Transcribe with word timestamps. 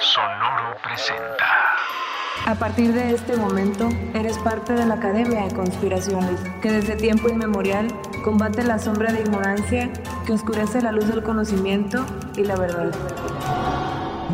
Sonoro 0.00 0.76
presenta. 0.82 1.46
A 2.44 2.54
partir 2.54 2.92
de 2.92 3.14
este 3.14 3.36
momento, 3.36 3.88
eres 4.14 4.36
parte 4.38 4.74
de 4.74 4.84
la 4.84 4.94
Academia 4.94 5.46
de 5.46 5.54
Conspiraciones, 5.54 6.40
que 6.60 6.72
desde 6.72 6.96
tiempo 6.96 7.28
inmemorial 7.28 7.88
combate 8.22 8.64
la 8.64 8.78
sombra 8.78 9.12
de 9.12 9.20
ignorancia 9.20 9.90
que 10.26 10.32
oscurece 10.32 10.82
la 10.82 10.92
luz 10.92 11.06
del 11.06 11.22
conocimiento 11.22 12.04
y 12.36 12.42
la 12.44 12.56
verdad. 12.56 12.92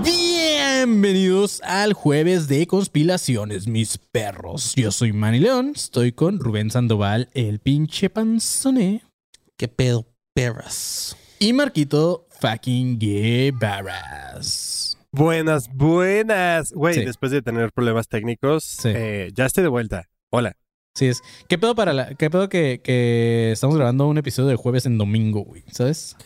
Bienvenidos 0.02 1.60
al 1.62 1.92
jueves 1.92 2.48
de 2.48 2.66
conspiraciones, 2.66 3.68
mis 3.68 3.98
perros. 3.98 4.74
Yo 4.74 4.90
soy 4.90 5.12
Manny 5.12 5.38
León, 5.38 5.72
estoy 5.74 6.12
con 6.12 6.40
Rubén 6.40 6.70
Sandoval, 6.70 7.28
el 7.34 7.60
pinche 7.60 8.10
panzone. 8.10 9.02
¿Qué 9.56 9.68
pedo, 9.68 10.06
perras? 10.34 11.16
Y 11.38 11.52
Marquito 11.52 12.26
fucking 12.40 12.98
Guevaras. 12.98 14.77
Buenas, 15.12 15.68
buenas. 15.74 16.72
Güey, 16.72 16.94
Sí. 16.94 17.04
después 17.04 17.32
de 17.32 17.42
tener 17.42 17.72
problemas 17.72 18.08
técnicos, 18.08 18.64
Sí. 18.64 18.90
eh, 18.94 19.30
ya 19.34 19.46
estoy 19.46 19.62
de 19.62 19.68
vuelta. 19.68 20.04
Hola. 20.30 20.54
Sí 20.94 21.06
es. 21.06 21.22
¿Qué 21.48 21.58
pedo 21.58 21.74
para 21.74 21.92
la, 21.92 22.14
qué 22.14 22.28
pedo 22.28 22.48
que, 22.48 22.80
que 22.82 23.52
estamos 23.52 23.76
grabando 23.76 24.08
un 24.08 24.18
episodio 24.18 24.48
de 24.48 24.56
jueves 24.56 24.84
en 24.84 24.98
domingo, 24.98 25.42
güey? 25.42 25.62
¿Sabes? 25.70 26.16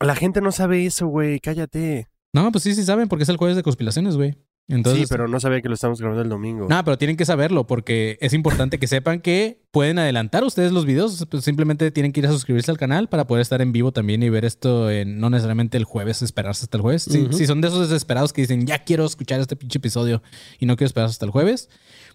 La 0.00 0.14
gente 0.14 0.40
no 0.40 0.52
sabe 0.52 0.86
eso, 0.86 1.08
güey. 1.08 1.40
Cállate. 1.40 2.06
No, 2.32 2.50
pues 2.52 2.62
sí, 2.64 2.74
sí 2.74 2.84
saben, 2.84 3.08
porque 3.08 3.24
es 3.24 3.28
el 3.28 3.36
jueves 3.36 3.56
de 3.56 3.64
conspiraciones, 3.64 4.16
güey. 4.16 4.36
Entonces, 4.70 5.02
sí, 5.02 5.06
pero 5.10 5.28
no 5.28 5.40
sabía 5.40 5.60
que 5.60 5.68
lo 5.68 5.74
estamos 5.74 6.00
grabando 6.00 6.22
el 6.22 6.28
domingo. 6.28 6.66
No, 6.68 6.84
pero 6.84 6.96
tienen 6.96 7.16
que 7.16 7.24
saberlo 7.24 7.66
porque 7.66 8.16
es 8.20 8.32
importante 8.32 8.78
que 8.78 8.86
sepan 8.86 9.20
que 9.20 9.60
pueden 9.70 9.98
adelantar 9.98 10.44
ustedes 10.44 10.72
los 10.72 10.86
videos. 10.86 11.26
Pues 11.30 11.44
simplemente 11.44 11.90
tienen 11.90 12.12
que 12.12 12.20
ir 12.20 12.26
a 12.26 12.30
suscribirse 12.30 12.70
al 12.70 12.78
canal 12.78 13.08
para 13.08 13.26
poder 13.26 13.42
estar 13.42 13.60
en 13.62 13.72
vivo 13.72 13.92
también 13.92 14.22
y 14.22 14.28
ver 14.28 14.44
esto 14.44 14.90
en, 14.90 15.18
no 15.18 15.28
necesariamente 15.30 15.76
el 15.76 15.84
jueves, 15.84 16.22
esperarse 16.22 16.64
hasta 16.64 16.76
el 16.76 16.82
jueves. 16.82 17.02
Si- 17.02 17.46
son 17.46 17.60
de 17.60 17.68
esos 17.68 17.88
desesperados 17.88 18.32
que 18.32 18.42
dicen, 18.42 18.66
ya 18.66 18.84
quiero 18.84 19.04
escuchar 19.04 19.40
este 19.40 19.56
pinche 19.56 19.78
episodio 19.78 20.22
y 20.58 20.66
no 20.66 20.76
quiero 20.76 20.86
esperar 20.86 21.08
hasta 21.08 21.24
el 21.24 21.30
jueves, 21.30 21.68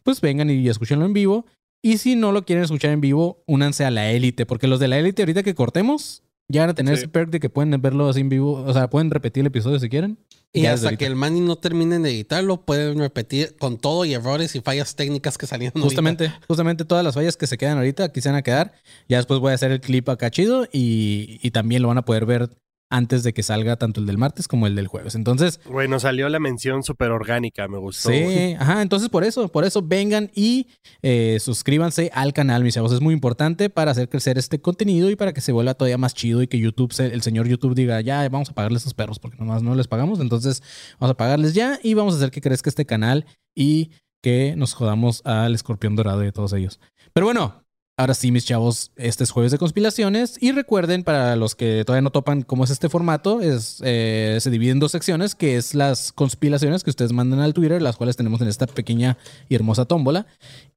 pues 0.03 0.22
vengan 0.22 0.50
y 0.50 0.67
escúchenlo 0.69 1.06
en 1.06 1.14
vivo. 1.14 1.45
Y 1.81 1.97
si 2.00 2.16
no 2.16 2.31
lo 2.31 2.45
quieren 2.45 2.64
escuchar 2.64 2.92
en 2.92 3.02
vivo, 3.02 3.44
únanse 3.45 3.86
a 3.86 3.92
la 3.92 4.09
élite, 4.09 4.45
porque 4.47 4.66
los 4.67 4.80
de 4.80 4.88
la 4.88 4.97
élite 4.97 5.22
ahorita 5.22 5.44
que 5.44 5.53
cortemos, 5.53 6.23
ya 6.47 6.61
van 6.61 6.69
a 6.69 6.73
tener 6.75 6.95
Sí. 6.95 7.01
ese 7.03 7.07
perk 7.09 7.29
de 7.29 7.39
que 7.39 7.49
pueden 7.49 7.81
verlo 7.81 8.07
así 8.09 8.21
en 8.21 8.29
vivo. 8.29 8.53
O 8.65 8.73
sea, 8.73 8.89
pueden 8.89 9.09
repetir 9.11 9.41
el 9.41 9.47
episodio 9.47 9.79
si 9.79 9.89
quieren. 9.89 10.17
Y 10.53 10.67
hasta 10.67 10.95
que 10.95 11.05
el 11.05 11.17
Manny 11.17 11.41
no 11.41 11.57
termine 11.57 11.99
de 11.99 12.09
editarlo, 12.09 12.61
pueden 12.65 12.97
repetir 12.99 13.57
con 13.57 13.77
todo 13.77 14.05
y 14.05 14.13
errores 14.13 14.55
y 14.55 14.61
fallas 14.61 14.95
técnicas 14.95 15.38
que 15.38 15.47
salieron 15.47 15.73
ahorita. 15.75 15.85
Justamente, 15.89 16.31
justamente 16.47 16.85
todas 16.85 17.03
las 17.03 17.13
fallas 17.13 17.35
que 17.35 17.45
se 17.45 17.57
quedan 17.57 17.77
ahorita 17.77 18.05
aquí 18.05 18.21
se 18.21 18.29
van 18.29 18.38
a 18.38 18.41
quedar. 18.41 18.71
Ya 19.09 19.17
después 19.17 19.41
voy 19.41 19.51
a 19.51 19.55
hacer 19.55 19.71
el 19.71 19.81
clip 19.81 20.07
acá 20.07 20.31
chido 20.31 20.66
y, 20.71 21.39
y 21.43 21.51
también 21.51 21.81
lo 21.81 21.89
van 21.89 21.97
a 21.97 22.05
poder 22.05 22.25
ver 22.25 22.49
antes 22.89 23.23
de 23.23 23.33
que 23.33 23.44
salga 23.44 23.75
tanto 23.78 24.00
el 24.00 24.05
del 24.05 24.17
martes 24.17 24.47
como 24.47 24.67
el 24.67 24.75
del 24.75 24.88
jueves. 24.88 25.16
Entonces, 25.16 25.59
Güey, 25.66 25.88
nos 25.88 26.03
salió 26.03 26.30
la 26.30 26.39
mención 26.39 26.83
súper 26.83 27.11
orgánica. 27.11 27.67
Me 27.67 27.78
gustó. 27.78 28.09
sí, 28.09 28.55
ajá, 28.59 28.81
entonces 28.81 29.09
por 29.09 29.23
eso, 29.23 29.47
por 29.47 29.66
eso 29.66 29.81
vengan 29.81 30.31
y 30.36 30.67
eh, 31.02 31.38
suscríbanse 31.39 32.11
al 32.13 32.33
canal, 32.33 32.63
mis 32.63 32.75
chavos. 32.75 32.91
Es 32.91 33.02
muy 33.02 33.13
importante 33.13 33.69
para 33.69 33.91
hacer 33.91 34.09
crecer 34.09 34.38
este 34.38 34.59
contenido 34.61 35.09
y 35.09 35.16
para 35.16 35.33
que 35.33 35.41
se 35.41 35.52
vuelva 35.52 35.73
todavía 35.73 35.97
más 35.97 36.13
chido 36.13 36.41
y 36.41 36.47
que 36.47 36.59
YouTube, 36.59 36.94
el 37.00 37.22
señor 37.22 37.47
YouTube 37.47 37.75
diga, 37.75 38.00
ya, 38.02 38.28
vamos 38.30 38.50
a 38.50 38.53
pagarle 38.53 38.75
a 38.75 38.80
estos 38.80 38.94
perros 38.94 39.19
porque 39.19 39.38
nomás 39.38 39.63
no 39.63 39.75
les 39.75 39.88
pagamos. 39.88 40.19
Entonces, 40.19 40.61
vamos 41.00 41.13
a 41.13 41.17
pagarles 41.17 41.53
ya 41.53 41.80
y 41.81 41.94
vamos 41.95 42.13
a 42.13 42.17
hacer 42.17 42.31
que 42.31 42.41
crezca 42.41 42.69
este 42.69 42.86
canal 42.86 43.25
y 43.56 43.91
que 44.22 44.56
nos 44.58 44.73
jodamos 44.73 45.22
al 45.25 45.53
escorpión 45.53 45.95
dorado 45.95 46.23
y 46.23 46.28
a 46.28 46.31
todos 46.31 46.53
ellos. 46.53 46.80
Pero 47.13 47.28
bueno, 47.28 47.64
ahora 47.97 48.13
sí, 48.13 48.31
mis 48.31 48.45
chavos, 48.45 48.91
este 48.95 49.23
es 49.23 49.31
jueves 49.31 49.51
de 49.51 49.57
conspiraciones. 49.57 50.38
Y 50.41 50.51
recuerden, 50.51 51.03
para 51.03 51.35
los 51.35 51.55
que 51.55 51.83
todavía 51.85 52.01
no 52.01 52.11
topan 52.11 52.41
cómo 52.41 52.63
es 52.63 52.69
este 52.69 52.89
formato, 52.89 53.41
es, 53.41 53.81
eh, 53.83 54.38
se 54.41 54.49
divide 54.49 54.71
en 54.71 54.79
dos 54.79 54.91
secciones, 54.91 55.35
que 55.35 55.55
es 55.57 55.75
las 55.75 56.11
conspiraciones 56.11 56.83
que 56.83 56.89
ustedes 56.89 57.11
mandan 57.13 57.39
al 57.39 57.53
Twitter, 57.53 57.81
las 57.81 57.95
cuales 57.97 58.16
tenemos 58.17 58.41
en 58.41 58.47
esta 58.47 58.67
pequeña 58.67 59.17
y 59.49 59.55
hermosa 59.55 59.85
tómbola. 59.85 60.28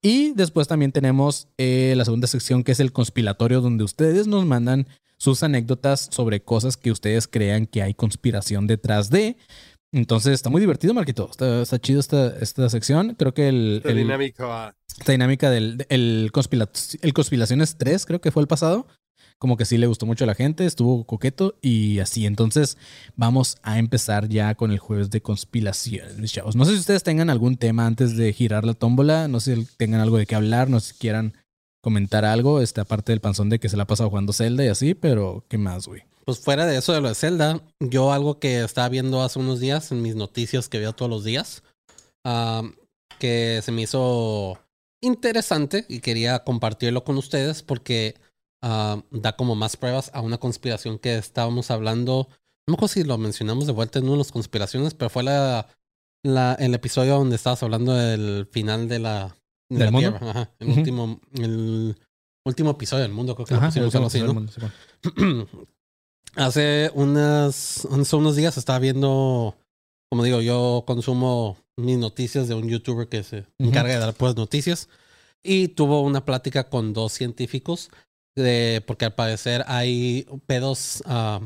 Y 0.02 0.32
después 0.32 0.68
también 0.68 0.92
tenemos 0.92 1.48
eh, 1.58 1.94
la 1.96 2.04
segunda 2.04 2.26
sección, 2.26 2.62
que 2.62 2.72
es 2.72 2.80
el 2.80 2.92
conspiratorio, 2.92 3.60
donde 3.60 3.84
ustedes 3.84 4.26
nos 4.26 4.44
mandan 4.44 4.86
sus 5.16 5.42
anécdotas 5.42 6.08
sobre 6.12 6.40
cosas 6.42 6.76
que 6.76 6.92
ustedes 6.92 7.26
crean 7.26 7.66
que 7.66 7.82
hay 7.82 7.94
conspiración 7.94 8.66
detrás 8.68 9.10
de. 9.10 9.36
Entonces 9.90 10.34
está 10.34 10.50
muy 10.50 10.60
divertido, 10.60 10.94
Marquito. 10.94 11.28
Está, 11.30 11.62
está 11.62 11.78
chido 11.80 11.98
esta, 11.98 12.36
esta 12.38 12.68
sección. 12.68 13.16
Creo 13.18 13.34
que 13.34 13.48
el, 13.48 13.82
el- 13.84 13.96
dinámico. 13.96 14.46
Esta 14.98 15.12
dinámica 15.12 15.50
del 15.50 15.86
el, 15.88 16.30
el 17.02 17.12
Conspiraciones 17.12 17.76
3, 17.76 18.06
creo 18.06 18.20
que 18.20 18.30
fue 18.30 18.42
el 18.42 18.48
pasado. 18.48 18.86
Como 19.38 19.56
que 19.56 19.64
sí 19.64 19.78
le 19.78 19.86
gustó 19.86 20.04
mucho 20.04 20.24
a 20.24 20.26
la 20.26 20.34
gente, 20.34 20.66
estuvo 20.66 21.04
coqueto 21.04 21.54
y 21.62 22.00
así. 22.00 22.26
Entonces, 22.26 22.76
vamos 23.14 23.56
a 23.62 23.78
empezar 23.78 24.28
ya 24.28 24.56
con 24.56 24.72
el 24.72 24.80
jueves 24.80 25.10
de 25.10 25.20
conspiraciones, 25.20 26.32
chavos. 26.32 26.56
No 26.56 26.64
sé 26.64 26.72
si 26.72 26.80
ustedes 26.80 27.04
tengan 27.04 27.30
algún 27.30 27.56
tema 27.56 27.86
antes 27.86 28.16
de 28.16 28.32
girar 28.32 28.64
la 28.64 28.74
tómbola, 28.74 29.28
no 29.28 29.38
sé 29.38 29.54
si 29.54 29.64
tengan 29.76 30.00
algo 30.00 30.18
de 30.18 30.26
qué 30.26 30.34
hablar, 30.34 30.68
no 30.68 30.80
sé 30.80 30.92
si 30.92 30.98
quieran 30.98 31.34
comentar 31.80 32.24
algo, 32.24 32.60
esta 32.60 32.84
parte 32.84 33.12
del 33.12 33.20
panzón 33.20 33.48
de 33.48 33.60
que 33.60 33.68
se 33.68 33.76
la 33.76 33.84
ha 33.84 33.86
pasado 33.86 34.10
jugando 34.10 34.32
Zelda 34.32 34.64
y 34.64 34.68
así, 34.68 34.94
pero 34.94 35.44
¿qué 35.48 35.56
más, 35.56 35.86
güey? 35.86 36.02
Pues 36.24 36.40
fuera 36.40 36.66
de 36.66 36.76
eso 36.76 36.92
de 36.92 37.00
lo 37.00 37.08
de 37.08 37.14
Zelda, 37.14 37.62
yo 37.78 38.12
algo 38.12 38.40
que 38.40 38.60
estaba 38.60 38.88
viendo 38.88 39.22
hace 39.22 39.38
unos 39.38 39.60
días 39.60 39.92
en 39.92 40.02
mis 40.02 40.16
noticias 40.16 40.68
que 40.68 40.80
veo 40.80 40.92
todos 40.92 41.10
los 41.10 41.22
días, 41.24 41.62
ah, 42.24 42.62
que 43.20 43.60
se 43.62 43.72
me 43.72 43.82
hizo 43.82 44.58
interesante 45.00 45.86
y 45.88 46.00
quería 46.00 46.44
compartirlo 46.44 47.04
con 47.04 47.16
ustedes 47.16 47.62
porque 47.62 48.14
ah, 48.62 49.02
da 49.10 49.36
como 49.36 49.54
más 49.54 49.76
pruebas 49.76 50.10
a 50.14 50.20
una 50.20 50.38
conspiración 50.38 50.98
que 50.98 51.16
estábamos 51.16 51.70
hablando. 51.70 52.28
No 52.66 52.72
me 52.72 52.74
acuerdo 52.74 52.94
si 52.94 53.04
lo 53.04 53.18
mencionamos 53.18 53.66
de 53.66 53.72
vuelta 53.72 53.98
en 53.98 54.06
una 54.06 54.12
de 54.12 54.18
las 54.18 54.32
conspiraciones, 54.32 54.94
pero 54.94 55.10
fue 55.10 55.22
la, 55.22 55.68
la, 56.22 56.54
el 56.54 56.74
episodio 56.74 57.16
donde 57.16 57.36
estabas 57.36 57.62
hablando 57.62 57.94
del 57.94 58.46
final 58.50 58.88
de 58.88 58.98
la, 58.98 59.36
de 59.68 59.78
¿Del 59.78 59.86
la 59.86 59.90
mundo? 59.90 60.10
Tierra. 60.10 60.30
Ajá, 60.30 60.50
el, 60.58 60.68
último, 60.68 61.20
el 61.34 61.96
último 62.44 62.70
episodio 62.70 63.02
del 63.02 63.12
mundo, 63.12 63.34
creo 63.34 63.46
que. 63.46 63.54
Hace 66.34 66.90
unas, 66.94 67.86
hace 67.86 68.16
unos 68.16 68.36
días 68.36 68.58
estaba 68.58 68.78
viendo, 68.78 69.56
como 70.10 70.22
digo, 70.22 70.42
yo 70.42 70.84
consumo 70.86 71.56
mis 71.78 71.96
noticias 71.98 72.48
de 72.48 72.54
un 72.54 72.68
youtuber 72.68 73.08
que 73.08 73.22
se 73.22 73.44
encarga 73.58 73.94
de 73.94 74.00
dar 74.00 74.14
pues 74.14 74.36
noticias. 74.36 74.88
Y 75.42 75.68
tuvo 75.68 76.02
una 76.02 76.24
plática 76.24 76.68
con 76.68 76.92
dos 76.92 77.12
científicos 77.12 77.90
de, 78.36 78.82
porque 78.86 79.04
al 79.06 79.14
parecer 79.14 79.64
hay 79.68 80.26
pedos 80.46 81.02
ah, 81.06 81.40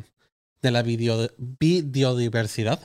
de 0.63 0.71
la 0.71 0.83
video- 0.83 1.31
biodiversidad 1.49 2.81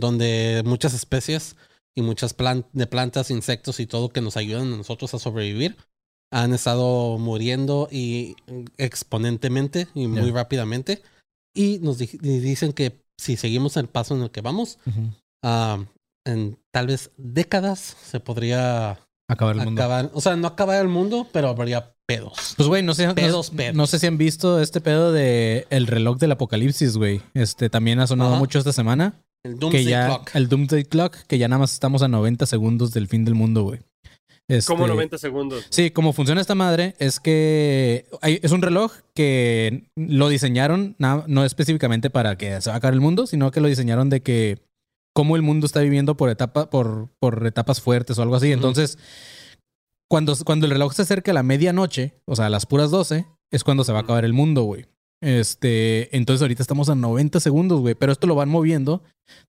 donde 0.00 0.62
muchas 0.64 0.94
especies 0.94 1.56
y 1.96 2.02
muchas 2.02 2.34
plan- 2.34 2.66
de 2.72 2.86
plantas, 2.86 3.30
insectos 3.30 3.80
y 3.80 3.86
todo 3.86 4.10
que 4.10 4.20
nos 4.20 4.36
ayudan 4.36 4.72
a 4.72 4.76
nosotros 4.76 5.12
a 5.14 5.18
sobrevivir 5.18 5.76
han 6.32 6.52
estado 6.54 7.18
muriendo 7.18 7.88
y 7.90 8.36
exponentemente 8.78 9.88
y 9.94 10.06
muy 10.06 10.30
rápidamente. 10.30 11.02
Y 11.54 11.78
nos 11.80 11.98
di- 11.98 12.10
y 12.22 12.38
dicen 12.38 12.72
que 12.72 13.02
si 13.18 13.36
seguimos 13.36 13.76
el 13.76 13.88
paso 13.88 14.14
en 14.14 14.22
el 14.22 14.30
que 14.30 14.40
vamos, 14.40 14.78
ah, 15.42 15.84
en 16.24 16.56
tal 16.72 16.86
vez 16.88 17.10
décadas 17.16 17.96
se 18.02 18.20
podría 18.20 18.98
Acabar 19.28 19.56
el 19.56 19.64
mundo. 19.64 19.80
acabar. 19.82 20.10
O 20.14 20.20
sea, 20.20 20.36
no 20.36 20.46
acabar 20.48 20.80
el 20.80 20.88
mundo, 20.88 21.26
pero 21.32 21.48
habría 21.48 21.92
pedos. 22.06 22.54
Pues, 22.56 22.68
güey, 22.68 22.82
no 22.82 22.94
sé, 22.94 23.06
no- 23.06 23.14
Pedos, 23.14 23.52
no, 23.52 23.56
pedos. 23.56 23.90
sé 23.90 23.98
si 23.98 24.06
han 24.06 24.18
visto 24.18 24.60
este 24.60 24.80
pedo 24.80 25.12
de 25.12 25.66
el 25.70 25.86
reloj 25.86 26.18
del 26.18 26.32
apocalipsis, 26.32 26.96
güey. 26.96 27.20
Este 27.34 27.70
también 27.70 28.00
ha 28.00 28.06
sonado 28.06 28.30
Ajá. 28.30 28.38
mucho 28.38 28.58
esta 28.58 28.72
semana. 28.72 29.14
El 29.44 29.54
que 29.54 29.58
Doomsday 29.60 29.84
ya, 29.84 30.06
Clock. 30.06 30.30
el 30.34 30.48
Doomsday 30.48 30.84
Clock, 30.84 31.16
que 31.26 31.38
ya 31.38 31.48
nada 31.48 31.60
más 31.60 31.72
estamos 31.72 32.02
a 32.02 32.08
90 32.08 32.44
segundos 32.46 32.92
del 32.92 33.06
fin 33.08 33.24
del 33.24 33.34
mundo, 33.34 33.62
güey. 33.62 33.80
Este, 34.48 34.66
Como 34.72 34.88
90 34.88 35.16
segundos. 35.16 35.64
Sí, 35.70 35.92
como 35.92 36.12
funciona 36.12 36.40
esta 36.40 36.56
madre 36.56 36.96
es 36.98 37.20
que 37.20 38.06
hay- 38.20 38.40
es 38.42 38.50
un 38.50 38.62
reloj 38.62 38.92
que 39.14 39.84
lo 39.94 40.28
diseñaron 40.28 40.96
na- 40.98 41.22
no 41.28 41.44
específicamente 41.44 42.10
para 42.10 42.36
que 42.36 42.60
se 42.60 42.68
va 42.68 42.74
a 42.74 42.78
acabar 42.78 42.94
el 42.94 43.00
mundo, 43.00 43.28
sino 43.28 43.52
que 43.52 43.60
lo 43.60 43.68
diseñaron 43.68 44.10
de 44.10 44.22
que 44.22 44.58
cómo 45.20 45.36
el 45.36 45.42
mundo 45.42 45.66
está 45.66 45.80
viviendo 45.80 46.16
por 46.16 46.30
etapa, 46.30 46.70
por, 46.70 47.10
por 47.18 47.46
etapas 47.46 47.82
fuertes 47.82 48.18
o 48.18 48.22
algo 48.22 48.36
así. 48.36 48.52
Entonces, 48.52 48.96
cuando, 50.08 50.34
cuando 50.46 50.64
el 50.64 50.72
reloj 50.72 50.94
se 50.94 51.02
acerca 51.02 51.32
a 51.32 51.34
la 51.34 51.42
medianoche, 51.42 52.14
o 52.24 52.34
sea, 52.34 52.46
a 52.46 52.48
las 52.48 52.64
puras 52.64 52.90
12, 52.90 53.26
es 53.50 53.62
cuando 53.62 53.84
se 53.84 53.92
va 53.92 53.98
a 53.98 54.00
acabar 54.00 54.24
el 54.24 54.32
mundo, 54.32 54.62
güey. 54.62 54.86
Este, 55.20 56.16
entonces 56.16 56.40
ahorita 56.40 56.62
estamos 56.62 56.88
a 56.88 56.94
90 56.94 57.38
segundos, 57.38 57.80
güey, 57.80 57.94
pero 57.94 58.12
esto 58.12 58.26
lo 58.26 58.34
van 58.34 58.48
moviendo 58.48 59.02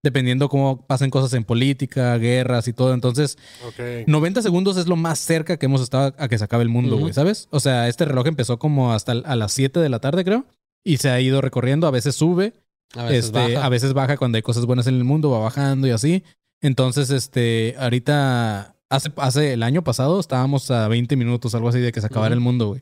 dependiendo 0.03 0.49
cómo 0.49 0.85
pasen 0.85 1.09
cosas 1.09 1.31
en 1.35 1.45
política, 1.45 2.17
guerras 2.17 2.67
y 2.67 2.73
todo. 2.73 2.93
Entonces, 2.93 3.37
Ok. 3.65 4.07
90 4.07 4.41
segundos 4.41 4.75
es 4.75 4.87
lo 4.87 4.97
más 4.97 5.19
cerca 5.19 5.55
que 5.55 5.67
hemos 5.67 5.79
estado 5.79 6.13
a 6.17 6.27
que 6.27 6.37
se 6.37 6.43
acabe 6.43 6.63
el 6.63 6.69
mundo, 6.69 6.97
güey, 6.97 7.13
¿sabes? 7.13 7.47
O 7.51 7.61
sea, 7.61 7.87
este 7.87 8.03
reloj 8.03 8.27
empezó 8.27 8.59
como 8.59 8.91
hasta 8.91 9.13
a 9.13 9.35
las 9.37 9.53
7 9.53 9.79
de 9.79 9.87
la 9.87 9.99
tarde, 9.99 10.25
creo, 10.25 10.47
y 10.83 10.97
se 10.97 11.11
ha 11.11 11.21
ido 11.21 11.39
recorriendo, 11.39 11.87
a 11.87 11.91
veces 11.91 12.13
sube, 12.13 12.55
A 12.95 13.03
veces 13.05 13.25
este, 13.25 13.39
baja. 13.55 13.65
a 13.65 13.69
veces 13.69 13.93
baja 13.93 14.17
cuando 14.17 14.35
hay 14.37 14.41
cosas 14.41 14.65
buenas 14.65 14.87
en 14.87 14.95
el 14.95 15.03
mundo, 15.03 15.29
va 15.31 15.39
bajando 15.39 15.87
y 15.87 15.91
así. 15.91 16.23
Entonces, 16.61 17.09
este, 17.09 17.75
ahorita, 17.79 18.75
hace, 18.89 19.11
hace 19.17 19.53
el 19.53 19.63
año 19.63 19.83
pasado 19.83 20.19
estábamos 20.19 20.69
a 20.71 20.87
20 20.87 21.15
minutos, 21.15 21.55
algo 21.55 21.69
así, 21.69 21.79
de 21.79 21.91
que 21.91 22.01
se 22.01 22.07
acabara 22.07 22.33
el 22.33 22.39
mundo, 22.41 22.67
güey. 22.67 22.81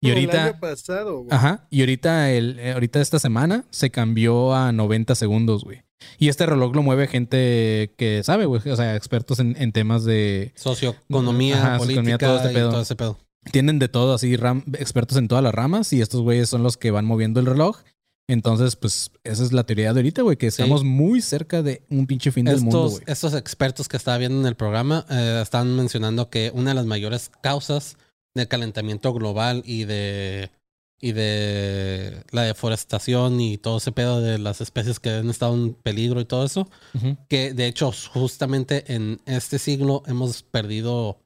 Y 0.00 0.08
El 0.08 0.14
ahorita, 0.14 0.44
año 0.46 0.60
pasado, 0.60 1.18
güey. 1.18 1.28
ajá, 1.30 1.66
y 1.70 1.80
ahorita, 1.80 2.32
el, 2.32 2.58
eh, 2.58 2.72
ahorita 2.72 3.00
esta 3.00 3.20
semana 3.20 3.64
se 3.70 3.90
cambió 3.90 4.52
a 4.54 4.72
90 4.72 5.14
segundos, 5.14 5.62
güey. 5.62 5.82
Y 6.18 6.28
este 6.28 6.46
reloj 6.46 6.74
lo 6.74 6.82
mueve 6.82 7.06
gente 7.06 7.94
que 7.96 8.22
sabe, 8.24 8.46
güey. 8.46 8.60
O 8.68 8.74
sea, 8.76 8.96
expertos 8.96 9.38
en, 9.38 9.54
en 9.56 9.70
temas 9.70 10.02
de... 10.04 10.50
Socioeconomía, 10.56 11.58
Ajá, 11.62 11.78
política, 11.78 12.18
todo 12.18 12.36
este 12.38 12.50
y 12.50 12.54
pedo. 12.54 12.70
todo 12.70 12.80
ese 12.82 12.96
pedo. 12.96 13.18
Tienen 13.52 13.78
de 13.78 13.88
todo, 13.88 14.14
así, 14.14 14.36
ram- 14.36 14.64
expertos 14.78 15.16
en 15.18 15.28
todas 15.28 15.44
las 15.44 15.54
ramas. 15.54 15.92
Y 15.92 16.00
estos 16.00 16.20
güeyes 16.22 16.48
son 16.48 16.64
los 16.64 16.76
que 16.76 16.90
van 16.90 17.04
moviendo 17.04 17.38
el 17.38 17.46
reloj. 17.46 17.78
Entonces, 18.32 18.76
pues, 18.76 19.10
esa 19.24 19.42
es 19.44 19.52
la 19.52 19.64
teoría 19.64 19.92
de 19.92 20.00
ahorita, 20.00 20.22
güey. 20.22 20.36
Que 20.36 20.50
Sí. 20.50 20.62
estamos 20.62 20.84
muy 20.84 21.20
cerca 21.22 21.62
de 21.62 21.82
un 21.90 22.06
pinche 22.06 22.32
fin 22.32 22.44
del 22.46 22.60
mundo, 22.60 22.86
Estos, 22.86 23.00
güey. 23.00 23.12
estos 23.12 23.34
expertos 23.34 23.88
que 23.88 23.96
estaba 23.96 24.18
viendo 24.18 24.40
en 24.40 24.46
el 24.46 24.54
programa 24.56 25.06
eh, 25.10 25.40
están 25.42 25.74
mencionando 25.76 26.30
que 26.30 26.50
una 26.54 26.70
de 26.70 26.74
las 26.74 26.86
mayores 26.86 27.30
causas 27.42 27.96
del 28.34 28.48
calentamiento 28.48 29.12
global 29.12 29.62
y 29.66 29.84
de 29.84 30.50
y 31.04 31.10
de 31.10 32.22
la 32.30 32.42
deforestación 32.42 33.40
y 33.40 33.58
todo 33.58 33.78
ese 33.78 33.90
pedo 33.90 34.20
de 34.20 34.38
las 34.38 34.60
especies 34.60 35.00
que 35.00 35.10
han 35.10 35.30
estado 35.30 35.52
en 35.54 35.74
peligro 35.74 36.20
y 36.20 36.24
todo 36.24 36.44
eso, 36.44 36.68
Ujú. 36.94 37.16
que 37.28 37.52
de 37.54 37.66
hecho 37.66 37.90
justamente 38.12 38.84
en 38.94 39.20
este 39.26 39.58
siglo 39.58 40.04
hemos 40.06 40.44
perdido, 40.44 41.18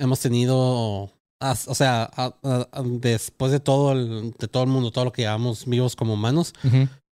hemos 0.00 0.18
tenido, 0.18 1.12
o 1.40 1.74
sea, 1.74 2.04
a- 2.14 2.34
a- 2.42 2.68
a- 2.72 2.82
después 2.82 3.52
de 3.52 3.60
todo 3.60 3.92
el, 3.92 4.32
de 4.38 4.48
todo 4.48 4.62
el 4.64 4.70
mundo, 4.70 4.90
todo 4.90 5.04
lo 5.06 5.12
que 5.12 5.22
llevamos 5.22 5.66
vivos 5.66 5.94
como 5.96 6.14
humanos, 6.14 6.54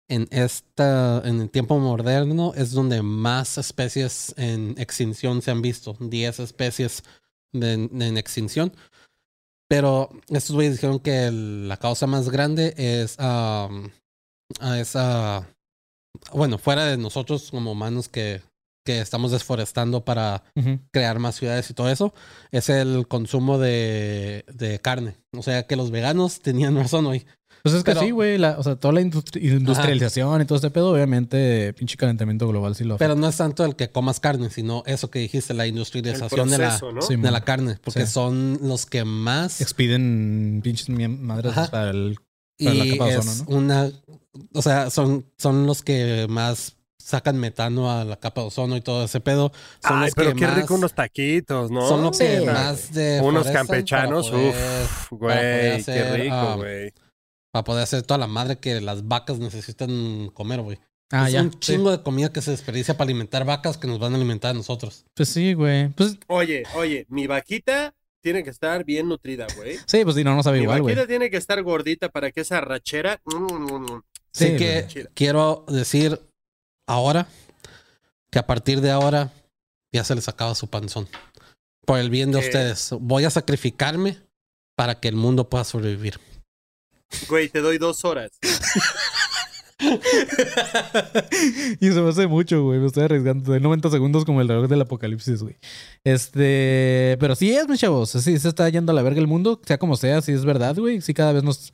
en 0.09 0.29
esta, 0.31 1.23
en 1.25 1.41
el 1.41 1.51
tiempo 1.51 1.79
moderno 1.79 2.53
es 2.55 2.73
donde 2.73 3.03
más 3.03 3.57
especies 3.59 4.35
en 4.37 4.75
extinción 4.79 5.41
se 5.43 5.51
han 5.51 5.63
visto, 5.63 5.97
10 6.01 6.39
especies 6.41 7.03
de- 7.53 7.89
de- 7.89 8.07
en 8.09 8.17
extinción. 8.19 8.73
Pero 9.69 10.11
estos 10.29 10.55
güeyes 10.55 10.75
dijeron 10.75 10.99
que 10.99 11.27
el- 11.27 11.69
la 11.69 11.77
causa 11.79 12.07
más 12.07 12.29
grande 12.29 12.75
es, 12.77 13.19
am, 13.19 13.91
ah, 14.61 14.79
es 14.79 14.93
ah, 14.97 15.47
bueno, 16.33 16.59
fuera 16.59 16.85
de 16.87 16.99
nosotros 16.99 17.51
como 17.51 17.73
humanos 17.73 18.09
que, 18.09 18.43
que 18.84 19.00
estamos 19.00 19.31
desforestando 19.31 20.05
para 20.05 20.43
crear 20.90 21.19
más 21.19 21.37
ciudades 21.37 21.70
y 21.70 21.75
todo 21.75 21.88
eso, 21.90 22.12
es 22.50 22.69
el 22.69 23.06
consumo 23.08 23.58
de, 23.58 24.44
de 24.52 24.79
carne. 24.81 25.17
O 25.37 25.43
sea 25.43 25.64
que 25.67 25.76
los 25.76 25.90
veganos 25.90 26.40
tenían 26.40 26.76
razón 26.76 27.06
hoy. 27.06 27.25
Pues 27.62 27.76
es 27.76 27.84
que 27.84 27.93
Pero- 27.93 28.00
sí, 28.00 28.11
güey. 28.11 28.38
la- 28.38 28.58
O 28.58 28.62
sea, 28.64 28.75
toda 28.75 28.93
la 28.94 29.02
industri- 29.02 29.40
industrialización 29.40 30.43
y 30.43 30.44
todo 30.46 30.56
este 30.56 30.70
pedo, 30.70 30.90
obviamente, 30.93 31.73
pinche 31.75 31.96
calentamiento 31.96 32.49
global 32.49 32.75
sí 32.75 32.82
lo 32.82 32.94
afecta. 32.94 33.12
Pero 33.14 33.20
no 33.20 33.29
es 33.29 33.37
tanto 33.37 33.64
el 33.64 33.76
que 33.76 33.88
comas 33.88 34.19
carne, 34.19 34.50
sino 34.50 34.82
eso 34.84 35.11
que 35.12 35.20
dijiste, 35.20 35.55
la 35.55 35.69
industrialización 35.69 36.50
de 36.50 36.58
la, 36.58 36.64
proceso, 36.70 36.90
¿no? 36.93 37.02
Sí, 37.02 37.14
de 37.14 37.31
la 37.31 37.43
carne, 37.43 37.79
porque 37.84 38.05
Sí. 38.06 38.12
son 38.12 38.58
los 38.62 38.84
que 38.87 39.05
más 39.05 39.61
Expiden 39.61 40.61
pinches 40.64 40.88
madres 40.88 41.52
Ajá. 41.52 41.70
para 41.70 41.90
el. 41.90 42.17
para 42.58 42.75
la 42.75 42.84
y 42.84 42.90
capa 42.99 43.05
de 43.06 43.12
es 43.12 43.19
ozono, 43.19 43.44
¿no? 43.50 43.56
una, 43.58 43.90
o 44.55 44.62
sea, 44.62 44.90
son, 44.90 45.25
son 45.38 45.64
los 45.67 45.82
que 45.82 46.26
más 46.29 46.75
sacan 47.03 47.37
metano 47.39 47.91
a 47.91 48.05
la 48.05 48.17
capa 48.17 48.41
de 48.43 48.47
ozono 48.49 48.77
y 48.77 48.81
todo 48.81 49.05
ese 49.05 49.21
pedo. 49.21 49.53
Son 49.87 49.99
Ay, 49.99 50.07
los 50.07 50.15
pero 50.15 50.31
que 50.33 50.37
qué 50.41 50.47
más, 50.47 50.57
rico 50.57 50.75
unos 50.75 50.95
taquitos, 50.95 51.71
¿no? 51.71 51.87
son 51.89 52.03
los 52.03 52.19
que 52.19 52.39
Sí. 52.41 52.45
más 52.47 52.93
de 52.93 53.21
Unos 53.23 53.47
campechanos, 53.49 54.31
poder 54.31 54.55
güey, 55.11 55.35
qué 55.39 55.73
hacer, 55.81 56.21
rico, 56.21 56.35
ah, 56.35 56.55
güey. 56.57 56.93
para 57.53 57.65
poder 57.65 57.83
hacer 57.85 58.03
toda 58.03 58.19
la 58.19 58.27
madre 58.27 58.59
que 58.59 58.81
las 58.81 59.07
vacas 59.09 59.39
necesitan 59.39 60.31
comer, 60.35 60.61
güey. 60.63 60.79
Ah, 61.11 61.27
es 61.27 61.33
ya. 61.35 61.43
un 61.43 61.53
sí. 61.53 61.59
chingo 61.61 61.91
de 61.91 62.03
comida 62.03 62.33
que 62.33 62.41
se 62.41 62.53
desperdicia 62.53 62.97
para 62.97 63.05
alimentar 63.05 63.45
vacas 63.45 63.77
que 63.77 63.87
nos 63.87 63.99
van 63.99 64.15
a 64.15 64.17
alimentar 64.17 64.53
a 64.53 64.55
nosotros. 64.55 65.05
Pues 65.15 65.29
sí, 65.29 65.53
güey. 65.53 65.89
Pues 65.91 66.17
Oye, 66.29 66.63
oye, 66.75 67.05
mi 67.11 67.27
vaquita 67.27 67.93
tiene 68.23 68.43
que 68.45 68.49
estar 68.51 68.85
bien 68.85 69.09
nutrida, 69.09 69.47
güey. 69.57 69.77
sí, 69.87 70.05
pues 70.05 70.17
sí, 70.17 70.25
no, 70.25 70.35
no 70.35 70.43
sabe 70.43 70.59
Mi 70.59 70.63
igual, 70.63 70.81
güey. 70.81 70.95
vaquita 70.95 71.07
tiene 71.09 71.29
que 71.29 71.37
estar 71.37 71.63
gordita 71.63 72.09
para 72.09 72.31
que 72.31 72.41
esa 72.41 72.61
rachera. 72.63 73.21
mm, 73.27 73.87
Sí, 74.35 74.45
Así 74.47 74.57
que 74.57 74.85
chida. 74.89 75.11
quiero 75.13 75.67
decir 75.69 76.19
ahora 76.87 77.26
que 78.31 78.38
a 78.38 78.46
partir 78.46 78.81
de 78.81 78.90
ahora 78.90 79.31
ya 79.93 80.05
se 80.05 80.14
les 80.14 80.29
acaba 80.29 80.55
su 80.55 80.69
panzón. 80.69 81.08
Por 81.84 81.99
el 81.99 82.11
bien 82.11 82.31
de 82.31 82.38
ustedes. 82.38 82.90
Voy 83.00 83.25
a 83.25 83.31
sacrificarme 83.31 84.19
para 84.76 85.00
que 85.00 85.08
el 85.08 85.17
mundo 85.17 85.49
pueda 85.49 85.64
sobrevivir. 85.64 86.20
Güey, 87.29 87.49
te 87.49 87.61
doy 87.61 87.79
dos 87.79 88.05
horas. 88.05 88.31
y 91.81 91.88
se 91.88 92.00
me 92.00 92.08
hace 92.08 92.26
mucho, 92.26 92.62
güey. 92.62 92.79
Me 92.79 92.87
estoy 92.87 93.05
arriesgando. 93.05 93.52
De 93.52 93.61
90 93.61 93.90
segundos 93.90 94.25
como 94.25 94.40
el 94.40 94.49
reloj 94.49 94.69
del 94.69 94.81
apocalipsis, 94.81 95.43
güey. 95.43 95.56
Este. 96.05 97.17
Pero 97.20 97.34
sí 97.34 97.52
es, 97.52 97.69
mis 97.69 97.81
chavos. 97.81 98.11
Sí, 98.11 98.38
se 98.38 98.49
está 98.49 98.69
yendo 98.69 98.93
a 98.93 98.94
la 98.94 99.02
verga 99.02 99.20
el 99.20 99.26
mundo. 99.26 99.61
Sea 99.67 99.79
como 99.79 99.96
sea, 99.96 100.23
sí 100.23 100.32
es 100.32 100.44
verdad, 100.44 100.76
güey. 100.76 101.00
Sí, 101.00 101.14
cada 101.14 101.32
vez 101.32 101.43
nos. 101.43 101.73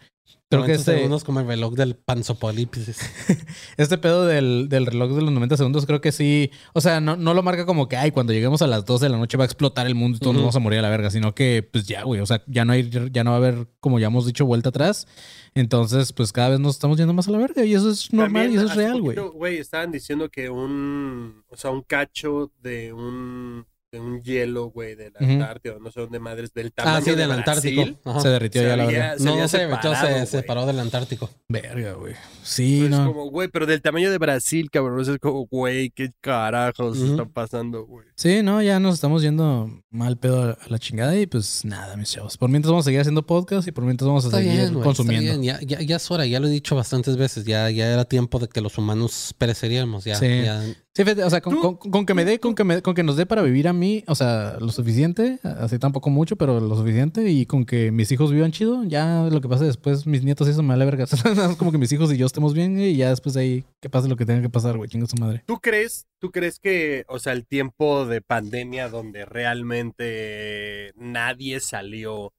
Creo 0.50 0.62
que 0.62 0.72
90 0.72 0.80
este, 0.80 0.96
segundos 0.96 1.24
como 1.24 1.40
el 1.40 1.46
reloj 1.46 1.74
del 1.74 1.94
panzopalipsis. 1.94 2.98
este 3.76 3.98
pedo 3.98 4.24
del, 4.24 4.70
del 4.70 4.86
reloj 4.86 5.14
de 5.14 5.20
los 5.20 5.30
90 5.30 5.58
segundos, 5.58 5.84
creo 5.84 6.00
que 6.00 6.10
sí. 6.10 6.50
O 6.72 6.80
sea, 6.80 7.02
no, 7.02 7.18
no 7.18 7.34
lo 7.34 7.42
marca 7.42 7.66
como 7.66 7.86
que, 7.86 7.98
ay, 7.98 8.12
cuando 8.12 8.32
lleguemos 8.32 8.62
a 8.62 8.66
las 8.66 8.86
12 8.86 9.04
de 9.04 9.08
la 9.10 9.18
noche 9.18 9.36
va 9.36 9.44
a 9.44 9.46
explotar 9.46 9.86
el 9.86 9.94
mundo 9.94 10.16
y 10.16 10.20
todos 10.20 10.32
nos 10.32 10.42
vamos 10.42 10.56
a 10.56 10.60
morir 10.60 10.78
a 10.78 10.82
la 10.82 10.88
verga. 10.88 11.10
Sino 11.10 11.34
que, 11.34 11.68
pues 11.70 11.86
ya, 11.86 12.02
güey. 12.04 12.22
O 12.22 12.26
sea, 12.26 12.42
ya 12.46 12.64
no 12.64 12.72
hay, 12.72 12.88
ya 13.12 13.24
no 13.24 13.32
va 13.32 13.36
a 13.36 13.40
haber, 13.40 13.68
como 13.80 13.98
ya 13.98 14.06
hemos 14.06 14.24
dicho, 14.24 14.46
vuelta 14.46 14.70
atrás. 14.70 15.06
Entonces, 15.54 16.14
pues 16.14 16.32
cada 16.32 16.48
vez 16.48 16.60
nos 16.60 16.76
estamos 16.76 16.96
yendo 16.96 17.12
más 17.12 17.28
a 17.28 17.32
la 17.32 17.38
verga. 17.38 17.62
Y 17.66 17.74
eso 17.74 17.90
es 17.90 18.10
normal 18.10 18.44
También 18.44 18.52
y 18.52 18.56
eso 18.56 18.72
es 18.72 18.74
real, 18.74 19.02
güey. 19.02 19.18
Güey, 19.18 19.58
estaban 19.58 19.92
diciendo 19.92 20.30
que 20.30 20.48
un. 20.48 21.44
O 21.48 21.58
sea, 21.58 21.70
un 21.70 21.82
cacho 21.82 22.50
de 22.62 22.94
un. 22.94 23.66
De 23.90 23.98
un 24.00 24.22
hielo, 24.22 24.66
güey, 24.66 24.94
de 24.96 25.10
la. 25.10 25.26
Antártida, 25.26 25.76
no 25.80 25.90
sé 25.90 26.00
dónde 26.00 26.18
madres, 26.18 26.52
del 26.52 26.72
tamaño 26.74 26.96
Ah, 26.98 27.00
sí, 27.00 27.10
de 27.12 27.16
del 27.16 27.30
Antártico. 27.30 27.80
Brasil, 27.80 27.98
Ajá. 28.04 28.20
Se 28.20 28.28
derritió 28.28 28.60
ya 28.62 28.76
la 28.76 29.16
se 29.16 29.24
No, 29.24 29.36
no 29.38 29.48
se 29.48 29.66
se 29.96 30.26
separó 30.26 30.66
del 30.66 30.78
Antártico. 30.78 31.30
Verga, 31.48 31.94
güey. 31.94 32.12
Sí, 32.42 32.80
Pero 32.82 32.94
es 32.94 33.00
no. 33.00 33.06
como, 33.14 33.30
güey, 33.30 33.48
pero 33.48 33.64
del 33.64 33.80
tamaño 33.80 34.10
de 34.10 34.18
Brasil, 34.18 34.70
cabrón. 34.70 35.00
Es 35.00 35.18
como, 35.18 35.46
güey, 35.46 35.88
qué 35.88 36.10
carajos 36.20 36.98
está 36.98 37.24
pasando, 37.24 37.86
güey. 37.86 38.04
Sí, 38.14 38.42
no, 38.42 38.60
ya 38.60 38.78
nos 38.78 38.96
estamos 38.96 39.22
yendo 39.22 39.70
mal 39.90 40.18
pedo 40.18 40.42
a 40.42 40.58
la 40.68 40.78
chingada 40.78 41.18
y 41.18 41.26
pues 41.26 41.64
nada, 41.64 41.96
mis 41.96 42.10
chavos. 42.10 42.36
Por 42.36 42.50
mientras 42.50 42.70
vamos 42.70 42.84
a 42.84 42.88
seguir 42.88 43.00
haciendo 43.00 43.24
podcast 43.24 43.68
y 43.68 43.72
por 43.72 43.84
mientras 43.84 44.06
vamos 44.06 44.24
a 44.24 44.28
Está 44.28 44.36
seguir 44.38 44.52
bien, 44.52 44.66
güey, 44.74 44.78
está 44.80 44.84
consumiendo. 44.84 45.40
bien. 45.40 45.42
Ya, 45.42 45.60
ya, 45.62 45.80
ya 45.80 45.96
es 45.96 46.10
hora, 46.10 46.26
ya 46.26 46.40
lo 46.40 46.48
he 46.48 46.50
dicho 46.50 46.76
bastantes 46.76 47.16
veces. 47.16 47.46
Ya, 47.46 47.70
ya 47.70 47.86
era 47.90 48.04
tiempo 48.04 48.38
de 48.38 48.48
que 48.48 48.60
los 48.60 48.76
humanos 48.76 49.34
pereceríamos. 49.38 50.04
Ya, 50.04 50.16
Sí. 50.16 50.42
ya. 50.44 50.60
Sí, 50.94 51.04
fíjate, 51.04 51.22
o 51.22 51.30
sea, 51.30 51.40
con, 51.40 51.54
Tú- 51.54 51.78
con- 51.78 51.90
con 51.92 52.06
que 52.06 52.12
me 52.14 52.24
dé, 52.24 52.40
con 52.40 52.56
que, 52.56 52.64
me- 52.64 52.82
con 52.82 52.92
que 52.92 53.04
nos 53.04 53.16
dé 53.16 53.24
para 53.24 53.42
vivir 53.42 53.68
a 53.68 53.72
mí, 53.78 54.04
o 54.06 54.14
sea, 54.14 54.56
lo 54.60 54.70
suficiente, 54.70 55.38
así 55.42 55.78
tampoco 55.78 56.10
mucho, 56.10 56.36
pero 56.36 56.60
lo 56.60 56.76
suficiente, 56.76 57.30
y 57.30 57.46
con 57.46 57.64
que 57.64 57.90
mis 57.90 58.12
hijos 58.12 58.30
vivan 58.32 58.52
chido, 58.52 58.84
ya 58.84 59.28
lo 59.30 59.40
que 59.40 59.48
pase 59.48 59.64
después, 59.64 60.06
mis 60.06 60.22
nietos 60.24 60.46
eso 60.48 60.62
me 60.62 60.68
vale 60.70 60.84
verga. 60.84 61.06
Más 61.36 61.56
como 61.56 61.72
que 61.72 61.78
mis 61.78 61.90
hijos 61.92 62.12
y 62.12 62.18
yo 62.18 62.26
estemos 62.26 62.52
bien, 62.54 62.78
y 62.78 62.96
ya 62.96 63.10
después 63.10 63.34
de 63.34 63.40
ahí, 63.40 63.64
que 63.80 63.88
pase 63.88 64.08
lo 64.08 64.16
que 64.16 64.26
tenga 64.26 64.42
que 64.42 64.50
pasar, 64.50 64.76
güey, 64.76 64.90
chinga 64.90 65.06
su 65.06 65.16
madre. 65.16 65.42
¿Tú 65.46 65.58
crees, 65.60 66.06
tú 66.18 66.30
crees 66.30 66.58
que, 66.58 67.04
o 67.08 67.18
sea, 67.18 67.32
el 67.32 67.46
tiempo 67.46 68.04
de 68.06 68.20
pandemia 68.20 68.88
donde 68.88 69.24
realmente 69.24 70.92
nadie 70.96 71.60
salió, 71.60 72.32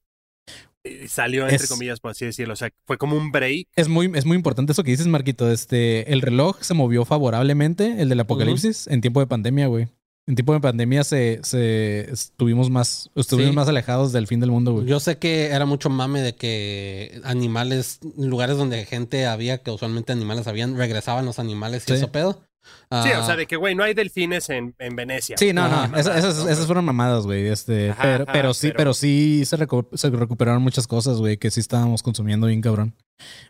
eh, 0.84 1.08
salió 1.08 1.42
entre 1.44 1.56
Es- 1.56 1.68
comillas, 1.68 2.00
por 2.00 2.12
así 2.12 2.24
decirlo, 2.24 2.54
o 2.54 2.56
sea, 2.56 2.70
fue 2.86 2.96
como 2.98 3.16
un 3.16 3.30
break? 3.30 3.68
Es 3.76 3.88
muy, 3.88 4.10
es 4.14 4.24
muy 4.26 4.36
importante 4.36 4.72
eso 4.72 4.82
que 4.82 4.90
dices, 4.92 5.06
Marquito. 5.06 5.50
Este, 5.50 6.12
el 6.12 6.22
reloj 6.22 6.58
se 6.62 6.74
movió 6.74 7.04
favorablemente, 7.04 8.00
el 8.00 8.08
del 8.08 8.20
apocalipsis, 8.20 8.86
en 8.86 9.00
tiempo 9.00 9.20
de 9.20 9.26
pandemia, 9.26 9.66
güey. 9.66 9.88
En 10.30 10.36
tiempo 10.36 10.52
de 10.52 10.60
pandemia 10.60 11.02
se, 11.02 11.40
se 11.42 12.08
estuvimos 12.12 12.70
más, 12.70 13.10
estuvimos 13.16 13.50
Sí. 13.50 13.56
más 13.56 13.66
alejados 13.66 14.12
del 14.12 14.28
fin 14.28 14.38
del 14.38 14.52
mundo, 14.52 14.74
güey. 14.74 14.86
Yo 14.86 15.00
sé 15.00 15.18
que 15.18 15.46
era 15.46 15.66
mucho 15.66 15.90
mame 15.90 16.22
de 16.22 16.36
que 16.36 17.20
animales, 17.24 17.98
lugares 18.16 18.56
donde 18.56 18.84
gente 18.86 19.26
había, 19.26 19.58
que 19.58 19.72
usualmente 19.72 20.12
animales 20.12 20.46
habían, 20.46 20.76
regresaban 20.76 21.26
los 21.26 21.40
animales 21.40 21.82
y 21.82 21.86
Sí. 21.88 21.92
eso 21.94 22.12
pedo. 22.12 22.44
Sí, 22.62 22.68
Ah, 22.90 23.20
o 23.22 23.26
sea, 23.26 23.36
de 23.36 23.46
que, 23.46 23.56
güey, 23.56 23.74
no 23.74 23.82
hay 23.84 23.94
delfines 23.94 24.50
en, 24.50 24.74
en 24.78 24.94
Venecia. 24.96 25.36
Sí, 25.38 25.52
no, 25.52 25.68
no, 25.68 25.96
esas, 25.96 26.18
esas, 26.18 26.44
¿no? 26.44 26.48
esas 26.50 26.66
fueron 26.66 26.84
mamadas, 26.84 27.24
güey. 27.24 27.46
Este, 27.46 27.90
Ajá, 27.90 28.02
pero, 28.02 28.24
ajá, 28.24 28.32
pero 28.32 28.54
sí, 28.54 28.66
pero- 28.68 28.76
pero 28.76 28.94
sí 28.94 29.42
se, 29.46 29.56
recu- 29.58 29.86
se 29.96 30.10
recuperaron 30.10 30.62
muchas 30.62 30.86
cosas, 30.86 31.18
güey, 31.18 31.36
que 31.36 31.50
sí 31.50 31.60
estábamos 31.60 32.02
consumiendo 32.02 32.46
bien 32.48 32.60
cabrón. 32.60 32.94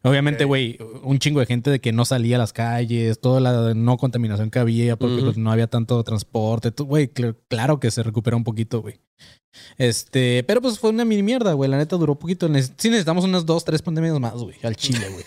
Obviamente, 0.02 0.44
güey, 0.44 0.78
un 1.02 1.18
chingo 1.18 1.40
de 1.40 1.46
gente 1.46 1.70
de 1.70 1.80
que 1.80 1.92
no 1.92 2.04
salía 2.04 2.36
a 2.36 2.38
las 2.38 2.52
calles, 2.52 3.20
toda 3.20 3.40
la 3.40 3.72
no 3.74 3.96
contaminación 3.98 4.50
que 4.50 4.58
había, 4.58 4.96
porque 4.96 5.22
pues, 5.22 5.36
no 5.36 5.50
había 5.52 5.66
tanto 5.68 6.02
transporte. 6.04 6.70
Güey, 6.82 7.08
cl- 7.12 7.36
claro 7.48 7.78
que 7.80 7.90
se 7.90 8.02
recuperó 8.02 8.36
un 8.36 8.44
poquito, 8.44 8.80
güey. 8.82 9.00
Este, 9.78 10.44
pero 10.46 10.60
pues 10.60 10.78
fue 10.78 10.90
una 10.90 11.04
mini 11.04 11.22
mierda, 11.22 11.52
güey. 11.54 11.70
La 11.70 11.76
neta 11.78 11.96
duró 11.96 12.14
poquito. 12.16 12.48
Neces- 12.48 12.72
Sí 12.76 12.88
necesitamos 12.88 13.24
unas 13.24 13.46
dos, 13.46 13.64
tres 13.64 13.82
pandemias 13.82 14.18
más, 14.20 14.34
güey, 14.34 14.56
al 14.62 14.76
chile, 14.76 15.08
güey. 15.12 15.24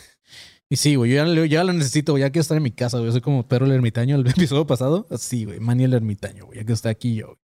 Y 0.74 0.76
sí, 0.76 0.96
güey, 0.96 1.12
yo 1.12 1.24
ya, 1.24 1.46
ya 1.46 1.64
lo 1.64 1.72
necesito, 1.72 2.14
güey. 2.14 2.22
Ya 2.22 2.32
quiero 2.32 2.42
estar 2.42 2.58
en 2.58 2.64
mi 2.64 2.72
casa, 2.72 2.98
güey. 2.98 3.12
Soy 3.12 3.22
como 3.22 3.48
Pedro 3.48 3.68
el 3.68 3.74
ermitaño 3.74 4.16
el 4.16 4.26
episodio 4.28 4.66
pasado. 4.66 5.06
Así, 5.12 5.46
güey. 5.46 5.60
Manny 5.60 5.84
el 5.84 5.94
ermitaño, 5.94 6.48
güey. 6.48 6.58
Ya 6.58 6.66
que 6.66 6.74
está 6.74 6.90
aquí 6.90 7.14
yo. 7.14 7.28
güey. 7.28 7.38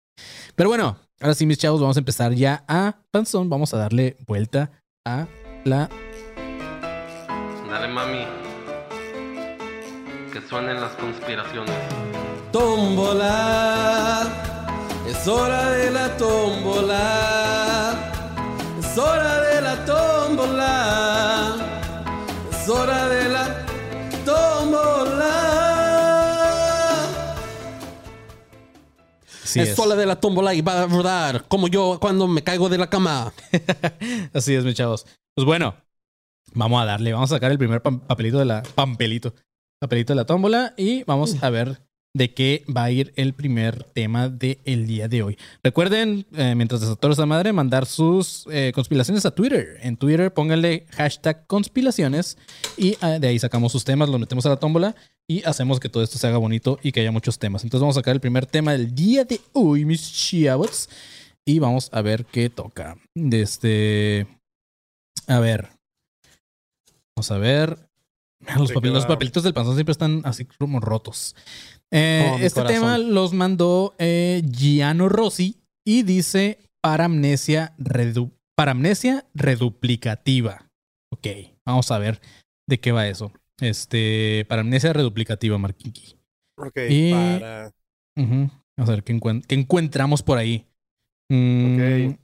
Pero 0.55 0.69
bueno, 0.69 0.97
ahora 1.19 1.33
sí, 1.33 1.45
mis 1.45 1.57
chavos, 1.57 1.81
vamos 1.81 1.97
a 1.97 1.99
empezar 1.99 2.33
ya 2.33 2.63
a 2.69 3.01
Panzón. 3.11 3.49
Vamos 3.49 3.73
a 3.73 3.79
darle 3.79 4.15
vuelta 4.25 4.71
a 5.05 5.27
la. 5.65 5.89
Dale, 7.69 7.87
mami. 7.89 8.23
Que 10.31 10.39
suenen 10.47 10.79
las 10.79 10.93
conspiraciones. 10.93 11.75
Tómbola. 12.53 14.23
Es 15.05 15.27
hora 15.27 15.69
de 15.71 15.91
la 15.91 16.15
tómbola. 16.15 17.93
Es 18.79 18.97
hora 18.97 19.41
de 19.41 19.61
la 19.61 19.83
tómbola. 19.83 21.55
Es 22.67 22.73
hora 22.73 23.07
de 23.07 23.16
Así 29.47 29.59
es 29.61 29.69
es. 29.69 29.75
sola 29.75 29.95
de 29.95 30.05
la 30.05 30.19
tómbola 30.19 30.53
y 30.53 30.61
va 30.61 30.83
a 30.83 30.87
rodar 30.87 31.45
como 31.47 31.67
yo 31.67 31.97
cuando 32.01 32.27
me 32.27 32.43
caigo 32.43 32.69
de 32.69 32.77
la 32.77 32.89
cama. 32.89 33.33
Así 34.33 34.53
es, 34.53 34.65
mis 34.65 34.75
chavos. 34.75 35.05
Pues 35.33 35.45
bueno, 35.45 35.75
vamos 36.53 36.81
a 36.81 36.85
darle. 36.85 37.13
Vamos 37.13 37.31
a 37.31 37.35
sacar 37.35 37.51
el 37.51 37.57
primer 37.57 37.81
papelito 37.81 38.39
de 38.39 38.45
la. 38.45 38.63
Pampelito. 38.63 39.33
Papelito 39.79 40.13
de 40.13 40.17
la 40.17 40.25
tómbola 40.25 40.73
y 40.75 41.03
vamos 41.03 41.41
a 41.41 41.49
ver 41.49 41.81
de 42.13 42.33
qué 42.33 42.65
va 42.75 42.85
a 42.85 42.91
ir 42.91 43.13
el 43.15 43.33
primer 43.33 43.83
tema 43.83 44.27
del 44.27 44.87
día 44.87 45.07
de 45.07 45.21
hoy. 45.21 45.37
Recuerden, 45.63 46.25
eh, 46.35 46.55
mientras 46.55 46.81
desatoro 46.81 47.11
esta 47.11 47.27
madre, 47.27 47.53
mandar 47.53 47.85
sus 47.85 48.47
eh, 48.51 48.71
conspiraciones 48.73 49.25
a 49.25 49.31
Twitter. 49.31 49.77
En 49.81 49.97
Twitter 49.97 50.33
pónganle 50.33 50.87
hashtag 50.89 51.45
conspiraciones 51.45 52.37
y 52.75 52.97
ah, 53.01 53.19
de 53.19 53.27
ahí 53.27 53.37
sacamos 53.39 53.71
sus 53.71 53.85
temas, 53.85 54.09
los 54.09 54.19
metemos 54.19 54.45
a 54.47 54.49
la 54.49 54.57
tómbola 54.57 54.95
y 55.29 55.43
hacemos 55.43 55.79
que 55.79 55.89
todo 55.89 56.03
esto 56.03 56.17
se 56.17 56.27
haga 56.27 56.37
bonito 56.37 56.79
y 56.81 56.91
que 56.91 57.01
haya 57.01 57.11
muchos 57.11 57.37
temas. 57.39 57.63
Entonces 57.63 57.81
vamos 57.81 57.97
a 57.97 57.99
sacar 57.99 58.13
el 58.15 58.21
primer 58.21 58.45
tema 58.45 58.71
del 58.71 58.93
día 58.95 59.25
de 59.25 59.41
hoy, 59.53 59.85
mis 59.85 60.11
chavos. 60.13 60.89
Y 61.45 61.59
vamos 61.59 61.89
a 61.93 62.01
ver 62.01 62.25
qué 62.25 62.49
toca. 62.49 62.97
Este. 63.15 64.27
A 65.27 65.39
ver. 65.39 65.69
Vamos 67.15 67.31
a 67.31 67.37
ver. 67.37 67.89
Los, 68.57 68.69
¿De 68.69 68.75
papel- 68.75 68.93
los 68.93 69.05
papelitos 69.05 69.43
del 69.43 69.53
panzón 69.53 69.75
siempre 69.75 69.91
están 69.93 70.21
así 70.25 70.45
como 70.45 70.79
rotos. 70.79 71.35
Eh, 71.91 72.29
Oh, 72.33 72.37
este 72.39 72.59
corazón. 72.61 72.75
tema 72.81 72.97
los 72.97 73.33
mandó 73.33 73.95
eh, 73.97 74.43
Giano 74.51 75.07
Rossi 75.09 75.57
y 75.85 76.03
dice 76.03 76.59
paramnesia, 76.81 77.73
redu- 77.77 78.31
paramnesia 78.55 79.25
reduplicativa. 79.33 80.69
Ok, 81.13 81.27
vamos 81.65 81.89
a 81.91 81.97
ver 81.97 82.21
de 82.67 82.79
qué 82.79 82.91
va 82.91 83.07
eso. 83.07 83.31
Este, 83.59 84.45
paramnesia 84.47 84.93
reduplicativa, 84.93 85.57
Marquinqui. 85.57 86.15
Ok, 86.57 86.77
Y- 86.89 87.11
para... 87.11 87.71
Vamos 88.15 88.89
a 88.89 88.91
ver 88.91 89.03
qué, 89.03 89.13
encuent- 89.15 89.45
qué 89.47 89.55
encontramos 89.55 90.21
por 90.23 90.37
ahí. 90.37 90.65
Mm, 91.29 92.09
Ok. 92.11 92.19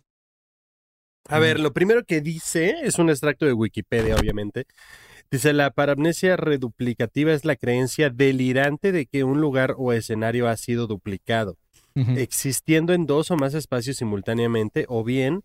A 1.30 1.40
ver, 1.40 1.60
lo 1.60 1.72
primero 1.74 2.04
que 2.04 2.20
dice 2.22 2.76
es 2.84 3.00
un 3.00 3.10
extracto 3.10 3.46
de 3.46 3.54
Wikipedia, 3.54 4.16
obviamente. 4.16 4.66
Dice, 5.32 5.54
la 5.54 5.72
paramnesia 5.72 6.36
reduplicativa 6.36 7.32
es 7.34 7.46
la 7.46 7.56
creencia 7.56 8.10
delirante 8.10 8.92
de 8.92 9.06
que 9.06 9.24
un 9.24 9.40
lugar 9.40 9.74
o 9.78 9.94
escenario 9.94 10.48
ha 10.50 10.58
sido 10.58 10.86
duplicado, 10.86 11.58
existiendo 12.18 12.94
en 12.94 13.06
dos 13.06 13.32
o 13.32 13.38
más 13.38 13.54
espacios 13.54 13.98
simultáneamente, 13.98 14.86
o 14.90 15.04
bien 15.04 15.44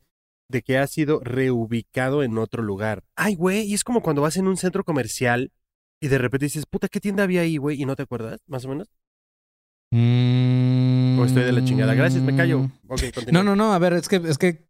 de 0.50 0.62
que 0.62 0.78
ha 0.78 0.86
sido 0.88 1.20
reubicado 1.20 2.22
en 2.22 2.38
otro 2.38 2.62
lugar. 2.62 3.04
Ay, 3.14 3.34
güey, 3.36 3.62
y 3.62 3.74
es 3.74 3.84
como 3.84 4.02
cuando 4.02 4.22
vas 4.22 4.36
en 4.36 4.48
un 4.48 4.56
centro 4.56 4.82
comercial 4.84 5.52
y 6.00 6.08
de 6.08 6.18
repente 6.18 6.46
dices, 6.46 6.64
puta, 6.66 6.88
¿qué 6.88 7.00
tienda 7.00 7.24
había 7.24 7.40
ahí, 7.42 7.56
güey? 7.56 7.80
Y 7.80 7.84
no 7.86 7.96
te 7.96 8.02
acuerdas, 8.02 8.40
más 8.46 8.64
o 8.64 8.68
menos. 8.68 8.88
Mm. 9.90 11.18
O 11.18 11.24
estoy 11.24 11.44
de 11.44 11.52
la 11.52 11.64
chingada. 11.64 11.94
Gracias, 11.94 12.22
me 12.22 12.36
callo. 12.36 12.70
Ok, 12.88 13.00
continúa. 13.14 13.32
No, 13.32 13.42
no, 13.42 13.56
no, 13.56 13.72
a 13.72 13.78
ver, 13.78 13.94
es 13.94 14.08
que, 14.08 14.16
es 14.16 14.38
que 14.38 14.68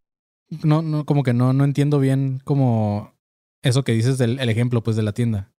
no, 0.62 0.82
no, 0.82 1.04
como 1.04 1.23
que 1.23 1.32
no, 1.35 1.52
no 1.52 1.64
entiendo 1.64 1.99
bien 1.99 2.40
como 2.44 3.14
eso 3.62 3.85
que 3.85 3.92
dices 3.92 4.18
del 4.18 4.38
el 4.38 4.49
ejemplo, 4.49 4.82
pues, 4.82 4.97
de 4.97 5.02
la 5.02 5.12
tienda. 5.12 5.52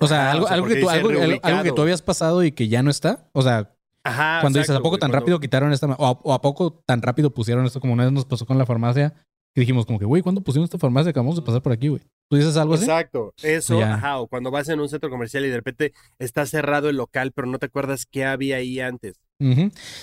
O 0.00 0.06
sea, 0.06 0.22
Ajá, 0.22 0.30
algo, 0.32 0.44
o 0.44 0.48
sea, 0.48 0.54
algo, 0.54 0.66
que 0.68 0.76
tú, 0.76 0.88
algo, 0.88 1.08
algo 1.42 1.62
que 1.62 1.72
tú 1.72 1.82
habías 1.82 2.00
pasado 2.02 2.42
y 2.44 2.52
que 2.52 2.68
ya 2.68 2.82
no 2.82 2.90
está. 2.90 3.28
O 3.32 3.42
sea, 3.42 3.76
Ajá, 4.04 4.40
cuando 4.40 4.58
dices, 4.58 4.74
¿a 4.74 4.78
poco 4.78 4.90
güey, 4.90 5.00
tan 5.00 5.10
cuando- 5.10 5.20
rápido 5.20 5.40
quitaron 5.40 5.72
esta? 5.72 5.86
O 5.86 6.06
a, 6.06 6.10
o 6.12 6.32
a 6.32 6.40
poco 6.40 6.72
tan 6.86 7.02
rápido 7.02 7.34
pusieron 7.34 7.66
esto 7.66 7.80
como 7.80 7.92
una 7.92 8.04
vez 8.04 8.12
nos 8.12 8.24
pasó 8.24 8.46
con 8.46 8.56
la 8.56 8.64
farmacia? 8.64 9.12
Que 9.54 9.60
dijimos 9.62 9.84
como 9.84 9.98
que, 9.98 10.04
güey, 10.06 10.22
¿cuándo 10.22 10.40
pusieron 10.42 10.64
esta 10.64 10.78
farmacia? 10.78 11.10
Acabamos 11.10 11.36
de 11.36 11.42
pasar 11.42 11.60
por 11.60 11.72
aquí, 11.72 11.88
güey. 11.88 12.00
¿Tú 12.30 12.36
dices 12.36 12.56
algo 12.56 12.74
así? 12.74 12.84
Exacto, 12.84 13.34
eso, 13.42 13.82
ajá, 13.82 14.18
o 14.20 14.28
cuando 14.28 14.52
vas 14.52 14.68
en 14.68 14.78
un 14.78 14.88
centro 14.88 15.10
comercial 15.10 15.44
y 15.44 15.48
de 15.48 15.56
repente 15.56 15.92
está 16.20 16.46
cerrado 16.46 16.88
el 16.88 16.96
local, 16.96 17.32
pero 17.34 17.48
no 17.48 17.58
te 17.58 17.66
acuerdas 17.66 18.06
qué 18.06 18.24
había 18.24 18.56
ahí 18.56 18.78
antes. 18.78 19.16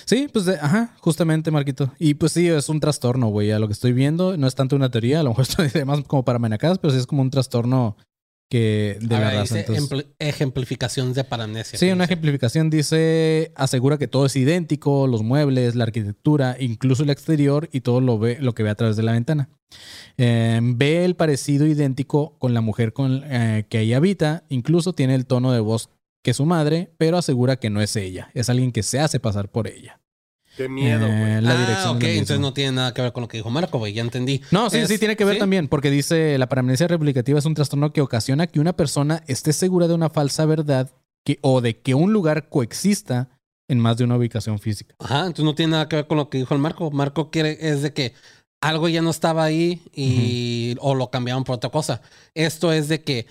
Sí, 0.06 0.28
pues, 0.34 0.46
de- 0.46 0.56
ajá, 0.60 0.96
justamente, 1.00 1.52
Marquito. 1.52 1.94
Y 2.00 2.16
pues 2.16 2.32
sí, 2.32 2.48
es 2.50 2.70
un 2.70 2.80
trastorno, 2.80 3.28
güey. 3.28 3.52
A 3.52 3.60
lo 3.60 3.68
que 3.68 3.74
estoy 3.74 3.94
viendo, 3.94 4.36
no 4.36 4.48
es 4.48 4.56
tanto 4.56 4.76
una 4.76 4.90
teoría, 4.90 5.20
a 5.20 5.24
lo 5.24 5.30
mejor 5.30 5.46
estoy 5.72 5.86
más 5.86 6.02
como 6.02 6.26
para 6.26 6.40
menacadas, 6.40 6.80
pero 6.80 6.92
sí 6.92 7.00
es 7.00 7.08
como 7.08 7.22
un 7.22 7.30
trastorno 7.30 7.96
que 8.50 8.98
de 9.02 9.16
A 9.16 9.20
la 9.20 9.26
ver, 9.28 9.36
raza. 9.40 9.56
dice 9.56 9.60
entonces- 9.74 9.90
empl- 9.90 10.08
ejemplificación 10.20 11.14
de 11.14 11.24
paramnesia. 11.24 11.78
Sí, 11.78 11.88
¿qué 11.88 11.94
una 11.94 12.04
dice? 12.06 12.14
ejemplificación 12.14 12.70
dice, 12.70 13.52
asegura 13.56 13.98
que 13.98 14.08
todo 14.08 14.26
es 14.26 14.36
idéntico, 14.36 15.06
los 15.08 15.24
muebles, 15.24 15.76
la 15.76 15.84
arquitectura, 15.84 16.56
incluso 16.60 17.04
el 17.04 17.10
exterior 17.10 17.68
y 17.72 17.82
todo 17.82 18.00
lo 18.02 18.18
ve, 18.20 18.38
lo 18.40 18.54
que 18.56 18.64
ve 18.64 18.70
a 18.70 18.76
través 18.76 18.96
de 18.96 19.04
la 19.04 19.12
ventana. 19.12 19.50
Eh, 20.18 20.60
ve 20.64 21.04
el 21.04 21.16
parecido 21.16 21.68
idéntico 21.68 22.38
con 22.40 22.54
la 22.54 22.62
mujer 22.62 22.94
con, 22.94 23.22
eh, 23.26 23.66
que 23.70 23.80
ahí 23.80 23.94
habita, 23.94 24.44
incluso 24.50 24.94
tiene 24.94 25.16
el 25.16 25.26
tono 25.26 25.52
de 25.52 25.60
voz 25.60 25.90
que 26.24 26.34
su 26.34 26.46
madre, 26.46 26.92
pero 26.98 27.18
asegura 27.18 27.58
que 27.58 27.70
no 27.70 27.82
es 27.82 27.96
ella, 27.96 28.32
es 28.34 28.50
alguien 28.50 28.72
que 28.72 28.84
se 28.84 29.00
hace 29.00 29.20
pasar 29.20 29.50
por 29.50 29.68
ella. 29.68 30.00
Qué 30.58 30.68
miedo, 30.68 31.06
Eh, 31.08 31.40
la 31.42 31.52
ah, 31.52 31.58
dirección 31.62 31.96
ok, 31.98 32.04
entonces 32.04 32.40
no 32.40 32.52
tiene 32.54 32.74
nada 32.74 32.94
que 32.94 33.02
ver 33.04 33.14
con 33.14 33.22
lo 33.22 33.28
que 33.28 33.38
dijo 33.38 33.50
Marco, 33.50 33.78
güey, 33.78 33.94
ya 33.94 34.02
entendí. 34.02 34.42
No, 34.52 34.70
sí, 34.70 34.80
Es- 34.80 34.90
sí, 34.90 34.98
tiene 34.98 35.16
que 35.16 35.24
ver 35.24 35.36
¿sí? 35.36 35.40
también, 35.40 35.68
porque 35.68 35.90
dice 35.92 36.38
la 36.38 36.50
paramnesia 36.50 36.88
replicativa 36.88 37.38
es 37.40 37.46
un 37.46 37.54
trastorno 37.54 37.94
que 37.94 38.02
ocasiona 38.02 38.48
que 38.48 38.60
una 38.60 38.74
persona 38.74 39.24
esté 39.28 39.54
segura 39.54 39.88
de 39.88 39.94
una 39.94 40.10
falsa 40.10 40.46
verdad 40.46 40.90
que, 41.24 41.38
o 41.42 41.62
de 41.62 41.80
que 41.80 41.94
un 41.94 42.12
lugar 42.12 42.50
coexista 42.50 43.30
en 43.70 43.80
más 43.80 43.98
de 43.98 44.04
una 44.06 44.16
ubicación 44.18 44.60
física. 44.60 44.96
Ajá, 45.00 45.20
entonces 45.22 45.46
no 45.46 45.54
tiene 45.56 45.74
nada 45.74 45.88
que 45.90 45.98
ver 45.98 46.08
con 46.08 46.18
lo 46.18 46.30
que 46.30 46.38
dijo 46.40 46.54
el 46.54 46.60
Marco. 46.60 46.90
Marco 46.90 47.30
quiere 47.30 47.58
es 47.60 47.82
de 47.82 47.94
que 47.94 48.14
algo 48.62 48.88
ya 48.90 49.02
no 49.02 49.10
estaba 49.12 49.44
ahí 49.44 49.82
y 49.94 50.76
o 50.80 50.96
lo 50.96 51.12
cambiaron 51.12 51.44
por 51.44 51.58
otra 51.58 51.70
cosa. 51.70 52.02
Esto 52.34 52.72
es 52.72 52.88
de 52.88 53.04
que 53.04 53.28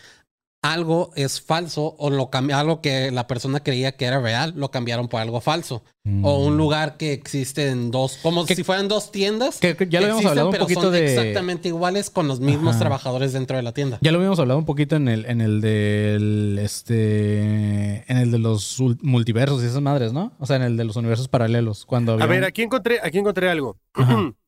algo 0.73 1.11
es 1.16 1.40
falso 1.40 1.94
o 1.99 2.11
lo 2.11 2.30
algo 2.32 2.80
que 2.80 3.11
la 3.11 3.26
persona 3.26 3.61
creía 3.61 3.92
que 3.92 4.04
era 4.04 4.20
real, 4.20 4.52
lo 4.56 4.70
cambiaron 4.70 5.08
por 5.08 5.20
algo 5.20 5.40
falso. 5.40 5.82
O 6.23 6.38
un 6.44 6.56
lugar 6.56 6.96
que 6.99 7.12
existe 7.12 7.68
en 7.68 7.90
dos, 7.90 8.18
como 8.23 8.44
Mm. 8.44 8.46
Que- 8.46 8.54
si 8.54 8.62
fueran 8.62 8.87
dos 8.87 9.11
tiendas. 9.11 9.58
Que- 9.58 9.76
que 9.76 9.88
ya 9.88 9.99
lo 9.99 10.06
habíamos 10.06 10.20
existen, 10.20 10.28
hablado 10.30 10.49
un 10.49 10.52
pero 10.52 10.64
poquito 10.64 10.82
son 10.82 10.92
de... 10.92 11.04
exactamente 11.04 11.66
iguales 11.66 12.11
con 12.11 12.28
los 12.28 12.38
mismos 12.38 12.70
Ajá. 12.76 12.78
trabajadores 12.78 13.32
dentro 13.32 13.56
de 13.56 13.64
la 13.64 13.73
tienda. 13.73 13.99
Ya 14.02 14.12
lo 14.12 14.18
habíamos 14.18 14.38
hablado 14.38 14.58
un 14.61 14.66
poquito 14.66 14.94
en 14.94 15.08
el, 15.08 15.26
en 15.26 15.40
el 15.40 15.61
del 15.61 16.61
este 16.62 18.04
en 18.11 18.18
el 18.18 18.30
de 18.30 18.38
los 18.38 18.78
ul- 18.80 18.99
multiversos 19.02 19.62
y 19.62 19.66
esas 19.66 19.82
madres, 19.82 20.12
¿no? 20.12 20.32
O 20.38 20.46
sea, 20.46 20.56
en 20.56 20.62
el 20.62 20.76
de 20.76 20.85
los 20.85 20.96
universos 20.96 21.28
paralelos. 21.28 21.85
Cuando 21.87 22.12
A 22.12 22.14
había 22.14 22.26
ver, 22.26 22.38
un- 22.40 22.44
aquí 22.44 22.62
encontré, 22.62 23.00
aquí 23.02 23.18
encontré 23.18 23.50
algo. 23.50 23.76
Ajá. 23.94 24.32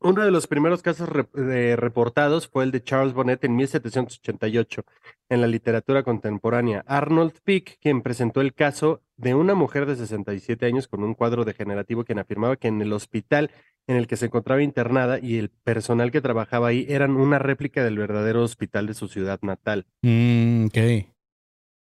Uno 0.00 0.24
de 0.24 0.30
los 0.30 0.46
primeros 0.46 0.80
casos 0.82 1.08
rep- 1.08 1.32
de- 1.32 1.74
reportados 1.74 2.46
fue 2.48 2.62
el 2.64 2.70
de 2.70 2.82
Charles 2.82 3.14
Bonnet 3.14 3.42
en 3.44 3.56
1788 3.56 4.84
en 5.28 5.40
la 5.40 5.46
literatura 5.48 6.02
contemporánea. 6.04 6.84
Arnold 6.86 7.32
Pick, 7.42 7.78
quien 7.80 8.02
presentó 8.02 8.40
el 8.40 8.54
caso 8.54 9.02
de 9.16 9.34
una 9.34 9.54
mujer 9.54 9.86
de 9.86 9.96
67 9.96 10.66
años 10.66 10.86
con 10.86 11.02
un 11.02 11.14
cuadro 11.14 11.44
degenerativo, 11.44 12.04
quien 12.04 12.20
afirmaba 12.20 12.56
que 12.56 12.68
en 12.68 12.80
el 12.80 12.92
hospital 12.92 13.50
en 13.88 13.96
el 13.96 14.06
que 14.06 14.16
se 14.16 14.26
encontraba 14.26 14.62
internada 14.62 15.18
y 15.18 15.38
el 15.38 15.48
personal 15.48 16.10
que 16.12 16.20
trabajaba 16.20 16.68
ahí 16.68 16.86
eran 16.88 17.16
una 17.16 17.38
réplica 17.38 17.82
del 17.82 17.98
verdadero 17.98 18.42
hospital 18.44 18.86
de 18.86 18.94
su 18.94 19.08
ciudad 19.08 19.40
natal. 19.42 19.86
Mm, 20.02 20.66
ok. 20.66 20.78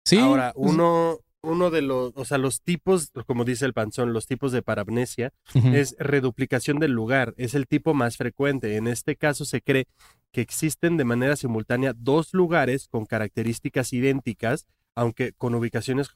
Sí. 0.05 0.19
Ahora, 0.19 0.51
pues, 0.53 0.71
uno, 0.73 1.17
uno 1.45 1.69
de 1.69 1.81
los, 1.81 2.11
o 2.15 2.25
sea, 2.25 2.37
los 2.37 2.61
tipos, 2.61 3.11
como 3.25 3.45
dice 3.45 3.65
el 3.65 3.73
panzón, 3.73 4.13
los 4.13 4.27
tipos 4.27 4.51
de 4.51 4.61
paramnesia 4.61 5.33
ujú. 5.53 5.69
es 5.69 5.95
reduplicación 5.99 6.79
del 6.79 6.91
lugar, 6.91 7.33
es 7.37 7.53
el 7.53 7.67
tipo 7.67 7.93
más 7.93 8.17
frecuente. 8.17 8.75
En 8.75 8.87
este 8.87 9.15
caso 9.15 9.45
se 9.45 9.61
cree 9.61 9.87
que 10.31 10.41
existen 10.41 10.97
de 10.97 11.05
manera 11.05 11.35
simultánea 11.35 11.93
dos 11.95 12.33
lugares 12.33 12.87
con 12.87 13.05
características 13.05 13.93
idénticas, 13.93 14.65
aunque 14.95 15.33
con 15.33 15.55
ubicaciones... 15.55 16.09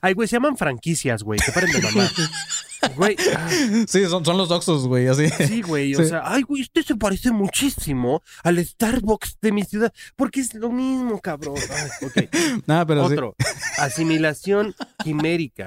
Ay, 0.00 0.14
güey, 0.14 0.28
se 0.28 0.36
llaman 0.36 0.56
franquicias, 0.56 1.22
güey, 1.22 1.38
que 1.44 1.52
paren 1.52 1.72
de 1.72 1.82
mamar. 1.82 2.10
Güey, 2.96 3.16
ah, 3.36 3.48
Sí, 3.88 4.04
son, 4.06 4.24
son 4.24 4.36
los 4.38 4.48
doxos, 4.48 4.86
güey, 4.86 5.06
así. 5.08 5.28
sí, 5.46 5.62
güey, 5.62 5.94
o 5.94 5.98
Sí. 5.98 6.08
sea, 6.08 6.22
ay, 6.24 6.42
güey, 6.42 6.62
este 6.62 6.82
se 6.82 6.96
parece 6.96 7.30
muchísimo 7.32 8.22
al 8.42 8.64
Starbucks 8.64 9.38
de 9.40 9.52
mi 9.52 9.62
ciudad, 9.64 9.92
porque 10.16 10.40
es 10.40 10.54
lo 10.54 10.70
mismo, 10.70 11.20
cabrón. 11.20 11.56
Ay, 11.70 12.06
ok. 12.06 12.28
Nada, 12.66 12.86
pero 12.86 13.06
sí. 13.08 13.14
Otro, 13.14 13.34
asimilación 13.78 14.74
quimérica. 15.02 15.64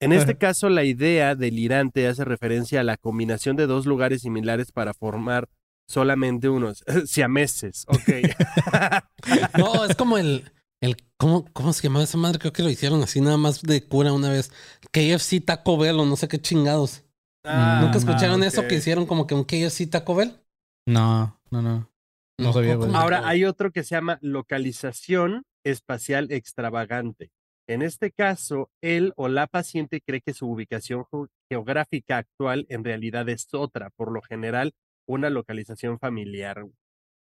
En 0.00 0.12
este 0.12 0.36
caso, 0.36 0.68
la 0.68 0.84
idea 0.84 1.34
delirante 1.34 2.06
hace 2.08 2.24
referencia 2.24 2.80
a 2.80 2.84
la 2.84 2.96
combinación 2.98 3.56
de 3.56 3.66
dos 3.66 3.86
lugares 3.86 4.22
similares 4.22 4.70
para 4.70 4.92
formar 4.92 5.48
solamente 5.86 6.48
unos 6.50 6.84
siameses. 7.06 7.84
Ok. 7.88 8.10
No, 9.58 9.84
es 9.84 9.96
como 9.96 10.18
el 10.18 10.44
¿cómo, 11.24 11.46
¿cómo 11.54 11.72
se 11.72 11.82
llamaba 11.82 12.04
esa 12.04 12.18
madre? 12.18 12.38
Creo 12.38 12.52
que 12.52 12.62
lo 12.62 12.68
hicieron 12.68 13.02
así 13.02 13.18
nada 13.22 13.38
más 13.38 13.62
de 13.62 13.82
cura 13.82 14.12
una 14.12 14.28
vez. 14.28 14.52
KFC 14.92 15.40
Taco 15.40 15.78
Bell 15.78 15.98
o 15.98 16.04
no 16.04 16.16
sé 16.16 16.28
qué 16.28 16.38
chingados. 16.38 17.02
Ah, 17.46 17.78
¿Nunca 17.80 17.94
no, 17.94 17.98
escucharon 17.98 18.42
eso 18.42 18.68
que 18.68 18.74
hicieron 18.74 19.06
como 19.06 19.26
que 19.26 19.34
un 19.34 19.44
KFC 19.44 19.86
Taco 19.90 20.14
Bell? 20.14 20.34
No, 20.86 21.40
no, 21.50 21.62
no. 21.62 21.90
No 22.38 22.52
sabía, 22.52 22.76
güey. 22.76 22.88
¿cómo? 22.88 23.00
Ahora, 23.00 23.26
hay 23.26 23.46
otro 23.46 23.72
que 23.72 23.84
se 23.84 23.94
llama 23.94 24.18
localización 24.20 25.44
espacial 25.64 26.30
extravagante. 26.30 27.30
En 27.66 27.80
este 27.80 28.10
caso, 28.10 28.68
él 28.82 29.14
o 29.16 29.28
la 29.28 29.46
paciente 29.46 30.02
cree 30.04 30.20
que 30.20 30.34
su 30.34 30.46
ubicación 30.46 31.06
ge- 31.10 31.26
geográfica 31.48 32.18
actual 32.18 32.66
en 32.68 32.84
realidad 32.84 33.26
es 33.30 33.48
otra, 33.54 33.88
por 33.96 34.12
lo 34.12 34.20
general, 34.20 34.72
una 35.08 35.30
localización 35.30 35.98
familiar. 35.98 36.66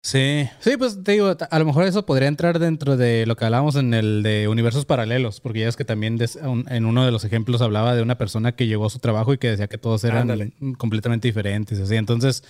Sí, 0.05 0.47
sí, 0.59 0.77
pues 0.77 1.03
te 1.03 1.13
digo, 1.13 1.35
a 1.49 1.59
lo 1.59 1.65
mejor 1.65 1.83
eso 1.85 2.05
podría 2.05 2.27
entrar 2.27 2.59
dentro 2.59 2.95
de 2.95 3.25
lo 3.25 3.35
que 3.35 3.45
hablábamos 3.45 3.75
en 3.75 3.91
el 3.95 4.21
de 4.21 4.47
universos 4.47 4.85
paralelos, 4.85 5.41
porque 5.41 5.61
ya 5.61 5.67
es 5.67 5.75
que 5.75 5.83
también 5.83 6.15
des- 6.15 6.35
un- 6.35 6.63
en 6.69 6.85
uno 6.85 7.03
de 7.03 7.11
los 7.11 7.23
ejemplos 7.23 7.59
hablaba 7.63 7.95
de 7.95 8.03
una 8.03 8.15
persona 8.15 8.55
que 8.55 8.67
llegó 8.67 8.85
a 8.85 8.91
su 8.91 8.99
trabajo 8.99 9.33
y 9.33 9.39
que 9.39 9.49
decía 9.49 9.65
que 9.65 9.79
todos 9.79 10.03
eran 10.03 10.29
Ándale. 10.29 10.53
completamente 10.77 11.27
diferentes, 11.27 11.79
así. 11.79 11.95
Entonces, 11.95 12.43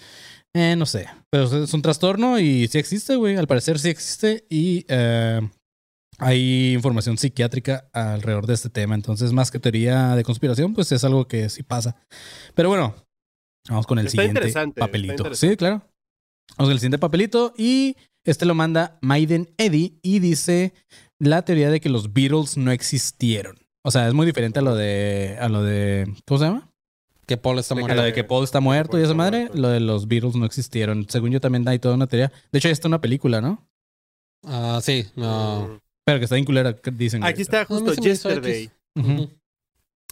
eh, 0.53 0.75
no 0.75 0.85
sé, 0.85 1.07
pero 1.31 1.45
es 1.63 1.73
un 1.73 1.81
trastorno 1.81 2.39
y 2.39 2.67
sí 2.67 2.77
existe, 2.77 3.15
güey, 3.15 3.37
al 3.37 3.47
parecer 3.47 3.79
sí 3.79 3.87
existe 3.87 4.45
y 4.49 4.85
eh, 4.89 5.39
hay 6.19 6.73
información 6.73 7.17
psiquiátrica 7.17 7.87
alrededor 7.93 8.47
de 8.47 8.55
este 8.55 8.69
tema, 8.69 8.95
entonces 8.95 9.31
más 9.31 9.49
que 9.49 9.59
teoría 9.59 10.17
de 10.17 10.25
conspiración, 10.25 10.73
pues 10.73 10.91
es 10.91 11.05
algo 11.05 11.25
que 11.29 11.47
sí 11.47 11.63
pasa. 11.63 11.95
Pero 12.53 12.67
bueno, 12.67 12.95
vamos 13.69 13.87
con 13.87 13.97
el 13.97 14.07
Está 14.07 14.21
siguiente 14.21 14.51
papelito. 14.77 15.33
Sí, 15.35 15.55
claro. 15.55 15.81
Vamos 16.57 16.67
con 16.69 16.71
el 16.71 16.79
siguiente 16.79 16.99
papelito 16.99 17.53
y 17.57 17.95
este 18.23 18.45
lo 18.45 18.55
manda 18.55 18.97
Maiden 19.01 19.53
Eddy 19.57 19.99
y 20.01 20.19
dice 20.19 20.73
la 21.19 21.43
teoría 21.43 21.69
de 21.69 21.79
que 21.79 21.89
los 21.89 22.13
Beatles 22.13 22.57
no 22.57 22.71
existieron. 22.71 23.57
O 23.83 23.91
sea, 23.91 24.07
es 24.07 24.13
muy 24.13 24.25
diferente 24.25 24.59
a 24.59 24.61
lo 24.61 24.75
de 24.75 25.37
a 25.39 25.49
lo 25.49 25.63
de 25.63 26.11
¿cómo 26.25 26.39
se 26.39 26.45
llama? 26.45 26.71
Que 27.27 27.37
Paul 27.37 27.59
está 27.59 27.75
De 27.75 27.81
A 27.81 27.83
muerto. 27.83 27.95
lo 28.01 28.03
de 28.03 28.13
que 28.13 28.23
Paul 28.23 28.43
está 28.43 28.59
muerto 28.59 28.91
Paul 28.91 29.01
y 29.01 29.05
esa 29.05 29.13
madre, 29.13 29.39
muerto. 29.39 29.57
lo 29.57 29.69
de 29.69 29.79
los 29.79 30.07
Beatles 30.07 30.35
no 30.35 30.45
existieron. 30.45 31.07
Según 31.09 31.31
yo 31.31 31.39
también 31.41 31.67
hay 31.67 31.79
toda 31.79 31.95
una 31.95 32.07
teoría. 32.07 32.31
De 32.51 32.59
hecho, 32.59 32.67
ya 32.67 32.73
está 32.73 32.87
una 32.87 33.01
película, 33.01 33.41
¿no? 33.41 33.67
Ah, 34.43 34.79
sí, 34.81 35.05
no. 35.15 35.67
Mm. 35.67 35.79
Pero 36.05 36.19
que 36.19 36.25
está 36.25 36.35
que 36.81 36.91
dicen. 36.91 37.23
Aquí 37.23 37.41
está 37.41 37.65
justo 37.65 37.93
Yesterday. 37.93 38.63
X. 38.65 38.71
Ujú. 38.95 39.29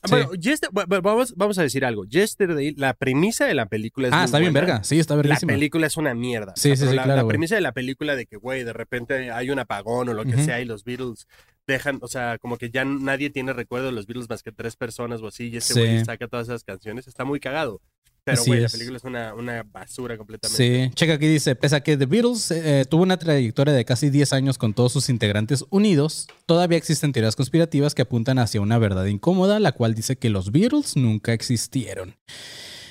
Bu- 0.10 1.02
vamos, 1.02 1.34
vamos 1.36 1.58
a 1.58 1.62
decir 1.64 1.86
algo. 1.86 2.06
Yesterday, 2.06 2.74
la 2.76 2.94
premisa 2.94 3.46
de 3.46 3.54
la 3.54 3.66
película 3.68 4.08
es 4.10 4.14
Ah, 4.14 4.24
está 4.26 4.40
bien 4.40 4.54
verga. 4.54 4.84
Sí, 4.84 5.00
está 5.00 5.16
La 5.16 5.22
verguísima. 5.22 5.54
película 5.54 5.88
es 5.88 5.98
una 5.98 6.14
mierda. 6.14 6.54
Sí, 6.56 6.72
O 6.72 6.76
sea, 6.76 6.86
sí, 6.88 6.90
sí, 6.92 6.96
la, 6.96 7.04
claro, 7.04 7.22
la 7.22 7.28
premisa 7.28 7.56
de 7.56 7.62
la 7.62 7.72
película 7.72 8.16
de 8.16 8.26
que, 8.26 8.36
güey, 8.38 8.64
de 8.64 8.74
repente 8.74 9.32
hay 9.32 9.50
un 9.50 9.60
apagón 9.60 10.10
o 10.10 10.14
lo 10.14 10.26
que 10.26 10.38
sea 10.44 10.60
y 10.62 10.66
los 10.66 10.84
Beatles 10.84 11.28
dejan, 11.68 12.00
o 12.02 12.08
sea, 12.08 12.38
como 12.40 12.58
que 12.58 12.70
ya 12.70 12.84
nadie 12.84 13.30
tiene 13.30 13.54
recuerdo 13.54 13.86
de 13.88 13.92
los 13.94 14.06
Beatles 14.06 14.30
más 14.30 14.44
que 14.44 14.52
tres 14.52 14.76
personas 14.76 15.22
o 15.22 15.28
así 15.28 15.48
y 15.48 15.58
este 15.58 15.74
Sí. 15.74 15.80
güey 15.80 16.04
saca 16.06 16.28
todas 16.28 16.48
esas 16.48 16.64
canciones. 16.64 17.08
Está 17.08 17.24
muy 17.24 17.40
cagado. 17.40 17.80
Pero, 18.26 18.42
güey, 18.46 18.62
la 18.62 18.70
película 18.70 18.98
es 18.98 19.04
una, 19.04 19.34
una 19.34 19.64
basura 19.64 20.18
completamente. 20.18 20.88
Sí, 20.88 20.92
checa 20.96 21.14
aquí 21.16 21.28
dice, 21.28 21.56
pese 21.56 21.76
a 21.76 21.82
que 21.82 21.98
The 21.98 22.06
Beatles 22.06 22.52
eh, 22.52 22.86
tuvo 22.90 23.04
una 23.04 23.18
trayectoria 23.18 23.74
de 23.74 23.84
casi 23.84 24.10
10 24.10 24.32
años 24.32 24.58
con 24.58 24.74
todos 24.74 24.94
sus 24.94 25.10
integrantes 25.10 25.66
unidos, 25.70 26.28
todavía 26.46 26.78
existen 26.78 27.12
teorías 27.12 27.36
conspirativas 27.36 27.94
que 27.96 28.02
apuntan 28.04 28.40
hacia 28.40 28.62
una 28.62 28.78
verdad 28.78 29.06
incómoda, 29.06 29.60
la 29.60 29.74
cual 29.74 29.94
dice 29.94 30.16
que 30.16 30.30
los 30.30 30.52
Beatles 30.54 30.96
nunca 30.96 31.34
existieron. 31.34 32.16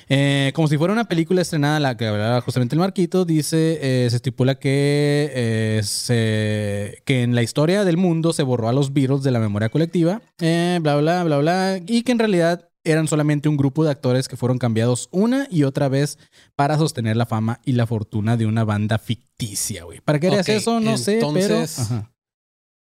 Eh, 0.08 0.52
como 0.54 0.68
si 0.68 0.76
fuera 0.76 0.92
una 0.92 1.04
película 1.08 1.40
estrenada, 1.40 1.80
la 1.80 1.96
que 1.96 2.06
hablaba 2.06 2.40
justamente 2.42 2.74
el 2.74 2.80
Marquito, 2.80 3.24
dice, 3.24 3.78
eh, 3.80 4.10
se 4.10 4.16
estipula 4.16 4.56
que, 4.56 5.30
eh, 5.32 5.80
se- 5.84 7.00
que 7.06 7.22
en 7.22 7.34
la 7.34 7.42
historia 7.42 7.84
del 7.84 7.96
mundo 7.96 8.34
se 8.34 8.42
borró 8.42 8.68
a 8.68 8.72
los 8.74 8.92
Beatles 8.92 9.22
de 9.22 9.30
la 9.30 9.38
memoria 9.38 9.70
colectiva, 9.70 10.20
bla, 10.38 10.96
bla, 10.96 11.24
bla, 11.24 11.38
bla, 11.38 11.80
y 11.86 12.02
que 12.02 12.12
en 12.12 12.18
realidad 12.18 12.68
eran 12.84 13.06
solamente 13.08 13.48
un 13.48 13.56
grupo 13.56 13.84
de 13.84 13.90
actores 13.90 14.28
que 14.28 14.36
fueron 14.36 14.58
cambiados 14.58 15.08
una 15.12 15.46
y 15.50 15.64
otra 15.64 15.88
vez 15.88 16.18
para 16.56 16.76
sostener 16.78 17.16
la 17.16 17.26
fama 17.26 17.60
y 17.64 17.72
la 17.72 17.86
fortuna 17.86 18.36
de 18.36 18.46
una 18.46 18.64
banda 18.64 18.98
ficticia, 18.98 19.84
güey. 19.84 20.00
¿Para 20.00 20.18
qué 20.20 20.26
harías 20.28 20.48
Ok, 20.48 20.54
eso? 20.54 20.80
No 20.80 20.96
sé, 20.98 21.18
pero... 21.20 21.28
entonces- 21.38 21.78
Ajá. 21.78 22.08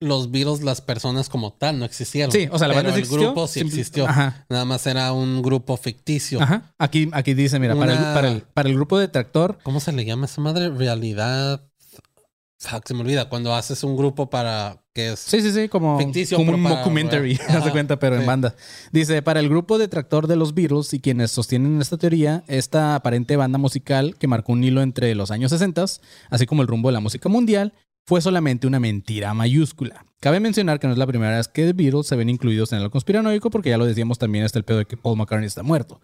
Los 0.02 0.30
Beatles, 0.30 0.62
las 0.62 0.80
personas 0.80 1.28
como 1.28 1.52
tal, 1.52 1.78
no 1.78 1.84
existieron. 1.84 2.32
Sí, 2.32 2.48
o 2.50 2.58
sea, 2.58 2.68
la 2.68 2.74
Pero 2.74 2.88
banda 2.88 3.04
sí 3.06 3.12
el 3.12 3.20
grupo 3.20 3.46
sí 3.46 3.60
existió. 3.60 4.08
Ajá. 4.08 4.46
Nada 4.48 4.64
más 4.64 4.86
era 4.86 5.12
un 5.12 5.42
grupo 5.42 5.76
ficticio. 5.76 6.40
Ajá. 6.40 6.72
Aquí, 6.78 7.10
aquí 7.12 7.34
dice, 7.34 7.58
mira, 7.58 7.76
para, 7.76 7.92
el, 7.92 7.98
para, 8.14 8.28
el, 8.30 8.40
para 8.40 8.68
el 8.70 8.76
grupo 8.76 8.98
detractor, 8.98 9.58
¿Cómo 9.62 9.78
se 9.78 9.92
le 9.92 10.06
llama 10.06 10.24
esa 10.24 10.40
madre? 10.40 10.70
Realidad. 10.70 11.69
Fuck, 12.60 12.86
se 12.86 12.92
me 12.92 13.00
olvida. 13.00 13.30
Cuando 13.30 13.54
haces 13.54 13.82
un 13.84 13.96
grupo 13.96 14.28
para 14.28 14.82
que 14.92 15.12
es. 15.12 15.20
Sí, 15.20 15.40
sí, 15.40 15.50
sí, 15.50 15.68
como, 15.70 15.98
Ficticio, 15.98 16.36
como 16.36 16.52
un 16.52 16.62
documentary, 16.62 17.38
haz 17.48 17.64
de 17.64 17.70
cuenta, 17.70 17.98
pero 17.98 18.16
en 18.16 18.20
sí. 18.20 18.26
banda. 18.26 18.54
Dice, 18.92 19.22
para 19.22 19.40
el 19.40 19.48
grupo 19.48 19.78
detractor 19.78 20.26
de 20.26 20.36
los 20.36 20.52
Beatles 20.52 20.92
y 20.92 21.00
quienes 21.00 21.30
sostienen 21.30 21.80
esta 21.80 21.96
teoría, 21.96 22.44
esta 22.48 22.96
aparente 22.96 23.36
banda 23.36 23.56
musical 23.56 24.14
que 24.18 24.26
marcó 24.26 24.52
un 24.52 24.62
hilo 24.62 24.82
entre 24.82 25.14
los 25.14 25.30
años 25.30 25.52
60, 25.52 25.86
así 26.28 26.44
como 26.44 26.60
el 26.60 26.68
rumbo 26.68 26.90
de 26.90 26.92
la 26.92 27.00
música 27.00 27.30
mundial, 27.30 27.72
fue 28.10 28.20
solamente 28.20 28.66
una 28.66 28.80
mentira 28.80 29.32
mayúscula. 29.34 30.04
Cabe 30.18 30.40
mencionar 30.40 30.80
que 30.80 30.88
no 30.88 30.92
es 30.92 30.98
la 30.98 31.06
primera 31.06 31.36
vez 31.36 31.46
que 31.46 31.64
The 31.64 31.72
Beatles 31.74 32.08
se 32.08 32.16
ven 32.16 32.28
incluidos 32.28 32.72
en 32.72 32.80
el 32.80 32.90
conspiranoico, 32.90 33.50
porque 33.50 33.70
ya 33.70 33.78
lo 33.78 33.86
decíamos 33.86 34.18
también 34.18 34.44
está 34.44 34.58
el 34.58 34.64
pedo 34.64 34.78
de 34.78 34.84
que 34.84 34.96
Paul 34.96 35.16
McCartney 35.16 35.46
está 35.46 35.62
muerto. 35.62 36.00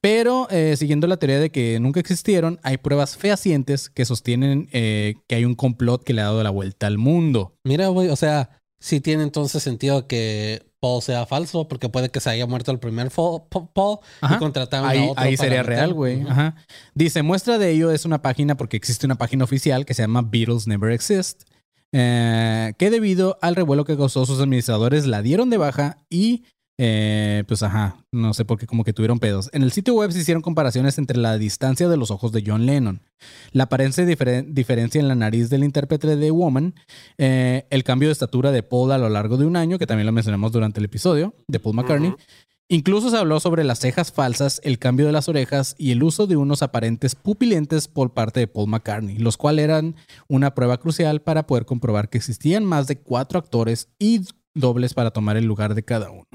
Pero 0.00 0.48
eh, 0.50 0.74
siguiendo 0.76 1.06
la 1.06 1.16
teoría 1.16 1.38
de 1.38 1.50
que 1.50 1.78
nunca 1.78 2.00
existieron, 2.00 2.58
hay 2.64 2.78
pruebas 2.78 3.16
fehacientes 3.16 3.88
que 3.88 4.04
sostienen 4.04 4.68
eh, 4.72 5.14
que 5.28 5.36
hay 5.36 5.44
un 5.44 5.54
complot 5.54 6.02
que 6.02 6.12
le 6.12 6.22
ha 6.22 6.24
dado 6.24 6.42
la 6.42 6.50
vuelta 6.50 6.88
al 6.88 6.98
mundo. 6.98 7.54
Mira, 7.62 7.86
güey, 7.86 8.08
o 8.08 8.16
sea, 8.16 8.60
sí 8.80 9.00
tiene 9.00 9.22
entonces 9.22 9.62
sentido 9.62 10.08
que 10.08 10.66
Paul 10.84 11.00
sea 11.00 11.24
falso, 11.24 11.66
porque 11.66 11.88
puede 11.88 12.10
que 12.10 12.20
se 12.20 12.28
haya 12.28 12.46
muerto 12.46 12.70
el 12.70 12.78
primer 12.78 13.10
Paul 13.10 14.00
y 14.20 14.36
contrataron 14.36 14.86
a 14.86 14.90
Ahí, 14.90 15.08
otro 15.08 15.24
ahí 15.24 15.34
sería 15.34 15.62
meter. 15.62 15.76
real, 15.76 15.94
güey. 15.94 16.26
Dice, 16.94 17.22
muestra 17.22 17.56
de 17.56 17.70
ello 17.70 17.90
es 17.90 18.04
una 18.04 18.20
página, 18.20 18.58
porque 18.58 18.76
existe 18.76 19.06
una 19.06 19.14
página 19.14 19.44
oficial 19.44 19.86
que 19.86 19.94
se 19.94 20.02
llama 20.02 20.20
Beatles 20.20 20.66
Never 20.66 20.92
Exist, 20.92 21.44
eh, 21.92 22.74
que 22.76 22.90
debido 22.90 23.38
al 23.40 23.56
revuelo 23.56 23.86
que 23.86 23.96
causó 23.96 24.26
sus 24.26 24.42
administradores 24.42 25.06
la 25.06 25.22
dieron 25.22 25.48
de 25.48 25.56
baja 25.56 25.96
y, 26.10 26.44
eh, 26.78 27.44
pues 27.46 27.62
ajá, 27.62 27.96
no 28.12 28.34
sé 28.34 28.44
por 28.44 28.58
qué, 28.58 28.66
como 28.66 28.84
que 28.84 28.92
tuvieron 28.92 29.18
pedos. 29.20 29.48
En 29.52 29.62
el 29.62 29.70
sitio 29.72 29.94
web 29.94 30.10
se 30.10 30.18
hicieron 30.18 30.42
comparaciones 30.42 30.98
entre 30.98 31.18
la 31.18 31.38
distancia 31.38 31.88
de 31.88 31.96
los 31.96 32.10
ojos 32.10 32.32
de 32.32 32.42
John 32.46 32.66
Lennon, 32.66 33.00
la 33.52 33.64
aparente 33.64 34.06
diferen- 34.06 34.52
diferencia 34.52 35.00
en 35.00 35.08
la 35.08 35.14
nariz 35.14 35.50
del 35.50 35.64
intérprete 35.64 36.16
de 36.16 36.30
Woman, 36.30 36.74
eh, 37.18 37.66
el 37.70 37.84
cambio 37.84 38.08
de 38.08 38.12
estatura 38.12 38.50
de 38.50 38.62
Paul 38.62 38.92
a 38.92 38.98
lo 38.98 39.08
largo 39.08 39.36
de 39.36 39.46
un 39.46 39.56
año, 39.56 39.78
que 39.78 39.86
también 39.86 40.06
lo 40.06 40.12
mencionamos 40.12 40.52
durante 40.52 40.80
el 40.80 40.86
episodio, 40.86 41.34
de 41.46 41.60
Paul 41.60 41.76
McCartney. 41.76 42.14
Incluso 42.68 43.10
se 43.10 43.18
habló 43.18 43.40
sobre 43.40 43.62
las 43.62 43.78
cejas 43.78 44.10
falsas, 44.10 44.60
el 44.64 44.78
cambio 44.78 45.04
de 45.04 45.12
las 45.12 45.28
orejas 45.28 45.74
y 45.78 45.90
el 45.92 46.02
uso 46.02 46.26
de 46.26 46.36
unos 46.36 46.62
aparentes 46.62 47.14
pupilentes 47.14 47.88
por 47.88 48.14
parte 48.14 48.40
de 48.40 48.46
Paul 48.48 48.70
McCartney, 48.70 49.18
los 49.18 49.36
cuales 49.36 49.64
eran 49.64 49.96
una 50.28 50.54
prueba 50.54 50.78
crucial 50.78 51.20
para 51.20 51.46
poder 51.46 51.66
comprobar 51.66 52.08
que 52.08 52.16
existían 52.16 52.64
más 52.64 52.86
de 52.86 52.98
cuatro 52.98 53.38
actores 53.38 53.90
y 53.98 54.22
dobles 54.54 54.94
para 54.94 55.10
tomar 55.10 55.36
el 55.36 55.44
lugar 55.44 55.74
de 55.74 55.82
cada 55.84 56.10
uno. 56.10 56.26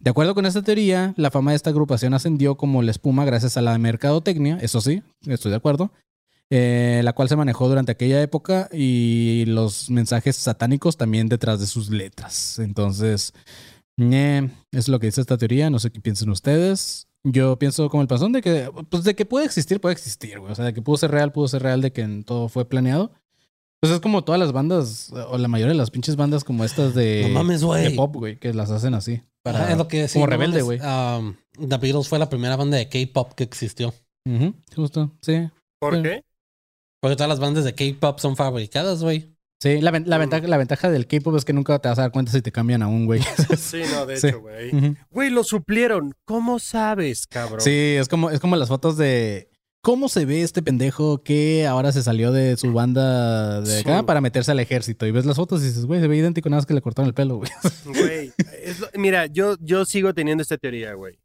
De 0.00 0.10
acuerdo 0.10 0.34
con 0.34 0.46
esta 0.46 0.62
teoría, 0.62 1.12
la 1.16 1.30
fama 1.30 1.50
de 1.50 1.56
esta 1.56 1.70
agrupación 1.70 2.14
ascendió 2.14 2.56
como 2.56 2.82
la 2.82 2.90
espuma 2.90 3.24
gracias 3.24 3.56
a 3.56 3.62
la 3.62 3.76
mercadotecnia, 3.78 4.58
eso 4.60 4.80
sí, 4.80 5.02
estoy 5.26 5.50
de 5.50 5.56
acuerdo, 5.56 5.92
eh, 6.50 7.00
la 7.04 7.12
cual 7.12 7.28
se 7.28 7.36
manejó 7.36 7.68
durante 7.68 7.92
aquella 7.92 8.22
época 8.22 8.68
y 8.72 9.44
los 9.46 9.90
mensajes 9.90 10.36
satánicos 10.36 10.96
también 10.96 11.28
detrás 11.28 11.60
de 11.60 11.66
sus 11.66 11.90
letras. 11.90 12.58
Entonces, 12.58 13.34
eh, 13.98 14.48
es 14.70 14.88
lo 14.88 15.00
que 15.00 15.06
dice 15.06 15.20
esta 15.20 15.36
teoría, 15.36 15.68
no 15.68 15.78
sé 15.78 15.90
qué 15.90 16.00
piensan 16.00 16.30
ustedes. 16.30 17.08
Yo 17.24 17.58
pienso 17.58 17.90
como 17.90 18.02
el 18.02 18.08
pasón 18.08 18.32
de 18.32 18.40
que, 18.40 18.70
pues 18.88 19.04
de 19.04 19.14
que 19.14 19.26
puede 19.26 19.44
existir, 19.44 19.80
puede 19.80 19.94
existir, 19.94 20.38
güey. 20.38 20.52
O 20.52 20.54
sea, 20.54 20.64
de 20.64 20.72
que 20.72 20.80
pudo 20.80 20.96
ser 20.96 21.10
real, 21.10 21.32
pudo 21.32 21.48
ser 21.48 21.62
real, 21.62 21.82
de 21.82 21.92
que 21.92 22.06
todo 22.24 22.48
fue 22.48 22.64
planeado. 22.64 23.12
Pues 23.80 23.92
es 23.92 24.00
como 24.00 24.24
todas 24.24 24.40
las 24.40 24.52
bandas, 24.52 25.12
o 25.12 25.38
la 25.38 25.48
mayoría 25.48 25.72
de 25.72 25.78
las 25.78 25.90
pinches 25.90 26.16
bandas 26.16 26.42
como 26.44 26.64
estas 26.64 26.94
de, 26.94 27.26
No 27.28 27.34
mames, 27.34 27.62
güey. 27.62 27.84
de 27.84 27.90
pop, 27.90 28.14
güey, 28.16 28.38
que 28.38 28.52
las 28.54 28.70
hacen 28.70 28.94
así. 28.94 29.22
Para, 29.52 29.64
Ajá, 29.64 29.72
es 29.72 29.78
lo 29.78 29.88
que 29.88 30.08
sí, 30.08 30.14
como 30.14 30.26
rebelde, 30.26 30.62
güey. 30.62 30.78
um, 30.80 31.34
The 31.68 31.76
Beatles 31.78 32.08
fue 32.08 32.18
la 32.18 32.28
primera 32.28 32.56
banda 32.56 32.76
de 32.76 32.88
K-pop 32.88 33.32
que 33.34 33.44
existió. 33.44 33.94
Justo, 34.74 35.12
sí. 35.22 35.48
¿Por 35.80 35.96
Sí. 35.96 36.02
qué? 36.02 36.22
Porque 37.00 37.16
todas 37.16 37.28
las 37.28 37.40
bandas 37.40 37.64
de 37.64 37.74
K-pop 37.74 38.18
son 38.18 38.36
fabricadas, 38.36 39.02
güey. 39.02 39.34
Sí, 39.60 39.80
la, 39.80 39.90
ven- 39.90 40.04
la 40.08 40.18
Mm. 40.18 40.20
ventaja, 40.20 40.46
la 40.46 40.56
ventaja 40.56 40.90
del 40.90 41.06
K-pop 41.06 41.34
es 41.36 41.44
que 41.44 41.52
nunca 41.52 41.78
te 41.78 41.88
vas 41.88 41.98
a 41.98 42.02
dar 42.02 42.12
cuenta 42.12 42.30
si 42.32 42.42
te 42.42 42.52
cambian 42.52 42.82
a 42.82 42.88
un 42.88 43.06
güey. 43.06 43.20
Sí, 43.58 43.82
no, 43.92 44.06
de 44.06 44.16
Sí. 44.20 44.28
hecho, 44.28 44.40
güey. 44.40 44.96
Güey, 45.10 45.30
lo 45.30 45.42
suplieron. 45.44 46.14
¿Cómo 46.24 46.58
sabes, 46.58 47.26
cabrón? 47.26 47.60
Sí, 47.60 47.94
es 47.98 48.08
como, 48.08 48.30
es 48.30 48.38
como 48.40 48.54
las 48.56 48.68
fotos 48.68 48.96
de 48.96 49.50
cómo 49.80 50.08
se 50.08 50.24
ve 50.24 50.42
este 50.42 50.62
pendejo 50.62 51.22
que 51.22 51.66
ahora 51.66 51.92
se 51.92 52.02
salió 52.02 52.32
de 52.32 52.56
su 52.56 52.72
banda 52.72 53.60
de 53.60 53.80
acá 53.80 53.98
Sí. 54.00 54.04
para 54.04 54.20
meterse 54.20 54.50
al 54.50 54.60
ejército. 54.60 55.06
Y 55.06 55.10
ves 55.12 55.24
las 55.24 55.36
fotos 55.36 55.62
y 55.62 55.66
dices, 55.66 55.86
güey, 55.86 56.00
se 56.00 56.08
ve 56.08 56.16
idéntico, 56.16 56.48
nada 56.48 56.58
más 56.58 56.66
que 56.66 56.74
le 56.74 56.82
cortaron 56.82 57.08
el 57.08 57.14
pelo, 57.14 57.36
güey. 57.36 57.50
Güey, 57.84 58.32
mira, 58.94 59.26
yo, 59.26 59.56
yo 59.60 59.84
sigo 59.84 60.12
teniendo 60.14 60.42
esta 60.42 60.58
teoría, 60.58 60.94
güey. 60.94 61.18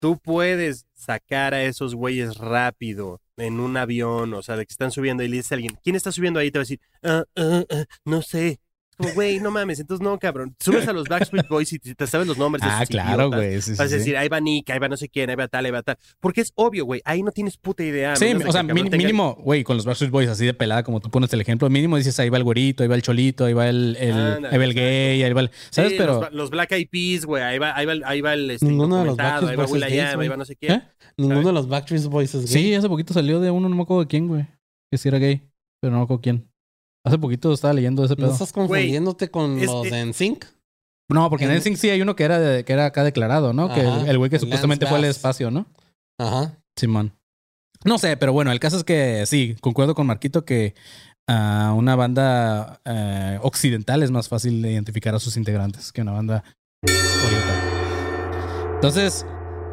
Tú 0.00 0.18
puedes 0.18 0.86
sacar 0.94 1.54
a 1.54 1.62
esos 1.64 1.94
güeyes 1.94 2.36
rápido 2.36 3.20
en 3.36 3.60
un 3.60 3.76
avión, 3.76 4.34
o 4.34 4.42
sea, 4.42 4.56
de 4.56 4.66
que 4.66 4.72
están 4.72 4.90
subiendo 4.90 5.22
y 5.22 5.28
le 5.28 5.36
dices 5.36 5.52
a 5.52 5.54
alguien, 5.56 5.78
¿quién 5.82 5.96
está 5.96 6.12
subiendo 6.12 6.38
ahí? 6.40 6.50
Te 6.50 6.58
va 6.58 6.62
a 6.62 6.64
decir, 6.64 6.80
"Ah, 7.02 7.24
ah, 7.36 7.64
ah, 7.70 7.84
no 8.04 8.20
sé. 8.22 8.58
Como, 8.96 9.12
güey, 9.12 9.40
no 9.40 9.50
mames, 9.50 9.78
entonces 9.78 10.02
no, 10.02 10.18
cabrón. 10.18 10.56
Subes 10.58 10.88
a 10.88 10.92
los 10.94 11.06
Backstreet 11.06 11.48
Boys 11.48 11.70
y 11.74 11.78
te 11.78 11.94
te 11.94 12.06
sabes 12.06 12.26
los 12.26 12.38
nombres 12.38 12.62
de 12.62 12.68
ah, 12.70 12.84
claro, 12.88 13.28
güey. 13.30 13.56
Sí, 13.60 13.72
sí, 13.74 13.78
Vas 13.78 13.80
a 13.80 13.88
sí. 13.88 13.94
decir, 13.96 14.16
ahí 14.16 14.28
va 14.28 14.40
Nick, 14.40 14.70
ahí 14.70 14.78
va 14.78 14.88
no 14.88 14.96
sé 14.96 15.08
quién, 15.08 15.28
ahí 15.28 15.36
va 15.36 15.48
tal, 15.48 15.66
ahí 15.66 15.70
va 15.70 15.82
tal. 15.82 15.98
Porque 16.18 16.40
es 16.40 16.52
obvio, 16.54 16.84
güey. 16.86 17.02
Ahí 17.04 17.22
no 17.22 17.30
tienes 17.30 17.58
puta 17.58 17.84
idea. 17.84 18.16
Sí, 18.16 18.32
o 18.32 18.52
sea, 18.52 18.62
tenga- 18.62 18.96
mínimo, 18.96 19.34
güey, 19.38 19.64
con 19.64 19.76
los 19.76 19.84
Backstreet 19.84 20.10
Boys 20.10 20.28
así 20.30 20.46
de 20.46 20.54
pelada, 20.54 20.82
como 20.82 21.00
tú 21.00 21.10
pones 21.10 21.32
el 21.34 21.40
ejemplo, 21.40 21.68
mínimo 21.68 21.96
dices 21.98 22.18
ahí 22.20 22.30
va 22.30 22.38
el 22.38 22.44
güerito, 22.44 22.82
ahí 22.82 22.88
va 22.88 22.94
el 22.94 23.02
cholito, 23.02 23.44
ahí 23.44 23.52
va 23.52 23.68
el, 23.68 23.96
el, 24.00 24.12
Ándale, 24.12 24.48
ahí 24.48 24.58
va 24.58 24.64
el 24.64 24.74
gay, 24.74 25.22
ahí 25.22 25.32
va 25.32 25.40
el. 25.42 25.50
¿Sabes? 25.70 25.90
Sí, 25.92 25.96
Pero. 25.98 26.20
Los, 26.22 26.32
los 26.32 26.50
Black 26.50 26.72
Eyed 26.72 26.88
Peas, 26.90 27.26
güey. 27.26 27.42
Ahí 27.42 27.58
va, 27.58 27.76
ahí 27.76 27.84
va, 27.86 27.92
el- 27.92 28.04
ahí 28.04 28.20
va 28.22 28.32
el 28.32 28.50
este, 28.50 28.64
Ninguno 28.66 28.96
de 28.98 29.04
los 29.04 29.12
indocumentado, 29.12 29.48
ahí 29.48 29.56
va 29.56 29.62
Backstreet 29.62 29.82
Boys 29.82 30.16
ahí 30.22 30.28
va 30.28 30.36
no 30.36 30.44
sé 30.46 30.56
quién. 30.56 30.72
¿Eh? 30.72 30.82
Ninguno 31.18 31.48
de 31.48 31.52
los 31.52 31.68
Backstreet 31.68 32.04
Boys 32.04 32.34
es 32.34 32.50
gay. 32.50 32.62
Sí, 32.62 32.74
hace 32.74 32.88
poquito 32.88 33.12
salió 33.12 33.40
de 33.40 33.50
uno, 33.50 33.68
no 33.68 33.76
me 33.76 33.82
acuerdo 33.82 34.02
de 34.04 34.08
quién, 34.08 34.26
güey. 34.28 34.46
Que 34.90 34.96
si 34.98 35.08
era 35.08 35.18
gay. 35.18 35.42
pero 35.80 35.94
no 35.94 36.06
con 36.06 36.18
quién. 36.18 36.48
Hace 37.06 37.18
poquito 37.18 37.52
estaba 37.52 37.72
leyendo 37.72 38.04
ese 38.04 38.12
¿No 38.14 38.16
pedo. 38.16 38.32
estás 38.32 38.52
confundiéndote 38.52 39.30
con 39.30 39.58
es- 39.58 39.66
los 39.66 39.84
de 39.84 40.00
NSYNC? 40.06 40.44
No, 41.08 41.30
porque 41.30 41.44
en 41.44 41.52
en- 41.52 41.58
NSYNC 41.58 41.76
sí 41.76 41.88
hay 41.90 42.02
uno 42.02 42.16
que 42.16 42.24
era, 42.24 42.38
de- 42.40 42.64
que 42.64 42.72
era 42.72 42.86
acá 42.86 43.04
declarado, 43.04 43.52
¿no? 43.52 43.72
que 43.72 43.80
el 43.80 44.18
güey 44.18 44.28
que 44.30 44.38
supuestamente 44.40 44.86
fue 44.86 44.98
al 44.98 45.04
espacio, 45.04 45.50
¿no? 45.50 45.66
Ajá. 46.18 46.58
Simón. 46.76 47.12
No 47.84 47.98
sé, 47.98 48.16
pero 48.16 48.32
bueno, 48.32 48.50
el 48.50 48.58
caso 48.58 48.76
es 48.76 48.84
que 48.84 49.24
sí, 49.26 49.56
concuerdo 49.60 49.94
con 49.94 50.06
Marquito 50.06 50.44
que 50.44 50.74
a 51.28 51.72
una 51.76 51.94
banda 51.96 52.80
eh, 52.84 53.38
occidental 53.42 54.02
es 54.02 54.10
más 54.10 54.28
fácil 54.28 54.62
de 54.62 54.72
identificar 54.72 55.14
a 55.14 55.20
sus 55.20 55.36
integrantes 55.36 55.92
que 55.92 56.02
una 56.02 56.12
banda 56.12 56.42
oriental. 56.84 58.74
Entonces, 58.74 59.24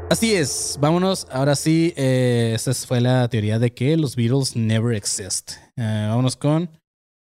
así 0.09 0.33
es. 0.35 0.77
Vámonos. 0.79 1.27
Ahora 1.31 1.55
sí, 1.55 1.93
eh, 1.95 2.53
esa 2.55 2.73
fue 2.73 3.01
la 3.01 3.27
teoría 3.29 3.59
de 3.59 3.73
que 3.73 3.97
los 3.97 4.15
Beatles 4.15 4.55
never 4.55 4.95
exist. 4.95 5.53
Eh, 5.77 6.05
vámonos 6.09 6.35
con 6.35 6.69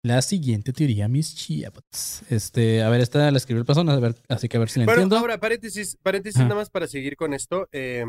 la 0.03 0.21
siguiente 0.21 0.73
teoría, 0.73 1.07
mis 1.07 1.35
chiapots. 1.35 2.23
Este, 2.29 2.81
a 2.81 2.89
ver, 2.89 3.01
esta 3.01 3.29
la 3.29 3.37
escribió 3.37 3.61
el 3.61 3.65
persona, 3.65 3.93
a 3.93 3.99
ver, 3.99 4.15
así 4.29 4.49
que 4.49 4.57
a 4.57 4.59
ver 4.59 4.69
si 4.69 4.79
la 4.79 4.85
Bueno, 4.85 5.03
entiendo. 5.03 5.17
ahora, 5.17 5.39
paréntesis, 5.39 5.97
paréntesis 6.01 6.41
nada 6.41 6.55
más 6.55 6.69
para 6.69 6.87
seguir 6.87 7.15
con 7.15 7.33
esto. 7.33 7.67
eh, 7.71 8.05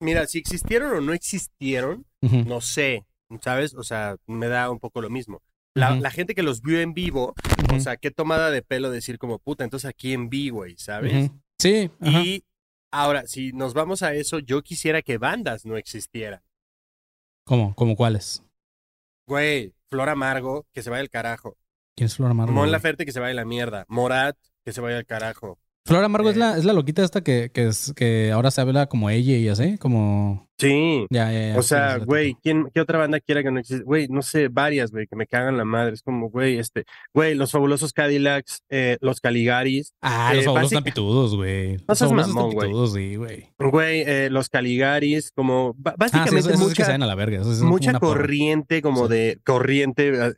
mira, 0.00 0.26
si 0.26 0.38
existieron 0.38 0.92
o 0.92 1.00
no 1.00 1.12
existieron, 1.12 2.04
no 2.20 2.60
sé, 2.60 3.06
¿sabes? 3.40 3.74
O 3.74 3.82
sea, 3.82 4.16
me 4.26 4.48
da 4.48 4.70
un 4.70 4.80
poco 4.80 5.00
lo 5.00 5.10
mismo. 5.10 5.42
La, 5.74 6.10
gente 6.10 6.34
que 6.34 6.42
los 6.42 6.62
vio 6.62 6.80
en 6.80 6.94
vivo, 6.94 7.34
o 7.72 7.80
sea, 7.80 7.98
qué 7.98 8.10
tomada 8.10 8.50
de 8.50 8.62
pelo 8.62 8.90
decir 8.90 9.18
como, 9.18 9.38
puta, 9.38 9.62
entonces 9.62 9.88
aquí 9.88 10.14
en 10.14 10.30
vi, 10.30 10.48
güey, 10.48 10.74
¿sabes? 10.78 11.30
Sí. 11.58 11.90
Y 12.00 12.44
ahora, 12.90 13.26
si 13.26 13.52
nos 13.52 13.74
vamos 13.74 14.02
a 14.02 14.14
eso, 14.14 14.38
yo 14.38 14.62
quisiera 14.62 15.02
que 15.02 15.18
bandas 15.18 15.66
no 15.66 15.76
existieran. 15.76 16.40
¿Cómo? 17.44 17.74
¿Cómo 17.74 17.94
cuáles? 17.94 18.42
Güey, 19.28 19.74
Flor 19.88 20.08
Amargo, 20.08 20.66
que 20.72 20.82
se 20.82 20.90
vaya 20.90 21.02
al 21.02 21.10
carajo. 21.10 21.56
¿Quién 21.94 22.06
es 22.06 22.16
Flor 22.16 22.30
Amargo? 22.30 22.52
Mon? 22.52 22.70
Laferte, 22.70 23.06
que 23.06 23.12
se 23.12 23.20
vaya 23.20 23.32
a 23.32 23.36
la 23.36 23.44
mierda. 23.44 23.84
Morat, 23.88 24.36
que 24.64 24.72
se 24.72 24.80
vaya 24.80 24.98
al 24.98 25.06
carajo. 25.06 25.58
Flor 25.86 26.04
Amargo 26.04 26.30
es, 26.30 26.36
Eh. 26.36 26.40
la, 26.40 26.56
es 26.58 26.64
la 26.64 26.72
loquita 26.72 27.04
esta 27.04 27.22
que, 27.22 27.50
que, 27.54 27.68
es, 27.68 27.92
que 27.94 28.32
ahora 28.32 28.50
se 28.50 28.60
habla 28.60 28.86
como 28.86 29.08
ella 29.08 29.36
y 29.36 29.48
así, 29.48 29.78
como... 29.78 30.44
Sí. 30.58 31.04
Ya, 31.10 31.30
ya, 31.30 31.52
ya. 31.52 31.58
O 31.58 31.62
sea, 31.62 31.98
güey. 31.98 32.34
¿quién, 32.42 32.70
¿qué 32.72 32.80
otra 32.80 32.98
banda 32.98 33.20
quiera 33.20 33.42
que 33.42 33.50
no 33.50 33.60
exista? 33.60 33.84
Güey, 33.84 34.08
no 34.08 34.22
sé, 34.22 34.48
varias, 34.48 34.90
güey, 34.90 35.06
que 35.06 35.14
me 35.14 35.26
cagan 35.26 35.58
la 35.58 35.66
madre. 35.66 35.92
Es 35.92 36.00
como, 36.02 36.30
güey, 36.30 36.58
este, 36.58 36.84
güey, 37.12 37.34
los 37.34 37.50
fabulosos 37.52 37.92
Cadillacs, 37.92 38.62
eh, 38.70 38.96
los 39.02 39.20
Caligaris, 39.20 39.92
Ah, 40.00 40.30
los 40.32 40.42
eh, 40.42 40.44
fabulosos 40.46 40.54
básica- 40.72 40.78
están 40.78 40.84
pitudos, 40.84 41.36
güey. 41.36 41.76
No 41.76 41.84
Los 41.88 41.98
seas 41.98 42.10
fabulosos 42.10 42.92
güey. 42.94 43.10
sí, 43.10 43.16
güey. 43.16 43.48
güey, 43.58 44.30
los 44.30 44.48
Caligaris, 44.48 45.30
como, 45.36 45.74
ba- 45.76 45.90
Ah, 45.90 46.08
sí, 46.08 46.16
básicamente 46.16 46.38
eso, 46.38 46.48
eso 46.50 46.58
que 46.60 46.68
mucha, 46.70 46.84
se 46.86 46.92
ven 46.92 47.02
a 47.02 47.06
la 47.06 47.14
verga. 47.14 47.40
eso 47.42 47.64
mucha 47.66 47.92
porra. 48.00 48.20
corriente, 48.22 48.80
como 48.80 49.08
Sí. 49.08 49.12
de 49.12 49.38
corriente, 49.44 50.32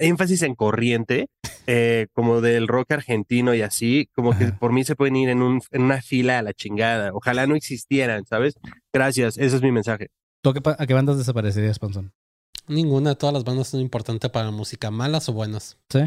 énfasis 0.00 0.42
en 0.42 0.54
corriente, 0.56 1.28
eh, 1.66 2.06
como 2.12 2.40
del 2.40 2.68
rock 2.68 2.92
argentino 2.92 3.54
y 3.54 3.62
así, 3.62 4.08
como 4.14 4.36
que 4.36 4.46
por 4.52 4.72
mí 4.72 4.84
se 4.84 4.96
pueden 4.96 5.16
ir 5.16 5.28
en, 5.28 5.42
un, 5.42 5.60
en 5.70 5.82
una 5.82 6.02
fila 6.02 6.38
a 6.38 6.42
la 6.42 6.52
chingada. 6.52 7.10
Ojalá 7.12 7.46
no 7.46 7.54
existieran, 7.56 8.24
¿sabes? 8.26 8.54
Gracias, 8.92 9.38
ese 9.38 9.56
es 9.56 9.62
mi 9.62 9.72
mensaje. 9.72 10.08
¿Tú 10.42 10.50
a 10.50 10.54
qué, 10.54 10.60
pa- 10.60 10.76
a 10.78 10.86
qué 10.86 10.94
bandas 10.94 11.16
desaparecerías, 11.18 11.78
Panzón? 11.78 12.12
Ninguna 12.66 13.10
de 13.10 13.16
todas 13.16 13.32
las 13.32 13.44
bandas 13.44 13.68
son 13.68 13.80
importantes 13.80 14.30
para 14.30 14.46
la 14.46 14.50
música, 14.52 14.90
malas 14.90 15.28
o 15.28 15.32
buenas. 15.32 15.78
¿Sí? 15.90 16.00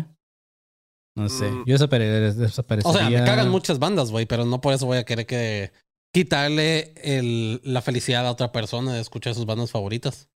No 1.15 1.29
sé. 1.29 1.49
Mm. 1.49 1.63
Yo 1.65 1.75
desapare- 1.77 2.33
desaparecería... 2.33 2.91
O 2.91 3.09
sea, 3.09 3.09
me 3.09 3.25
cagan 3.25 3.49
muchas 3.49 3.79
bandas, 3.79 4.11
güey, 4.11 4.25
pero 4.25 4.45
no 4.45 4.61
por 4.61 4.73
eso 4.73 4.85
voy 4.85 4.97
a 4.99 5.03
querer 5.03 5.25
que 5.25 5.71
quitarle 6.13 6.93
el, 7.03 7.61
la 7.63 7.81
felicidad 7.81 8.25
a 8.27 8.31
otra 8.31 8.51
persona 8.51 8.93
de 8.93 9.01
escuchar 9.01 9.33
sus 9.33 9.45
bandas 9.45 9.71
favoritas. 9.71 10.29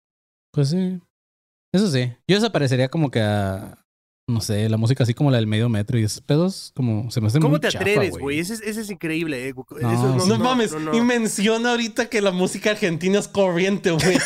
Pues 0.54 0.70
sí. 0.70 1.00
Eso 1.74 1.90
sí. 1.92 2.12
Yo 2.28 2.36
desaparecería 2.38 2.90
como 2.90 3.12
que 3.12 3.22
a... 3.22 3.86
No 4.30 4.42
sé, 4.42 4.70
la 4.70 4.78
música 4.78 5.04
así 5.04 5.14
como 5.16 5.32
la 5.32 5.38
del 5.38 5.48
medio 5.48 5.70
metro 5.70 5.98
y 5.98 6.04
esos 6.04 6.22
pedos, 6.22 6.72
como 6.76 7.10
se 7.10 7.20
me 7.20 7.28
hace 7.28 7.40
¿Cómo 7.40 7.54
muy 7.54 7.60
te 7.60 7.70
chafa, 7.70 7.84
atreves, 7.84 8.18
güey? 8.18 8.40
Ese, 8.40 8.54
es- 8.54 8.62
ese 8.62 8.82
es 8.82 8.90
increíble, 8.92 9.48
eh. 9.48 9.54
No, 9.56 9.92
Eso 9.92 10.20
sí. 10.20 10.30
No, 10.30 10.38
mames, 10.38 10.72
no, 10.72 10.80
no. 10.80 10.96
y 10.96 11.02
menciona 11.02 11.72
ahorita 11.72 12.10
que 12.10 12.22
la 12.22 12.32
música 12.32 12.72
argentina 12.72 13.18
es 13.20 13.28
corriente, 13.28 13.90
güey. 13.92 14.18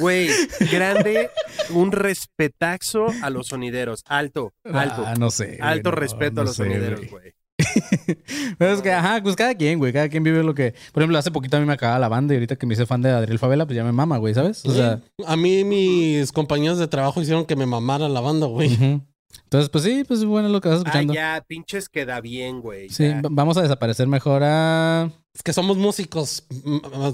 Güey, 0.00 0.28
grande, 0.70 1.30
un 1.70 1.90
respetazo 1.90 3.06
a 3.22 3.30
los 3.30 3.48
sonideros. 3.48 4.04
Alto, 4.06 4.52
alto. 4.64 5.02
Ah, 5.04 5.14
no 5.18 5.30
sé. 5.30 5.58
alto 5.60 5.90
no, 5.90 5.96
respeto 5.96 6.34
no 6.36 6.40
a 6.42 6.44
los 6.44 6.54
sé, 6.56 6.62
sonideros, 6.64 7.10
güey. 7.10 7.34
Pero 8.58 8.72
es 8.72 8.82
que, 8.82 8.92
ajá, 8.92 9.20
pues 9.22 9.36
cada 9.36 9.54
quien, 9.54 9.78
güey, 9.78 9.92
cada 9.92 10.08
quien 10.08 10.22
vive 10.22 10.42
lo 10.42 10.54
que. 10.54 10.74
Por 10.92 11.02
ejemplo, 11.02 11.18
hace 11.18 11.30
poquito 11.30 11.56
a 11.56 11.60
mí 11.60 11.66
me 11.66 11.72
acababa 11.72 11.98
la 11.98 12.08
banda 12.08 12.34
y 12.34 12.36
ahorita 12.36 12.56
que 12.56 12.66
me 12.66 12.74
hice 12.74 12.86
fan 12.86 13.02
de 13.02 13.10
Adriel 13.10 13.38
Favela, 13.38 13.66
pues 13.66 13.76
ya 13.76 13.84
me 13.84 13.92
mama, 13.92 14.18
güey, 14.18 14.34
¿sabes? 14.34 14.64
O 14.64 14.72
sea, 14.72 15.00
a 15.26 15.36
mí 15.36 15.64
mis 15.64 16.32
compañeros 16.32 16.78
de 16.78 16.88
trabajo 16.88 17.20
hicieron 17.20 17.44
que 17.44 17.56
me 17.56 17.66
mamara 17.66 18.08
la 18.08 18.20
banda, 18.20 18.46
güey. 18.46 18.72
entonces, 19.44 19.70
pues 19.70 19.84
sí, 19.84 20.04
pues 20.06 20.24
bueno, 20.24 20.48
lo 20.48 20.60
que 20.60 20.68
vas 20.68 20.78
Ah, 20.78 20.82
escuchando. 20.86 21.14
ya, 21.14 21.44
pinches 21.46 21.88
queda 21.88 22.20
bien, 22.20 22.60
güey. 22.60 22.88
sí, 22.90 23.04
ya. 23.08 23.20
vamos 23.30 23.56
a 23.56 23.62
desaparecer 23.62 24.06
mejor 24.08 24.42
a. 24.44 25.10
Es 25.34 25.42
que 25.42 25.52
somos 25.52 25.76
músicos, 25.76 26.44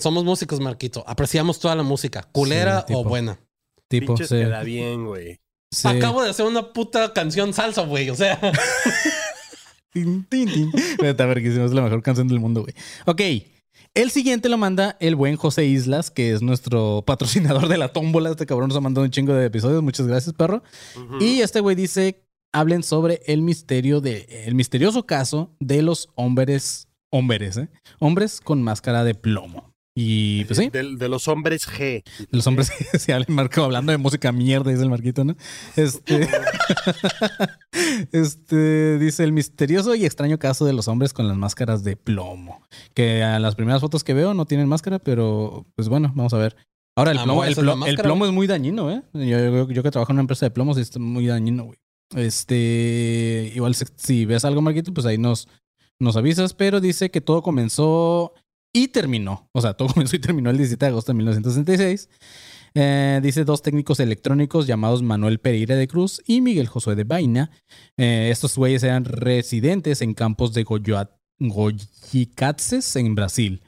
somos 0.01 0.25
músicos, 0.25 0.59
Marquito. 0.61 1.05
Apreciamos 1.07 1.59
toda 1.61 1.75
la 1.75 1.83
música, 1.83 2.27
culera 2.33 2.85
Sí, 2.89 2.95
o 2.97 3.05
buena. 3.05 3.39
Tipo, 3.89 4.15
Pinches 4.15 4.29
sí. 4.31 4.37
queda 4.37 4.63
bien, 4.63 5.05
güey. 5.07 5.39
sí. 5.71 5.87
Acabo 5.89 6.23
de 6.23 6.31
hacer 6.31 6.47
una 6.47 6.73
puta 6.73 7.13
canción 7.13 7.53
salsa, 7.53 7.83
güey. 7.83 8.09
O 8.09 8.15
sea, 8.15 8.41
Tin, 9.95 10.25
tin, 10.25 10.49
tin. 10.53 10.73
Está 11.03 11.25
verguísimo, 11.25 11.65
es 11.65 11.73
la 11.73 11.81
mejor 11.81 12.03
canción 12.03 12.27
del 12.27 12.41
mundo, 12.41 12.63
güey. 12.63 12.75
Ok. 13.07 13.21
El 13.95 14.11
siguiente 14.11 14.49
lo 14.49 14.59
manda 14.59 14.97
el 14.99 15.15
buen 15.15 15.37
José 15.37 15.67
Islas, 15.67 16.11
que 16.11 16.33
es 16.33 16.43
nuestro 16.43 17.05
patrocinador 17.07 17.69
de 17.69 17.79
la 17.79 17.93
tómbola. 17.93 18.31
Este 18.31 18.45
cabrón 18.45 18.69
nos 18.69 18.77
ha 18.77 18.81
mandado 18.81 19.05
un 19.05 19.13
chingo 19.13 19.33
de 19.33 19.47
episodios. 19.47 19.85
Muchas 19.85 20.09
gracias, 20.09 20.35
perro. 20.35 20.65
Y 21.21 21.43
este 21.43 21.61
güey 21.61 21.77
dice, 21.77 22.25
hablen 22.53 22.83
sobre 22.83 23.21
el 23.27 23.43
misterio 23.43 24.01
de, 24.01 24.45
el 24.47 24.57
misterioso 24.57 25.07
caso 25.07 25.55
de 25.61 25.83
los 25.83 26.09
hombres, 26.17 26.89
hombres, 27.11 27.57
¿eh? 27.57 27.69
Hombres 28.01 28.41
con 28.41 28.63
máscara 28.63 29.05
de 29.05 29.15
plomo. 29.15 29.74
Y 29.97 30.45
pues 30.47 30.59
sí, 30.59 30.71
De, 30.71 30.97
de 30.97 31.09
los 31.09 31.29
hombres 31.29 31.69
G. 31.69 32.03
los 32.31 32.45
hombres 32.49 32.71
que 32.71 32.99
se 32.99 33.13
hablan 33.13 33.33
Marco 33.35 33.63
hablando 33.63 33.93
de 33.93 33.99
música 33.99 34.33
mierda, 34.33 34.71
dice 34.73 34.83
el 34.83 34.91
Marquito, 34.91 35.25
¿no? 35.25 35.37
Este, 35.77 36.29
este 38.13 38.99
dice 38.99 39.25
el 39.25 39.33
misterioso 39.33 39.95
y 39.95 40.05
extraño 40.05 40.39
caso 40.39 40.65
de 40.65 40.73
los 40.73 40.89
hombres 40.89 41.13
con 41.13 41.29
las 41.29 41.37
máscaras 41.37 41.85
de 41.85 41.97
plomo. 41.97 42.61
Que 42.95 43.23
a 43.23 43.39
las 43.39 43.55
primeras 43.55 43.81
fotos 43.81 44.05
que 44.05 44.15
veo 44.15 44.35
no 44.35 44.47
tienen 44.47 44.69
máscara, 44.69 44.99
pero 44.99 45.67
pues 45.77 45.89
bueno, 45.89 46.13
vamos 46.15 46.35
a 46.35 46.39
ver. 46.39 46.57
Ahora, 46.97 47.11
el 47.13 47.19
Ah, 47.19 47.25
plomo, 47.25 47.45
el, 47.45 47.53
esa 47.53 47.61
es 47.61 47.67
la 47.67 47.75
plo- 47.75 47.87
el 47.89 47.97
plomo 47.97 48.27
es 48.27 48.33
muy 48.33 48.47
dañino, 48.47 48.91
¿eh? 48.91 49.03
Yo, 49.15 49.23
yo- 49.23 49.69
yo 49.71 49.83
que 49.83 49.91
trabajo 49.91 50.13
en 50.13 50.17
una 50.17 50.23
empresa 50.23 50.47
de 50.47 50.51
plomos, 50.51 50.77
es 50.77 50.97
muy 50.99 51.27
dañino, 51.27 51.65
güey. 51.65 51.79
Este, 52.17 53.53
igual 53.55 53.75
si, 53.75 53.85
si 53.97 54.25
ves 54.27 54.45
algo, 54.45 54.61
Marquito, 54.63 54.93
pues 54.93 55.07
ahí 55.07 55.19
nos, 55.19 55.49
nos 56.01 56.17
avisas, 56.17 56.55
pero 56.55 56.81
dice 56.81 57.11
que 57.11 57.21
todo 57.21 57.43
comenzó 57.43 58.33
y 58.75 58.89
terminó. 58.89 59.49
O 59.53 59.63
sea, 59.63 59.73
todo 59.73 59.89
comenzó 59.95 60.17
y 60.17 60.19
terminó 60.19 60.51
el 60.51 60.59
17 60.59 60.85
de 60.85 60.91
agosto 60.91 61.13
de 61.13 61.17
1966. 61.17 62.11
Eh, 62.77 63.21
dice 63.23 63.45
dos 63.45 63.63
técnicos 63.63 64.01
electrónicos 64.01 64.67
llamados 64.67 65.01
Manuel 65.03 65.39
Pereira 65.39 65.77
de 65.77 65.87
Cruz 65.87 66.21
y 66.27 66.41
Miguel 66.41 66.67
Josué 66.67 66.97
de 66.97 67.05
Vaina. 67.05 67.51
Eh, 67.97 68.29
estos 68.33 68.57
güeyes 68.57 68.83
eran 68.83 69.05
residentes 69.05 70.03
en 70.03 70.13
campos 70.13 70.53
de 70.55 70.65
Goyicatses 71.39 72.97
en 72.97 73.15
Brasil. 73.15 73.63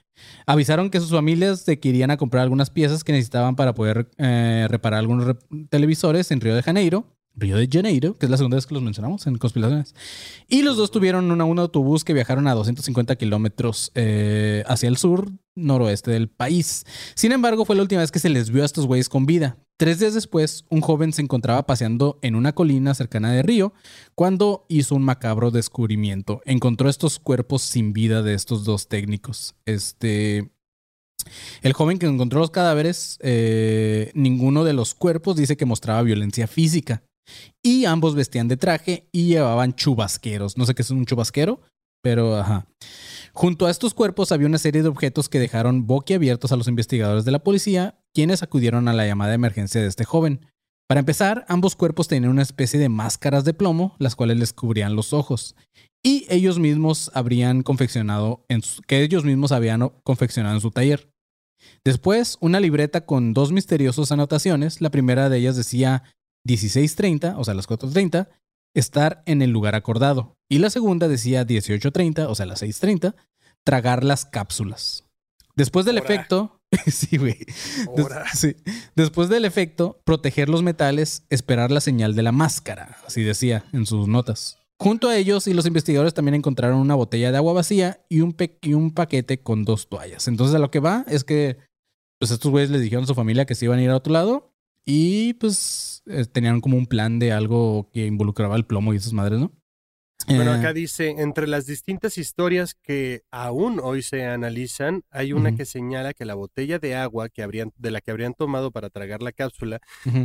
Avisaron 0.47 0.91
que 0.91 0.99
sus 0.99 1.11
familias 1.11 1.67
de 1.67 1.79
que 1.79 1.91
irían 1.91 2.11
a 2.11 2.17
comprar 2.17 2.43
algunas 2.43 2.71
piezas 2.71 3.05
que 3.05 3.13
necesitaban 3.13 3.55
para 3.55 3.75
poder 3.75 4.09
eh, 4.19 4.67
reparar 4.69 4.99
algunos 5.01 5.27
re- 5.27 5.37
televisores 5.69 6.31
en 6.31 6.41
Río 6.41 6.55
de 6.55 6.63
Janeiro. 6.63 7.07
Río 7.39 7.57
de 7.59 7.69
Janeiro, 7.71 8.17
que 8.17 8.27
es 8.27 8.31
la 8.31 8.39
segunda 8.39 8.57
vez 8.57 8.67
que 8.67 8.73
los 8.75 8.83
mencionamos 8.83 9.27
en 9.27 9.37
conspiraciones. 9.37 9.95
Y 10.49 10.63
los 10.63 10.77
dos 10.79 10.91
tuvieron 10.91 11.31
una- 11.31 11.45
un 11.45 11.59
autobús 11.59 12.03
que 12.03 12.15
viajaron 12.15 12.47
a 12.49 12.55
250 12.55 13.17
kilómetros 13.17 13.93
eh, 13.95 14.65
hacia 14.67 14.89
el 14.89 14.97
sur 14.97 15.31
noroeste 15.55 16.11
del 16.11 16.29
país. 16.29 16.85
Sin 17.15 17.33
embargo, 17.33 17.65
fue 17.65 17.77
la 17.77 17.83
última 17.83 18.01
vez 18.01 18.11
que 18.11 18.19
se 18.19 18.31
les 18.31 18.51
vio 18.51 18.63
a 18.63 18.67
estos 18.67 18.87
güeyes 18.87 19.09
con 19.11 19.27
vida. 19.27 19.59
Tres 19.79 19.99
días 19.99 20.15
después, 20.15 20.65
un 20.71 20.81
joven 20.81 21.13
se 21.13 21.21
encontraba 21.21 21.67
paseando 21.67 22.19
en 22.23 22.35
una 22.37 22.55
colina 22.55 22.95
cercana 22.95 23.31
de 23.33 23.43
Río 23.43 23.75
cuando 24.15 24.65
hizo 24.71 24.95
un 24.95 25.03
macabro 25.03 25.51
descubrimiento. 25.51 26.41
Encontró 26.47 26.89
estos 26.89 27.19
cuerpos 27.19 27.61
sin 27.63 27.93
vida 27.93 28.23
de 28.23 28.33
estos 28.33 28.65
dos 28.65 28.89
técnicos. 28.89 29.55
Este. 29.67 30.51
El 31.63 31.73
joven 31.73 31.99
que 31.99 32.07
encontró 32.07 32.39
los 32.41 32.51
cadáveres, 32.51 33.19
eh, 33.21 34.13
ninguno 34.15 34.65
de 34.65 34.73
los 34.75 34.95
cuerpos 34.95 35.37
dice 35.37 35.57
que 35.57 35.65
mostraba 35.67 36.03
violencia 36.03 36.47
física. 36.47 37.03
Y 37.63 37.85
ambos 37.85 38.15
vestían 38.15 38.49
de 38.49 38.57
traje 38.57 39.09
y 39.13 39.27
llevaban 39.27 39.75
chubasqueros. 39.75 40.57
No 40.57 40.67
sé 40.67 40.75
qué 40.75 40.83
es 40.83 40.91
un 40.91 41.07
chubasquero, 41.07 41.61
pero 42.03 42.37
ajá. 42.37 42.67
Junto 43.33 43.67
a 43.67 43.71
estos 43.71 43.95
cuerpos 43.95 44.33
había 44.33 44.47
una 44.47 44.59
serie 44.59 44.83
de 44.83 44.89
objetos 44.89 45.29
que 45.29 45.41
dejaron 45.41 45.87
boquiabiertos 45.87 46.53
a 46.53 46.57
los 46.57 46.69
investigadores 46.69 47.25
de 47.25 47.33
la 47.33 47.43
policía, 47.43 47.99
quienes 48.15 48.43
acudieron 48.43 48.89
a 48.89 48.93
la 48.93 49.07
llamada 49.07 49.31
de 49.31 49.35
emergencia 49.37 49.81
de 49.81 49.89
este 49.89 50.05
joven. 50.05 50.47
Para 50.89 51.01
empezar, 51.01 51.45
ambos 51.49 51.75
cuerpos 51.75 52.07
tenían 52.07 52.31
una 52.31 52.43
especie 52.43 52.79
de 52.79 52.89
máscaras 52.89 53.45
de 53.45 53.55
plomo, 53.55 53.97
las 53.99 54.15
cuales 54.15 54.39
les 54.39 54.53
cubrían 54.53 54.95
los 54.95 55.13
ojos. 55.13 55.57
Y 56.05 56.27
ellos 56.29 56.61
mismos 56.61 57.11
habrían 57.13 57.63
confeccionado, 57.63 58.45
en 58.49 58.63
su- 58.63 58.81
que 58.83 59.03
ellos 59.03 59.25
mismos 59.25 59.51
habían 59.51 59.89
confeccionado 60.05 60.55
en 60.55 60.61
su 60.61 60.71
taller. 60.71 61.11
Después, 61.85 62.37
una 62.41 62.61
libreta 62.61 63.05
con 63.05 63.33
dos 63.35 63.51
misteriosas 63.51 64.13
anotaciones. 64.13 64.81
La 64.81 64.91
primera 64.91 65.29
de 65.29 65.39
ellas 65.39 65.57
decía 65.57 66.05
16.30, 66.47 67.35
o 67.37 67.45
sea, 67.45 67.55
las 67.55 67.69
4.30, 67.69 68.29
estar 68.75 69.23
en 69.27 69.43
el 69.43 69.51
lugar 69.51 69.75
acordado. 69.75 70.37
Y 70.49 70.59
la 70.59 70.71
segunda 70.71 71.09
decía 71.09 71.47
18.30, 71.47 72.27
o 72.29 72.35
sea, 72.35 72.47
las 72.47 72.63
6.30, 72.63 73.15
tragar 73.65 74.05
las 74.05 74.25
cápsulas. 74.25 75.05
Después 75.57 75.87
del 75.87 75.99
efecto, 75.99 76.61
sí, 76.87 77.17
güey. 77.17 77.39
Des- 77.97 78.09
sí. 78.35 78.57
Después 78.95 79.29
del 79.29 79.45
efecto, 79.45 80.01
proteger 80.05 80.49
los 80.49 80.63
metales, 80.63 81.25
esperar 81.31 81.71
la 81.71 81.81
señal 81.81 82.15
de 82.15 82.23
la 82.23 82.33
máscara, 82.33 82.99
así 83.07 83.23
decía 83.23 83.65
en 83.73 83.87
sus 83.87 84.07
notas. 84.07 84.59
Junto 84.79 85.09
a 85.09 85.17
ellos 85.17 85.47
y 85.47 85.55
los 85.55 85.65
investigadores 85.65 86.13
también 86.13 86.35
encontraron 86.35 86.79
una 86.79 86.95
botella 86.95 87.31
de 87.33 87.39
agua 87.39 87.55
vacía 87.55 88.05
y 88.11 88.21
un, 88.21 88.37
y 88.61 88.75
un 88.75 88.91
paquete 88.93 89.41
con 89.43 89.65
dos 89.65 89.89
toallas. 89.89 90.29
Entonces 90.29 90.55
a 90.55 90.59
lo 90.59 90.71
que 90.71 90.81
va 90.81 91.07
es 91.09 91.25
que 91.25 91.57
pues 92.19 92.31
estos 92.31 92.51
güeyes 92.51 92.69
les 92.71 92.83
dijeron 92.83 93.05
a 93.05 93.07
su 93.07 93.15
familia 93.15 93.47
que 93.47 93.55
se 93.55 93.65
iban 93.65 93.79
a 93.79 93.83
ir 93.83 93.89
a 93.89 93.97
otro 93.97 94.13
lado 94.13 94.53
y 94.85 95.33
pues 95.35 95.96
eh, 96.07 96.25
tenían 96.27 96.61
como 96.61 96.77
un 96.77 96.87
plan 96.87 97.19
de 97.19 97.33
algo 97.33 97.91
que 97.93 98.07
involucraba 98.07 98.57
el 98.57 98.65
plomo 98.67 98.93
y 98.93 98.97
esas 98.97 99.13
madres, 99.13 99.39
¿no? 99.41 99.53
Bueno, 100.29 100.55
Eh, 100.55 100.59
acá 100.59 100.73
dice, 100.73 101.11
entre 101.19 101.47
las 101.47 101.67
distintas 101.67 102.19
historias 102.19 102.75
que 102.75 103.23
aún 103.31 103.79
hoy 103.83 104.03
se 104.03 104.25
analizan, 104.25 105.03
hay 105.11 105.33
una 105.33 105.55
que 105.55 105.65
señala 105.67 106.15
que 106.15 106.25
la 106.25 106.35
botella 106.35 106.79
de 106.79 106.97
agua 106.97 107.29
que 107.29 107.43
habrían, 107.43 107.71
de 107.77 107.91
la 107.91 108.01
que 108.01 108.11
habrían 108.11 108.35
tomado 108.35 108.71
para 108.73 108.91
tragar 108.91 109.23
la 109.23 109.31
cápsula 109.33 109.79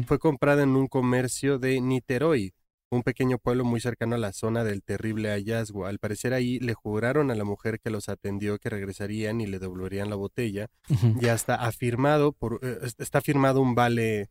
fue 0.07 0.17
comprada 0.17 0.63
en 0.63 0.75
un 0.75 0.87
comercio 0.87 1.59
de 1.59 1.81
Niterói, 1.81 2.53
un 2.89 3.03
pequeño 3.03 3.37
pueblo 3.37 3.63
muy 3.63 3.79
cercano 3.79 4.15
a 4.15 4.19
la 4.19 4.33
zona 4.33 4.63
del 4.63 4.81
terrible 4.81 5.29
hallazgo. 5.29 5.85
Al 5.85 5.99
parecer 5.99 6.33
ahí 6.33 6.59
le 6.59 6.73
juraron 6.73 7.29
a 7.29 7.35
la 7.35 7.43
mujer 7.43 7.79
que 7.79 7.89
los 7.91 8.09
atendió 8.09 8.57
que 8.57 8.69
regresarían 8.69 9.39
y 9.39 9.45
le 9.45 9.59
devolverían 9.59 10.09
la 10.09 10.15
botella. 10.15 10.67
Ujú. 10.89 11.19
Ya 11.19 11.33
está 11.33 11.55
afirmado 11.55 12.31
por, 12.31 12.59
eh, 12.63 12.79
es- 12.81 12.95
está 12.97 13.21
firmado 13.21 13.61
un 13.61 13.75
vale 13.75 14.29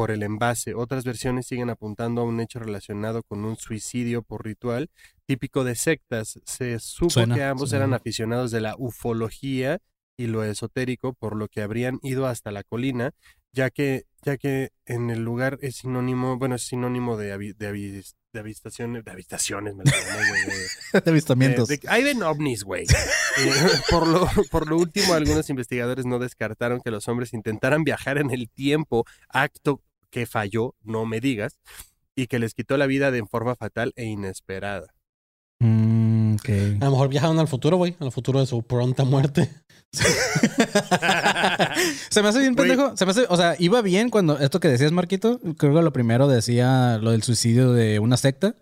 por 0.00 0.10
el 0.10 0.22
envase. 0.22 0.72
Otras 0.74 1.04
versiones 1.04 1.46
siguen 1.46 1.68
apuntando 1.68 2.22
a 2.22 2.24
un 2.24 2.40
hecho 2.40 2.58
relacionado 2.58 3.22
con 3.22 3.44
un 3.44 3.56
suicidio 3.58 4.22
por 4.22 4.46
ritual 4.46 4.88
típico 5.26 5.62
de 5.62 5.74
sectas. 5.74 6.40
Se 6.46 6.78
supo 6.78 7.10
Suena, 7.10 7.34
que 7.34 7.42
ambos 7.44 7.68
suena. 7.68 7.84
eran 7.84 7.92
aficionados 7.92 8.50
de 8.50 8.62
la 8.62 8.76
ufología 8.78 9.78
y 10.16 10.26
lo 10.28 10.42
esotérico, 10.42 11.12
por 11.12 11.36
lo 11.36 11.48
que 11.48 11.60
habrían 11.60 11.98
ido 12.02 12.26
hasta 12.26 12.50
la 12.50 12.62
colina, 12.62 13.10
ya 13.52 13.68
que, 13.68 14.04
ya 14.22 14.38
que 14.38 14.70
en 14.86 15.10
el 15.10 15.22
lugar 15.22 15.58
es 15.60 15.76
sinónimo, 15.76 16.38
bueno, 16.38 16.54
es 16.54 16.62
sinónimo 16.62 17.18
de, 17.18 17.34
avi- 17.36 17.54
de, 17.54 17.68
avis- 17.70 18.14
de 18.32 18.40
avistaciones, 18.40 19.04
de 19.04 19.10
avistaciones, 19.10 19.74
me 19.74 19.84
güey, 19.84 19.92
de- 20.94 21.00
De 21.04 21.10
avistamientos. 21.10 21.68
de- 21.68 21.76
de- 21.76 21.88
hay 21.90 22.04
ven 22.04 22.22
ovnis, 22.22 22.64
güey. 22.64 22.84
Eh, 22.84 22.86
por, 23.90 24.08
lo, 24.08 24.26
por 24.50 24.66
lo 24.66 24.78
último, 24.78 25.12
algunos 25.12 25.50
investigadores 25.50 26.06
no 26.06 26.18
descartaron 26.18 26.80
que 26.80 26.90
los 26.90 27.06
hombres 27.08 27.34
intentaran 27.34 27.84
viajar 27.84 28.16
en 28.16 28.30
el 28.30 28.48
tiempo, 28.48 29.04
acto 29.28 29.82
que 30.10 30.26
falló, 30.26 30.74
no 30.82 31.06
me 31.06 31.20
digas, 31.20 31.58
y 32.14 32.26
que 32.26 32.38
les 32.38 32.54
quitó 32.54 32.76
la 32.76 32.86
vida 32.86 33.10
de 33.10 33.24
forma 33.24 33.56
fatal 33.56 33.92
e 33.96 34.04
inesperada. 34.04 34.94
A 36.80 36.84
lo 36.84 36.90
mejor 36.90 37.08
viajaron 37.08 37.38
al 37.38 37.48
futuro, 37.48 37.76
güey. 37.76 37.96
Al 38.00 38.12
futuro 38.12 38.40
de 38.40 38.46
su 38.46 38.62
pronta 38.62 39.04
muerte. 39.04 39.50
se 42.10 42.22
me 42.22 42.28
hace 42.28 42.38
bien 42.38 42.54
pendejo. 42.54 42.96
Se 42.96 43.04
me 43.04 43.10
hace, 43.10 43.26
o 43.28 43.36
sea, 43.36 43.56
iba 43.58 43.82
bien 43.82 44.08
cuando 44.10 44.38
esto 44.38 44.60
que 44.60 44.68
decías, 44.68 44.92
Marquito. 44.92 45.40
Creo 45.56 45.74
que 45.74 45.82
lo 45.82 45.92
primero 45.92 46.28
decía 46.28 46.98
lo 46.98 47.10
del 47.10 47.24
suicidio 47.24 47.72
de 47.72 47.98
una 47.98 48.16
secta. 48.16 48.54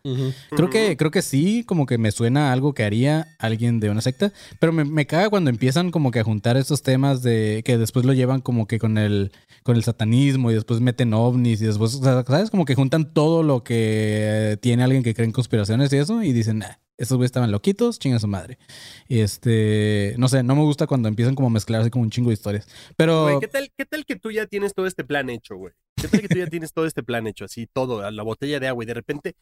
Creo 0.50 0.70
que, 0.70 0.96
creo 0.96 1.10
que 1.10 1.20
sí, 1.22 1.64
como 1.64 1.84
que 1.86 1.98
me 1.98 2.12
suena 2.12 2.48
a 2.48 2.52
algo 2.52 2.72
que 2.72 2.84
haría 2.84 3.26
alguien 3.38 3.80
de 3.80 3.90
una 3.90 4.00
secta. 4.00 4.32
Pero 4.58 4.72
me, 4.72 4.84
me 4.84 5.06
caga 5.06 5.28
cuando 5.28 5.50
empiezan 5.50 5.90
como 5.90 6.10
que 6.10 6.20
a 6.20 6.24
juntar 6.24 6.56
estos 6.56 6.82
temas 6.82 7.22
de 7.22 7.60
que 7.64 7.76
después 7.76 8.06
lo 8.06 8.14
llevan 8.14 8.40
como 8.40 8.66
que 8.66 8.78
con 8.78 8.96
el, 8.96 9.32
con 9.62 9.76
el 9.76 9.84
satanismo 9.84 10.50
y 10.50 10.54
después 10.54 10.80
meten 10.80 11.12
ovnis 11.12 11.60
y 11.60 11.66
después, 11.66 11.94
o 11.94 12.02
sea, 12.02 12.24
¿sabes? 12.26 12.48
Como 12.50 12.64
que 12.64 12.74
juntan 12.74 13.12
todo 13.12 13.42
lo 13.42 13.64
que 13.64 14.58
tiene 14.62 14.82
alguien 14.82 15.02
que 15.02 15.12
cree 15.14 15.26
en 15.26 15.32
conspiraciones 15.32 15.92
y 15.92 15.96
eso 15.96 16.22
y 16.22 16.32
dicen, 16.32 16.60
nah, 16.60 16.76
estos 16.98 17.16
güeyes 17.16 17.28
estaban 17.28 17.52
loquitos, 17.52 17.98
chinga 17.98 18.18
su 18.18 18.26
madre. 18.26 18.58
Y 19.06 19.20
este, 19.20 20.14
no 20.18 20.28
sé, 20.28 20.42
no 20.42 20.56
me 20.56 20.62
gusta 20.62 20.86
cuando 20.86 21.08
empiezan 21.08 21.34
como 21.34 21.48
a 21.48 21.52
mezclarse 21.52 21.90
como 21.90 22.02
un 22.02 22.10
chingo 22.10 22.30
de 22.30 22.34
historias. 22.34 22.68
Pero... 22.96 23.22
Güey, 23.22 23.40
¿qué 23.40 23.48
tal, 23.48 23.70
¿qué 23.76 23.86
tal 23.86 24.04
que 24.04 24.16
tú 24.16 24.30
ya 24.30 24.46
tienes 24.46 24.74
todo 24.74 24.86
este 24.86 25.04
plan 25.04 25.30
hecho, 25.30 25.56
güey? 25.56 25.72
¿Qué 25.96 26.08
tal 26.08 26.20
que 26.20 26.28
tú 26.28 26.38
ya 26.38 26.48
tienes 26.48 26.72
todo 26.72 26.86
este 26.86 27.02
plan 27.02 27.26
hecho, 27.26 27.44
así 27.44 27.66
todo, 27.72 28.08
la 28.10 28.22
botella 28.22 28.60
de 28.60 28.68
agua, 28.68 28.84
y 28.84 28.86
de 28.86 28.94
repente 28.94 29.36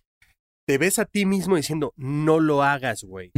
te 0.67 0.79
ves 0.79 0.99
a 0.99 1.05
ti 1.05 1.27
mismo 1.27 1.57
diciendo, 1.57 1.93
no 1.97 2.41
lo 2.41 2.63
hagas, 2.63 3.05
güey? 3.05 3.33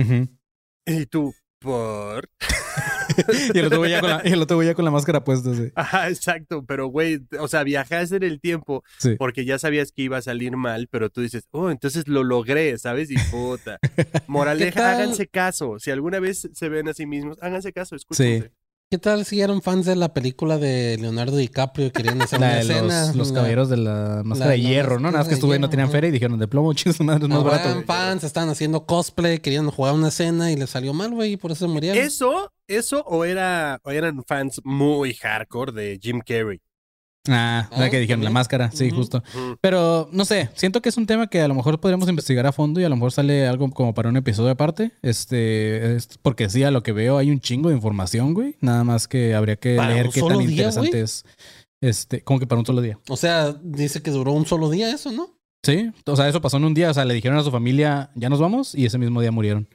Y 0.87 1.07
tú, 1.07 1.35
¿por? 1.59 2.29
y 3.55 3.59
el 3.59 3.67
otro 3.67 3.79
güey 3.79 3.91
ya 3.91 4.01
con 4.01 4.11
la, 4.11 4.23
y 4.25 4.33
el 4.33 4.43
otro 4.43 4.57
güey 4.57 4.69
ya 4.69 4.75
con 4.75 4.85
la 4.85 4.91
máscara 4.91 5.25
puesta, 5.25 5.55
sí. 5.55 5.71
Ajá, 5.75 6.09
exacto, 6.09 6.65
pero 6.67 6.87
güey, 6.89 7.21
o 7.41 7.49
sea, 7.49 7.65
viajaste 7.65 8.17
en 8.17 8.23
el 8.23 8.41
tiempo 8.41 8.85
Sí. 8.99 9.17
porque 9.19 9.45
ya 9.45 9.59
sabías 9.59 9.93
que 9.93 10.03
iba 10.03 10.19
a 10.19 10.23
salir 10.23 10.57
mal, 10.57 10.89
pero 10.91 11.11
tú 11.11 11.21
dices, 11.21 11.49
oh, 11.51 11.71
entonces 11.71 12.07
lo 12.09 12.23
logré, 12.25 12.77
¿sabes? 12.79 13.11
Y 13.11 13.17
puta. 13.31 13.79
Moraleja, 14.27 14.93
háganse 14.93 15.27
caso. 15.27 15.79
Si 15.79 15.91
alguna 15.91 16.21
vez 16.21 16.49
se 16.53 16.69
ven 16.69 16.89
a 16.89 16.95
sí 16.95 17.07
mismos, 17.07 17.39
háganse 17.41 17.73
caso, 17.73 17.97
escúchense. 17.97 18.53
¿Qué 18.91 18.97
tal 18.97 19.27
si 19.27 19.43
eran 19.43 19.61
fans 19.61 19.85
de 19.85 19.97
la 19.97 20.15
película 20.15 20.57
de 20.57 20.97
Leonardo 20.99 21.37
DiCaprio 21.37 21.89
y 21.89 21.91
querían 21.91 22.23
hacer 22.23 22.41
La 22.41 22.47
una 22.47 22.55
de 22.55 22.61
escena? 22.63 23.07
los, 23.09 23.17
los 23.17 23.29
La- 23.29 23.35
caballeros 23.35 23.69
de 23.69 23.77
la 23.77 24.23
máscara 24.25 24.51
la- 24.53 24.57
de 24.57 24.61
hierro, 24.63 24.95
¿no? 24.99 25.09
Nada 25.11 25.19
más 25.19 25.29
que 25.29 25.35
estos 25.35 25.47
güeyes 25.47 25.61
no 25.61 25.69
tenían 25.69 25.91
feria 25.91 26.09
y 26.09 26.11
dijeron 26.11 26.39
de 26.39 26.49
plomo, 26.49 26.73
chicos, 26.73 26.99
madre, 27.03 27.25
es 27.25 27.29
más 27.29 27.45
barato. 27.45 27.69
eran 27.69 27.85
fans, 27.85 28.25
estaban 28.25 28.49
haciendo 28.49 28.87
cosplay, 28.87 29.41
querían 29.41 29.71
jugar 29.71 29.93
una 29.93 30.09
escena 30.09 30.51
y 30.53 30.57
les 30.57 30.71
salió 30.71 30.95
mal, 30.95 31.11
güey, 31.11 31.33
y 31.33 31.37
por 31.37 31.51
eso 31.53 31.67
se 31.67 31.71
murieron. 31.73 32.03
Eso, 32.03 32.51
eso 32.67 33.03
o 33.07 33.27
era 33.27 33.79
o 33.85 33.91
eran 33.91 34.25
fans 34.27 34.63
muy 34.65 35.13
hardcore 35.13 35.73
de 35.73 35.99
Jim 36.03 36.21
Carrey. 36.27 36.63
Ah, 37.29 37.69
la 37.77 37.85
Ah, 37.87 37.91
que 37.91 37.99
dijeron, 38.01 38.25
la 38.25 38.31
máscara, 38.31 38.71
sí, 38.71 38.91
justo. 38.91 39.23
Pero 39.61 40.09
no 40.13 40.25
sé, 40.25 40.49
siento 40.55 40.81
que 40.81 40.89
es 40.89 40.97
un 40.97 41.07
tema 41.07 41.27
que 41.27 41.41
a 41.43 41.49
lo 41.49 41.55
mejor 41.55 41.79
podríamos 41.79 42.09
investigar 42.09 42.47
a 42.47 42.53
fondo 42.53 42.81
y 42.81 42.85
a 42.85 42.89
lo 42.89 42.97
mejor 42.97 43.13
sale 43.13 43.47
algo 43.47 43.71
como 43.71 43.93
para 43.93 44.09
un 44.09 44.17
episodio 44.17 44.51
aparte. 44.51 44.93
Este, 45.03 45.97
es- 45.97 46.09
porque 46.23 46.49
sí, 46.49 46.63
a 46.63 46.71
lo 46.71 46.83
que 46.83 46.93
veo 46.93 47.19
hay 47.19 47.31
un 47.31 47.41
chingo 47.41 47.69
de 47.69 47.75
información, 47.75 48.33
güey. 48.33 48.57
Nada 48.61 48.83
más 48.85 49.09
que 49.09 49.35
habría 49.35 49.57
que 49.57 49.77
¿Para 49.77 49.93
leer 49.95 50.09
qué 50.09 50.23
tan 50.23 50.39
día, 50.39 50.49
interesante 50.51 50.91
güey? 50.91 51.03
es. 51.03 51.25
Este, 51.83 52.23
como 52.23 52.41
que 52.41 52.47
para 52.47 52.59
un 52.61 52.67
solo 52.67 52.81
día. 52.81 52.99
O 53.09 53.17
sea, 53.17 53.53
dice 53.63 54.03
que 54.03 54.11
duró 54.11 54.33
un 54.33 54.47
solo 54.47 54.71
día 54.71 54.91
eso, 54.91 55.13
¿no? 55.13 55.31
Sí, 55.65 55.91
o 56.07 56.17
sea, 56.17 56.29
eso 56.29 56.41
pasó 56.41 56.57
en 56.57 56.65
un 56.65 56.75
día. 56.75 56.91
O 56.91 56.95
sea, 56.95 57.05
le 57.05 57.15
dijeron 57.15 57.37
a 57.39 57.43
su 57.43 57.51
familia, 57.51 58.11
ya 58.15 58.29
nos 58.31 58.41
vamos, 58.41 58.75
y 58.75 58.87
ese 58.87 58.97
mismo 58.99 59.21
día 59.21 59.31
murieron. 59.33 59.69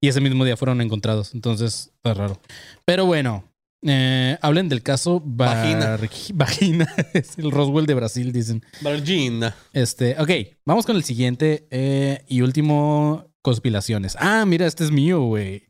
Y 0.00 0.08
ese 0.08 0.20
mismo 0.20 0.44
día 0.44 0.56
fueron 0.56 0.80
encontrados. 0.80 1.34
Entonces, 1.34 1.92
está 1.96 2.14
raro. 2.14 2.38
Pero 2.84 3.06
bueno, 3.06 3.44
eh, 3.86 4.38
hablen 4.42 4.68
del 4.68 4.82
caso 4.82 5.22
Vagina. 5.24 5.98
Vagina. 6.34 6.94
es 7.12 7.38
el 7.38 7.50
Roswell 7.50 7.86
de 7.86 7.94
Brasil, 7.94 8.32
dicen. 8.32 8.64
Virginia. 8.80 9.54
Este, 9.72 10.16
ok, 10.18 10.30
vamos 10.64 10.86
con 10.86 10.96
el 10.96 11.04
siguiente 11.04 11.66
eh, 11.70 12.24
y 12.28 12.40
último 12.40 13.26
conspiraciones. 13.42 14.16
Ah, 14.18 14.44
mira, 14.46 14.66
este 14.66 14.84
es 14.84 14.90
mío, 14.90 15.22
güey. 15.22 15.68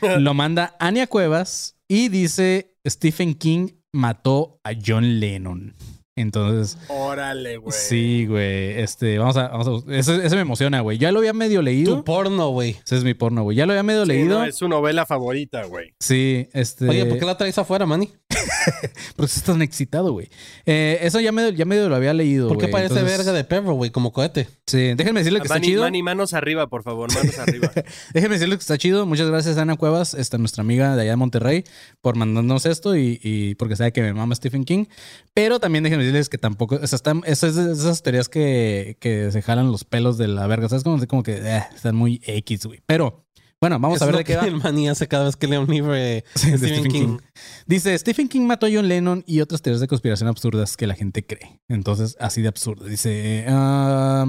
Lo 0.18 0.34
manda 0.34 0.76
Ania 0.78 1.06
Cuevas 1.06 1.76
y 1.88 2.08
dice 2.08 2.76
Stephen 2.86 3.34
King 3.34 3.68
mató 3.92 4.60
a 4.64 4.72
John 4.74 5.20
Lennon. 5.20 5.74
Entonces, 6.16 6.78
Órale, 6.88 7.56
güey. 7.56 7.72
sí, 7.76 8.26
güey. 8.26 8.80
Este, 8.80 9.18
vamos 9.18 9.36
a, 9.36 9.48
vamos 9.48 9.84
a 9.88 9.92
ese, 9.94 10.24
ese 10.24 10.36
me 10.36 10.42
emociona, 10.42 10.80
güey. 10.80 10.96
Ya 10.96 11.10
lo 11.10 11.18
había 11.18 11.32
medio 11.32 11.60
leído. 11.60 11.96
Tu 11.96 12.04
porno, 12.04 12.50
güey. 12.50 12.76
Ese 12.84 12.96
es 12.98 13.04
mi 13.04 13.14
porno, 13.14 13.42
güey. 13.42 13.56
Ya 13.56 13.66
lo 13.66 13.72
había 13.72 13.82
medio 13.82 14.02
Sí, 14.02 14.08
leído. 14.08 14.38
no, 14.38 14.44
es 14.44 14.56
su 14.56 14.68
novela 14.68 15.06
favorita, 15.06 15.64
güey. 15.64 15.92
Sí, 15.98 16.48
este. 16.52 16.88
Oye, 16.88 17.04
¿por 17.06 17.18
qué 17.18 17.24
la 17.24 17.36
traes 17.36 17.58
afuera, 17.58 17.84
Manny? 17.84 18.12
Porque 19.16 19.26
estás 19.26 19.42
tan 19.42 19.60
excitado, 19.62 20.12
güey. 20.12 20.28
Eh, 20.66 20.98
eso 21.02 21.18
ya 21.20 21.32
medio, 21.32 21.50
ya 21.50 21.64
medio 21.64 21.88
lo 21.88 21.96
había 21.96 22.14
leído. 22.14 22.46
¿Por 22.48 22.58
qué 22.58 22.64
güey. 22.66 22.72
parece 22.72 22.94
Entonces, 22.94 23.18
verga 23.18 23.32
de 23.32 23.44
perro, 23.44 23.74
güey? 23.74 23.90
Como 23.90 24.12
cohete. 24.12 24.46
Sí, 24.66 24.94
déjenme 24.94 25.20
decirle 25.20 25.40
que 25.40 25.44
está 25.46 25.54
Manny, 25.56 25.66
chido. 25.66 25.82
Manny, 25.82 26.02
manos 26.02 26.32
arriba, 26.32 26.68
por 26.68 26.84
favor, 26.84 27.12
manos 27.12 27.38
arriba. 27.38 27.70
Déjenme 28.14 28.36
decirle 28.36 28.56
que 28.56 28.60
está 28.60 28.78
chido. 28.78 29.04
Muchas 29.04 29.28
gracias, 29.28 29.58
Ana 29.58 29.76
Cuevas, 29.76 30.14
esta, 30.14 30.38
nuestra 30.38 30.62
amiga 30.62 30.94
de 30.96 31.02
allá 31.02 31.10
de 31.10 31.16
Monterrey, 31.16 31.64
por 32.00 32.16
mandarnos 32.16 32.66
esto 32.66 32.96
y, 32.96 33.20
y 33.22 33.54
porque 33.56 33.76
sabe 33.76 33.92
que 33.92 34.00
me 34.00 34.12
mama 34.14 34.34
Stephen 34.34 34.64
King. 34.64 34.86
Pero 35.34 35.60
también 35.60 35.84
déjenme 35.84 36.03
decirles 36.04 36.28
que 36.28 36.38
tampoco. 36.38 36.76
O 36.82 36.86
sea, 36.86 36.96
están, 36.96 37.22
esas, 37.26 37.56
esas 37.56 38.02
teorías 38.02 38.28
que, 38.28 38.96
que 39.00 39.30
se 39.32 39.42
jalan 39.42 39.70
los 39.70 39.84
pelos 39.84 40.18
de 40.18 40.28
la 40.28 40.46
verga. 40.46 40.68
¿Sabes? 40.68 40.84
Como, 40.84 41.04
como 41.06 41.22
que 41.22 41.36
eh, 41.36 41.64
están 41.74 41.96
muy 41.96 42.20
X, 42.24 42.66
güey. 42.66 42.80
Pero 42.86 43.24
bueno, 43.64 43.78
vamos 43.78 44.02
a 44.02 44.04
ver 44.04 44.16
de 44.18 44.24
qué 44.24 44.36
va. 44.36 44.44
el 44.44 44.88
hace 44.90 45.08
cada 45.08 45.24
vez 45.24 45.36
que 45.36 45.46
lee 45.46 45.56
un 45.56 45.66
libro 45.66 45.92
de 45.92 46.22
Sí, 46.34 46.50
de 46.50 46.58
Stephen 46.58 46.84
King. 46.84 47.18
Dice, 47.66 47.96
Stephen 47.96 48.28
King 48.28 48.42
mató 48.42 48.66
a 48.66 48.70
John 48.70 48.88
Lennon 48.88 49.24
y 49.26 49.40
otras 49.40 49.62
teorías 49.62 49.80
de 49.80 49.88
conspiración 49.88 50.28
absurdas 50.28 50.76
que 50.76 50.86
la 50.86 50.94
gente 50.94 51.24
cree. 51.24 51.62
Entonces, 51.68 52.14
así 52.20 52.42
de 52.42 52.48
absurdo. 52.48 52.84
Dice, 52.84 53.46
ah, 53.48 54.26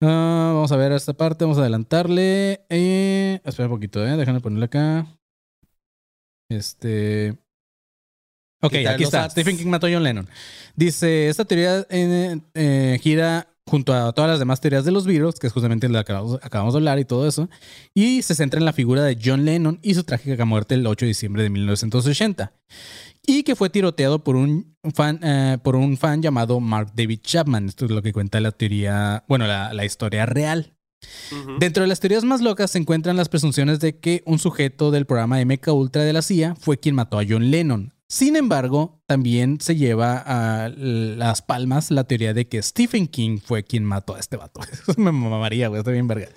ah, 0.00 0.50
vamos 0.54 0.72
a 0.72 0.76
ver 0.76 0.90
esta 0.90 1.12
parte, 1.12 1.44
vamos 1.44 1.58
a 1.58 1.60
adelantarle. 1.60 2.66
Eh, 2.68 3.40
espera 3.44 3.68
un 3.68 3.74
poquito, 3.76 4.04
eh, 4.04 4.16
déjame 4.16 4.40
ponerle 4.40 4.64
acá. 4.64 5.06
Este... 6.50 7.36
Ok, 8.60 8.74
aquí 8.88 9.04
está. 9.04 9.28
Stephen 9.30 9.56
King 9.56 9.66
mató 9.66 9.86
a 9.86 9.90
John 9.90 10.02
Lennon. 10.02 10.28
Dice, 10.74 11.28
esta 11.28 11.44
teoría 11.44 11.86
eh, 11.90 12.38
eh, 12.54 12.98
gira 13.02 13.48
junto 13.68 13.92
a 13.92 14.12
todas 14.12 14.30
las 14.30 14.38
demás 14.38 14.60
teorías 14.60 14.84
de 14.84 14.92
los 14.92 15.06
virus, 15.06 15.36
que 15.36 15.48
es 15.48 15.52
justamente 15.52 15.88
la 15.88 16.04
que 16.04 16.12
acabamos, 16.12 16.38
acabamos 16.42 16.74
de 16.74 16.78
hablar 16.78 16.98
y 17.00 17.04
todo 17.04 17.26
eso, 17.26 17.50
y 17.94 18.22
se 18.22 18.34
centra 18.34 18.58
en 18.58 18.64
la 18.64 18.72
figura 18.72 19.02
de 19.02 19.18
John 19.22 19.44
Lennon 19.44 19.80
y 19.82 19.94
su 19.94 20.04
trágica 20.04 20.44
muerte 20.44 20.76
el 20.76 20.86
8 20.86 21.04
de 21.04 21.08
diciembre 21.08 21.42
de 21.42 21.50
1980. 21.50 22.52
y 23.28 23.42
que 23.42 23.56
fue 23.56 23.70
tiroteado 23.70 24.22
por 24.22 24.36
un 24.36 24.76
fan, 24.94 25.18
eh, 25.22 25.58
por 25.62 25.74
un 25.74 25.96
fan 25.96 26.22
llamado 26.22 26.60
Mark 26.60 26.92
David 26.94 27.20
Chapman. 27.22 27.66
Esto 27.68 27.86
es 27.86 27.90
lo 27.90 28.00
que 28.00 28.12
cuenta 28.12 28.38
la 28.38 28.52
teoría, 28.52 29.24
bueno, 29.26 29.48
la, 29.48 29.72
la 29.74 29.84
historia 29.84 30.26
real. 30.26 30.76
Dentro 31.58 31.82
de 31.82 31.88
las 31.88 32.00
teorías 32.00 32.24
más 32.24 32.40
locas 32.40 32.70
se 32.70 32.78
encuentran 32.78 33.16
las 33.16 33.28
presunciones 33.28 33.80
de 33.80 33.98
que 33.98 34.22
un 34.26 34.38
sujeto 34.38 34.90
del 34.90 35.06
programa 35.06 35.44
MK 35.44 35.68
Ultra 35.68 36.02
de 36.02 36.12
la 36.12 36.22
CIA 36.22 36.54
fue 36.54 36.78
quien 36.78 36.94
mató 36.94 37.18
a 37.18 37.24
John 37.28 37.50
Lennon. 37.50 37.92
Sin 38.08 38.36
embargo, 38.36 39.02
también 39.06 39.60
se 39.60 39.74
lleva 39.74 40.22
a 40.24 40.68
las 40.68 41.42
palmas 41.42 41.90
la 41.90 42.04
teoría 42.04 42.34
de 42.34 42.46
que 42.46 42.62
Stephen 42.62 43.08
King 43.08 43.38
fue 43.44 43.64
quien 43.64 43.84
mató 43.84 44.14
a 44.14 44.20
este 44.20 44.36
vato. 44.36 44.60
Me 44.96 45.10
mamaría, 45.10 45.68
güey, 45.68 45.80
está 45.80 45.90
bien 45.90 46.06
verga. 46.06 46.28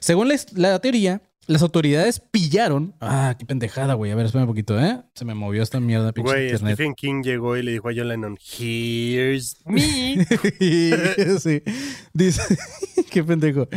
Según 0.00 0.32
la 0.54 0.78
teoría, 0.78 1.20
las 1.46 1.62
autoridades 1.62 2.20
pillaron. 2.20 2.94
Ah, 3.00 3.36
qué 3.38 3.44
pendejada, 3.46 3.94
güey. 3.94 4.10
A 4.10 4.14
ver, 4.14 4.26
espera 4.26 4.44
un 4.44 4.48
poquito, 4.48 4.78
¿eh? 4.80 5.00
Se 5.14 5.24
me 5.24 5.34
movió 5.34 5.62
esta 5.62 5.80
mierda, 5.80 6.12
Güey, 6.16 6.46
internet. 6.50 6.74
Stephen 6.74 6.94
King 6.94 7.22
llegó 7.22 7.56
y 7.56 7.62
le 7.62 7.72
dijo 7.72 7.88
a 7.88 7.92
John 7.96 8.08
Lennon, 8.08 8.36
Here's 8.58 9.56
me. 9.64 10.24
sí. 11.40 11.62
Dice, 12.12 12.42
qué 13.10 13.22
pendejo. 13.24 13.68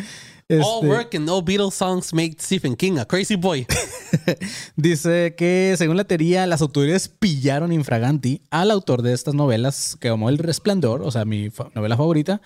All 0.51 0.57
Este- 0.61 0.87
work 0.87 1.13
and 1.15 1.27
no 1.27 1.43
Beatles 1.43 1.75
songs 1.75 2.11
make 2.11 2.35
Stephen 2.39 2.75
King 2.75 2.97
a 2.97 3.05
crazy 3.05 3.35
boy. 3.35 3.67
Dice 4.75 5.35
que, 5.37 5.75
según 5.77 5.95
la 5.97 6.05
teoría, 6.05 6.47
las 6.47 6.61
autoridades 6.63 7.07
pillaron 7.07 7.71
infraganti 7.71 8.41
al 8.49 8.71
autor 8.71 9.03
de 9.03 9.13
estas 9.13 9.35
novelas, 9.35 9.95
que 9.99 10.09
como 10.09 10.27
El 10.29 10.39
Resplandor, 10.39 11.03
o 11.03 11.11
sea, 11.11 11.23
mi 11.25 11.51
fa- 11.51 11.69
novela 11.75 11.95
favorita, 11.97 12.41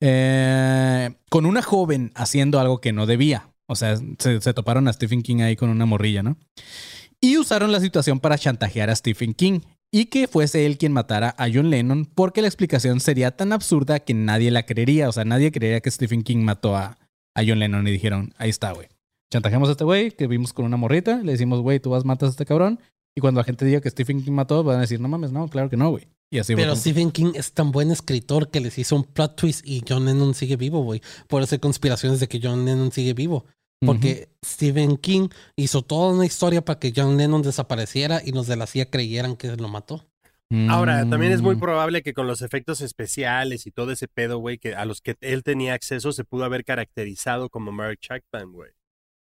eh, 0.00 1.10
con 1.30 1.46
una 1.46 1.62
joven 1.62 2.12
haciendo 2.14 2.60
algo 2.60 2.82
que 2.82 2.92
no 2.92 3.06
debía. 3.06 3.48
O 3.68 3.76
sea, 3.76 3.96
se, 4.18 4.40
se 4.40 4.54
toparon 4.54 4.88
a 4.88 4.92
Stephen 4.92 5.22
King 5.22 5.40
ahí 5.42 5.56
con 5.56 5.70
una 5.70 5.86
morrilla, 5.86 6.22
¿no? 6.22 6.36
Y 7.20 7.36
usaron 7.36 7.70
la 7.70 7.80
situación 7.80 8.20
para 8.20 8.38
chantajear 8.38 8.90
a 8.90 8.96
Stephen 8.96 9.34
King 9.34 9.60
y 9.90 10.06
que 10.06 10.28
fuese 10.28 10.66
él 10.66 10.78
quien 10.78 10.92
matara 10.92 11.34
a 11.38 11.48
John 11.52 11.70
Lennon 11.70 12.06
porque 12.06 12.42
la 12.42 12.48
explicación 12.48 13.00
sería 13.00 13.36
tan 13.36 13.52
absurda 13.52 14.00
que 14.00 14.14
nadie 14.14 14.50
la 14.50 14.64
creería. 14.64 15.08
O 15.08 15.12
sea, 15.12 15.24
nadie 15.24 15.50
creería 15.50 15.80
que 15.80 15.90
Stephen 15.90 16.22
King 16.22 16.38
mató 16.38 16.76
a, 16.76 16.98
a 17.34 17.42
John 17.46 17.58
Lennon 17.58 17.86
y 17.88 17.92
dijeron, 17.92 18.34
ahí 18.38 18.50
está, 18.50 18.72
güey. 18.72 18.88
Chantajeamos 19.32 19.68
a 19.68 19.72
este 19.72 19.84
güey 19.84 20.10
que 20.10 20.26
vimos 20.26 20.52
con 20.52 20.64
una 20.64 20.76
morrita, 20.76 21.18
le 21.22 21.32
decimos, 21.32 21.60
güey, 21.60 21.80
tú 21.80 21.90
vas, 21.90 22.04
matas 22.04 22.28
a 22.28 22.30
este 22.30 22.46
cabrón. 22.46 22.80
Y 23.14 23.20
cuando 23.20 23.40
la 23.40 23.44
gente 23.44 23.64
diga 23.64 23.80
que 23.80 23.90
Stephen 23.90 24.22
King 24.22 24.32
mató, 24.32 24.62
van 24.62 24.78
a 24.78 24.82
decir, 24.82 25.00
no 25.00 25.08
mames, 25.08 25.32
no, 25.32 25.48
claro 25.48 25.68
que 25.68 25.76
no, 25.76 25.90
güey. 25.90 26.08
Y 26.30 26.38
así 26.38 26.54
Pero. 26.54 26.76
Stephen 26.76 27.10
King 27.10 27.32
es 27.34 27.52
tan 27.52 27.72
buen 27.72 27.90
escritor 27.90 28.50
que 28.50 28.60
les 28.60 28.78
hizo 28.78 28.96
un 28.96 29.04
plot 29.04 29.36
twist 29.36 29.66
y 29.66 29.82
John 29.86 30.04
Lennon 30.04 30.34
sigue 30.34 30.56
vivo, 30.56 30.82
güey. 30.82 31.02
Por 31.26 31.42
eso 31.42 31.54
hay 31.54 31.58
conspiraciones 31.58 32.20
de 32.20 32.28
que 32.28 32.40
John 32.42 32.64
Lennon 32.64 32.92
sigue 32.92 33.14
vivo. 33.14 33.46
Porque 33.84 34.28
Stephen 34.44 34.96
King 34.96 35.28
hizo 35.56 35.82
toda 35.82 36.12
una 36.12 36.26
historia 36.26 36.64
para 36.64 36.78
que 36.80 36.92
John 36.94 37.16
Lennon 37.16 37.42
desapareciera 37.42 38.20
y 38.24 38.32
los 38.32 38.46
de 38.48 38.56
la 38.56 38.66
CIA 38.66 38.90
creyeran 38.90 39.36
que 39.36 39.56
lo 39.56 39.68
mató. 39.68 40.04
Ahora, 40.70 41.06
también 41.08 41.32
es 41.32 41.42
muy 41.42 41.56
Mm. 41.56 41.60
probable 41.60 42.02
que 42.02 42.14
con 42.14 42.26
los 42.26 42.40
efectos 42.42 42.80
especiales 42.80 43.66
y 43.66 43.70
todo 43.70 43.92
ese 43.92 44.08
pedo, 44.08 44.38
güey, 44.38 44.56
que 44.58 44.74
a 44.74 44.84
los 44.86 45.00
que 45.02 45.14
él 45.20 45.42
tenía 45.42 45.74
acceso 45.74 46.10
se 46.12 46.24
pudo 46.24 46.44
haber 46.44 46.64
caracterizado 46.64 47.50
como 47.50 47.70
Mark 47.70 47.98
Chapman, 48.00 48.52
güey. 48.52 48.70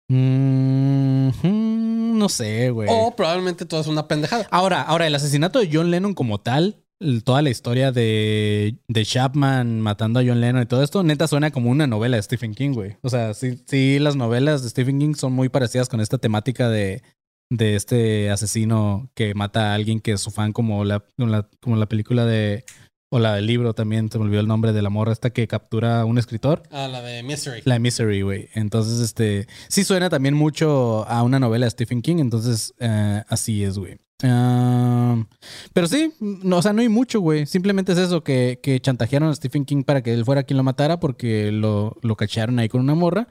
Mm, 0.09 2.17
no 2.17 2.29
sé, 2.29 2.69
güey. 2.69 2.87
O 2.91 3.15
probablemente 3.15 3.65
todo 3.65 3.81
es 3.81 3.87
una 3.87 4.07
pendejada. 4.07 4.47
Ahora, 4.51 4.81
ahora, 4.81 5.07
el 5.07 5.15
asesinato 5.15 5.59
de 5.59 5.69
John 5.71 5.91
Lennon 5.91 6.13
como 6.13 6.39
tal, 6.39 6.83
toda 7.23 7.41
la 7.41 7.49
historia 7.49 7.91
de, 7.91 8.77
de 8.87 9.05
Chapman 9.05 9.81
matando 9.81 10.19
a 10.19 10.23
John 10.25 10.41
Lennon 10.41 10.63
y 10.63 10.65
todo 10.65 10.83
esto, 10.83 11.03
neta 11.03 11.27
suena 11.27 11.51
como 11.51 11.69
una 11.69 11.87
novela 11.87 12.17
de 12.17 12.23
Stephen 12.23 12.53
King, 12.53 12.71
güey. 12.71 12.97
O 13.01 13.09
sea, 13.09 13.33
sí, 13.33 13.61
sí, 13.65 13.99
las 13.99 14.15
novelas 14.15 14.63
de 14.63 14.69
Stephen 14.69 14.99
King 14.99 15.13
son 15.13 15.33
muy 15.33 15.49
parecidas 15.49 15.89
con 15.89 16.01
esta 16.01 16.17
temática 16.17 16.69
de, 16.69 17.03
de 17.49 17.75
este 17.75 18.29
asesino 18.29 19.09
que 19.13 19.33
mata 19.33 19.71
a 19.71 19.75
alguien 19.75 19.99
que 19.99 20.13
es 20.13 20.21
su 20.21 20.31
fan, 20.31 20.53
como 20.53 20.83
la, 20.85 21.03
como 21.17 21.29
la, 21.29 21.49
como 21.61 21.75
la 21.75 21.87
película 21.87 22.25
de. 22.25 22.63
O 23.09 23.19
la 23.19 23.35
del 23.35 23.47
libro 23.47 23.73
también, 23.73 24.11
se 24.11 24.19
me 24.19 24.25
olvidó 24.25 24.41
el 24.41 24.49
nombre 24.49 24.73
de 24.73 24.81
la 24.81 24.89
morra 24.89 25.13
esta 25.13 25.29
que 25.29 25.47
captura 25.47 26.01
a 26.01 26.05
un 26.05 26.17
escritor. 26.17 26.63
Ah, 26.71 26.89
la 26.89 27.01
de 27.01 27.23
Mystery. 27.23 27.61
La 27.63 27.79
Misery, 27.79 28.21
güey. 28.21 28.49
Entonces, 28.53 28.99
este, 28.99 29.47
sí 29.69 29.85
suena 29.85 30.09
también 30.09 30.35
mucho 30.35 31.07
a 31.07 31.23
una 31.23 31.39
novela 31.39 31.67
de 31.67 31.69
Stephen 31.69 32.01
King, 32.01 32.17
entonces 32.17 32.73
eh, 32.79 33.23
así 33.29 33.63
es, 33.63 33.77
güey. 33.77 33.97
Pero 34.19 35.87
sí, 35.87 36.13
no, 36.19 36.57
o 36.57 36.61
sea, 36.61 36.73
no 36.73 36.81
hay 36.81 36.89
mucho, 36.89 37.19
güey. 37.19 37.45
Simplemente 37.45 37.91
es 37.91 37.99
eso, 37.99 38.23
que, 38.23 38.59
que 38.61 38.79
chantajearon 38.79 39.29
a 39.29 39.35
Stephen 39.35 39.65
King 39.65 39.83
para 39.83 40.01
que 40.01 40.13
él 40.13 40.25
fuera 40.25 40.43
quien 40.43 40.57
lo 40.57 40.63
matara 40.63 40.99
porque 40.99 41.51
lo, 41.51 41.95
lo 42.01 42.15
cacharon 42.15 42.57
ahí 42.59 42.69
con 42.69 42.81
una 42.81 42.95
morra 42.95 43.27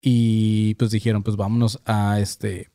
y 0.00 0.74
pues 0.76 0.90
dijeron, 0.90 1.22
pues 1.22 1.36
vámonos 1.36 1.80
a 1.84 2.20
este, 2.20 2.70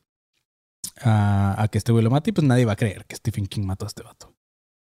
a, 1.00 1.60
a 1.60 1.68
que 1.68 1.78
este 1.78 1.92
güey 1.92 2.04
lo 2.04 2.10
mate 2.10 2.30
y 2.30 2.32
pues 2.32 2.46
nadie 2.46 2.64
va 2.64 2.72
a 2.72 2.76
creer 2.76 3.04
que 3.06 3.16
Stephen 3.16 3.46
King 3.46 3.62
mató 3.62 3.84
a 3.84 3.88
este 3.88 4.02
vato. 4.02 4.32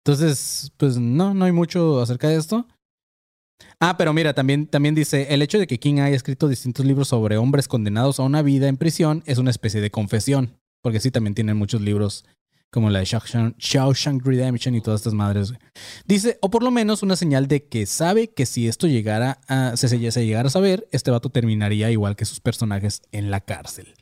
Entonces, 0.06 0.72
pues 0.78 0.98
no, 0.98 1.34
no 1.34 1.46
hay 1.46 1.52
mucho 1.52 2.02
acerca 2.02 2.30
de 2.30 2.38
esto. 2.38 2.66
Ah, 3.82 3.98
pero 3.98 4.14
mira, 4.14 4.34
también, 4.34 4.68
también 4.68 4.96
dice, 4.96 5.34
el 5.34 5.42
hecho 5.42 5.60
de 5.60 5.68
que 5.68 5.80
King 5.80 6.00
haya 6.00 6.16
escrito 6.16 6.48
distintos 6.48 6.86
libros 6.86 7.10
sobre 7.10 7.38
hombres 7.38 7.68
condenados 7.68 8.20
a 8.20 8.24
una 8.24 8.42
vida 8.42 8.70
en 8.70 8.78
prisión 8.78 9.22
es 9.26 9.38
una 9.38 9.52
especie 9.52 9.82
de 9.82 9.92
confesión, 9.92 10.58
porque 10.82 11.02
sí, 11.02 11.12
también 11.12 11.36
tienen 11.36 11.58
muchos 11.58 11.82
libros 11.82 12.26
como 12.72 12.90
la 12.90 13.00
de 13.00 13.06
Shawshank, 13.06 13.58
Shawshank 13.58 14.26
Redemption 14.26 14.76
y 14.76 14.82
todas 14.82 15.00
estas 15.02 15.14
madres. 15.14 15.50
güey. 15.52 15.60
Dice, 16.06 16.38
o 16.42 16.50
por 16.50 16.64
lo 16.64 16.72
menos 16.72 17.02
una 17.04 17.16
señal 17.16 17.48
de 17.48 17.66
que 17.68 17.86
sabe 17.86 18.30
que 18.30 18.46
si 18.46 18.68
esto 18.68 18.88
llegara 18.88 19.40
a, 19.48 19.76
se, 19.76 19.88
se, 19.88 20.26
llegara 20.26 20.48
a 20.48 20.52
saber, 20.52 20.88
este 20.92 21.12
vato 21.12 21.30
terminaría 21.30 21.90
igual 21.92 22.16
que 22.16 22.26
sus 22.26 22.40
personajes 22.40 23.02
en 23.12 23.32
la 23.32 23.42
cárcel. 23.42 23.94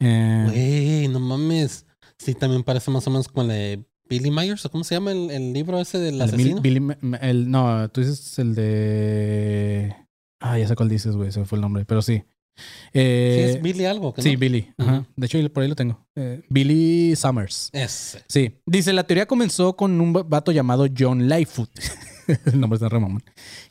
Eh, 0.00 0.46
Güey, 0.50 1.08
no 1.08 1.20
mames. 1.20 1.86
Sí, 2.18 2.34
también 2.34 2.62
parece 2.62 2.90
más 2.90 3.06
o 3.06 3.10
menos 3.10 3.28
como 3.28 3.46
la 3.48 3.54
de 3.54 3.84
Billy 4.08 4.30
Myers, 4.30 4.64
¿o 4.66 4.70
cómo 4.70 4.84
se 4.84 4.94
llama 4.94 5.12
el, 5.12 5.30
el 5.30 5.52
libro 5.52 5.80
ese 5.80 5.98
del 5.98 6.16
el 6.16 6.22
asesino? 6.22 6.60
Billy- 6.60 6.80
Billy- 7.00 7.18
el- 7.22 7.50
no, 7.50 7.88
tú 7.90 8.00
dices 8.02 8.38
el 8.38 8.54
de... 8.54 9.94
Ah, 10.40 10.58
ya 10.58 10.68
sé 10.68 10.76
cuál 10.76 10.90
dices, 10.90 11.16
güey, 11.16 11.32
se 11.32 11.44
fue 11.46 11.56
el 11.56 11.62
nombre, 11.62 11.84
pero 11.86 12.02
sí. 12.02 12.22
Sí, 12.56 12.62
Eh, 13.00 13.50
es 13.56 13.62
Billy 13.62 13.84
algo. 13.84 14.14
¿que 14.14 14.22
Sí, 14.22 14.32
no? 14.34 14.38
Billy. 14.38 14.72
Ajá. 14.78 15.06
De 15.16 15.26
hecho, 15.26 15.52
por 15.52 15.62
ahí 15.62 15.68
lo 15.68 15.74
tengo. 15.76 16.06
Eh, 16.14 16.42
Billy 16.48 17.16
Summers. 17.16 17.70
Ese. 17.72 18.22
Sí. 18.28 18.60
Dice, 18.66 18.92
la 18.92 19.04
teoría 19.04 19.26
comenzó 19.26 19.74
con 19.76 20.00
un 20.00 20.14
va- 20.14 20.22
vato 20.22 20.52
llamado 20.52 20.86
John 20.96 21.28
Lightfoot. 21.28 21.70
El 22.46 22.58
nombre 22.58 22.76
está 22.76 22.88
re 22.88 22.98
mamón. 23.00 23.22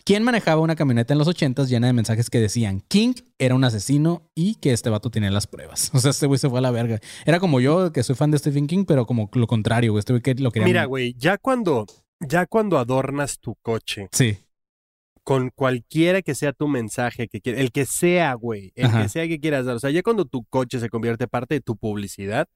Quien 0.06 0.22
manejaba 0.24 0.62
una 0.62 0.76
camioneta 0.76 1.14
en 1.14 1.18
los 1.18 1.28
ochentas 1.28 1.70
llena 1.70 1.88
de 1.88 1.94
mensajes 1.94 2.30
que 2.30 2.40
decían 2.40 2.84
King 2.88 3.14
era 3.40 3.56
un 3.56 3.64
asesino 3.64 4.30
y 4.36 4.56
que 4.56 4.74
este 4.74 4.92
vato 4.92 5.10
tenía 5.10 5.32
las 5.32 5.48
pruebas. 5.48 5.90
O 5.96 6.00
sea, 6.00 6.12
este 6.12 6.28
güey 6.28 6.38
se 6.38 6.50
fue 6.50 6.60
a 6.60 6.62
la 6.62 6.70
verga. 6.70 7.00
Era 7.26 7.40
como 7.40 7.60
yo, 7.60 7.92
que 7.92 8.04
soy 8.04 8.16
fan 8.16 8.30
de 8.30 8.38
Stephen 8.38 8.68
King, 8.68 8.86
pero 8.86 9.08
como 9.08 9.30
lo 9.34 9.48
contrario, 9.48 9.92
güey. 9.94 10.00
Este 10.00 10.14
güey 10.14 10.22
que 10.22 10.36
lo 10.36 10.52
quería... 10.52 10.68
Mira, 10.68 10.86
güey, 10.86 11.16
ya 11.18 11.38
cuando, 11.40 11.88
ya 12.20 12.46
cuando 12.46 12.78
adornas 12.78 13.40
tu 13.40 13.56
coche 13.64 14.08
Sí. 14.12 14.38
Con 15.24 15.50
cualquiera 15.56 16.22
que 16.22 16.36
sea 16.36 16.52
tu 16.54 16.68
mensaje, 16.68 17.28
que 17.28 17.40
quiera- 17.42 17.60
el 17.60 17.72
que 17.72 17.86
sea, 17.86 18.34
güey, 18.34 18.72
el 18.76 18.86
Ajá. 18.88 19.04
que 19.04 19.10
sea 19.10 19.28
que 19.28 19.40
quieras 19.40 19.66
dar, 19.66 19.76
o 19.76 19.80
sea, 19.80 19.90
ya 19.90 20.04
cuando 20.04 20.26
tu 20.26 20.44
coche 20.46 20.80
se 20.80 20.90
convierte 20.90 21.28
parte 21.28 21.56
de 21.56 21.62
tu 21.62 21.78
publicidad, 21.78 22.48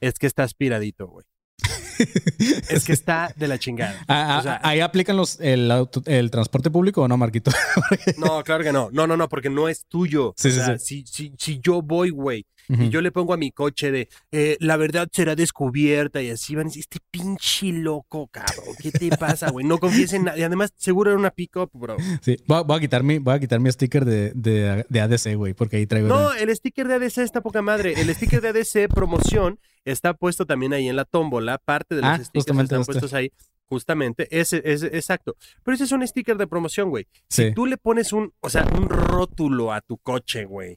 es 0.00 0.14
que 0.18 0.26
está 0.26 0.42
aspiradito, 0.42 1.06
güey. 1.08 1.24
Es 2.68 2.84
que 2.84 2.92
está 2.92 3.32
de 3.36 3.48
la 3.48 3.58
chingada. 3.58 4.04
Ah, 4.08 4.34
ah, 4.36 4.38
O 4.38 4.42
sea- 4.42 4.60
¿Ahí 4.62 4.80
aplican 4.80 5.16
los, 5.16 5.40
el, 5.40 5.70
auto- 5.70 6.02
el 6.06 6.30
transporte 6.30 6.70
público 6.70 7.02
o 7.02 7.08
no, 7.08 7.16
Marquito? 7.16 7.50
No, 8.18 8.42
claro 8.44 8.62
que 8.64 8.72
no. 8.72 8.90
No, 8.92 9.06
no, 9.06 9.16
no, 9.16 9.28
porque 9.28 9.48
no 9.48 9.68
es 9.68 9.86
tuyo. 9.86 10.34
Sí, 10.36 10.48
o 10.48 10.50
sí, 10.50 10.56
sea, 10.58 10.78
Si, 10.78 11.04
si, 11.06 11.32
si 11.38 11.58
yo 11.60 11.80
voy, 11.80 12.10
güey, 12.10 12.44
Y 12.68 12.88
yo 12.88 13.00
le 13.00 13.12
pongo 13.12 13.32
a 13.32 13.36
mi 13.36 13.50
coche 13.52 13.90
de 13.90 14.08
eh, 14.32 14.56
la 14.60 14.76
verdad 14.76 15.08
será 15.12 15.34
descubierta 15.36 16.20
y 16.22 16.30
así 16.30 16.54
van 16.54 16.66
a 16.66 16.68
decir, 16.68 16.80
este 16.80 16.98
pinche 17.10 17.72
loco, 17.72 18.26
cabrón, 18.28 18.74
¿qué 18.80 18.90
te 18.90 19.08
pasa, 19.16 19.50
güey? 19.50 19.64
No 19.66 19.78
confíes 19.78 20.12
en 20.12 20.24
nadie. 20.24 20.44
Además, 20.44 20.72
seguro 20.76 21.10
era 21.10 21.18
una 21.18 21.30
pick-up, 21.30 21.70
bro. 21.72 21.96
Sí. 22.22 22.36
Voy 22.46 22.58
a, 22.58 22.62
voy 22.62 22.76
a 22.76 22.80
quitar 22.80 23.02
mi, 23.02 23.18
voy 23.18 23.34
a 23.34 23.38
quitar 23.40 23.60
mi 23.60 23.70
sticker 23.70 24.04
de, 24.04 24.32
de, 24.34 24.84
de 24.88 25.00
ADC, 25.00 25.34
güey, 25.36 25.54
porque 25.54 25.76
ahí 25.76 25.86
traigo... 25.86 26.08
No, 26.08 26.32
el 26.32 26.54
sticker 26.56 26.88
de 26.88 26.94
ADC 26.94 27.18
está 27.18 27.40
poca 27.40 27.62
madre. 27.62 27.94
El 28.00 28.12
sticker 28.14 28.40
de 28.40 28.48
ADC 28.48 28.88
promoción 28.92 29.58
está 29.84 30.14
puesto 30.14 30.46
también 30.46 30.72
ahí 30.72 30.88
en 30.88 30.96
la 30.96 31.04
tómbola. 31.04 31.58
Parte 31.58 31.94
de 31.94 32.02
los 32.02 32.10
Ah, 32.10 32.24
stickers 32.24 32.58
están 32.58 32.80
este. 32.80 32.92
puestos 32.92 33.14
ahí. 33.14 33.30
Justamente, 33.68 34.28
ese 34.30 34.62
es 34.64 34.84
exacto. 34.84 35.34
Pero 35.64 35.74
ese 35.74 35.84
es 35.84 35.92
un 35.92 36.06
sticker 36.06 36.36
de 36.36 36.46
promoción, 36.46 36.88
güey. 36.88 37.08
Si 37.28 37.46
Sí. 37.48 37.52
tú 37.52 37.66
le 37.66 37.76
pones 37.76 38.12
un, 38.12 38.32
o 38.40 38.48
sea, 38.48 38.64
un 38.76 38.88
rótulo 38.88 39.72
a 39.72 39.80
tu 39.80 39.98
coche, 39.98 40.44
güey. 40.44 40.74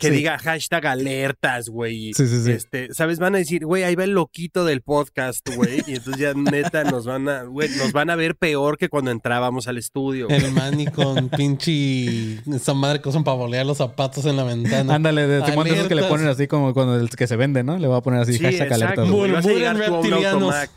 Que 0.00 0.08
Sí. 0.08 0.14
diga 0.14 0.38
hashtag 0.38 0.86
alertas, 0.86 1.68
güey. 1.68 2.12
Sí, 2.14 2.26
sí, 2.26 2.42
sí. 2.44 2.50
Este, 2.52 2.92
¿sabes? 2.92 3.18
Van 3.18 3.34
a 3.34 3.38
decir, 3.38 3.64
güey, 3.64 3.84
ahí 3.84 3.94
va 3.94 4.04
el 4.04 4.10
loquito 4.10 4.64
del 4.64 4.82
podcast, 4.82 5.48
güey. 5.54 5.82
Y 5.86 5.94
entonces 5.94 6.16
ya 6.20 6.34
neta 6.34 6.84
nos 6.84 7.06
van 7.06 7.28
a, 7.28 7.42
güey, 7.44 7.68
nos 7.76 7.92
van 7.92 8.10
a 8.10 8.16
ver 8.16 8.34
peor 8.36 8.78
que 8.78 8.88
cuando 8.88 9.10
entrábamos 9.10 9.68
al 9.68 9.78
estudio. 9.78 10.26
güey. 10.28 10.44
El 10.44 10.52
Manny 10.52 10.86
con 10.86 11.28
pinche 11.28 12.34
esa 12.54 12.74
madre 12.74 13.00
que 13.00 13.08
usan 13.08 13.24
para 13.24 13.36
bolear 13.36 13.64
los 13.66 13.78
zapatos 13.78 14.24
en 14.26 14.36
la 14.36 14.44
ventana. 14.44 14.94
Ándale, 14.96 15.26
de 15.26 15.44
Simón, 15.46 15.66
de 15.68 15.74
esos 15.74 15.88
que 15.88 15.94
le 15.94 16.00
Alertas. 16.02 16.18
ponen 16.18 16.28
así 16.32 16.46
como 16.46 16.74
cuando 16.74 16.96
el 16.98 17.08
que 17.10 17.26
se 17.26 17.36
vende, 17.36 17.62
¿no? 17.62 17.78
Le 17.78 17.86
voy 17.86 17.96
a 17.96 18.00
poner 18.00 18.20
así 18.20 18.34
Sí, 18.34 18.38
hashtag 18.44 18.72
alerta. 18.72 19.02
exacto. 19.02 19.16
güey. 19.16 19.30
güey. 19.30 19.32
Vas 19.32 19.46
a 19.46 19.50
llegar 19.50 19.76
tú 19.86 19.94
a 19.94 20.00
un 20.00 20.12
automac. 20.14 20.70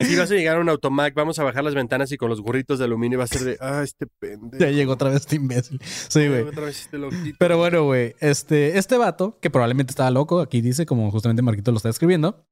Si 0.00 0.16
vas 0.16 0.30
a 0.30 0.34
llegar 0.34 0.56
a 0.56 0.60
un 0.60 0.68
automac, 0.68 1.14
vamos 1.14 1.38
a 1.38 1.44
bajar 1.44 1.64
las 1.64 1.74
ventanas 1.74 2.10
y 2.12 2.16
con 2.16 2.28
los 2.30 2.40
gorritos 2.40 2.78
de 2.78 2.84
aluminio 2.86 3.18
va 3.18 3.24
a 3.24 3.28
ser 3.28 3.42
de, 3.42 3.56
ah, 3.60 3.80
este 3.84 4.06
pendejo. 4.18 4.58
Ya 4.62 4.70
llegó 4.70 4.92
otra 4.94 5.10
vez 5.10 5.20
este 5.20 5.36
imbécil. 5.36 5.80
Sí, 6.08 6.26
güey. 6.28 6.42
Otra 6.42 6.64
vez 6.66 6.80
este 6.80 6.98
loquito. 6.98 7.36
Pero 7.38 7.58
bueno, 7.58 7.84
güey, 7.84 8.07
este, 8.20 8.78
este 8.78 8.96
vato, 8.96 9.38
que 9.40 9.50
probablemente 9.50 9.92
estaba 9.92 10.10
loco, 10.10 10.40
aquí 10.40 10.60
dice, 10.60 10.86
como 10.86 11.10
justamente 11.10 11.42
Marquito 11.42 11.70
lo 11.70 11.76
está 11.76 11.88
escribiendo, 11.88 12.44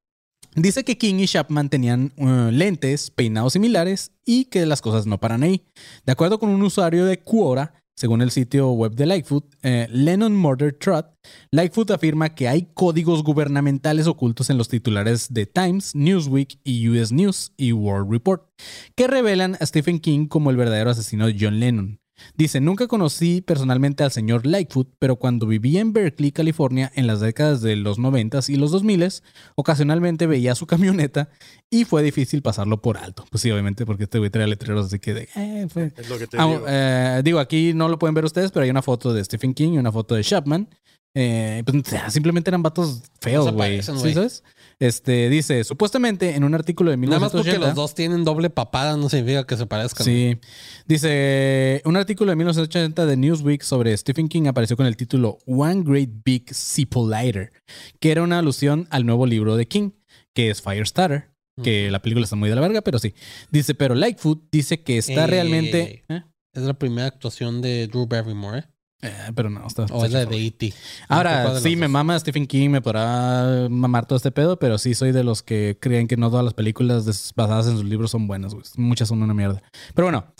Dice 0.55 0.83
que 0.83 0.97
King 0.97 1.15
y 1.19 1.27
Chapman 1.27 1.69
tenían 1.69 2.13
uh, 2.17 2.49
lentes, 2.51 3.11
peinados 3.11 3.53
similares 3.53 4.11
y 4.25 4.45
que 4.45 4.65
las 4.65 4.81
cosas 4.81 5.05
no 5.05 5.19
paran 5.19 5.43
ahí. 5.43 5.63
De 6.05 6.11
acuerdo 6.11 6.39
con 6.39 6.49
un 6.49 6.63
usuario 6.63 7.05
de 7.05 7.19
Quora, 7.19 7.73
según 7.95 8.21
el 8.21 8.31
sitio 8.31 8.71
web 8.71 8.93
de 8.93 9.05
Lightfoot, 9.05 9.55
eh, 9.63 9.87
Lennon 9.91 10.35
Murder 10.35 10.73
Trot, 10.73 11.13
Lightfoot 11.51 11.91
afirma 11.91 12.33
que 12.33 12.47
hay 12.47 12.69
códigos 12.73 13.23
gubernamentales 13.23 14.07
ocultos 14.07 14.49
en 14.49 14.57
los 14.57 14.67
titulares 14.67 15.33
de 15.33 15.45
Times, 15.45 15.93
Newsweek 15.95 16.59
y 16.63 16.89
US 16.89 17.11
News 17.11 17.53
y 17.57 17.71
World 17.71 18.11
Report, 18.11 18.47
que 18.95 19.07
revelan 19.07 19.57
a 19.59 19.65
Stephen 19.65 19.99
King 19.99 20.27
como 20.27 20.49
el 20.49 20.57
verdadero 20.57 20.89
asesino 20.89 21.27
de 21.27 21.37
John 21.39 21.59
Lennon. 21.59 21.99
Dice, 22.35 22.59
nunca 22.61 22.87
conocí 22.87 23.41
personalmente 23.41 24.03
al 24.03 24.11
señor 24.11 24.45
Lightfoot, 24.45 24.89
pero 24.99 25.17
cuando 25.17 25.47
vivía 25.47 25.81
en 25.81 25.93
Berkeley, 25.93 26.31
California, 26.31 26.91
en 26.95 27.07
las 27.07 27.19
décadas 27.19 27.61
de 27.61 27.75
los 27.75 27.99
90 27.99 28.39
y 28.47 28.55
los 28.55 28.71
2000, 28.71 29.07
ocasionalmente 29.55 30.27
veía 30.27 30.55
su 30.55 30.65
camioneta 30.67 31.29
y 31.69 31.85
fue 31.85 32.03
difícil 32.03 32.41
pasarlo 32.41 32.81
por 32.81 32.97
alto. 32.97 33.25
Pues 33.29 33.41
sí, 33.41 33.51
obviamente, 33.51 33.85
porque 33.85 34.03
este 34.05 34.19
güey 34.19 34.31
letreros 34.31 34.87
así 34.87 34.99
que 34.99 35.13
de... 35.13 35.29
Eh, 35.35 35.67
fue... 35.69 35.91
Es 35.97 36.09
lo 36.09 36.17
que 36.17 36.27
te 36.27 36.37
Ah, 36.39 36.45
digo. 36.47 36.65
eh, 36.67 37.21
digo, 37.23 37.39
aquí 37.39 37.73
no 37.73 37.89
lo 37.89 37.97
pueden 37.99 38.13
ver 38.13 38.25
ustedes, 38.25 38.51
pero 38.51 38.63
hay 38.63 38.69
una 38.69 38.81
foto 38.81 39.13
de 39.13 39.23
Stephen 39.23 39.53
King 39.53 39.73
y 39.73 39.77
una 39.77 39.91
foto 39.91 40.15
de 40.15 40.23
Chapman. 40.23 40.67
Eh, 41.15 41.63
pues, 41.65 41.83
simplemente 42.13 42.49
eran 42.49 42.61
vatos 42.61 43.01
feos, 43.19 43.51
güey. 43.51 43.81
¿Sí 43.81 44.13
sabes? 44.13 44.43
Este, 44.79 45.29
dice, 45.29 45.63
supuestamente 45.63 46.35
en 46.35 46.43
un 46.43 46.53
artículo 46.53 46.91
de 46.91 46.97
Nada 46.97 47.19
más 47.19 47.31
porque 47.31 47.49
1980... 47.49 47.67
los 47.67 47.75
dos 47.75 47.95
tienen 47.95 48.23
doble 48.23 48.51
papada 48.51 48.95
no 48.95 49.09
significa 49.09 49.45
que 49.45 49.57
se 49.57 49.65
parezcan. 49.65 50.05
Sí. 50.05 50.37
Dice, 50.85 51.81
un 51.85 51.97
artículo 51.97 52.29
de 52.29 52.35
1980 52.35 53.07
de 53.07 53.17
Newsweek 53.17 53.63
sobre 53.63 53.97
Stephen 53.97 54.27
King 54.27 54.45
apareció 54.45 54.77
con 54.77 54.85
el 54.85 54.95
título 54.95 55.39
One 55.47 55.81
Great 55.83 56.09
Big 56.23 56.51
Lighter, 56.95 57.51
que 57.99 58.11
era 58.11 58.21
una 58.21 58.37
alusión 58.37 58.87
al 58.91 59.05
nuevo 59.05 59.25
libro 59.25 59.55
de 59.55 59.67
King, 59.67 59.91
que 60.35 60.51
es 60.51 60.61
Firestarter, 60.61 61.31
que 61.63 61.89
la 61.89 62.03
película 62.03 62.25
está 62.25 62.35
muy 62.35 62.49
de 62.49 62.55
la 62.55 62.61
verga, 62.61 62.83
pero 62.83 62.99
sí. 62.99 63.15
Dice, 63.49 63.73
pero 63.73 63.95
Lightfoot 63.95 64.43
dice 64.51 64.83
que 64.83 64.99
está 64.99 65.25
realmente... 65.25 66.03
ey. 66.07 66.23
Es 66.53 66.63
la 66.63 66.73
primera 66.73 67.07
actuación 67.07 67.61
de 67.61 67.85
Drew 67.85 68.07
Barrymore, 68.07 68.65
¿eh? 69.01 69.13
Pero 69.35 69.49
no, 69.49 69.65
está... 69.65 69.85
O 69.91 70.05
es 70.05 70.11
la 70.11 70.25
de. 70.25 70.45
E.T. 70.47 70.73
Ahora, 71.07 71.43
¿Cuál 71.43 71.55
de 71.55 71.61
sí, 71.61 71.75
me 71.75 71.87
mama 71.87 72.17
Stephen 72.19 72.47
King, 72.47 72.69
me 72.69 72.81
podrá 72.81 73.67
mamar 73.69 74.05
todo 74.05 74.17
este 74.17 74.31
pedo, 74.31 74.57
pero 74.59 74.77
sí 74.77 74.93
soy 74.93 75.11
de 75.11 75.23
los 75.23 75.43
que 75.43 75.77
creen 75.79 76.07
que 76.07 76.17
no 76.17 76.29
todas 76.29 76.45
las 76.45 76.53
películas 76.53 77.33
basadas 77.35 77.67
en 77.67 77.73
sus 77.73 77.85
libros 77.85 78.11
son 78.11 78.27
buenas, 78.27 78.53
güey. 78.53 78.65
Muchas 78.77 79.07
son 79.07 79.21
una 79.21 79.33
mierda. 79.33 79.61
Pero 79.93 80.07
bueno, 80.07 80.33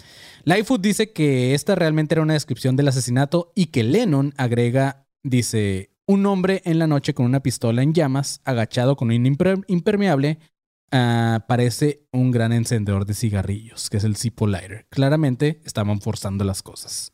Lightfoot 0.43 0.81
dice 0.81 1.11
que 1.11 1.53
esta 1.53 1.75
realmente 1.75 2.15
era 2.15 2.21
una 2.21 2.33
descripción 2.33 2.75
del 2.75 2.87
asesinato 2.87 3.51
y 3.55 3.67
que 3.67 3.83
Lennon 3.83 4.33
agrega, 4.37 5.07
dice, 5.23 5.91
un 6.05 6.25
hombre 6.25 6.61
en 6.65 6.79
la 6.79 6.87
noche 6.87 7.13
con 7.13 7.25
una 7.25 7.41
pistola 7.41 7.83
en 7.83 7.93
llamas, 7.93 8.41
agachado 8.45 8.95
con 8.95 9.09
un 9.09 9.25
imper- 9.25 9.65
impermeable, 9.67 10.39
ah, 10.91 11.43
parece 11.47 12.07
un 12.13 12.31
gran 12.31 12.53
encendedor 12.53 13.05
de 13.05 13.13
cigarrillos, 13.13 13.89
que 13.89 13.97
es 13.97 14.05
el 14.05 14.15
Zippo 14.15 14.47
Lighter. 14.47 14.87
Claramente 14.89 15.59
estaban 15.65 15.99
forzando 15.99 16.45
las 16.45 16.63
cosas. 16.63 17.11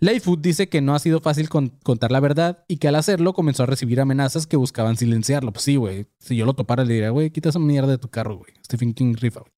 Lightfoot 0.00 0.40
dice 0.40 0.68
que 0.68 0.80
no 0.80 0.94
ha 0.94 0.98
sido 0.98 1.20
fácil 1.20 1.48
con- 1.48 1.68
contar 1.82 2.12
la 2.12 2.20
verdad 2.20 2.64
y 2.68 2.76
que 2.76 2.88
al 2.88 2.94
hacerlo 2.94 3.32
comenzó 3.32 3.64
a 3.64 3.66
recibir 3.66 4.00
amenazas 4.00 4.46
que 4.46 4.56
buscaban 4.56 4.96
silenciarlo. 4.96 5.52
Pues 5.52 5.64
sí, 5.64 5.76
güey. 5.76 6.06
Si 6.18 6.36
yo 6.36 6.46
lo 6.46 6.54
topara, 6.54 6.84
le 6.84 6.94
diría, 6.94 7.10
güey, 7.10 7.30
quita 7.30 7.48
esa 7.48 7.58
mierda 7.58 7.90
de 7.90 7.98
tu 7.98 8.08
carro, 8.08 8.36
güey. 8.38 8.52
Stephen 8.64 8.94
King 8.94 9.14
rifa, 9.18 9.40
güey. 9.40 9.52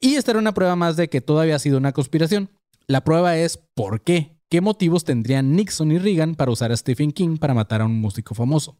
Y 0.00 0.14
esta 0.16 0.32
era 0.32 0.40
una 0.40 0.54
prueba 0.54 0.76
más 0.76 0.96
de 0.96 1.08
que 1.08 1.20
todo 1.20 1.40
había 1.40 1.58
sido 1.58 1.78
una 1.78 1.92
conspiración. 1.92 2.50
La 2.86 3.04
prueba 3.04 3.36
es 3.36 3.58
por 3.74 4.02
qué. 4.02 4.36
¿Qué 4.50 4.60
motivos 4.62 5.04
tendrían 5.04 5.54
Nixon 5.54 5.92
y 5.92 5.98
Reagan 5.98 6.34
para 6.34 6.50
usar 6.50 6.72
a 6.72 6.76
Stephen 6.76 7.12
King 7.12 7.36
para 7.36 7.52
matar 7.52 7.82
a 7.82 7.84
un 7.86 8.00
músico 8.00 8.34
famoso? 8.34 8.78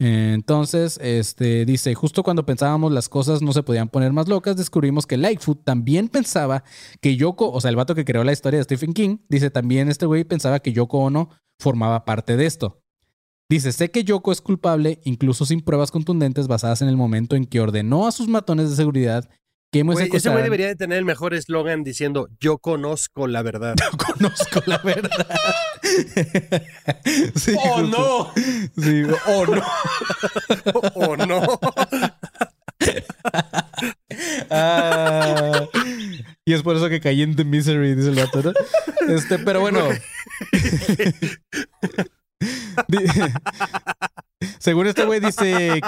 Entonces, 0.00 0.98
este 1.00 1.64
dice, 1.64 1.94
justo 1.94 2.22
cuando 2.22 2.44
pensábamos 2.44 2.92
las 2.92 3.08
cosas 3.08 3.42
no 3.42 3.52
se 3.52 3.62
podían 3.62 3.88
poner 3.88 4.12
más 4.12 4.28
locas, 4.28 4.56
descubrimos 4.56 5.06
que 5.06 5.16
Lightfoot 5.16 5.62
también 5.64 6.08
pensaba 6.08 6.64
que 7.00 7.16
Yoko, 7.16 7.50
o 7.50 7.60
sea, 7.60 7.70
el 7.70 7.76
vato 7.76 7.94
que 7.94 8.04
creó 8.04 8.24
la 8.24 8.32
historia 8.32 8.58
de 8.58 8.64
Stephen 8.64 8.92
King, 8.92 9.18
dice 9.28 9.50
también 9.50 9.88
este 9.88 10.06
güey 10.06 10.24
pensaba 10.24 10.58
que 10.58 10.72
Yoko 10.72 10.98
Ono 10.98 11.30
formaba 11.60 12.04
parte 12.04 12.36
de 12.36 12.46
esto. 12.46 12.80
Dice, 13.48 13.72
sé 13.72 13.90
que 13.90 14.04
Yoko 14.04 14.32
es 14.32 14.40
culpable, 14.40 15.00
incluso 15.04 15.46
sin 15.46 15.60
pruebas 15.60 15.90
contundentes 15.90 16.48
basadas 16.48 16.82
en 16.82 16.88
el 16.88 16.96
momento 16.96 17.36
en 17.36 17.44
que 17.44 17.60
ordenó 17.60 18.06
a 18.06 18.12
sus 18.12 18.26
matones 18.26 18.70
de 18.70 18.76
seguridad 18.76 19.28
que 19.74 19.82
Güey, 19.82 20.08
ese 20.12 20.30
güey 20.30 20.44
debería 20.44 20.68
de 20.68 20.76
tener 20.76 20.98
el 20.98 21.04
mejor 21.04 21.34
eslogan 21.34 21.82
diciendo 21.82 22.28
yo 22.38 22.58
conozco 22.58 23.26
la 23.26 23.42
verdad. 23.42 23.74
Conozco 23.96 24.62
la 24.66 24.78
verdad. 24.78 25.26
Sí, 27.34 27.54
¡Oh, 27.58 27.82
no! 27.82 28.32
Sí, 28.76 29.02
oh, 29.26 29.46
no. 29.46 29.62
¿O 30.94 31.16
no? 31.16 31.42
Ah, 34.50 35.66
y 36.44 36.52
es 36.52 36.62
por 36.62 36.76
eso 36.76 36.88
que 36.88 37.00
caí 37.00 37.22
en 37.22 37.36
The 37.36 37.44
Misery, 37.44 37.94
dice 37.94 38.08
el 38.08 38.14
vato, 38.16 38.42
¿no? 38.42 38.52
Este, 39.14 39.38
pero 39.38 39.60
bueno. 39.60 39.88
Según 44.64 44.86
este 44.86 45.04
güey 45.04 45.20
dice... 45.20 45.78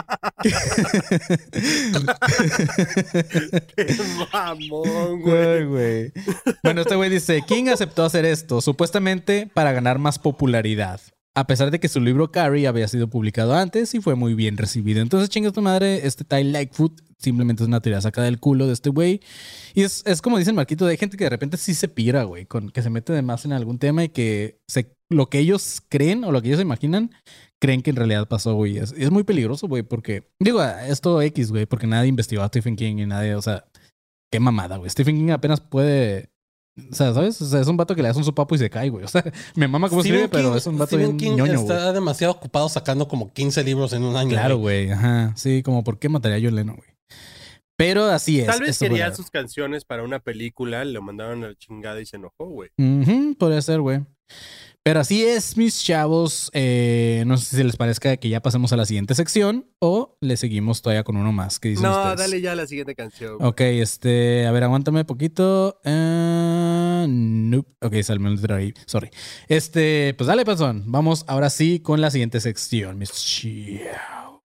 Qué 3.75 3.97
mamón, 4.31 5.23
güey. 5.23 6.13
Bueno, 6.63 6.83
este 6.83 6.95
güey 6.95 7.09
dice, 7.09 7.41
King 7.49 7.69
aceptó 7.69 8.05
hacer 8.05 8.27
esto, 8.27 8.61
supuestamente 8.61 9.49
para 9.55 9.73
ganar 9.73 9.99
más 9.99 10.19
popularidad. 10.19 11.01
A 11.37 11.47
pesar 11.47 11.71
de 11.71 11.79
que 11.79 11.89
su 11.89 12.01
libro 12.01 12.33
Carrie 12.33 12.67
había 12.67 12.89
sido 12.89 13.09
publicado 13.09 13.55
antes 13.55 13.95
y 13.95 14.01
fue 14.01 14.15
muy 14.15 14.33
bien 14.33 14.57
recibido. 14.57 15.03
Entonces, 15.03 15.29
chinga 15.29 15.53
tu 15.53 15.61
madre, 15.61 16.07
este 16.07 16.25
Ty 16.25 16.45
Lightfoot 16.45 17.03
simplemente 17.19 17.63
es 17.63 17.69
una 17.69 17.81
teoría 17.81 18.01
sacada 18.01 18.25
del 18.25 18.41
culo 18.41 18.67
de 18.67 18.73
este 18.73 18.89
güey. 18.89 19.21
Y 19.75 19.83
es, 19.83 20.03
es 20.07 20.23
como 20.23 20.39
dice 20.39 20.51
el 20.51 20.57
Marquito, 20.57 20.87
hay 20.87 20.97
gente 20.97 21.19
que 21.19 21.25
de 21.25 21.31
repente 21.31 21.59
sí 21.59 21.75
se 21.75 21.89
pira, 21.89 22.25
güey, 22.25 22.47
con 22.47 22.71
que 22.71 22.81
se 22.81 22.89
mete 22.89 23.13
de 23.13 23.21
más 23.21 23.45
en 23.45 23.53
algún 23.53 23.79
tema 23.79 24.05
y 24.05 24.09
que 24.09 24.61
lo 25.11 25.29
que 25.29 25.39
ellos 25.39 25.83
creen 25.89 26.25
o 26.25 26.33
lo 26.33 26.41
que 26.41 26.49
ellos 26.49 26.61
imaginan, 26.61 27.11
creen 27.61 27.83
que 27.83 27.91
en 27.91 27.97
realidad 27.97 28.27
pasó, 28.29 28.55
güey. 28.55 28.79
Es, 28.79 28.93
es 28.93 29.11
muy 29.11 29.25
peligroso, 29.25 29.69
güey, 29.69 29.83
porque, 29.83 30.31
digo, 30.41 30.63
esto 30.65 31.21
X, 31.21 31.51
güey, 31.51 31.67
porque 31.67 31.87
nadie 31.87 32.09
investigó 32.09 32.43
a 32.43 32.49
Stephen 32.49 32.77
King 32.77 32.97
y 32.97 33.07
nadie, 33.07 33.35
o 33.35 33.43
sea, 33.43 33.67
qué 34.33 34.41
mamada, 34.41 34.79
güey. 34.79 34.91
Stephen 34.91 35.17
King 35.17 35.31
apenas 35.31 35.61
puede. 35.61 36.31
O 36.91 36.95
sea, 36.95 37.15
¿sabes? 37.15 37.41
O 37.41 37.47
sea, 37.47 37.61
es 37.61 37.69
un 37.69 37.77
vato 37.77 37.95
que 37.95 38.03
le 38.03 38.09
das 38.09 38.17
un 38.17 38.25
sopapo 38.25 38.55
y 38.55 38.59
se 38.59 38.69
cae, 38.69 38.91
güey. 38.91 39.05
O 39.05 39.09
sea, 39.09 39.25
me 39.55 39.67
mama 39.67 39.89
cómo 39.89 40.03
escribe, 40.03 40.29
pero 40.29 40.55
es 40.57 40.67
un 40.67 40.77
vato 40.77 40.97
Stephen 40.97 41.17
bien 41.17 41.31
King 41.31 41.37
ñoño, 41.39 41.61
güey. 41.61 41.63
está 41.63 41.93
demasiado 41.93 42.35
ocupado 42.35 42.69
sacando 42.69 43.09
como 43.09 43.33
15 43.33 43.65
libros 43.65 43.93
en 43.95 44.03
un 44.03 44.17
año. 44.17 44.31
Claro, 44.31 44.59
güey. 44.59 44.87
güey. 44.87 44.99
Ajá. 44.99 45.33
Sí, 45.37 45.63
como 45.63 45.85
por 45.85 45.99
qué 45.99 46.09
mataría 46.09 46.37
a 46.37 46.41
John 46.41 46.55
Lennon, 46.57 46.77
güey. 46.77 46.89
Pero 47.77 48.05
así 48.05 48.41
es. 48.41 48.47
Tal 48.47 48.61
vez 48.61 48.79
quería 48.79 49.15
sus 49.15 49.31
canciones 49.31 49.85
para 49.85 50.03
una 50.03 50.19
película, 50.19 50.85
lo 50.85 51.03
mandaron 51.03 51.45
a 51.45 51.49
la 51.49 51.55
chingada 51.55 52.01
y 52.01 52.07
se 52.07 52.17
enojó, 52.17 52.47
güey. 52.47 52.71
Ujú, 52.79 53.37
podría 53.39 53.61
ser, 53.61 53.81
güey. 53.81 54.01
Pero 54.87 55.01
así 55.01 55.25
es, 55.25 55.57
mis 55.57 55.83
chavos. 55.83 56.49
Eh, 56.53 57.25
no 57.27 57.37
sé 57.39 57.57
si 57.57 57.65
les 57.65 57.77
parezca 57.77 58.17
que 58.19 58.29
ya 58.29 58.41
pasemos 58.41 58.73
a 58.73 58.77
la 58.77 58.87
siguiente 58.87 59.17
sección 59.17 59.69
o 59.81 60.17
le 60.21 60.37
seguimos 60.37 60.81
todavía 60.81 61.03
con 61.03 61.17
uno 61.17 61.33
más. 61.33 61.59
¿Qué 61.59 61.71
dicen 61.71 61.83
No, 61.83 61.99
ustedes? 61.99 62.19
dale 62.19 62.41
ya 62.41 62.53
a 62.53 62.55
la 62.55 62.69
siguiente 62.69 62.95
canción. 62.95 63.39
güey. 63.39 63.49
Ok, 63.49 63.61
este, 63.63 64.47
a 64.47 64.53
ver, 64.53 64.63
aguántame 64.63 65.05
poquito. 65.05 65.81
Eh, 65.83 67.05
nope. 67.09 67.69
Ok, 67.85 68.01
salme 68.05 68.33
el 68.33 68.53
ahí. 68.53 68.75
Sorry. 68.87 69.11
Este, 69.49 70.15
pues 70.17 70.29
dale, 70.29 70.45
pasón. 70.45 70.85
Vamos 70.87 71.25
ahora 71.27 71.51
sí 71.51 71.81
con 71.81 72.01
la 72.01 72.13
siguiente 72.13 72.39
sección, 72.39 72.97
mis 72.97 73.11
chavos. 73.11 74.41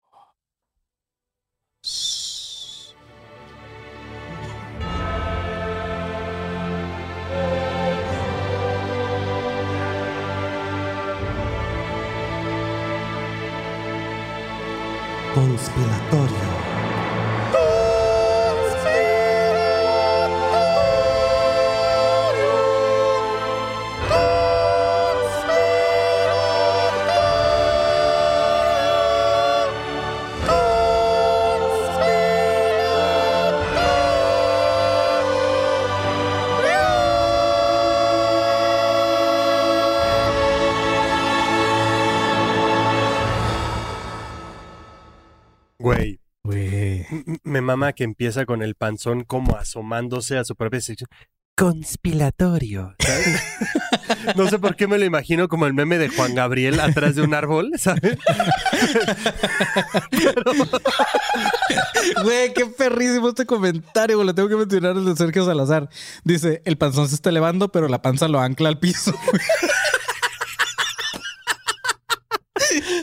Conspiratorio. 15.40 16.29
Me 47.62 47.66
mama 47.66 47.94
que 47.94 48.06
empieza 48.06 48.46
con 48.46 48.62
el 48.62 48.76
panzón 48.76 49.24
como 49.24 49.58
asomándose 49.58 50.38
a 50.38 50.46
su 50.46 50.56
propia 50.56 50.80
sección. 50.82 51.10
conspiratorio. 51.56 52.96
¿sabes? 53.00 53.42
no 54.38 54.50
sé 54.50 54.60
por 54.60 54.76
qué 54.76 54.88
me 54.88 54.98
lo 54.98 55.04
imagino 55.06 55.50
como 55.50 55.66
el 55.66 55.74
meme 55.74 55.98
de 55.98 56.08
Juan 56.08 56.36
Gabriel 56.36 56.80
atrás 56.80 57.16
de 57.16 57.22
un 57.22 57.34
árbol, 57.34 57.72
¿sabes? 57.78 58.18
Güey, 62.24 62.54
qué 62.54 62.66
perrísimo 62.66 63.30
este 63.30 63.46
comentario, 63.46 64.18
güey. 64.18 64.28
Lo 64.28 64.34
tengo 64.34 64.50
que 64.50 64.56
mencionar 64.56 64.96
el 64.96 65.06
de 65.06 65.16
Sergio 65.16 65.46
Salazar. 65.46 65.90
Dice, 66.24 66.62
el 66.66 66.78
panzón 66.78 67.10
se 67.10 67.16
está 67.16 67.30
elevando, 67.30 67.72
pero 67.72 67.88
la 67.88 68.02
panza 68.02 68.28
lo 68.28 68.40
ancla 68.40 68.70
al 68.70 68.80
piso. 68.80 69.14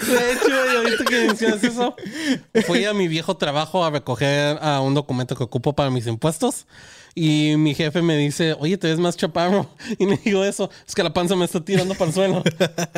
De 0.06 0.32
hecho, 0.32 0.48
y 0.72 0.76
ahorita 0.76 1.04
que 1.04 1.26
mencionas 1.26 1.64
eso, 1.64 1.96
fui 2.66 2.84
a 2.84 2.94
mi 2.94 3.08
viejo 3.08 3.36
trabajo 3.36 3.84
a 3.84 3.90
recoger 3.90 4.58
a 4.60 4.80
un 4.80 4.94
documento 4.94 5.36
que 5.36 5.44
ocupo 5.44 5.74
para 5.74 5.90
mis 5.90 6.06
impuestos. 6.06 6.66
Y 7.18 7.54
mi 7.56 7.74
jefe 7.74 8.02
me 8.02 8.14
dice, 8.18 8.54
oye, 8.60 8.76
te 8.76 8.88
ves 8.88 8.98
más 8.98 9.16
chaparro. 9.16 9.70
Y 9.98 10.04
le 10.04 10.18
digo 10.18 10.44
eso, 10.44 10.68
es 10.86 10.94
que 10.94 11.02
la 11.02 11.14
panza 11.14 11.34
me 11.34 11.46
está 11.46 11.64
tirando 11.64 11.94
para 11.94 12.08
el 12.08 12.14
suelo. 12.14 12.42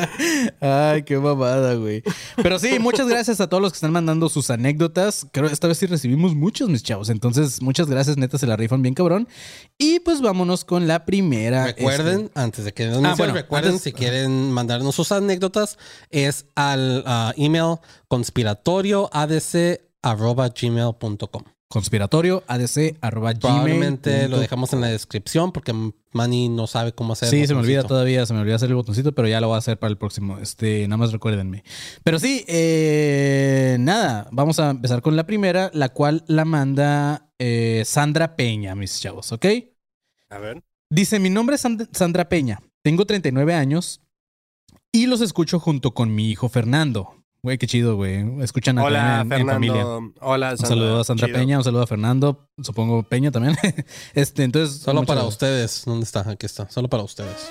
Ay, 0.59 1.03
qué 1.03 1.17
mamada, 1.17 1.75
güey. 1.75 2.03
Pero 2.35 2.59
sí, 2.59 2.79
muchas 2.79 3.07
gracias 3.07 3.39
a 3.39 3.47
todos 3.47 3.61
los 3.63 3.71
que 3.71 3.77
están 3.77 3.93
mandando 3.93 4.27
sus 4.27 4.49
anécdotas. 4.49 5.25
Creo 5.31 5.47
que 5.47 5.53
esta 5.53 5.67
vez 5.69 5.77
sí 5.77 5.85
recibimos 5.85 6.35
muchos, 6.35 6.67
mis 6.69 6.83
chavos. 6.83 7.09
Entonces, 7.09 7.61
muchas 7.61 7.87
gracias, 7.89 8.17
neta, 8.17 8.37
se 8.37 8.45
la 8.45 8.57
rifan 8.57 8.81
bien 8.81 8.93
cabrón. 8.93 9.27
Y 9.77 9.99
pues 10.01 10.19
vámonos 10.21 10.65
con 10.65 10.85
la 10.87 11.05
primera. 11.05 11.67
Recuerden, 11.67 12.25
este- 12.25 12.39
antes 12.39 12.65
de 12.65 12.73
que 12.73 12.87
nos 12.87 13.03
Ah, 13.05 13.15
bueno, 13.17 13.33
recuerden 13.33 13.71
antes- 13.71 13.83
si 13.83 13.93
quieren 13.93 14.51
mandarnos 14.51 14.95
sus 14.95 15.13
anécdotas, 15.13 15.77
es 16.09 16.45
al 16.55 17.03
ah, 17.05 17.33
email 17.37 17.77
conspiratorio 18.09 19.09
adc 19.13 19.79
arroba 20.01 20.49
Probablemente 23.39 24.09
gmail 24.09 24.23
lo 24.23 24.27
punto 24.37 24.41
dejamos 24.41 24.73
en 24.73 24.81
la 24.81 24.87
descripción 24.87 25.51
porque 25.51 25.71
Manny 26.13 26.49
no 26.49 26.65
sabe 26.65 26.93
cómo 26.93 27.13
hacer. 27.13 27.29
Sí, 27.29 27.45
se 27.45 27.53
me 27.53 27.59
olvida 27.59 27.83
todavía, 27.83 28.25
se 28.25 28.33
me 28.33 28.39
olvida 28.39 28.55
hacer 28.55 28.69
el 28.69 28.75
botoncito, 28.75 29.13
pero 29.13 29.27
ya 29.27 29.39
lo 29.39 29.47
voy 29.49 29.55
a 29.55 29.59
hacer 29.59 29.77
para 29.77 29.91
el 29.91 29.97
próximo. 29.97 30.39
Este, 30.39 30.87
nada 30.87 30.97
más 30.97 31.11
recuérdenme. 31.11 31.63
Pero 32.03 32.17
sí, 32.17 32.43
eh, 32.47 33.77
nada, 33.79 34.27
vamos 34.31 34.59
a 34.59 34.71
empezar 34.71 35.01
con 35.03 35.15
la 35.15 35.25
primera, 35.27 35.69
la 35.73 35.89
cual 35.89 36.23
la 36.27 36.43
manda 36.45 37.29
eh, 37.37 37.83
Sandra 37.85 38.35
Peña, 38.35 38.73
mis 38.75 38.99
chavos, 38.99 39.31
¿ok? 39.31 39.45
A 40.29 40.39
ver. 40.39 40.63
Dice, 40.89 41.19
mi 41.19 41.29
nombre 41.29 41.55
es 41.55 41.63
Sand- 41.65 41.87
Sandra 41.91 42.29
Peña, 42.29 42.59
tengo 42.83 43.05
39 43.05 43.53
años 43.53 44.01
y 44.91 45.05
los 45.05 45.21
escucho 45.21 45.59
junto 45.59 45.93
con 45.93 46.15
mi 46.15 46.31
hijo 46.31 46.49
Fernando. 46.49 47.18
Güey, 47.41 47.57
qué 47.57 47.67
chido, 47.67 47.95
güey. 47.95 48.41
Escuchan 48.41 48.77
acá 48.77 48.87
Hola, 48.87 49.21
en, 49.21 49.31
en 49.31 49.47
familia. 49.47 49.75
Fernando. 49.75 50.13
Hola, 50.19 50.51
Un 50.51 50.57
Sandra. 50.57 50.67
saludo 50.75 50.99
a 50.99 51.03
Sandra 51.05 51.27
Chido. 51.27 51.39
Peña, 51.39 51.57
un 51.57 51.63
saludo 51.63 51.83
a 51.83 51.87
Fernando, 51.87 52.49
supongo 52.61 53.03
Peña 53.03 53.31
también. 53.31 53.55
este, 54.13 54.43
entonces. 54.43 54.79
Solo 54.81 55.03
para 55.03 55.21
gracias. 55.21 55.33
ustedes. 55.35 55.83
¿Dónde 55.85 56.03
está? 56.03 56.29
Aquí 56.29 56.45
está. 56.45 56.69
Solo 56.69 56.89
para 56.89 57.03
ustedes. 57.03 57.49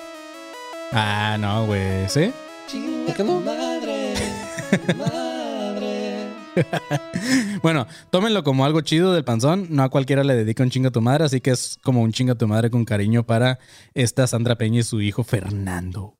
Ah, 0.92 1.36
no, 1.40 1.66
güey. 1.66 2.08
¿Sí? 2.08 2.30
¿Por 3.06 3.14
qué 3.14 3.24
no? 3.24 3.42
Bueno, 7.62 7.86
tómenlo 8.10 8.42
como 8.42 8.64
algo 8.64 8.80
chido 8.80 9.12
del 9.12 9.24
panzón. 9.24 9.68
No 9.70 9.84
a 9.84 9.88
cualquiera 9.90 10.24
le 10.24 10.34
dedica 10.34 10.62
un 10.64 10.70
chinga 10.70 10.88
a 10.88 10.92
tu 10.92 11.00
madre, 11.00 11.24
así 11.24 11.40
que 11.40 11.50
es 11.52 11.78
como 11.82 12.02
un 12.02 12.12
chinga 12.12 12.32
a 12.32 12.36
tu 12.38 12.48
madre 12.48 12.70
con 12.70 12.84
cariño 12.84 13.24
para 13.24 13.58
esta 13.94 14.26
Sandra 14.26 14.56
Peña 14.56 14.80
y 14.80 14.82
su 14.82 15.00
hijo 15.00 15.22
Fernando. 15.24 16.17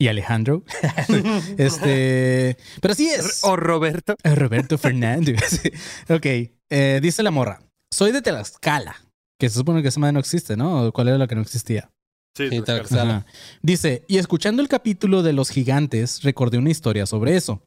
Y 0.00 0.08
Alejandro. 0.08 0.64
este. 1.58 2.56
Pero 2.80 2.94
sí 2.94 3.08
es. 3.10 3.40
O 3.44 3.54
Roberto. 3.54 4.16
Eh, 4.24 4.34
Roberto 4.34 4.78
Fernández. 4.78 5.60
Ok. 6.08 6.26
eh, 6.70 7.00
dice 7.02 7.22
la 7.22 7.30
morra. 7.30 7.60
Soy 7.92 8.10
de 8.10 8.22
Tlaxcala. 8.22 8.96
Que 9.38 9.50
se 9.50 9.56
supone 9.56 9.82
que 9.82 9.88
esa 9.88 10.00
madre 10.00 10.14
no 10.14 10.20
existe, 10.20 10.56
¿no? 10.56 10.86
¿O 10.86 10.92
¿Cuál 10.92 11.08
era 11.08 11.18
la 11.18 11.26
que 11.26 11.34
no 11.34 11.42
existía? 11.42 11.90
Sí, 12.34 12.48
Sí. 12.48 12.62
Ajá. 12.96 13.26
Dice, 13.60 14.04
y 14.08 14.16
escuchando 14.16 14.62
el 14.62 14.68
capítulo 14.68 15.22
de 15.22 15.34
los 15.34 15.50
gigantes, 15.50 16.22
recordé 16.22 16.56
una 16.56 16.70
historia 16.70 17.04
sobre 17.04 17.36
eso. 17.36 17.62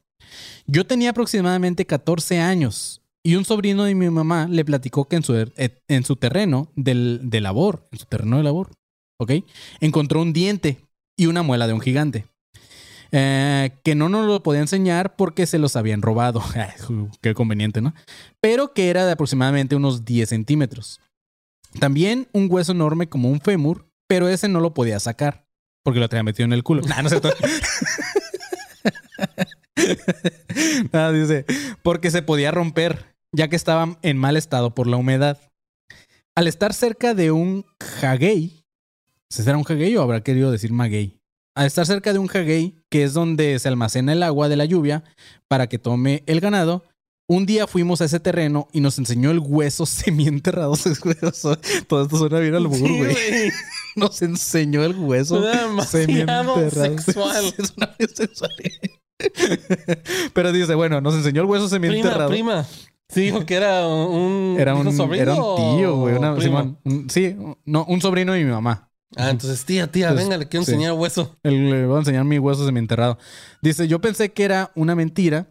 Yo 0.66 0.86
tenía 0.86 1.10
aproximadamente 1.10 1.86
14 1.86 2.40
años 2.40 3.02
y 3.22 3.36
un 3.36 3.44
sobrino 3.44 3.84
de 3.84 3.94
mi 3.94 4.10
mamá 4.10 4.48
le 4.50 4.64
platicó 4.64 5.06
que 5.06 5.16
en 5.16 5.22
su, 5.22 5.36
eh, 5.36 5.82
en 5.86 6.04
su 6.04 6.16
terreno 6.16 6.72
del, 6.74 7.20
de 7.22 7.40
labor, 7.40 7.86
en 7.92 7.98
su 7.98 8.06
terreno 8.06 8.38
de 8.38 8.42
labor, 8.42 8.72
¿ok? 9.20 9.32
Encontró 9.80 10.20
un 10.22 10.32
diente 10.32 10.83
y 11.16 11.26
una 11.26 11.42
muela 11.42 11.66
de 11.66 11.72
un 11.72 11.80
gigante. 11.80 12.26
Eh, 13.12 13.70
que 13.84 13.94
no 13.94 14.08
nos 14.08 14.26
lo 14.26 14.42
podía 14.42 14.60
enseñar 14.60 15.14
porque 15.14 15.46
se 15.46 15.58
los 15.58 15.76
habían 15.76 16.02
robado. 16.02 16.42
Qué 17.20 17.34
conveniente, 17.34 17.80
¿no? 17.80 17.94
Pero 18.40 18.72
que 18.72 18.90
era 18.90 19.06
de 19.06 19.12
aproximadamente 19.12 19.76
unos 19.76 20.04
10 20.04 20.28
centímetros. 20.28 21.00
También 21.78 22.28
un 22.32 22.48
hueso 22.50 22.72
enorme 22.72 23.08
como 23.08 23.28
un 23.28 23.40
fémur, 23.40 23.86
pero 24.08 24.28
ese 24.28 24.48
no 24.48 24.60
lo 24.60 24.74
podía 24.74 24.98
sacar 25.00 25.44
porque 25.84 26.00
lo 26.00 26.08
tenía 26.08 26.24
metido 26.24 26.46
en 26.46 26.52
el 26.54 26.64
culo. 26.64 26.82
No 27.02 27.08
cierto. 27.08 27.30
Nada, 30.92 31.12
dice, 31.12 31.44
porque 31.82 32.10
se 32.10 32.22
podía 32.22 32.50
romper, 32.50 33.14
ya 33.32 33.48
que 33.48 33.56
estaba 33.56 33.98
en 34.02 34.16
mal 34.16 34.36
estado 34.36 34.74
por 34.74 34.86
la 34.86 34.96
humedad. 34.96 35.38
Al 36.34 36.48
estar 36.48 36.72
cerca 36.72 37.14
de 37.14 37.30
un 37.30 37.66
¿será 39.42 39.56
un 39.58 39.64
jaguey 39.64 39.96
o 39.96 40.02
habrá 40.02 40.22
querido 40.22 40.50
decir 40.50 40.72
maguey? 40.72 41.18
Al 41.56 41.66
estar 41.66 41.86
cerca 41.86 42.12
de 42.12 42.18
un 42.18 42.26
jaguey, 42.26 42.76
que 42.90 43.04
es 43.04 43.12
donde 43.14 43.58
se 43.58 43.68
almacena 43.68 44.12
el 44.12 44.22
agua 44.22 44.48
de 44.48 44.56
la 44.56 44.64
lluvia 44.64 45.04
para 45.48 45.68
que 45.68 45.78
tome 45.78 46.22
el 46.26 46.40
ganado, 46.40 46.82
un 47.28 47.46
día 47.46 47.66
fuimos 47.66 48.00
a 48.00 48.04
ese 48.06 48.20
terreno 48.20 48.68
y 48.72 48.80
nos 48.80 48.98
enseñó 48.98 49.30
el 49.30 49.38
hueso 49.38 49.86
semienterrado. 49.86 50.74
Todo 51.86 52.02
esto 52.02 52.16
suena 52.18 52.38
bien 52.40 52.54
al 52.54 52.72
Sí, 52.74 52.80
güey. 52.98 53.16
Nos 53.96 54.20
enseñó 54.22 54.84
el 54.84 54.94
hueso 54.96 55.40
semienterrado. 55.86 56.56
sexual. 56.70 57.44
Es 57.56 57.72
una 57.76 57.94
sexual. 58.12 58.50
Pero 60.32 60.52
dice, 60.52 60.74
bueno, 60.74 61.00
nos 61.00 61.14
enseñó 61.14 61.42
el 61.42 61.46
hueso 61.48 61.68
Prima, 61.68 61.86
semienterrado. 61.86 62.28
prima. 62.28 62.66
Sí, 63.08 63.20
dijo 63.20 63.46
que 63.46 63.54
era 63.54 63.86
un. 63.86 64.56
Era 64.58 64.74
un, 64.74 64.92
sobrino 64.96 65.22
era 65.22 65.34
un 65.34 65.76
tío, 65.78 65.96
güey. 65.96 66.16
un- 66.16 67.08
sí, 67.08 67.36
no, 67.64 67.84
un 67.84 68.00
sobrino 68.00 68.32
de 68.32 68.42
mi 68.44 68.50
mamá. 68.50 68.90
Ah, 69.16 69.30
entonces, 69.30 69.64
tía, 69.64 69.86
tía, 69.86 70.06
Entonces, 70.08 70.26
venga, 70.26 70.38
le 70.38 70.48
quiero 70.48 70.64
sí. 70.64 70.72
enseñar 70.72 70.92
hueso. 70.94 71.36
El- 71.44 71.70
le 71.70 71.86
voy 71.86 71.96
a 71.96 71.98
enseñar 72.00 72.24
mi 72.24 72.38
hueso 72.38 72.66
semienterrado. 72.66 73.18
Dice, 73.62 73.86
yo 73.86 74.00
pensé 74.00 74.32
que 74.32 74.44
era 74.44 74.72
una 74.74 74.94
mentira. 74.94 75.48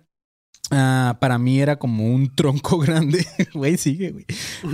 Ah, 0.71 1.17
para 1.19 1.37
mí 1.37 1.59
era 1.59 1.77
como 1.77 2.05
un 2.13 2.33
tronco 2.35 2.77
grande. 2.79 3.25
Güey, 3.53 3.77
sigue, 3.77 4.11
güey. 4.11 4.25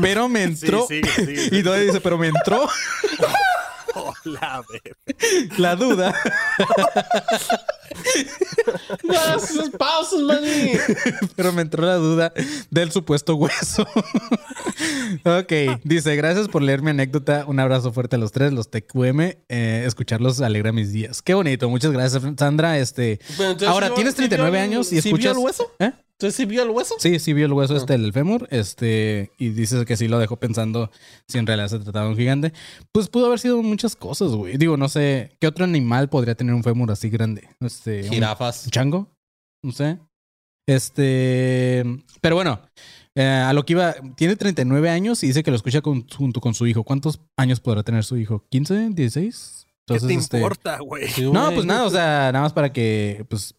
Pero 0.02 0.28
me 0.30 0.44
entró. 0.44 0.86
Sí, 0.88 1.02
sigue, 1.16 1.36
sigue. 1.48 1.50
Y 1.60 1.64
todavía 1.64 1.86
dice, 1.88 2.02
pero 2.02 2.18
me 2.18 2.28
entró 2.28 2.68
Hola, 4.26 4.64
ver. 4.72 4.98
la 5.58 5.76
duda. 5.76 6.14
No, 9.04 9.36
esos 9.38 9.70
pausas, 9.72 10.20
maní. 10.22 10.74
Pero 11.36 11.52
me 11.54 11.62
entró 11.64 11.86
la 11.86 11.96
duda 11.96 12.34
del 12.70 12.92
supuesto 12.92 13.36
hueso. 13.36 13.84
ok, 15.26 15.82
dice, 15.84 16.16
gracias 16.16 16.48
por 16.48 16.62
leer 16.62 16.82
mi 16.82 16.92
anécdota. 16.92 17.46
Un 17.48 17.60
abrazo 17.60 17.92
fuerte 17.92 18.16
a 18.16 18.20
los 18.20 18.32
tres, 18.32 18.54
los 18.54 18.70
TQM. 18.70 19.20
Eh, 19.50 19.84
escucharlos 19.86 20.42
alegra 20.42 20.72
mis 20.72 20.92
días. 20.92 21.22
Qué 21.22 21.34
bonito. 21.34 21.70
Muchas 21.70 21.92
gracias, 21.92 22.22
Sandra. 22.38 22.78
Este, 22.80 23.20
Ahora, 23.68 23.88
¿sí 23.90 23.94
tienes 23.96 24.16
vio- 24.16 24.24
sí 24.24 24.30
39 24.30 24.52
vio 24.52 24.60
el- 24.60 24.64
años 24.72 24.92
y 24.94 25.02
¿sí 25.02 25.10
vio 25.14 25.32
escuchas... 25.32 25.38
el 25.38 25.44
hueso? 25.44 25.72
¿Eh? 25.80 25.92
Entonces, 26.22 26.36
¿sí 26.36 26.44
vio 26.46 26.64
el 26.64 26.70
hueso? 26.72 26.96
Sí, 27.00 27.18
sí 27.18 27.32
vio 27.32 27.46
el 27.46 27.54
hueso 27.54 27.76
Ah. 27.76 27.78
este 27.78 27.98
del 27.98 28.12
fémur, 28.12 28.46
este, 28.52 29.32
y 29.38 29.50
dices 29.50 29.86
que 29.86 29.96
sí 29.96 30.10
lo 30.10 30.20
dejó 30.20 30.36
pensando 30.36 30.92
si 31.30 31.38
en 31.38 31.48
realidad 31.48 31.70
se 31.70 31.80
trataba 31.80 32.06
de 32.08 32.12
un 32.12 32.18
gigante. 32.18 32.52
Pues 32.92 33.08
pudo 33.08 33.28
haber 33.28 33.40
sido 33.40 33.62
muchas 33.64 33.96
cosas, 33.96 34.32
güey. 34.32 34.58
Digo, 34.58 34.76
no 34.76 34.90
sé, 34.90 35.38
¿qué 35.40 35.48
otro 35.48 35.64
animal 35.64 36.10
podría 36.10 36.36
tener 36.36 36.54
un 36.54 36.64
fémur 36.64 36.92
así 36.92 37.10
grande? 37.10 37.48
Este, 37.62 38.04
Jirafas. 38.04 38.66
¿Un 38.66 38.72
chango? 38.72 39.08
No 39.64 39.72
sé. 39.72 39.98
Este. 40.68 41.84
Pero 42.22 42.36
bueno, 42.36 42.60
eh, 43.16 43.24
a 43.24 43.54
lo 43.54 43.66
que 43.66 43.74
iba. 43.74 43.96
Tiene 44.18 44.36
39 44.36 44.90
años 44.90 45.24
y 45.24 45.28
dice 45.28 45.42
que 45.42 45.52
lo 45.52 45.58
escucha 45.58 45.82
con- 45.82 46.08
junto 46.10 46.42
con 46.42 46.54
su 46.54 46.68
hijo. 46.68 46.84
¿Cuántos 46.84 47.22
años 47.38 47.60
podrá 47.60 47.82
tener 47.84 48.04
su 48.04 48.18
hijo? 48.18 48.44
¿15? 48.52 48.94
¿16? 48.94 49.66
¿Qué 49.88 50.00
te 50.00 50.14
este, 50.14 50.38
importa, 50.38 50.80
güey? 50.80 51.08
No, 51.34 51.52
pues 51.52 51.66
nada, 51.66 51.86
o 51.86 51.90
sea, 51.90 52.30
nada 52.32 52.42
más 52.42 52.54
para 52.54 52.72
que, 52.72 53.26
pues, 53.28 53.56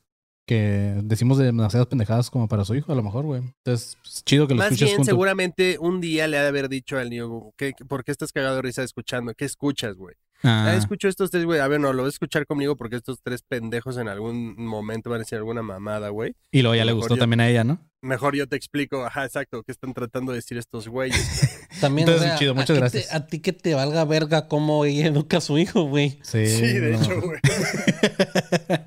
que 0.51 1.01
decimos 1.05 1.39
demasiadas 1.39 1.87
pendejadas 1.87 2.29
como 2.29 2.49
para 2.49 2.65
su 2.65 2.75
hijo, 2.75 2.91
a 2.91 2.97
lo 2.97 3.05
mejor, 3.05 3.25
güey. 3.25 3.41
Entonces, 3.41 3.97
es 4.05 4.25
chido 4.25 4.49
que 4.49 4.55
lo 4.55 4.59
Más 4.59 4.73
escuches 4.73 4.89
bien, 4.89 4.97
junto. 4.97 5.09
seguramente 5.09 5.77
un 5.79 6.01
día 6.01 6.27
le 6.27 6.39
ha 6.39 6.43
de 6.43 6.49
haber 6.49 6.69
dicho 6.69 6.99
al 6.99 7.09
niño, 7.09 7.53
¿qué, 7.57 7.73
¿por 7.87 8.03
qué 8.03 8.11
estás 8.11 8.33
cagado 8.33 8.57
de 8.57 8.63
risa 8.63 8.83
escuchando? 8.83 9.33
¿Qué 9.35 9.45
escuchas, 9.45 9.95
güey? 9.95 10.17
Ah, 10.43 10.75
escucho 10.77 11.09
estos 11.09 11.31
tres, 11.31 11.45
güey. 11.45 11.61
A 11.61 11.69
ver, 11.69 11.81
no, 11.81 11.93
lo 11.93 12.03
voy 12.03 12.09
a 12.09 12.11
escuchar 12.11 12.47
conmigo 12.47 12.77
porque 12.77 12.97
estos 12.97 13.19
tres 13.23 13.43
pendejos 13.43 13.97
en 13.99 14.09
algún 14.09 14.55
momento 14.57 15.11
van 15.11 15.19
a 15.19 15.25
decir 15.25 15.39
alguna 15.39 15.63
mamada, 15.63 16.09
güey. 16.09 16.35
y 16.51 16.63
luego 16.63 16.75
ya 16.75 16.83
a 16.83 16.87
le 16.87 16.93
gustó 16.93 17.15
yo- 17.15 17.21
también 17.21 17.41
a 17.41 17.49
ella, 17.49 17.65
¿no? 17.65 17.87
Mejor 18.03 18.35
yo 18.35 18.49
te 18.49 18.57
explico, 18.57 19.05
ajá, 19.05 19.27
exacto, 19.27 19.63
qué 19.63 19.73
están 19.73 19.93
tratando 19.93 20.33
de 20.33 20.37
decir 20.37 20.57
estos 20.57 20.89
güeyes. 20.89 21.69
También, 21.83 22.09
Entonces, 22.09 22.29
o 22.29 22.31
sea, 22.31 22.39
chido, 22.39 22.53
¿a 22.53 22.55
muchas 22.55 22.75
qué 22.75 22.81
gracias. 22.81 23.09
te- 23.11 23.15
a 23.15 23.27
ti 23.27 23.41
que 23.41 23.53
te 23.53 23.75
valga 23.75 24.03
verga 24.07 24.49
cómo 24.49 24.87
ella 24.87 25.07
educa 25.09 25.37
a 25.37 25.41
su 25.43 25.59
hijo, 25.59 25.83
güey. 25.85 26.19
Sí, 26.23 26.47
Sí, 26.47 26.79
de 26.79 26.93
no. 26.93 27.03
hecho, 27.03 27.21
güey. 27.21 27.39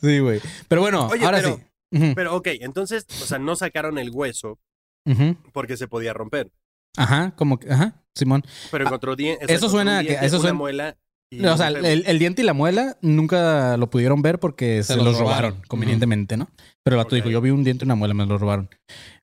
sí, 0.00 0.18
güey. 0.18 0.40
Pero 0.68 0.80
bueno, 0.80 1.06
Oye, 1.06 1.24
ahora 1.24 1.38
pero- 1.38 1.56
sí. 1.56 1.62
Ujú, 1.90 2.12
Pero 2.14 2.36
ok, 2.36 2.48
entonces, 2.60 3.06
o 3.22 3.26
sea, 3.26 3.38
no 3.38 3.56
sacaron 3.56 3.98
el 3.98 4.10
hueso 4.10 4.58
porque 5.54 5.78
se 5.78 5.88
podía 5.88 6.12
romper. 6.12 6.50
Ajá, 6.98 7.32
como 7.36 7.58
que, 7.58 7.70
ajá, 7.72 7.94
Simón. 8.16 8.42
Pero 8.70 8.84
encontró 8.86 9.16
dientes. 9.16 9.48
eso 9.48 9.68
suena 9.68 10.02
que- 10.02 10.18
eso 10.20 10.40
suena- 10.40 10.54
muela. 10.54 10.96
y 11.30 11.44
O 11.44 11.56
sea, 11.56 11.68
el, 11.68 12.04
el 12.06 12.18
diente 12.18 12.42
y 12.42 12.44
la 12.44 12.54
muela 12.54 12.96
nunca 13.02 13.76
lo 13.76 13.90
pudieron 13.90 14.22
ver 14.22 14.38
porque 14.40 14.82
se, 14.82 14.96
los 14.96 15.04
los 15.04 15.18
robaron, 15.18 15.50
robaron. 15.52 15.68
convenientemente, 15.68 16.36
¿no? 16.36 16.48
Pero 16.84 16.96
el 16.96 17.04
vato 17.04 17.14
dijo, 17.16 17.28
yo 17.28 17.40
vi 17.40 17.50
un 17.50 17.64
diente 17.64 17.84
y 17.84 17.86
una 17.86 17.94
muela, 17.96 18.14
me 18.14 18.24
lo 18.26 18.38
robaron. 18.38 18.68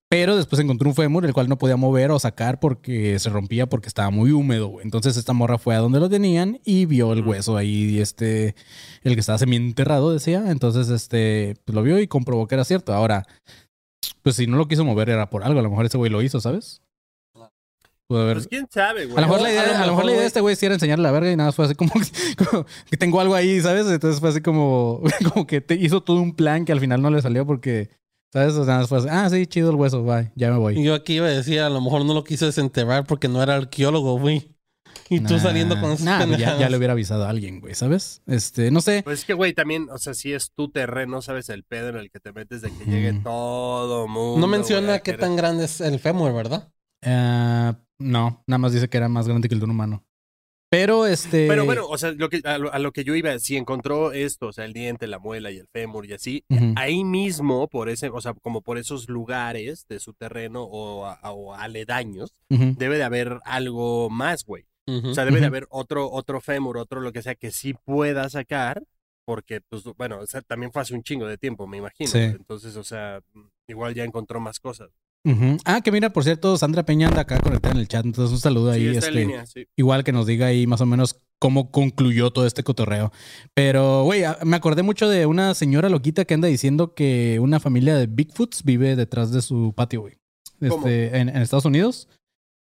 Pero 0.07 0.37
después 0.37 0.61
encontró 0.61 0.87
un 0.87 0.95
fémur, 0.95 1.25
el 1.25 1.33
cual 1.33 1.49
no 1.49 1.57
podía 1.57 1.77
mover 1.77 2.11
o 2.11 2.19
sacar 2.19 2.59
porque 2.59 3.17
se 3.17 3.29
rompía 3.31 3.65
porque 3.65 3.87
estaba 3.87 4.11
muy 4.11 4.31
húmedo. 4.31 4.75
Entonces 4.83 5.17
esta 5.17 5.33
morra 5.33 5.57
fue 5.57 5.73
a 5.75 5.79
donde 5.79 5.99
lo 5.99 6.07
tenían 6.07 6.59
y 6.63 6.85
vio 6.85 7.11
el 7.11 7.25
hueso 7.25 7.57
ahí, 7.57 7.99
este, 7.99 8.53
el 9.01 9.15
que 9.15 9.19
estaba 9.19 9.39
semi-enterrado, 9.39 10.13
decía. 10.13 10.43
Entonces, 10.51 10.89
este, 10.89 11.55
pues 11.65 11.73
lo 11.75 11.81
vio 11.81 11.99
y 11.99 12.07
comprobó 12.07 12.45
que 12.47 12.53
era 12.53 12.63
cierto. 12.65 12.93
Ahora, 12.93 13.25
pues 14.21 14.35
si 14.35 14.45
no 14.45 14.57
lo 14.57 14.67
quiso 14.67 14.85
mover 14.85 15.09
era 15.09 15.29
por 15.31 15.43
algo. 15.43 15.59
A 15.59 15.63
lo 15.63 15.71
mejor 15.71 15.87
ese 15.87 15.97
güey 15.97 16.11
lo 16.11 16.21
hizo, 16.21 16.39
¿sabes? 16.39 16.83
Pudo 18.07 18.21
haber... 18.21 18.35
Pues 18.37 18.47
quién 18.47 18.67
sabe, 18.69 19.05
güey. 19.05 19.17
A 19.17 19.21
lo 19.21 19.27
mejor 19.27 19.41
la 19.41 19.47
a 19.47 19.51
idea, 19.51 19.63
lo 19.63 19.67
a 19.67 19.71
lo 19.71 19.77
mejor 19.77 19.89
mejor, 19.89 20.05
la 20.05 20.11
idea 20.11 20.21
de 20.21 20.27
este 20.27 20.41
güey 20.41 20.55
sí 20.55 20.65
era 20.65 20.75
enseñarle 20.75 21.03
la 21.03 21.11
verga 21.11 21.31
y 21.31 21.35
nada 21.35 21.47
más 21.49 21.55
fue 21.55 21.65
así 21.65 21.75
como, 21.75 21.91
como 22.49 22.65
que 22.89 22.97
tengo 22.97 23.19
algo 23.19 23.33
ahí, 23.35 23.59
¿sabes? 23.61 23.87
Entonces 23.87 24.19
fue 24.19 24.29
así 24.29 24.41
como, 24.41 25.01
como 25.33 25.47
que 25.47 25.61
te 25.61 25.75
hizo 25.75 26.01
todo 26.03 26.21
un 26.21 26.35
plan 26.35 26.65
que 26.65 26.71
al 26.71 26.79
final 26.79 27.01
no 27.01 27.09
le 27.09 27.21
salió 27.21 27.45
porque, 27.47 27.89
¿sabes? 28.31 28.53
O 28.53 28.63
sea, 28.65 28.73
nada 28.73 28.79
más 28.81 28.89
fue 28.89 28.99
así, 28.99 29.07
ah, 29.09 29.29
sí, 29.29 29.47
chido 29.47 29.71
el 29.71 29.75
hueso, 29.75 30.03
bye, 30.03 30.31
ya 30.35 30.49
me 30.51 30.57
Y 30.57 30.59
voy. 30.59 30.83
yo 30.83 30.93
aquí 30.93 31.15
iba 31.15 31.25
a 31.27 31.31
decir, 31.31 31.59
a 31.61 31.69
lo 31.69 31.81
mejor 31.81 32.05
no 32.05 32.13
lo 32.13 32.23
quiso 32.23 32.45
desenterrar 32.45 33.05
porque 33.05 33.27
no 33.27 33.41
era 33.41 33.55
arqueólogo, 33.55 34.19
güey. 34.19 34.51
Y 35.09 35.19
tú 35.19 35.37
saliendo 35.39 35.79
con 35.79 35.91
esas 35.91 36.05
nah, 36.05 36.25
pues 36.25 36.37
ya, 36.39 36.69
le 36.69 36.77
hubiera 36.77 36.93
avisado 36.93 37.25
a 37.25 37.29
alguien, 37.29 37.59
güey, 37.59 37.75
¿sabes? 37.75 38.21
Este, 38.27 38.71
no 38.71 38.81
sé. 38.81 39.01
Pues 39.03 39.19
es 39.19 39.25
que, 39.25 39.33
güey, 39.33 39.53
también, 39.53 39.87
o 39.91 39.97
sea, 39.97 40.13
si 40.13 40.33
es 40.33 40.51
tu 40.51 40.71
terreno, 40.71 41.21
sabes 41.21 41.49
el 41.49 41.63
pedo 41.63 41.89
en 41.89 41.97
el 41.97 42.09
que 42.09 42.19
te 42.19 42.31
metes 42.31 42.61
de 42.61 42.71
que 42.71 42.85
llegue 42.85 43.13
todo 43.23 44.07
mundo. 44.07 44.39
No 44.39 44.47
menciona 44.47 44.99
qué 44.99 45.13
tan 45.13 45.35
grande 45.35 45.65
es 45.65 45.81
el 45.81 45.99
fémur, 45.99 46.33
¿verdad? 46.33 46.69
eh, 47.01 47.73
no, 47.99 48.43
nada 48.47 48.57
más 48.57 48.73
dice 48.73 48.89
que 48.89 48.97
era 48.97 49.09
más 49.09 49.27
grande 49.27 49.47
que 49.47 49.53
el 49.55 49.59
de 49.59 49.65
un 49.65 49.71
humano. 49.71 50.03
Pero 50.69 51.05
este. 51.05 51.47
Pero 51.47 51.63
bueno, 51.63 51.85
o 51.87 51.97
sea, 51.97 52.11
lo 52.11 52.27
que, 52.27 52.41
a, 52.43 52.57
lo, 52.57 52.73
a 52.73 52.79
lo 52.79 52.91
que 52.91 53.03
yo 53.03 53.15
iba, 53.15 53.37
si 53.39 53.55
encontró 53.55 54.11
esto, 54.11 54.47
o 54.47 54.51
sea, 54.51 54.65
el 54.65 54.73
diente, 54.73 55.07
la 55.07 55.19
muela 55.19 55.51
y 55.51 55.57
el 55.57 55.67
fémur 55.67 56.05
y 56.05 56.13
así, 56.13 56.43
ahí 56.75 57.03
mismo, 57.03 57.67
por 57.67 57.87
ese, 57.87 58.09
o 58.09 58.19
sea, 58.19 58.33
como 58.33 58.61
por 58.61 58.77
esos 58.77 59.07
lugares 59.07 59.85
de 59.87 59.99
su 59.99 60.13
terreno 60.13 60.63
o, 60.63 61.05
a- 61.05 61.19
o 61.31 61.53
aledaños, 61.53 62.33
debe 62.49 62.97
de 62.97 63.03
haber 63.03 63.39
algo 63.45 64.09
más, 64.09 64.43
güey. 64.43 64.65
O 64.87 65.13
sea, 65.13 65.25
debe 65.25 65.39
de 65.39 65.45
haber 65.47 65.65
otro, 65.69 66.11
otro 66.11 66.41
fémur, 66.41 66.77
otro 66.77 66.99
lo 66.99 67.11
que 67.13 67.21
sea 67.21 67.35
que 67.35 67.51
sí 67.51 67.73
pueda 67.85 68.27
sacar, 68.29 68.83
porque, 69.23 69.61
pues, 69.61 69.83
bueno, 69.97 70.19
o 70.19 70.27
sea, 70.27 70.41
también 70.41 70.71
fue 70.71 70.81
hace 70.81 70.93
un 70.93 71.03
chingo 71.03 71.25
de 71.27 71.37
tiempo, 71.37 71.65
me 71.67 71.77
imagino. 71.77 72.09
Sí. 72.09 72.19
Entonces, 72.19 72.75
o 72.75 72.83
sea, 72.83 73.21
igual 73.67 73.93
ya 73.95 74.03
encontró 74.03 74.39
más 74.39 74.59
cosas. 74.59 74.89
Ah, 75.65 75.81
que 75.81 75.91
mira, 75.91 76.11
por 76.11 76.23
cierto, 76.23 76.57
Sandra 76.57 76.83
Peña 76.83 77.07
anda 77.07 77.21
acá 77.21 77.39
conectada 77.39 77.73
en 77.73 77.79
el 77.81 77.87
chat, 77.87 78.05
entonces 78.05 78.31
un 78.33 78.39
saludo 78.39 78.71
ahí. 78.71 78.87
está 78.87 79.07
este, 79.07 79.21
en 79.21 79.27
línea, 79.27 79.45
sí. 79.45 79.65
igual 79.77 80.03
que 80.03 80.11
nos 80.11 80.27
diga 80.27 80.47
ahí 80.47 80.67
más 80.67 80.81
o 80.81 80.85
menos 80.85 81.19
cómo 81.39 81.71
concluyó 81.71 82.31
todo 82.31 82.45
este 82.45 82.63
cotorreo. 82.63 83.11
Pero, 83.53 84.03
güey, 84.03 84.23
a- 84.23 84.37
me 84.43 84.55
acordé 84.55 84.83
mucho 84.83 85.09
de 85.09 85.25
una 85.25 85.53
señora 85.53 85.89
loquita 85.89 86.25
que 86.25 86.33
anda 86.33 86.47
diciendo 86.47 86.93
que 86.93 87.39
una 87.41 87.59
familia 87.59 87.95
de 87.97 88.07
Bigfoots 88.07 88.63
vive 88.63 88.95
detrás 88.95 89.31
de 89.31 89.41
su 89.41 89.73
patio, 89.75 90.01
güey. 90.01 90.13
Este, 90.61 91.17
en, 91.17 91.29
en 91.29 91.37
Estados 91.41 91.65
Unidos. 91.65 92.07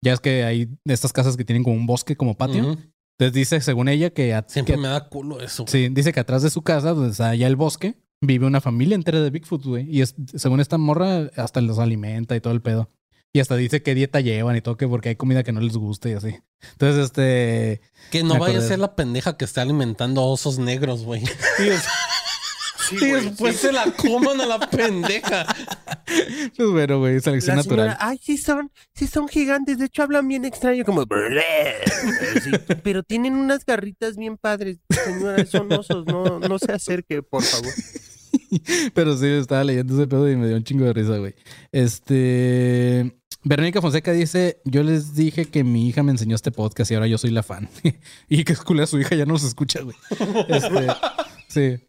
Ya 0.04 0.12
es 0.14 0.20
que 0.20 0.44
hay 0.44 0.68
estas 0.84 1.12
casas 1.12 1.36
que 1.36 1.44
tienen 1.44 1.62
como 1.62 1.76
un 1.76 1.86
bosque 1.86 2.16
como 2.16 2.36
patio. 2.36 2.76
Entonces 3.18 3.32
dice, 3.34 3.60
según 3.60 3.88
ella, 3.88 4.10
que, 4.10 4.34
a- 4.34 4.44
Siempre 4.48 4.74
que- 4.74 4.80
me 4.80 4.88
da 4.88 5.08
culo 5.08 5.40
eso. 5.40 5.64
güey. 5.64 5.70
sí, 5.70 5.88
dice 5.92 6.12
que 6.12 6.20
atrás 6.20 6.42
de 6.42 6.50
su 6.50 6.62
casa, 6.62 6.92
donde 6.92 7.10
está 7.10 7.28
allá 7.28 7.46
el 7.46 7.56
bosque, 7.56 7.94
vive 8.22 8.46
una 8.46 8.60
familia 8.62 8.94
entera 8.94 9.20
de 9.20 9.28
Bigfoot, 9.28 9.64
güey. 9.64 9.86
Y 9.90 10.00
es, 10.00 10.14
según 10.34 10.60
esta 10.60 10.78
morra, 10.78 11.30
hasta 11.36 11.60
los 11.60 11.78
alimenta 11.78 12.34
y 12.34 12.40
todo 12.40 12.54
el 12.54 12.62
pedo. 12.62 12.88
Y 13.34 13.40
hasta 13.40 13.56
dice 13.56 13.82
qué 13.82 13.94
dieta 13.94 14.20
llevan 14.20 14.56
y 14.56 14.60
todo, 14.60 14.76
que 14.76 14.86
porque 14.86 15.10
hay 15.10 15.16
comida 15.16 15.42
que 15.42 15.52
no 15.52 15.60
les 15.60 15.76
gusta 15.76 16.08
y 16.08 16.12
así. 16.12 16.36
Entonces, 16.72 17.04
este. 17.04 17.80
Que 18.10 18.22
no 18.22 18.38
vaya 18.38 18.58
a 18.58 18.62
ser 18.62 18.78
la 18.78 18.94
pendeja 18.94 19.36
que 19.36 19.44
está 19.44 19.62
alimentando 19.62 20.22
osos 20.24 20.58
negros, 20.58 21.04
güey. 21.04 21.22
Y, 21.58 21.70
Sí, 22.88 22.96
después 23.12 23.56
sí. 23.56 23.66
se 23.68 23.72
la 23.72 23.84
coman 23.92 24.40
a 24.40 24.46
la 24.46 24.58
pendeja. 24.70 25.46
Pues 26.56 26.68
bueno, 26.70 26.98
güey, 26.98 27.20
selección 27.20 27.56
La 27.56 27.62
natural. 27.62 27.86
señora, 27.92 27.98
ay, 28.06 28.20
sí 28.22 28.36
son, 28.36 28.70
sí 28.94 29.06
son 29.06 29.28
gigantes, 29.28 29.78
de 29.78 29.86
hecho 29.86 30.02
hablan 30.02 30.28
bien 30.28 30.44
extraño, 30.44 30.84
como... 30.84 31.04
Sí, 32.42 32.50
pero 32.82 33.02
tienen 33.02 33.34
unas 33.34 33.64
garritas 33.64 34.16
bien 34.18 34.36
padres, 34.36 34.78
señora, 34.90 35.46
son 35.46 35.72
osos, 35.72 36.04
no, 36.04 36.38
no 36.40 36.58
se 36.58 36.70
acerque, 36.72 37.22
por 37.22 37.42
favor. 37.42 37.72
Pero 38.94 39.16
sí, 39.16 39.26
estaba 39.26 39.64
leyendo 39.64 39.94
ese 39.94 40.06
pedo 40.06 40.30
y 40.30 40.36
me 40.36 40.46
dio 40.46 40.56
un 40.56 40.64
chingo 40.64 40.84
de 40.84 40.92
risa, 40.92 41.18
güey. 41.18 41.34
Este. 41.70 43.18
Verónica 43.44 43.80
Fonseca 43.80 44.12
dice: 44.12 44.60
Yo 44.64 44.82
les 44.82 45.14
dije 45.14 45.46
que 45.46 45.64
mi 45.64 45.88
hija 45.88 46.02
me 46.02 46.12
enseñó 46.12 46.36
este 46.36 46.52
podcast 46.52 46.90
y 46.90 46.94
ahora 46.94 47.06
yo 47.06 47.18
soy 47.18 47.30
la 47.30 47.42
fan. 47.42 47.68
y 48.28 48.44
que 48.44 48.52
escuela 48.52 48.86
su 48.86 48.98
hija 48.98 49.14
ya 49.16 49.26
no 49.26 49.38
se 49.38 49.48
escucha, 49.48 49.80
güey. 49.82 49.96
Este, 50.48 50.86
sí. 51.48 51.84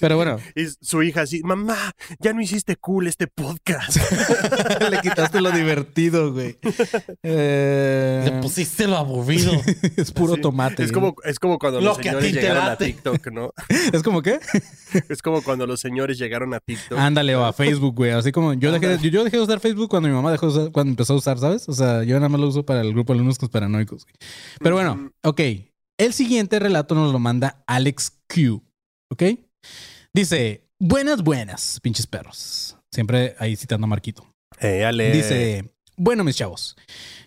Pero 0.00 0.16
bueno, 0.16 0.38
Y 0.54 0.66
su 0.80 1.02
hija 1.02 1.22
así, 1.22 1.42
mamá, 1.42 1.76
ya 2.20 2.32
no 2.32 2.42
hiciste 2.42 2.76
cool 2.76 3.06
este 3.06 3.26
podcast. 3.26 3.96
le 4.90 5.00
quitaste 5.00 5.40
lo 5.40 5.50
divertido, 5.50 6.32
güey. 6.32 6.58
Eh, 7.22 8.22
Le 8.24 8.32
pusiste 8.42 8.86
lo 8.86 8.96
aburrido. 8.96 9.52
es 9.96 10.12
puro 10.12 10.34
Sí. 10.34 10.40
tomate. 10.42 10.82
Es 10.84 10.92
como, 10.92 11.14
es 11.24 11.38
como 11.38 11.58
cuando 11.58 11.80
Lo 11.80 11.88
los 11.88 11.96
señores 11.96 12.32
llegaron 12.32 12.64
a. 12.64 12.76
TikTok, 12.76 13.26
¿no? 13.28 13.52
¿Es 13.92 14.02
como 14.02 14.20
qué? 14.22 14.38
Es 15.08 15.22
como 15.22 15.42
cuando 15.42 15.66
los 15.66 15.80
señores 15.80 16.18
llegaron 16.18 16.52
a 16.54 16.60
TikTok. 16.60 16.98
Ándale, 16.98 17.34
o 17.36 17.44
a 17.44 17.52
Facebook, 17.52 17.94
güey. 17.94 18.10
Así 18.10 18.32
como 18.32 18.52
yo 18.54 18.72
dejé, 18.72 18.98
yo, 19.02 19.08
yo 19.10 19.24
dejé 19.24 19.36
de 19.38 19.42
usar 19.42 19.60
Facebook 19.60 19.88
cuando 19.88 20.08
mi 20.08 20.14
mamá 20.14 20.30
dejó 20.32 20.46
de 20.50 20.52
usar- 20.52 20.72
cuando 20.72 20.90
empezó 20.90 21.14
a 21.14 21.16
usar, 21.16 21.38
¿sabes? 21.38 21.68
O 21.68 21.72
sea, 21.72 22.02
yo 22.04 22.16
nada 22.16 22.28
más 22.28 22.40
lo 22.40 22.48
uso 22.48 22.64
para 22.66 22.80
el 22.82 22.92
grupo 22.92 23.12
de 23.12 23.18
alumnos 23.18 23.38
conspiranoicos. 23.38 24.04
güey. 24.04 24.14
Pero 24.60 24.74
bueno, 24.74 25.10
ok. 25.22 25.40
El 25.96 26.12
siguiente 26.12 26.58
relato 26.58 26.94
nos 26.94 27.12
lo 27.12 27.18
manda 27.18 27.62
Alex 27.66 28.12
Q. 28.28 28.62
¿Ok? 29.10 29.22
Dice: 30.12 30.68
Buenas, 30.80 31.22
buenas, 31.22 31.80
pinches 31.80 32.06
perros. 32.06 32.76
Siempre 32.92 33.34
ahí 33.38 33.56
citando 33.56 33.86
a 33.86 33.88
Marquito. 33.88 34.34
Ale. 34.60 35.12
Dice, 35.12 35.74
bueno, 35.96 36.24
mis 36.24 36.36
chavos, 36.36 36.76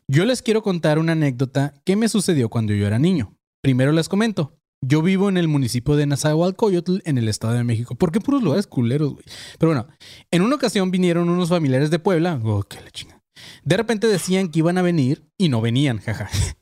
yo 0.07 0.25
les 0.25 0.41
quiero 0.41 0.61
contar 0.61 0.99
una 0.99 1.13
anécdota 1.13 1.73
que 1.85 1.95
me 1.95 2.09
sucedió 2.09 2.49
cuando 2.49 2.73
yo 2.73 2.87
era 2.87 2.99
niño. 2.99 3.35
Primero 3.61 3.91
les 3.91 4.09
comento. 4.09 4.57
Yo 4.85 5.01
vivo 5.01 5.27
en 5.27 5.37
el 5.37 5.47
municipio 5.47 5.95
de 5.95 6.05
Nazahualcoyotl, 6.05 6.99
en 7.03 7.17
el 7.17 7.27
Estado 7.27 7.53
de 7.53 7.63
México. 7.63 7.95
¿Por 7.95 8.11
qué 8.11 8.21
puros 8.21 8.43
lugares 8.43 8.67
culeros, 8.67 9.13
güey? 9.13 9.25
Pero 9.57 9.71
bueno, 9.71 9.87
en 10.29 10.43
una 10.43 10.55
ocasión 10.55 10.91
vinieron 10.91 11.29
unos 11.29 11.49
familiares 11.49 11.89
de 11.89 11.99
Puebla. 11.99 12.39
Oh, 12.43 12.63
qué 12.63 12.79
la 12.81 12.91
chinga. 12.91 13.21
De 13.63 13.75
repente 13.75 14.07
decían 14.07 14.49
que 14.49 14.59
iban 14.59 14.77
a 14.77 14.81
venir 14.81 15.27
y 15.37 15.49
no 15.49 15.61
venían, 15.61 15.99
jaja. 15.99 16.29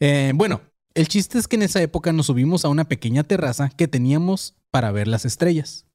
Eh, 0.00 0.32
bueno, 0.34 0.60
el 0.94 1.08
chiste 1.08 1.38
es 1.38 1.48
que 1.48 1.56
en 1.56 1.62
esa 1.62 1.82
época 1.82 2.12
nos 2.12 2.26
subimos 2.26 2.64
a 2.64 2.68
una 2.68 2.84
pequeña 2.84 3.24
terraza 3.24 3.68
que 3.70 3.88
teníamos 3.88 4.54
para 4.70 4.92
ver 4.92 5.08
las 5.08 5.24
estrellas. 5.24 5.86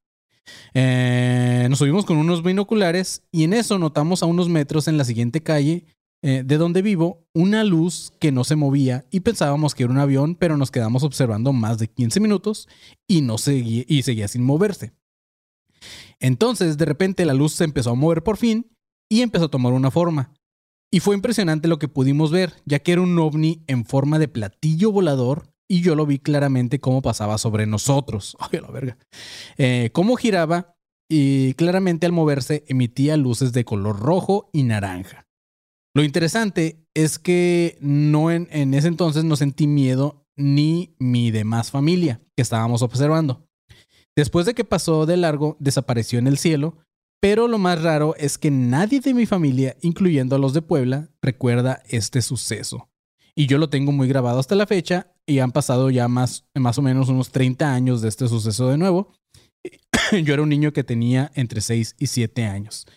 Eh, 0.74 1.68
nos 1.70 1.80
subimos 1.80 2.06
con 2.06 2.18
unos 2.18 2.44
binoculares 2.44 3.24
y 3.32 3.44
en 3.44 3.54
eso 3.54 3.78
notamos 3.78 4.24
a 4.24 4.26
unos 4.26 4.50
metros 4.50 4.88
en 4.88 4.98
la 4.98 5.06
siguiente 5.06 5.42
calle 5.42 5.86
eh, 6.22 6.44
de 6.46 6.58
donde 6.58 6.82
vivo 6.82 7.28
una 7.34 7.64
luz 7.64 8.12
que 8.20 8.32
no 8.32 8.44
se 8.44 8.58
movía 8.58 9.06
y 9.10 9.22
pensábamos 9.22 9.74
que 9.74 9.84
era 9.84 9.94
un 9.94 10.00
avión, 10.00 10.36
pero 10.36 10.58
nos 10.58 10.72
quedamos 10.72 11.04
observando 11.04 11.54
más 11.54 11.78
de 11.78 11.88
15 11.88 12.20
minutos 12.20 12.68
y 13.08 13.22
no 13.22 13.36
y 13.48 14.02
seguía 14.04 14.28
sin 14.28 14.44
moverse. 14.44 14.92
Entonces, 16.20 16.78
de 16.78 16.86
repente 16.86 17.24
la 17.24 17.34
luz 17.34 17.54
se 17.54 17.64
empezó 17.64 17.92
a 17.92 17.96
mover 17.96 18.22
por 18.22 18.36
fin 18.36 18.70
y 19.08 19.22
empezó 19.22 19.46
a 19.46 19.52
tomar 19.52 19.72
una 19.72 19.92
forma. 19.92 20.34
Y 20.92 21.02
fue 21.02 21.16
impresionante 21.16 21.68
lo 21.68 21.78
que 21.78 21.88
pudimos 21.88 22.32
ver, 22.32 22.54
ya 22.66 22.80
que 22.80 22.94
era 22.94 23.02
un 23.02 23.18
ovni 23.20 23.64
en 23.68 23.86
forma 23.86 24.18
de 24.18 24.28
platillo 24.28 24.92
volador 24.92 25.52
y 25.70 25.82
yo 25.82 25.96
lo 25.96 26.06
vi 26.06 26.18
claramente 26.18 26.80
cómo 26.80 27.02
pasaba 27.02 27.38
sobre 27.38 27.68
nosotros. 27.68 28.36
Ay, 28.40 28.60
la 28.60 28.72
verga. 28.72 28.98
Eh, 29.58 29.92
cómo 29.94 30.16
giraba 30.16 30.76
y 31.08 31.54
claramente 31.54 32.06
al 32.06 32.12
moverse 32.12 32.66
emitía 32.68 33.18
luces 33.18 33.54
de 33.54 33.66
color 33.66 34.00
rojo 34.00 34.50
y 34.52 34.64
naranja. 34.64 35.28
Lo 35.96 36.04
interesante 36.04 36.86
es 36.96 37.20
que 37.20 37.78
no 37.82 38.32
en, 38.32 38.48
en 38.52 38.74
ese 38.74 38.88
entonces 38.88 39.24
no 39.24 39.36
sentí 39.36 39.68
miedo 39.68 40.26
ni 40.38 40.96
mi 41.00 41.32
demás 41.32 41.72
familia 41.72 42.22
que 42.36 42.42
estábamos 42.42 42.82
observando. 42.82 43.46
Después 44.16 44.46
de 44.46 44.54
que 44.54 44.64
pasó 44.64 45.06
de 45.06 45.18
largo, 45.18 45.56
desapareció 45.60 46.20
en 46.20 46.28
el 46.28 46.38
cielo, 46.38 46.78
pero 47.20 47.48
lo 47.48 47.58
más 47.58 47.82
raro 47.82 48.16
es 48.18 48.38
que 48.38 48.52
nadie 48.52 49.02
de 49.02 49.14
mi 49.14 49.26
familia, 49.26 49.76
incluyendo 49.82 50.36
a 50.36 50.40
los 50.40 50.54
de 50.54 50.62
Puebla, 50.62 51.10
recuerda 51.22 51.82
este 51.90 52.22
suceso. 52.22 52.90
Y 53.36 53.48
yo 53.48 53.58
lo 53.58 53.70
tengo 53.70 53.92
muy 53.92 54.08
grabado 54.08 54.40
hasta 54.40 54.56
la 54.56 54.66
fecha 54.66 55.14
y 55.26 55.40
han 55.40 55.52
pasado 55.52 55.90
ya 55.90 56.08
más, 56.08 56.46
más 56.56 56.78
o 56.78 56.82
menos 56.82 57.10
unos 57.10 57.32
30 57.32 57.74
años 57.74 58.02
de 58.02 58.10
este 58.10 58.28
suceso 58.28 58.70
de 58.70 58.78
nuevo. 58.78 59.14
Yo 60.24 60.34
era 60.34 60.42
un 60.42 60.50
niño 60.50 60.74
que 60.74 60.84
tenía 60.84 61.32
entre 61.36 61.62
6 61.62 61.96
y 62.00 62.08
7 62.08 62.46
años. 62.46 62.88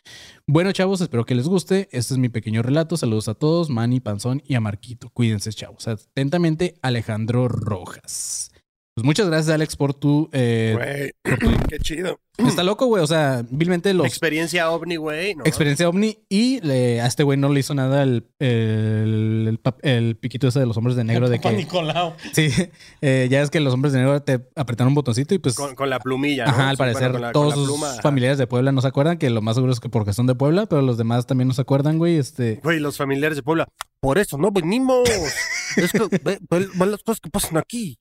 Bueno, 0.46 0.72
chavos, 0.72 1.00
espero 1.00 1.26
que 1.26 1.34
les 1.34 1.48
guste. 1.48 1.88
Este 1.92 2.14
es 2.14 2.18
mi 2.18 2.28
pequeño 2.28 2.62
relato. 2.62 2.96
Saludos 2.96 3.28
a 3.28 3.34
todos, 3.34 3.70
Manny, 3.70 4.00
Panzón 4.00 4.42
y 4.46 4.54
a 4.54 4.60
Marquito. 4.60 5.10
Cuídense, 5.10 5.52
chavos. 5.52 5.88
Atentamente, 5.88 6.78
Alejandro 6.82 7.48
Rojas. 7.48 8.51
Pues 8.94 9.06
muchas 9.06 9.26
gracias, 9.26 9.54
Alex, 9.54 9.74
por 9.76 9.94
tu. 9.94 10.28
Güey, 10.32 11.12
qué 11.68 11.78
chido. 11.82 12.20
Está 12.36 12.62
loco, 12.62 12.86
güey. 12.86 13.02
O 13.02 13.06
sea, 13.06 13.42
vilmente 13.50 13.94
los. 13.94 14.06
Experiencia 14.06 14.70
ovni, 14.70 14.96
güey. 14.96 15.34
¿no? 15.34 15.44
Experiencia 15.46 15.88
ovni 15.88 16.18
y 16.28 16.60
le- 16.60 17.00
a 17.00 17.06
este 17.06 17.22
güey 17.22 17.38
no 17.38 17.48
le 17.48 17.60
hizo 17.60 17.74
nada 17.74 18.02
el, 18.02 18.26
el, 18.38 19.46
el 19.48 19.62
pap- 19.62 19.78
el 19.82 20.16
piquito 20.16 20.48
ese 20.48 20.60
de 20.60 20.66
los 20.66 20.76
hombres 20.76 20.94
de 20.96 21.04
negro 21.04 21.28
de 21.30 21.38
que 21.40 21.50
Nicolau. 21.52 22.14
sí, 22.32 22.48
eh, 23.00 23.28
ya 23.30 23.40
es 23.42 23.50
que 23.50 23.60
los 23.60 23.72
hombres 23.74 23.92
de 23.94 24.00
negro 24.00 24.20
te 24.22 24.40
apretaron 24.56 24.88
un 24.88 24.94
botoncito 24.94 25.34
y 25.34 25.38
pues 25.38 25.54
Con, 25.54 25.74
con 25.74 25.88
la 25.88 25.98
plumilla, 25.98 26.44
¿no? 26.46 26.50
ajá, 26.52 26.68
al 26.70 26.76
bueno, 26.76 26.92
parecer 26.92 27.20
la- 27.20 27.32
todos 27.32 27.54
sus 27.54 28.00
familiares 28.02 28.38
de 28.38 28.46
Puebla 28.46 28.72
no 28.72 28.80
se 28.82 28.88
acuerdan, 28.88 29.16
que 29.18 29.30
lo 29.30 29.40
más 29.42 29.54
seguro 29.56 29.72
es 29.72 29.80
que 29.80 29.88
porque 29.88 30.12
son 30.12 30.26
de 30.26 30.34
Puebla, 30.34 30.66
pero 30.66 30.82
los 30.82 30.98
demás 30.98 31.26
también 31.26 31.48
no 31.48 31.54
se 31.54 31.62
acuerdan, 31.62 31.96
güey, 31.98 32.16
este 32.16 32.60
Güey, 32.62 32.78
los 32.78 32.96
familiares 32.98 33.36
de 33.36 33.42
Puebla. 33.42 33.66
Por 34.00 34.18
eso 34.18 34.36
no 34.36 34.50
venimos. 34.50 35.08
es 35.76 35.92
que 35.92 36.00
ve, 36.24 36.38
ve- 36.50 36.68
ve 36.74 36.86
las 36.86 37.02
cosas 37.02 37.20
que 37.20 37.30
pasan 37.30 37.56
aquí. 37.58 37.98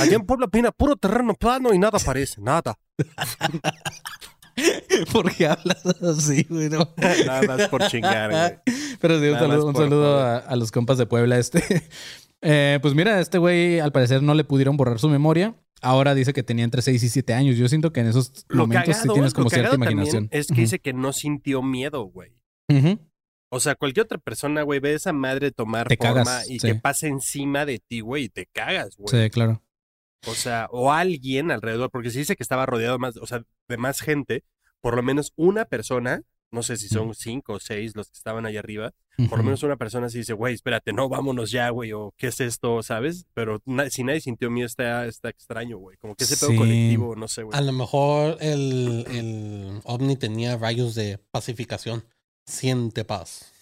Allá 0.00 0.16
en 0.16 0.26
Puebla, 0.26 0.48
pina, 0.48 0.72
puro 0.72 0.96
terreno 0.96 1.34
plano 1.34 1.72
y 1.72 1.78
nada 1.78 1.98
aparece, 1.98 2.40
nada. 2.40 2.78
¿Por 5.12 5.34
qué 5.34 5.46
hablas 5.46 5.84
así, 5.86 6.46
güey? 6.48 6.68
No. 6.68 6.88
Nada 7.26 7.42
más 7.42 7.68
por 7.68 7.86
chingar, 7.86 8.30
güey. 8.30 8.76
Pero 9.00 9.20
sí, 9.20 9.28
un 9.28 9.74
saludo, 9.74 10.16
un 10.16 10.22
a, 10.22 10.36
a 10.38 10.56
los 10.56 10.72
compas 10.72 10.98
de 10.98 11.06
Puebla. 11.06 11.38
Este. 11.38 11.62
Eh, 12.40 12.78
pues 12.80 12.94
mira, 12.94 13.18
este 13.18 13.38
güey 13.38 13.80
al 13.80 13.90
parecer 13.90 14.22
no 14.22 14.32
le 14.32 14.44
pudieron 14.44 14.76
borrar 14.76 15.00
su 15.00 15.08
memoria. 15.08 15.56
Ahora 15.82 16.14
dice 16.14 16.32
que 16.32 16.44
tenía 16.44 16.64
entre 16.64 16.82
6 16.82 17.02
y 17.02 17.08
7 17.08 17.34
años. 17.34 17.56
Yo 17.56 17.68
siento 17.68 17.92
que 17.92 17.98
en 17.98 18.06
esos 18.06 18.44
Lo 18.46 18.58
momentos 18.58 18.96
sí 18.96 19.08
tienes 19.12 19.32
lo 19.32 19.38
como 19.38 19.50
cierta 19.50 19.74
imaginación. 19.74 20.28
es 20.30 20.46
que 20.46 20.60
dice 20.60 20.78
que 20.78 20.92
no 20.92 21.12
sintió 21.12 21.62
miedo, 21.62 22.04
güey. 22.04 22.36
Ujú. 22.68 23.00
O 23.50 23.60
sea, 23.60 23.74
cualquier 23.76 24.04
otra 24.04 24.18
persona, 24.18 24.62
güey, 24.62 24.78
ve 24.80 24.90
a 24.92 24.96
esa 24.96 25.12
madre 25.12 25.50
tomar 25.50 25.88
Te 25.88 25.96
forma 25.96 26.24
cagas, 26.24 26.50
y 26.50 26.58
sí. 26.58 26.66
que 26.68 26.74
pase 26.74 27.08
encima 27.08 27.64
de 27.64 27.78
ti, 27.78 28.00
güey, 28.00 28.24
y 28.24 28.28
te 28.28 28.46
cagas, 28.46 28.96
güey. 28.96 29.08
Sí, 29.24 29.30
claro. 29.30 29.62
O 30.26 30.34
sea, 30.34 30.68
o 30.70 30.92
alguien 30.92 31.50
alrededor, 31.50 31.90
porque 31.90 32.10
si 32.10 32.18
dice 32.18 32.36
que 32.36 32.42
estaba 32.42 32.66
rodeado 32.66 32.98
más, 32.98 33.16
o 33.16 33.26
sea, 33.26 33.42
de 33.68 33.76
más 33.76 34.00
gente, 34.00 34.44
por 34.80 34.96
lo 34.96 35.02
menos 35.02 35.32
una 35.36 35.64
persona, 35.64 36.22
no 36.50 36.62
sé 36.62 36.76
si 36.76 36.88
son 36.88 37.14
cinco 37.14 37.54
o 37.54 37.60
seis 37.60 37.94
los 37.94 38.08
que 38.10 38.16
estaban 38.16 38.44
ahí 38.46 38.56
arriba, 38.56 38.92
por 39.28 39.38
lo 39.38 39.44
menos 39.44 39.62
una 39.62 39.76
persona 39.76 40.08
sí 40.08 40.18
dice, 40.18 40.32
güey, 40.32 40.54
espérate, 40.54 40.92
no, 40.92 41.08
vámonos 41.08 41.50
ya, 41.50 41.68
güey, 41.70 41.92
o 41.92 42.12
qué 42.16 42.28
es 42.28 42.40
esto, 42.40 42.82
¿sabes? 42.82 43.26
Pero 43.34 43.60
na- 43.64 43.90
si 43.90 44.02
nadie 44.04 44.20
sintió 44.20 44.50
miedo, 44.50 44.66
está, 44.66 45.06
está 45.06 45.28
extraño, 45.28 45.76
güey. 45.78 45.96
Como 45.98 46.14
que 46.14 46.24
ese 46.24 46.36
pedo 46.36 46.50
Sí. 46.50 46.56
colectivo, 46.56 47.16
no 47.16 47.28
sé, 47.28 47.42
güey. 47.44 47.56
A 47.58 47.60
lo 47.62 47.72
mejor 47.72 48.36
el, 48.40 49.04
el 49.10 49.80
ovni 49.84 50.16
tenía 50.16 50.56
rayos 50.56 50.94
de 50.94 51.18
pacificación. 51.30 52.04
Siente 52.48 53.04
paz. 53.04 53.52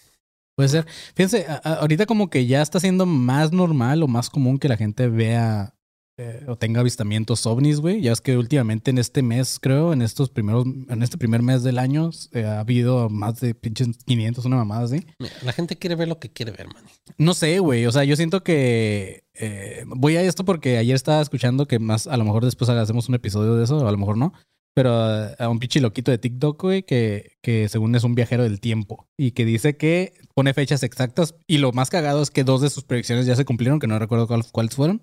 Puede 0.55 0.69
ser. 0.69 0.87
Fíjense, 1.13 1.45
ahorita 1.63 2.05
como 2.05 2.29
que 2.29 2.47
ya 2.47 2.61
está 2.61 2.79
siendo 2.79 3.05
más 3.05 3.51
normal 3.51 4.01
o 4.01 4.07
más 4.07 4.29
común 4.29 4.57
que 4.57 4.69
la 4.69 4.77
gente 4.77 5.07
vea 5.07 5.75
eh, 6.19 6.45
o 6.47 6.55
tenga 6.55 6.79
avistamientos 6.79 7.45
ovnis, 7.45 7.79
güey. 7.79 8.01
Ya 8.01 8.11
es 8.11 8.21
que 8.21 8.35
últimamente 8.37 8.89
en 8.89 8.97
este 8.97 9.21
mes, 9.21 9.59
creo, 9.61 9.93
en 9.93 10.01
estos 10.01 10.31
primeros, 10.31 10.65
en 10.65 11.03
este 11.03 11.17
primer 11.19 11.43
mes 11.43 11.61
del 11.61 11.77
año, 11.77 12.09
eh, 12.31 12.43
ha 12.43 12.61
habido 12.61 13.07
más 13.07 13.39
de 13.39 13.53
pinches 13.53 13.89
500, 14.03 14.45
una 14.45 14.55
mamada 14.55 14.85
así. 14.85 15.05
La 15.43 15.53
gente 15.53 15.75
quiere 15.75 15.95
ver 15.95 16.07
lo 16.07 16.17
que 16.17 16.31
quiere 16.31 16.53
ver, 16.53 16.67
man. 16.73 16.85
No 17.19 17.35
sé, 17.35 17.59
güey. 17.59 17.85
O 17.85 17.91
sea, 17.91 18.03
yo 18.03 18.15
siento 18.15 18.41
que 18.41 19.25
eh, 19.35 19.83
voy 19.85 20.15
a 20.15 20.23
esto 20.23 20.43
porque 20.43 20.79
ayer 20.79 20.95
estaba 20.95 21.21
escuchando 21.21 21.67
que 21.67 21.77
más, 21.77 22.07
a 22.07 22.17
lo 22.17 22.23
mejor 22.23 22.43
después 22.45 22.67
hacemos 22.67 23.09
un 23.09 23.15
episodio 23.15 23.53
de 23.55 23.65
eso, 23.65 23.87
a 23.87 23.91
lo 23.91 23.97
mejor 23.97 24.17
no. 24.17 24.33
Pero 24.77 24.91
a 24.93 25.49
un 25.49 25.57
pinche 25.57 25.81
loquito 25.81 26.11
de 26.11 26.19
TikTok, 26.19 26.61
güey, 26.61 26.83
que, 26.83 27.31
que 27.41 27.67
según 27.67 27.95
es 27.95 28.03
un 28.03 28.13
viajero 28.13 28.43
del 28.43 28.59
tiempo 28.59 29.07
y 29.17 29.31
que 29.31 29.43
dice 29.43 29.75
que 29.75 30.13
pone 30.35 30.53
fechas 30.53 30.83
exactas. 30.83 31.33
Y 31.47 31.57
lo 31.57 31.71
más 31.71 31.89
cagado 31.89 32.21
es 32.21 32.29
que 32.29 32.43
dos 32.43 32.61
de 32.61 32.69
sus 32.69 32.83
predicciones 32.83 33.25
ya 33.25 33.35
se 33.35 33.43
cumplieron, 33.43 33.79
que 33.79 33.87
no 33.87 33.97
recuerdo 33.97 34.27
cuál- 34.27 34.45
cuáles 34.51 34.75
fueron. 34.75 35.01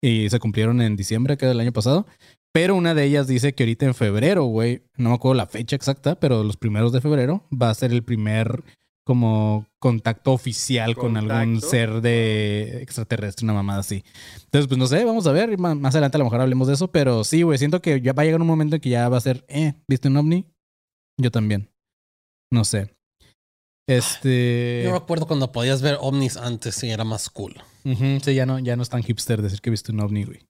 Y 0.00 0.30
se 0.30 0.38
cumplieron 0.38 0.80
en 0.80 0.96
diciembre, 0.96 1.36
que 1.36 1.44
era 1.44 1.52
el 1.52 1.60
año 1.60 1.74
pasado. 1.74 2.06
Pero 2.54 2.74
una 2.74 2.94
de 2.94 3.04
ellas 3.04 3.26
dice 3.26 3.52
que 3.54 3.64
ahorita 3.64 3.84
en 3.84 3.92
febrero, 3.94 4.44
güey, 4.44 4.80
no 4.96 5.10
me 5.10 5.16
acuerdo 5.16 5.34
la 5.34 5.46
fecha 5.46 5.76
exacta, 5.76 6.18
pero 6.18 6.42
los 6.42 6.56
primeros 6.56 6.90
de 6.90 7.02
febrero 7.02 7.46
va 7.52 7.68
a 7.68 7.74
ser 7.74 7.92
el 7.92 8.02
primer 8.02 8.64
como 9.04 9.66
contacto 9.82 10.32
oficial 10.32 10.94
con 10.94 11.16
algún 11.16 11.60
ser 11.60 12.00
de 12.00 12.80
extraterrestre, 12.80 13.44
una 13.44 13.52
mamada 13.52 13.80
así. 13.80 14.04
Entonces, 14.44 14.68
pues 14.68 14.78
no 14.78 14.86
sé, 14.86 15.04
vamos 15.04 15.26
a 15.26 15.32
ver. 15.32 15.58
Más 15.58 15.92
adelante 15.94 16.16
a 16.16 16.20
lo 16.20 16.24
mejor 16.24 16.40
hablemos 16.40 16.68
de 16.68 16.74
eso, 16.74 16.92
pero 16.92 17.24
sí, 17.24 17.42
güey, 17.42 17.58
siento 17.58 17.82
que 17.82 18.00
ya 18.00 18.12
va 18.12 18.22
a 18.22 18.24
llegar 18.24 18.40
un 18.40 18.46
momento 18.46 18.76
en 18.76 18.80
que 18.80 18.90
ya 18.90 19.08
va 19.08 19.16
a 19.16 19.20
ser, 19.20 19.44
eh, 19.48 19.74
¿viste 19.88 20.06
un 20.06 20.16
ovni? 20.16 20.46
Yo 21.20 21.32
también. 21.32 21.68
No 22.52 22.64
sé. 22.64 22.94
Este. 23.88 24.82
Yo 24.84 24.92
recuerdo 24.92 25.26
cuando 25.26 25.50
podías 25.50 25.82
ver 25.82 25.98
ovnis 26.00 26.36
antes 26.36 26.80
y 26.84 26.90
era 26.90 27.02
más 27.02 27.28
cool. 27.28 27.60
Sí, 27.82 28.34
ya 28.34 28.46
no, 28.46 28.60
ya 28.60 28.76
no 28.76 28.84
es 28.84 28.88
tan 28.88 29.02
hipster 29.02 29.42
decir 29.42 29.60
que 29.60 29.70
viste 29.70 29.90
un 29.90 29.98
ovni, 29.98 30.22
güey. 30.22 30.46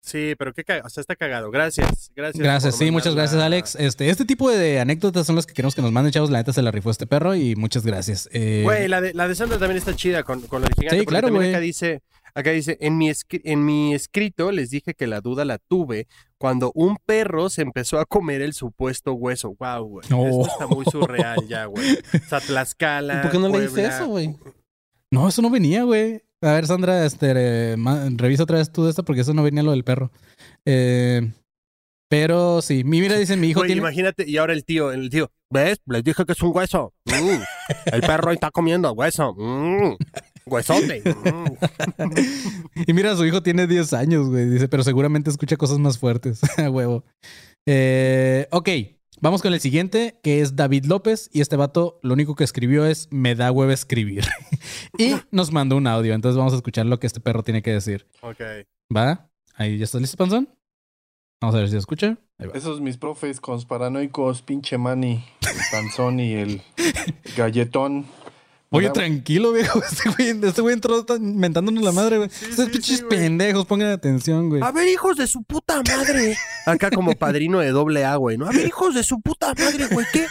Sí, 0.00 0.34
pero 0.38 0.54
qué 0.54 0.62
cagado, 0.62 0.86
o 0.86 0.90
sea, 0.90 1.00
está 1.00 1.16
cagado. 1.16 1.50
Gracias, 1.50 2.12
gracias. 2.14 2.40
Gracias, 2.42 2.76
sí, 2.76 2.90
muchas 2.92 3.14
gracias, 3.16 3.38
la- 3.40 3.46
Alex. 3.46 3.74
Este, 3.74 4.08
este 4.08 4.24
tipo 4.24 4.48
de 4.50 4.78
anécdotas 4.78 5.26
son 5.26 5.34
las 5.34 5.46
que 5.46 5.52
queremos 5.54 5.74
que 5.74 5.82
nos 5.82 5.90
manden, 5.90 6.12
chavos. 6.12 6.30
La 6.30 6.38
neta 6.38 6.52
se 6.52 6.62
la 6.62 6.70
rifó 6.70 6.90
este 6.90 7.06
perro 7.08 7.34
y 7.34 7.56
muchas 7.56 7.84
gracias. 7.84 8.28
Eh, 8.32 8.60
Güey, 8.62 8.86
la 8.86 9.00
de, 9.00 9.14
la 9.14 9.26
de 9.26 9.34
Sandra 9.34 9.58
también 9.58 9.78
está 9.78 9.96
chida 9.96 10.22
con, 10.22 10.42
con 10.42 10.62
lo 10.62 10.68
del 10.68 10.74
gigante. 10.76 11.00
Sí, 11.00 11.06
claro, 11.06 11.28
güey. 11.30 11.48
Acá 11.50 11.58
dice, 11.58 12.02
acá 12.34 12.50
dice 12.50 12.78
en, 12.80 12.96
mi 12.98 13.10
en 13.30 13.64
mi 13.64 13.94
escrito 13.94 14.52
les 14.52 14.70
dije 14.70 14.94
que 14.94 15.08
la 15.08 15.20
duda 15.20 15.44
la 15.44 15.58
tuve 15.58 16.06
cuando 16.38 16.70
un 16.76 16.98
perro 17.04 17.48
se 17.50 17.62
empezó 17.62 17.98
a 17.98 18.04
comer 18.04 18.42
el 18.42 18.52
supuesto 18.52 19.12
hueso. 19.14 19.56
Wow, 19.58 19.84
güey. 19.86 20.04
Esto 20.04 20.46
está 20.46 20.66
muy 20.68 20.84
surreal 20.84 21.48
ya, 21.48 21.64
güey. 21.64 21.94
O 21.94 22.28
sea, 22.28 22.38
Tlaxcala, 22.46 23.22
¿Por 23.22 23.32
qué 23.32 23.38
no 23.40 23.48
le 23.48 23.60
dice 23.62 23.72
Puebla. 23.72 23.96
eso, 23.96 24.06
güey? 24.06 24.36
No, 25.10 25.26
eso 25.28 25.42
no 25.42 25.50
venía, 25.50 25.82
güey. 25.82 26.22
A 26.42 26.52
ver, 26.52 26.66
Sandra, 26.66 27.04
este, 27.06 27.32
eh, 27.34 27.76
revisa 28.16 28.42
otra 28.42 28.58
vez 28.58 28.70
tú 28.70 28.84
de 28.84 28.90
esto 28.90 29.04
porque 29.04 29.22
eso 29.22 29.34
no 29.34 29.42
venía 29.42 29.62
lo 29.62 29.70
del 29.70 29.84
perro. 29.84 30.10
Eh, 30.66 31.32
pero 32.08 32.62
sí, 32.62 32.84
mi 32.84 33.00
mira, 33.00 33.16
dice 33.16 33.36
mi 33.36 33.48
hijo 33.48 33.60
Güey, 33.60 33.68
tiene. 33.68 33.80
imagínate, 33.80 34.28
y 34.28 34.36
ahora 34.36 34.52
el 34.52 34.64
tío, 34.64 34.92
el 34.92 35.10
tío, 35.10 35.30
¿ves? 35.50 35.78
Les 35.86 36.04
dije 36.04 36.24
que 36.24 36.32
es 36.32 36.42
un 36.42 36.52
hueso. 36.54 36.92
Mm. 37.06 37.42
El 37.92 38.00
perro 38.02 38.30
está 38.30 38.50
comiendo 38.50 38.92
hueso. 38.92 39.34
Mm. 39.34 39.96
Huesote. 40.46 41.02
Mm. 41.04 41.46
Y 42.86 42.92
mira, 42.92 43.16
su 43.16 43.24
hijo 43.24 43.42
tiene 43.42 43.66
10 43.66 43.92
años, 43.94 44.28
güey. 44.28 44.48
Dice, 44.48 44.68
pero 44.68 44.84
seguramente 44.84 45.30
escucha 45.30 45.56
cosas 45.56 45.78
más 45.78 45.98
fuertes. 45.98 46.40
A 46.58 46.70
huevo. 46.70 47.02
Eh, 47.66 48.46
ok, 48.52 48.68
vamos 49.20 49.42
con 49.42 49.52
el 49.52 49.60
siguiente, 49.60 50.18
que 50.22 50.40
es 50.40 50.56
David 50.56 50.84
López. 50.86 51.30
Y 51.32 51.40
este 51.40 51.56
vato 51.56 51.98
lo 52.02 52.14
único 52.14 52.34
que 52.34 52.44
escribió 52.44 52.86
es, 52.86 53.08
me 53.10 53.34
da 53.34 53.52
huevo 53.52 53.72
escribir. 53.72 54.24
y 54.98 55.14
nos 55.30 55.52
mandó 55.52 55.76
un 55.76 55.86
audio. 55.86 56.14
Entonces 56.14 56.36
vamos 56.36 56.52
a 56.52 56.56
escuchar 56.56 56.86
lo 56.86 56.98
que 56.98 57.06
este 57.06 57.20
perro 57.20 57.42
tiene 57.42 57.62
que 57.62 57.72
decir. 57.72 58.06
ok. 58.22 58.40
¿Va? 58.94 59.28
Ahí 59.54 59.78
ya 59.78 59.84
estás 59.84 60.00
listo, 60.00 60.16
Panzón. 60.16 60.48
Vamos 61.40 61.54
a 61.54 61.58
ver 61.58 61.68
si 61.68 61.76
escucha. 61.76 62.18
Ahí 62.38 62.46
va. 62.48 62.52
Esos 62.54 62.80
mis 62.80 62.96
profes 62.96 63.40
conspiranoicos, 63.40 64.42
pinche 64.42 64.78
Manny, 64.78 65.24
el 65.42 65.56
panzón 65.70 66.20
y 66.20 66.32
el 66.34 66.62
galletón. 67.36 68.06
Oye, 68.70 68.90
tranquilo, 68.90 69.52
viejo. 69.52 69.80
Este 69.90 70.10
güey, 70.10 70.46
este 70.48 70.60
güey 70.60 70.74
entró 70.74 71.04
mentándonos 71.20 71.82
la 71.82 71.92
madre, 71.92 72.18
güey. 72.18 72.28
Estos 72.28 72.66
sí, 72.66 72.70
pinches 72.70 72.98
sí, 72.98 73.04
pendejos, 73.08 73.64
pongan 73.66 73.90
atención, 73.90 74.48
güey. 74.48 74.62
A 74.62 74.72
ver, 74.72 74.88
hijos 74.88 75.16
de 75.16 75.26
su 75.26 75.42
puta 75.42 75.82
madre. 75.82 76.36
Acá 76.66 76.90
como 76.90 77.12
padrino 77.12 77.60
de 77.60 77.70
doble 77.70 78.04
A, 78.04 78.16
güey, 78.16 78.36
¿no? 78.36 78.46
A 78.46 78.50
ver, 78.50 78.66
hijos 78.66 78.94
de 78.94 79.04
su 79.04 79.20
puta 79.20 79.54
madre, 79.54 79.86
güey. 79.86 80.06
¿Qué? 80.12 80.26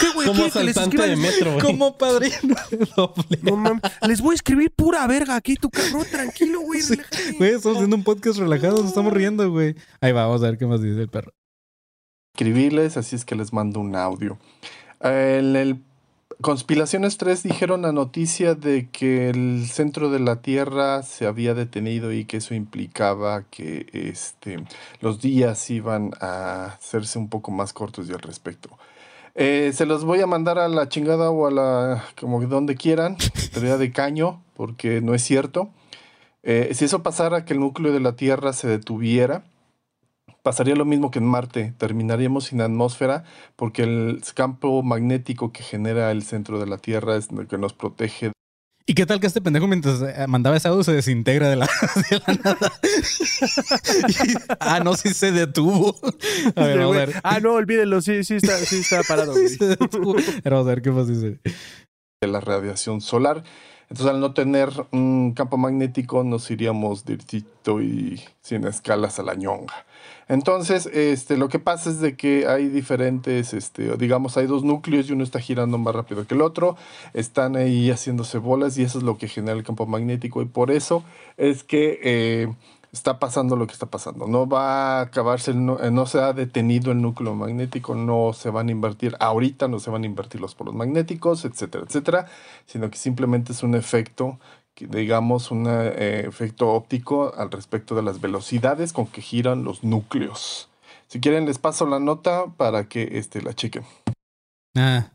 ¿Qué, 0.00 0.10
güey? 0.10 0.26
Como 0.26 0.42
¿Quieren 0.42 0.52
que 0.52 0.64
les 0.64 0.76
asaltante 0.76 1.08
de 1.08 1.16
metro, 1.16 1.52
güey. 1.52 1.64
Como 1.64 1.96
padrino 1.98 2.56
de 2.70 2.88
doble. 2.96 3.38
No 3.42 3.56
mames, 3.56 3.82
les 4.06 4.20
voy 4.20 4.32
a 4.32 4.34
escribir 4.34 4.72
pura 4.72 5.06
verga 5.06 5.36
aquí, 5.36 5.54
tu 5.54 5.70
cabrón, 5.70 6.06
tranquilo, 6.10 6.60
güey. 6.60 6.80
Güey, 7.38 7.50
estamos 7.52 7.78
haciendo 7.78 7.96
un 7.96 8.04
podcast 8.04 8.38
relajado, 8.38 8.78
nos 8.78 8.88
estamos 8.88 9.12
riendo, 9.12 9.48
güey. 9.50 9.76
Ahí 10.00 10.12
va, 10.12 10.26
vamos 10.26 10.42
a 10.42 10.46
ver 10.46 10.58
qué 10.58 10.66
más 10.66 10.82
dice 10.82 11.00
el 11.00 11.08
perro. 11.08 11.32
escribirles, 12.34 12.96
así 12.96 13.16
es 13.16 13.24
que 13.24 13.36
les 13.36 13.52
mando 13.52 13.80
un 13.80 13.94
audio. 13.94 14.38
En 15.00 15.56
el 15.56 15.85
Conspiraciones 16.42 17.16
3 17.16 17.44
dijeron 17.44 17.82
la 17.82 17.92
noticia 17.92 18.54
de 18.54 18.90
que 18.90 19.30
el 19.30 19.66
centro 19.66 20.10
de 20.10 20.20
la 20.20 20.42
Tierra 20.42 21.02
se 21.02 21.26
había 21.26 21.54
detenido 21.54 22.12
y 22.12 22.26
que 22.26 22.36
eso 22.36 22.54
implicaba 22.54 23.44
que 23.44 23.86
este, 23.92 24.62
los 25.00 25.22
días 25.22 25.70
iban 25.70 26.10
a 26.20 26.66
hacerse 26.66 27.18
un 27.18 27.30
poco 27.30 27.52
más 27.52 27.72
cortos 27.72 28.10
y 28.10 28.12
al 28.12 28.20
respecto. 28.20 28.68
Eh, 29.34 29.72
se 29.74 29.86
los 29.86 30.04
voy 30.04 30.20
a 30.20 30.26
mandar 30.26 30.58
a 30.58 30.68
la 30.68 30.90
chingada 30.90 31.30
o 31.30 31.46
a 31.46 31.50
la, 31.50 32.04
como 32.20 32.40
donde 32.42 32.74
quieran, 32.74 33.16
ya 33.54 33.78
de 33.78 33.90
caño, 33.90 34.42
porque 34.56 35.00
no 35.00 35.14
es 35.14 35.22
cierto. 35.22 35.70
Eh, 36.42 36.70
si 36.74 36.84
eso 36.84 37.02
pasara, 37.02 37.46
que 37.46 37.54
el 37.54 37.60
núcleo 37.60 37.94
de 37.94 38.00
la 38.00 38.12
Tierra 38.14 38.52
se 38.52 38.68
detuviera, 38.68 39.42
pasaría 40.42 40.74
lo 40.76 40.84
mismo 40.84 41.10
que 41.10 41.18
en 41.18 41.26
Marte. 41.26 41.74
Terminaríamos 41.78 42.44
sin 42.44 42.60
atmósfera 42.60 43.24
porque 43.56 43.82
el 43.82 44.22
campo 44.34 44.82
magnético 44.82 45.52
que 45.52 45.62
genera 45.62 46.10
el 46.10 46.22
centro 46.22 46.58
de 46.58 46.66
la 46.66 46.78
Tierra 46.78 47.16
es 47.16 47.28
el 47.30 47.46
que 47.46 47.58
nos 47.58 47.72
protege. 47.72 48.32
¿Y 48.88 48.94
qué 48.94 49.04
tal 49.04 49.18
que 49.18 49.26
este 49.26 49.40
pendejo 49.40 49.66
mientras 49.66 50.00
eh, 50.00 50.26
mandaba 50.28 50.56
ese 50.56 50.68
audio 50.68 50.84
se 50.84 50.92
desintegra 50.92 51.48
de 51.48 51.56
la, 51.56 51.66
de 52.10 52.20
la 52.24 52.34
nada? 52.44 52.72
Y- 54.24 54.34
ah, 54.60 54.78
no, 54.78 54.94
sí 54.94 55.12
se 55.12 55.32
detuvo. 55.32 55.96
A 56.54 56.64
ver, 56.64 56.78
vamos 56.78 56.96
a 56.96 56.98
ver. 57.00 57.20
Ah, 57.24 57.40
no, 57.40 57.54
olvídenlo, 57.54 58.00
sí, 58.00 58.22
sí 58.22 58.36
está, 58.36 58.56
sí 58.58 58.78
está 58.78 59.02
parado, 59.02 59.32
güey. 59.32 59.48
Sí 59.48 59.56
se 59.56 59.66
detuvo. 59.76 60.12
A 60.12 60.20
ver, 60.20 60.42
Vamos 60.44 60.66
a 60.66 60.70
ver 60.70 60.82
qué 60.82 60.90
más 60.92 61.08
dice. 61.08 61.40
de 62.20 62.28
la 62.28 62.40
radiación 62.40 63.00
solar. 63.00 63.42
Entonces, 63.88 64.14
al 64.14 64.20
no 64.20 64.34
tener 64.34 64.70
un 64.92 65.32
campo 65.34 65.56
magnético, 65.56 66.22
nos 66.22 66.48
iríamos 66.50 67.04
directito 67.04 67.80
y 67.80 68.22
sin 68.40 68.66
escalas 68.66 69.18
a 69.18 69.22
la 69.24 69.34
ñonga. 69.34 69.84
Entonces, 70.28 70.86
este, 70.86 71.36
lo 71.36 71.48
que 71.48 71.60
pasa 71.60 71.90
es 71.90 72.00
de 72.00 72.16
que 72.16 72.48
hay 72.48 72.68
diferentes, 72.68 73.54
este, 73.54 73.96
digamos, 73.96 74.36
hay 74.36 74.46
dos 74.46 74.64
núcleos 74.64 75.08
y 75.08 75.12
uno 75.12 75.22
está 75.22 75.38
girando 75.38 75.78
más 75.78 75.94
rápido 75.94 76.26
que 76.26 76.34
el 76.34 76.42
otro, 76.42 76.76
están 77.14 77.54
ahí 77.54 77.90
haciéndose 77.90 78.38
bolas 78.38 78.76
y 78.76 78.82
eso 78.82 78.98
es 78.98 79.04
lo 79.04 79.18
que 79.18 79.28
genera 79.28 79.56
el 79.56 79.62
campo 79.62 79.86
magnético 79.86 80.42
y 80.42 80.46
por 80.46 80.72
eso 80.72 81.04
es 81.36 81.62
que 81.62 82.00
eh, 82.02 82.48
está 82.92 83.18
pasando 83.18 83.56
lo 83.56 83.66
que 83.66 83.72
está 83.74 83.86
pasando. 83.86 84.26
No 84.26 84.48
va 84.48 84.98
a 84.98 85.00
acabarse, 85.02 85.54
no, 85.54 85.78
eh, 85.80 85.90
no, 85.90 86.06
se 86.06 86.18
ha 86.18 86.32
detenido 86.32 86.92
el 86.92 87.00
núcleo 87.02 87.34
magnético, 87.34 87.94
no 87.94 88.32
se 88.32 88.50
van 88.50 88.68
a 88.68 88.72
invertir, 88.72 89.14
ahorita 89.20 89.68
no 89.68 89.78
se 89.78 89.90
van 89.90 90.02
a 90.02 90.06
invertir 90.06 90.40
los 90.40 90.54
polos 90.54 90.74
magnéticos, 90.74 91.44
etcétera, 91.44 91.84
etcétera, 91.86 92.26
sino 92.66 92.90
que 92.90 92.96
simplemente 92.96 93.52
es 93.52 93.62
un 93.62 93.74
efecto 93.74 94.38
digamos, 94.80 95.50
un 95.50 95.66
eh, 95.68 96.24
efecto 96.26 96.68
óptico 96.72 97.34
al 97.36 97.50
respecto 97.50 97.94
de 97.94 98.02
las 98.02 98.20
velocidades 98.20 98.92
con 98.92 99.06
que 99.06 99.22
giran 99.22 99.64
los 99.64 99.82
núcleos. 99.82 100.68
Si 101.08 101.20
quieren, 101.20 101.46
les 101.46 101.58
paso 101.58 101.86
la 101.86 102.00
nota 102.00 102.46
para 102.56 102.88
que 102.88 103.10
este, 103.12 103.40
la 103.40 103.54
chequen. 103.54 103.84
Ah, 104.76 105.12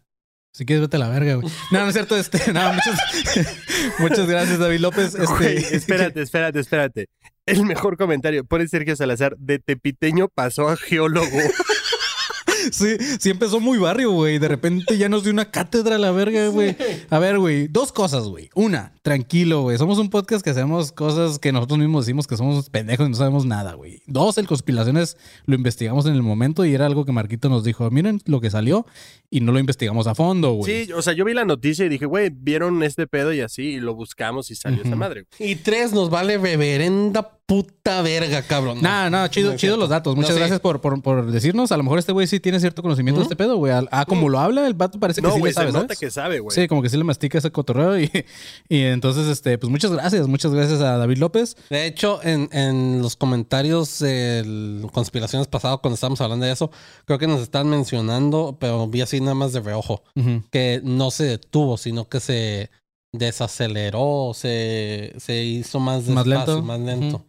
si 0.54 0.66
quieres, 0.66 0.82
vete 0.82 0.98
a 0.98 1.00
la 1.00 1.08
verga, 1.08 1.36
güey. 1.36 1.48
No, 1.72 1.80
no 1.80 1.88
es 1.88 1.94
cierto, 1.94 2.18
este, 2.18 2.52
no, 2.54 2.74
muchas, 2.74 3.00
muchas 4.00 4.28
gracias, 4.28 4.60
David 4.60 4.80
López. 4.80 5.16
Este, 5.16 5.26
Güey, 5.26 5.58
espérate, 5.72 6.22
espérate, 6.22 6.60
espérate. 6.60 7.10
El 7.46 7.64
mejor 7.64 7.98
comentario, 7.98 8.44
pone 8.44 8.68
Sergio 8.68 8.96
Salazar, 8.96 9.36
de 9.38 9.60
tepiteño 9.60 10.28
pasó 10.28 10.70
a 10.70 10.78
geólogo. 10.78 11.26
Sí, 12.72 12.98
sí 13.20 13.32
empezó 13.32 13.60
muy 13.60 13.80
barrio, 13.80 14.12
güey. 14.12 14.38
De 14.38 14.48
repente 14.48 14.98
ya 14.98 15.10
nos 15.10 15.24
dio 15.24 15.34
una 15.34 15.50
cátedra 15.50 15.96
a 15.96 16.00
la 16.00 16.12
verga, 16.12 16.48
güey. 16.50 16.78
A 17.10 17.18
ver, 17.18 17.40
güey, 17.40 17.68
dos 17.68 17.92
cosas, 17.92 18.26
güey. 18.26 18.50
Una, 18.54 18.94
tranquilo, 19.02 19.62
güey. 19.64 19.78
Somos 19.78 19.98
un 19.98 20.10
podcast 20.10 20.44
que 20.44 20.52
hacemos 20.52 20.92
cosas 20.92 21.40
que 21.40 21.52
nosotros 21.52 21.80
mismos 21.80 22.06
decimos 22.06 22.28
que 22.28 22.38
somos 22.38 22.70
pendejos 22.70 23.08
y 23.08 23.10
no 23.12 23.16
sabemos 23.16 23.46
nada, 23.46 23.74
güey. 23.74 24.02
Dos, 24.06 24.38
el 24.38 24.48
conspiraciones 24.48 25.18
lo 25.46 25.56
investigamos 25.56 26.06
en 26.06 26.14
el 26.14 26.22
momento 26.24 26.66
y 26.66 26.74
era 26.74 26.86
algo 26.86 27.04
que 27.06 27.12
Marquito 27.12 27.50
nos 27.50 27.64
dijo, 27.64 27.90
miren 27.90 28.22
lo 28.26 28.42
que 28.42 28.50
salió 28.52 28.86
y 29.30 29.40
no 29.42 29.52
lo 29.52 29.60
investigamos 29.60 30.08
a 30.08 30.14
fondo, 30.16 30.52
güey. 30.54 30.86
Sí, 30.86 30.92
o 30.94 31.02
sea, 31.02 31.14
yo 31.14 31.26
vi 31.26 31.34
la 31.34 31.46
noticia 31.46 31.86
y 31.86 31.90
dije, 31.90 32.06
güey, 32.06 32.30
vieron 32.32 32.84
este 32.84 33.08
pedo 33.08 33.34
y 33.34 33.42
así, 33.42 33.64
y 33.64 33.80
lo 33.80 33.96
buscamos 33.96 34.52
y 34.52 34.56
salió 34.56 34.84
esa 34.84 34.96
madre. 34.96 35.26
Y 35.40 35.56
tres, 35.56 35.94
nos 35.94 36.10
vale 36.10 36.38
reverenda 36.38 37.38
puta 37.46 38.02
verga, 38.02 38.44
cabrón. 38.44 38.82
Nada, 38.82 39.10
nada, 39.10 39.30
chido, 39.30 39.52
No 39.52 39.58
chido 39.58 39.72
cierto. 39.74 39.78
los 39.82 39.90
datos. 39.90 40.16
Muchas 40.16 40.30
No, 40.32 40.36
sí. 40.36 40.40
gracias 40.40 40.60
por, 40.62 40.80
por, 40.80 41.02
por 41.02 41.30
decirnos. 41.32 41.74
A 41.74 41.78
lo 41.78 41.84
mejor 41.84 42.00
este 42.00 42.14
güey 42.14 42.26
sí 42.26 42.40
tiene 42.40 42.62
cierto 42.62 42.82
conocimiento 42.82 43.20
de 43.20 43.24
este 43.24 43.36
pedo, 43.36 43.58
güey. 43.58 43.74
Ah, 43.92 44.06
como 44.08 44.30
lo 44.30 44.40
habla, 44.40 44.66
el 44.68 44.74
vato 44.74 45.00
parece 45.02 45.20
que 45.22 45.28
No, 45.28 45.34
sí 45.34 45.40
güey, 45.40 45.50
le 45.50 45.54
sabe, 45.56 45.68
se 45.68 45.74
nota 45.74 45.88
¿sabes? 45.88 46.00
que 46.00 46.12
sabe, 46.12 46.40
güey. 46.40 46.56
Sí, 46.56 46.68
como 46.70 46.82
que 46.82 46.88
sí 46.90 46.96
le 46.96 47.04
mastica 47.04 47.40
ese 47.40 47.52
cotorreo 47.52 48.00
y, 48.00 48.10
y 48.70 48.84
entonces, 48.92 49.28
este, 49.28 49.58
pues 49.58 49.70
muchas 49.72 49.92
gracias, 49.92 50.28
muchas 50.28 50.54
gracias 50.54 50.82
a 50.82 50.98
David 50.98 51.18
López. 51.18 51.56
De 51.70 51.86
hecho, 51.86 52.20
en, 52.24 52.50
en 52.52 53.02
los 53.02 53.16
comentarios 53.16 54.00
del 54.00 54.88
Conspiraciones 54.94 55.48
pasado, 55.48 55.82
cuando 55.82 55.96
estábamos 55.96 56.22
hablando 56.22 56.46
de 56.46 56.52
eso, 56.52 56.72
creo 57.06 57.18
que 57.20 57.28
nos 57.28 57.42
están 57.42 57.70
mencionando, 57.70 58.58
pero 58.60 58.88
vi 58.88 59.02
así 59.02 59.20
nada 59.20 59.36
más 59.36 59.54
de 59.54 59.62
reojo, 59.62 60.04
que 60.52 60.82
no 60.84 61.12
se 61.12 61.24
detuvo, 61.26 61.78
sino 61.78 62.08
que 62.08 62.20
se 62.20 62.70
desaceleró, 63.14 64.32
se, 64.34 65.14
se 65.18 65.44
hizo 65.44 65.80
más 65.80 66.08
Más 66.08 66.26
despacio, 66.26 66.54
lento. 66.56 66.62
más 66.68 66.80
lento. 66.80 67.26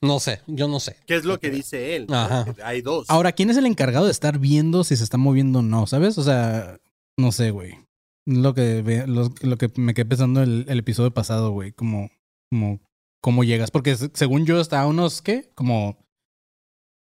No 0.00 0.20
sé, 0.20 0.40
yo 0.46 0.68
no 0.68 0.80
sé. 0.80 0.96
¿Qué 1.06 1.16
es 1.16 1.24
lo 1.24 1.38
que 1.38 1.50
dice 1.50 1.96
él? 1.96 2.06
Ajá. 2.10 2.46
Hay 2.64 2.82
dos. 2.82 3.06
Ahora, 3.08 3.32
¿quién 3.32 3.50
es 3.50 3.56
el 3.56 3.66
encargado 3.66 4.06
de 4.06 4.12
estar 4.12 4.38
viendo 4.38 4.84
si 4.84 4.96
se 4.96 5.04
está 5.04 5.16
moviendo 5.16 5.60
o 5.60 5.62
no? 5.62 5.86
¿Sabes? 5.86 6.18
O 6.18 6.22
sea, 6.22 6.78
no 7.16 7.32
sé, 7.32 7.50
güey. 7.50 7.78
Lo 8.26 8.54
que, 8.54 9.04
lo, 9.06 9.32
lo 9.42 9.56
que 9.56 9.70
me 9.76 9.94
quedé 9.94 10.04
pensando 10.04 10.42
el, 10.42 10.64
el 10.68 10.78
episodio 10.80 11.12
pasado, 11.12 11.52
güey. 11.52 11.72
Como, 11.72 12.10
como, 12.50 12.80
cómo 13.22 13.44
llegas. 13.44 13.70
Porque 13.70 13.94
se- 13.96 14.10
según 14.14 14.44
yo 14.46 14.60
está 14.60 14.80
a 14.80 14.86
unos, 14.86 15.22
¿qué? 15.22 15.50
Como 15.54 15.96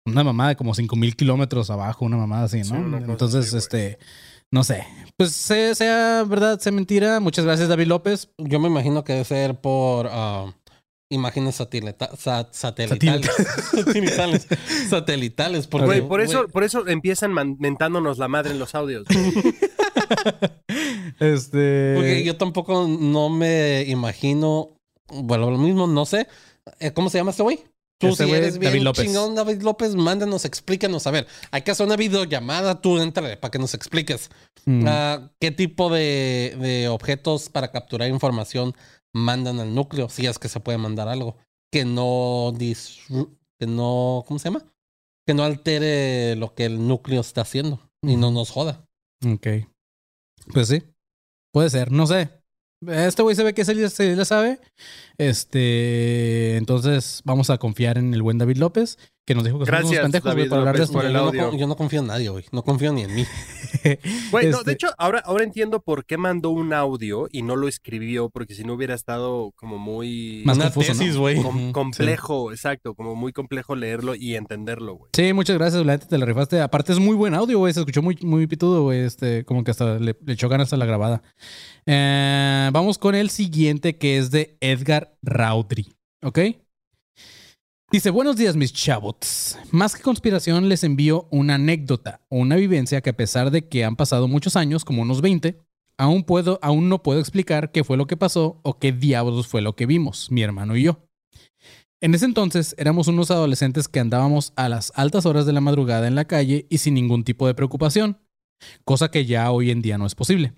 una 0.06 0.24
mamada 0.24 0.50
de 0.50 0.56
como 0.56 0.74
5000 0.74 1.16
kilómetros 1.16 1.70
abajo, 1.70 2.06
una 2.06 2.18
mamada 2.18 2.44
así, 2.46 2.64
Sí, 2.64 2.72
¿no? 2.72 2.98
Entonces, 2.98 3.48
así, 3.48 3.58
este, 3.58 3.98
no 4.54 4.64
sé. 4.64 4.86
Pues 5.18 5.32
sea, 5.32 5.74
sea 5.76 6.24
verdad, 6.24 6.60
sea 6.60 6.72
mentira. 6.72 7.20
Muchas 7.20 7.46
gracias, 7.46 7.68
David 7.68 7.88
López. 7.88 8.30
Yo 8.38 8.60
me 8.60 8.68
imagino 8.68 9.04
que 9.04 9.14
debe 9.14 9.26
ser 9.26 9.60
por 9.60 10.08
ah, 10.12 10.54
imágenes 11.12 11.60
satelita- 11.60 12.16
sa- 12.16 12.48
satelitales. 12.54 13.30
satelitales. 13.72 14.48
satelitales. 14.90 15.68
Porque, 15.68 15.86
Güey, 15.88 16.08
por 16.08 16.22
eso, 16.22 16.48
por 16.48 16.64
eso 16.64 16.88
empiezan 16.88 17.34
mentándonos 17.60 18.18
la 18.20 18.28
madre 18.28 18.52
en 18.52 18.60
los 18.60 18.76
audios. 18.76 19.08
Este. 21.20 21.94
Porque 21.96 22.24
yo 22.24 22.38
tampoco 22.38 22.88
no 22.88 23.30
me 23.30 23.84
imagino. 23.88 24.72
Bueno, 25.08 25.50
lo 25.50 25.58
mismo, 25.58 25.88
no 25.88 26.06
sé. 26.06 26.28
Eh, 26.80 26.92
¿Cómo 26.92 27.10
se 27.10 27.18
llama 27.18 27.32
este 27.32 27.44
güey? 27.44 27.60
Tú 28.00 28.10
Este 28.10 28.26
si 28.26 28.30
güey, 28.30 28.42
eres 28.42 28.60
bien 28.60 28.72
David 28.72 28.84
López. 28.84 29.06
chingón, 29.06 29.36
David 29.36 29.62
López, 29.64 29.96
mándanos, 29.96 30.46
explícanos. 30.46 31.08
A 31.08 31.12
ver, 31.12 31.26
hay 31.50 31.64
que 31.64 31.72
hacer 31.72 31.86
una 31.88 31.96
videollamada, 31.96 32.80
tú 32.82 33.00
entrale 33.00 33.38
para 33.38 33.52
que 33.52 33.60
nos 33.60 33.74
expliques 33.74 34.30
Mm. 34.66 34.84
ah, 34.86 35.32
qué 35.40 35.52
tipo 35.52 35.90
de, 35.90 36.58
de 36.60 36.90
objetos 36.90 37.48
para 37.50 37.72
capturar 37.72 38.10
información 38.10 38.76
mandan 39.14 39.62
al 39.62 39.74
núcleo, 39.74 40.10
si 40.10 40.26
es 40.28 40.40
que 40.40 40.50
se 40.50 40.60
puede 40.60 40.78
mandar 40.78 41.08
algo. 41.08 41.38
Que 41.72 41.86
no 41.86 42.54
que 42.60 43.66
no, 43.66 44.26
¿cómo 44.28 44.40
se 44.40 44.50
llama? 44.50 44.66
Que 45.26 45.34
no 45.34 45.44
altere 45.44 46.36
lo 46.36 46.54
que 46.54 46.66
el 46.66 46.86
núcleo 46.86 47.22
está 47.22 47.42
haciendo 47.42 47.80
y 48.02 48.18
no 48.18 48.30
nos 48.32 48.50
joda. 48.52 48.86
Ok. 49.26 49.48
Pues 50.54 50.68
sí. 50.68 50.84
Puede 51.54 51.70
ser, 51.70 51.92
no 51.92 52.08
sé. 52.08 52.30
Este 52.86 53.24
güey 53.24 53.36
se 53.36 53.44
ve 53.44 53.54
que 53.54 53.66
se 53.66 53.74
le, 53.74 54.26
sabe. 54.26 54.60
Este. 55.18 56.58
Entonces, 56.58 57.22
vamos 57.26 57.50
a 57.50 57.58
confiar 57.58 57.98
en 57.98 58.14
el 58.14 58.22
buen 58.22 58.38
David 58.38 58.58
López, 58.58 59.00
que 59.28 59.36
nos 59.36 59.44
dijo 59.44 59.60
que 59.60 59.66
somos 59.66 59.80
unos 59.82 59.92
Gracias, 59.92 60.02
pendejos 60.04 60.24
güey, 60.24 60.36
David 60.38 60.50
para 60.50 60.60
hablar 60.62 60.78
de 60.78 60.84
esto. 60.84 60.94
por 60.94 61.06
el 61.06 61.12
yo, 61.14 61.32
no, 61.52 61.58
yo 61.58 61.68
no 61.68 61.76
confío 61.76 62.00
en 62.00 62.08
nadie, 62.08 62.30
güey. 62.30 62.46
No 62.54 62.64
confío 62.64 62.94
ni 62.94 63.04
en 63.04 63.14
mí. 63.14 63.26
Güey, 64.32 64.48
no, 64.48 64.58
Este- 64.60 64.64
de 64.66 64.74
hecho, 64.74 64.88
ahora, 64.98 65.20
ahora 65.26 65.44
entiendo 65.44 65.82
por 65.82 66.06
qué 66.06 66.18
mandó 66.18 66.50
un 66.50 66.74
audio 66.74 67.28
y 67.32 67.42
no 67.42 67.56
lo 67.56 67.68
escribió, 67.68 68.30
porque 68.30 68.56
si 68.56 68.64
no 68.64 68.74
hubiera 68.74 68.96
estado 68.96 69.52
como 69.56 69.78
muy 69.78 70.42
Más 70.46 70.56
Una 70.58 70.66
confuso, 70.66 70.94
¿no? 70.94 71.00
tesis, 71.00 71.18
güey. 71.18 71.42
com- 71.42 71.72
complejo, 71.74 72.52
exacto, 72.52 72.96
como 72.96 73.16
muy 73.16 73.34
complejo 73.34 73.76
leerlo 73.76 74.16
y 74.16 74.36
entenderlo, 74.36 74.96
güey. 74.96 75.12
Sí, 75.14 75.32
muchas 75.34 75.58
gracias, 75.58 75.86
la 75.86 75.98
te 75.98 76.18
la 76.18 76.26
rifaste. 76.26 76.60
Aparte 76.62 76.94
es 76.94 77.00
muy 77.00 77.16
buen 77.16 77.34
audio, 77.36 77.60
güey. 77.60 77.74
Se 77.74 77.82
escuchó 77.82 78.02
muy, 78.02 78.18
muy 78.24 78.48
pitudo, 78.48 78.84
güey. 78.84 79.02
Este, 79.02 79.44
como 79.46 79.64
que 79.64 79.72
hasta 79.72 80.00
le, 80.00 80.16
le 80.26 80.34
echó 80.34 80.48
ganas 80.50 80.72
a 80.74 80.78
la 80.78 80.86
grabada. 80.86 81.22
Eh, 81.86 82.70
vamos 82.74 82.98
con 82.98 83.16
el 83.16 83.30
siguiente, 83.30 83.98
que 83.98 84.18
es 84.18 84.32
de 84.32 84.58
Edgar 84.62 85.18
Raudry. 85.22 85.94
¿Ok? 86.24 86.40
Dice, 87.90 88.10
buenos 88.10 88.36
días 88.36 88.58
mis 88.58 88.74
chavots. 88.74 89.58
Más 89.72 89.96
que 89.96 90.02
conspiración 90.02 90.68
les 90.68 90.84
envío 90.84 91.30
una 91.32 91.56
anécdota 91.56 92.20
o 92.28 92.36
una 92.36 92.58
vivencia 92.58 93.00
que 93.00 93.12
a 93.12 93.16
pesar 93.16 93.50
de 93.50 93.70
que 93.70 93.86
han 93.86 93.96
pasado 93.96 94.28
muchos 94.28 94.58
años, 94.58 94.84
como 94.84 95.04
unos 95.04 95.22
20, 95.22 95.58
aún, 95.98 96.26
puedo, 96.26 96.60
aún 96.62 96.90
no 96.90 97.02
puedo 97.02 97.22
explicar 97.22 97.72
qué 97.72 97.86
fue 97.86 97.96
lo 97.96 98.06
que 98.06 98.18
pasó 98.18 98.60
o 98.64 98.78
qué 98.78 98.92
diablos 98.92 99.48
fue 99.48 99.62
lo 99.62 99.78
que 99.78 99.86
vimos, 99.86 100.30
mi 100.32 100.42
hermano 100.42 100.76
y 100.76 100.84
yo. 100.84 101.08
En 102.02 102.14
ese 102.14 102.26
entonces 102.26 102.76
éramos 102.78 103.08
unos 103.08 103.32
adolescentes 103.32 103.88
que 103.88 104.02
andábamos 104.02 104.52
a 104.58 104.68
las 104.68 104.92
altas 104.96 105.26
horas 105.26 105.46
de 105.46 105.54
la 105.54 105.62
madrugada 105.62 106.10
en 106.10 106.16
la 106.16 106.26
calle 106.26 106.68
y 106.70 106.80
sin 106.80 106.94
ningún 106.94 107.24
tipo 107.24 107.48
de 107.48 107.56
preocupación, 107.56 108.20
cosa 108.84 109.12
que 109.12 109.26
ya 109.26 109.50
hoy 109.50 109.72
en 109.72 109.82
día 109.82 109.98
no 109.98 110.06
es 110.06 110.14
posible. 110.14 110.56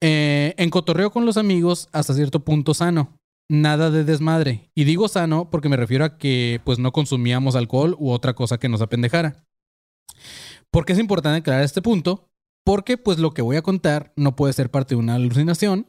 Eh, 0.00 0.54
en 0.56 0.70
cotorreo 0.70 1.10
con 1.10 1.26
los 1.26 1.36
amigos 1.36 1.88
hasta 1.90 2.14
cierto 2.14 2.44
punto 2.44 2.74
sano, 2.74 3.18
nada 3.52 3.90
de 3.90 4.02
desmadre. 4.02 4.70
Y 4.74 4.84
digo 4.84 5.08
sano 5.08 5.50
porque 5.50 5.68
me 5.68 5.76
refiero 5.76 6.06
a 6.06 6.16
que 6.16 6.60
pues 6.64 6.78
no 6.78 6.90
consumíamos 6.90 7.54
alcohol 7.54 7.94
u 7.98 8.10
otra 8.10 8.34
cosa 8.34 8.58
que 8.58 8.70
nos 8.70 8.80
apendejara. 8.80 9.44
¿Por 10.70 10.86
qué 10.86 10.94
es 10.94 10.98
importante 10.98 11.40
aclarar 11.40 11.62
este 11.62 11.82
punto? 11.82 12.30
Porque 12.64 12.96
pues 12.96 13.18
lo 13.18 13.34
que 13.34 13.42
voy 13.42 13.56
a 13.56 13.62
contar 13.62 14.14
no 14.16 14.36
puede 14.36 14.54
ser 14.54 14.70
parte 14.70 14.94
de 14.94 15.00
una 15.00 15.16
alucinación, 15.16 15.86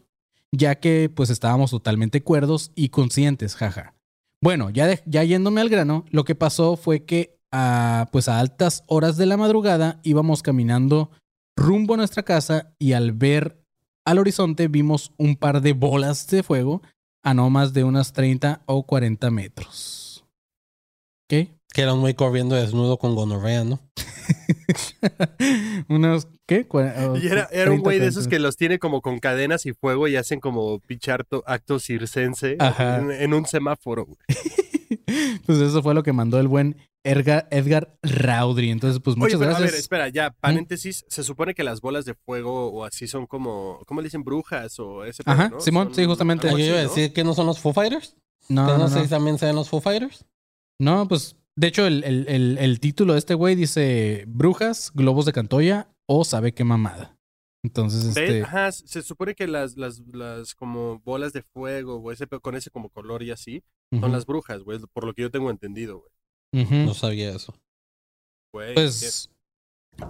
ya 0.52 0.76
que 0.76 1.10
pues 1.10 1.30
estábamos 1.30 1.72
totalmente 1.72 2.22
cuerdos 2.22 2.74
y 2.76 2.90
conscientes, 2.90 3.56
jaja. 3.56 3.96
Bueno, 4.42 4.70
ya, 4.70 5.02
ya 5.06 5.24
yéndome 5.24 5.62
al 5.62 5.70
grano, 5.70 6.04
lo 6.10 6.26
que 6.26 6.36
pasó 6.36 6.76
fue 6.76 7.06
que 7.06 7.40
a, 7.50 8.10
pues 8.12 8.28
a 8.28 8.40
altas 8.40 8.84
horas 8.88 9.16
de 9.16 9.26
la 9.26 9.38
madrugada 9.38 10.02
íbamos 10.04 10.44
caminando 10.44 11.12
rumbo 11.56 11.94
a 11.94 11.98
nuestra 11.98 12.24
casa 12.24 12.76
y 12.78 12.92
al 12.92 13.14
ver 13.14 13.64
al 14.04 14.20
horizonte 14.20 14.68
vimos 14.68 15.14
un 15.18 15.38
par 15.38 15.62
de 15.62 15.72
bolas 15.72 16.28
de 16.28 16.44
fuego 16.44 16.82
a 17.24 17.34
no 17.34 17.50
más 17.50 17.74
de 17.74 17.84
unas 17.84 18.14
30 18.14 18.62
o 18.66 18.86
40 18.86 19.32
metros. 19.32 20.26
¿Ok? 21.26 21.50
Que 21.74 21.82
era 21.82 21.94
un 21.94 22.02
güey 22.02 22.14
corriendo 22.14 22.56
desnudo 22.56 22.98
con 22.98 23.16
gonorrea, 23.16 23.64
¿no? 23.64 23.80
unos, 25.90 26.28
¿qué? 26.46 26.68
Y 27.22 27.28
era, 27.28 27.48
era 27.52 27.72
un 27.72 27.78
30, 27.78 27.84
güey 27.84 28.00
de 28.00 28.08
esos 28.08 28.26
40. 28.26 28.30
que 28.30 28.40
los 28.40 28.58
tiene 28.58 28.78
como 28.78 29.02
con 29.02 29.20
cadenas 29.20 29.66
y 29.66 29.74
fuego 29.74 30.08
y 30.08 30.16
hacen 30.16 30.40
como 30.40 30.80
picharto 30.80 31.44
acto 31.48 31.80
circense 31.80 32.58
Ajá. 32.60 33.00
en, 33.00 33.12
en 33.12 33.34
un 33.34 33.46
semáforo. 33.46 34.08
pues 35.46 35.58
eso 35.60 35.82
fue 35.82 35.94
lo 35.96 36.04
que 36.04 36.14
mandó 36.14 36.40
el 36.40 36.48
buen 36.48 36.76
Edgar, 37.04 37.48
Edgar 37.52 37.98
Raudri. 38.02 38.70
Entonces, 38.72 39.02
pues 39.02 39.18
muchas 39.18 39.36
Oye, 39.36 39.40
pero, 39.40 39.50
gracias. 39.52 39.70
a 39.70 39.72
ver, 39.72 39.80
espera, 39.80 40.10
ya, 40.10 40.32
paréntesis. 40.32 41.06
Se 41.10 41.24
supone 41.24 41.54
que 41.54 41.64
las 41.64 41.82
bolas 41.82 42.06
de 42.06 42.14
fuego 42.14 42.68
o 42.72 42.86
así 42.86 43.08
son 43.08 43.28
como, 43.28 43.82
¿cómo 43.88 44.02
le 44.02 44.06
dicen? 44.08 44.24
Brujas 44.24 44.80
o 44.80 45.04
ese 45.04 45.24
Ajá, 45.26 45.50
¿no? 45.50 45.60
Simón, 45.60 45.88
Son 45.88 45.96
sí, 45.96 46.06
justamente. 46.06 46.50
yo 46.50 46.58
iba 46.58 46.80
a 46.80 46.84
¿no? 46.84 46.90
decir 46.90 47.12
que 47.14 47.24
no 47.24 47.34
son 47.34 47.46
los 47.48 47.60
Foo 47.60 47.74
Fighters. 47.74 48.16
no, 48.50 48.66
¿Que 48.66 48.72
no, 48.74 48.78
no, 48.78 48.84
no. 48.86 48.90
sé 48.90 49.04
si 49.04 49.10
también 49.10 49.38
sean 49.38 49.56
los 49.56 49.70
Foo 49.70 49.82
Fighters? 49.82 50.26
No, 50.80 51.08
pues, 51.08 51.36
de 51.56 51.68
hecho, 51.68 51.86
el, 51.86 52.04
el- 52.04 52.26
el- 52.28 52.58
el 52.58 52.80
título 52.80 53.14
de 53.14 53.20
este 53.20 53.34
güey 53.36 53.56
dice 53.56 54.24
Brujas, 54.28 54.92
Globos 54.94 55.26
de 55.26 55.34
Cantoya 55.34 55.90
o 56.08 56.24
Sabe 56.26 56.54
qué 56.54 56.64
mamada. 56.64 57.16
Entonces, 57.66 58.04
este... 58.06 58.44
Ajá, 58.44 58.72
se 58.74 59.02
supone 59.04 59.36
que 59.36 59.48
las, 59.48 59.78
las, 59.78 60.00
las 60.12 60.54
como 60.56 61.00
bolas 61.00 61.32
de 61.32 61.44
fuego 61.44 61.96
o 61.96 62.12
ese 62.12 62.28
con 62.28 62.56
ese 62.56 62.70
como 62.72 62.90
color 62.90 63.24
y 63.24 63.32
así 63.32 63.64
son 64.02 64.12
las 64.12 64.26
brujas, 64.26 64.64
güey, 64.64 64.80
por 64.92 65.06
lo 65.06 65.14
que 65.14 65.22
yo 65.22 65.32
tengo 65.32 65.50
entendido, 65.52 66.00
güey. 66.00 66.10
No 66.54 66.94
sabía 66.94 67.32
eso. 67.36 67.54
Pues 68.76 69.30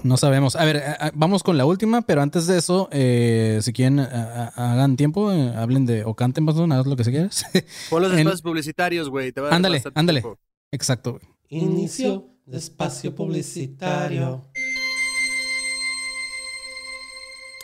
no 0.04 0.18
sabemos. 0.18 0.56
A 0.56 0.66
ver, 0.66 0.78
a- 0.78 1.08
a- 1.08 1.12
vamos 1.14 1.44
con 1.44 1.58
la 1.58 1.66
última, 1.66 2.02
pero 2.02 2.22
antes 2.22 2.48
de 2.48 2.58
eso, 2.58 2.89
eh, 2.91 3.60
si 3.62 3.72
quieren, 3.74 4.00
a- 4.00 4.48
hagan 4.56 4.98
tiempo, 4.98 5.32
eh, 5.32 5.54
hablen 5.56 5.86
de 5.86 6.04
o 6.04 6.16
canten, 6.16 6.44
más 6.44 6.56
haz 6.58 6.86
lo 6.86 6.96
que 6.96 7.04
se 7.04 7.12
quieras. 7.12 7.46
pon 7.89 8.02
los 8.02 8.12
en- 8.12 8.20
espacios 8.20 8.41
publicitarios, 8.41 9.10
güey, 9.10 9.32
te 9.32 9.41
va 9.41 9.48
a 9.48 9.50
dar 9.52 9.58
Ándale, 9.58 9.82
ándale. 9.96 10.24
Exacto. 10.72 11.12
güey. 11.14 11.24
Inicio 11.50 12.30
de 12.46 12.58
espacio 12.58 13.16
publicitario. 13.16 14.46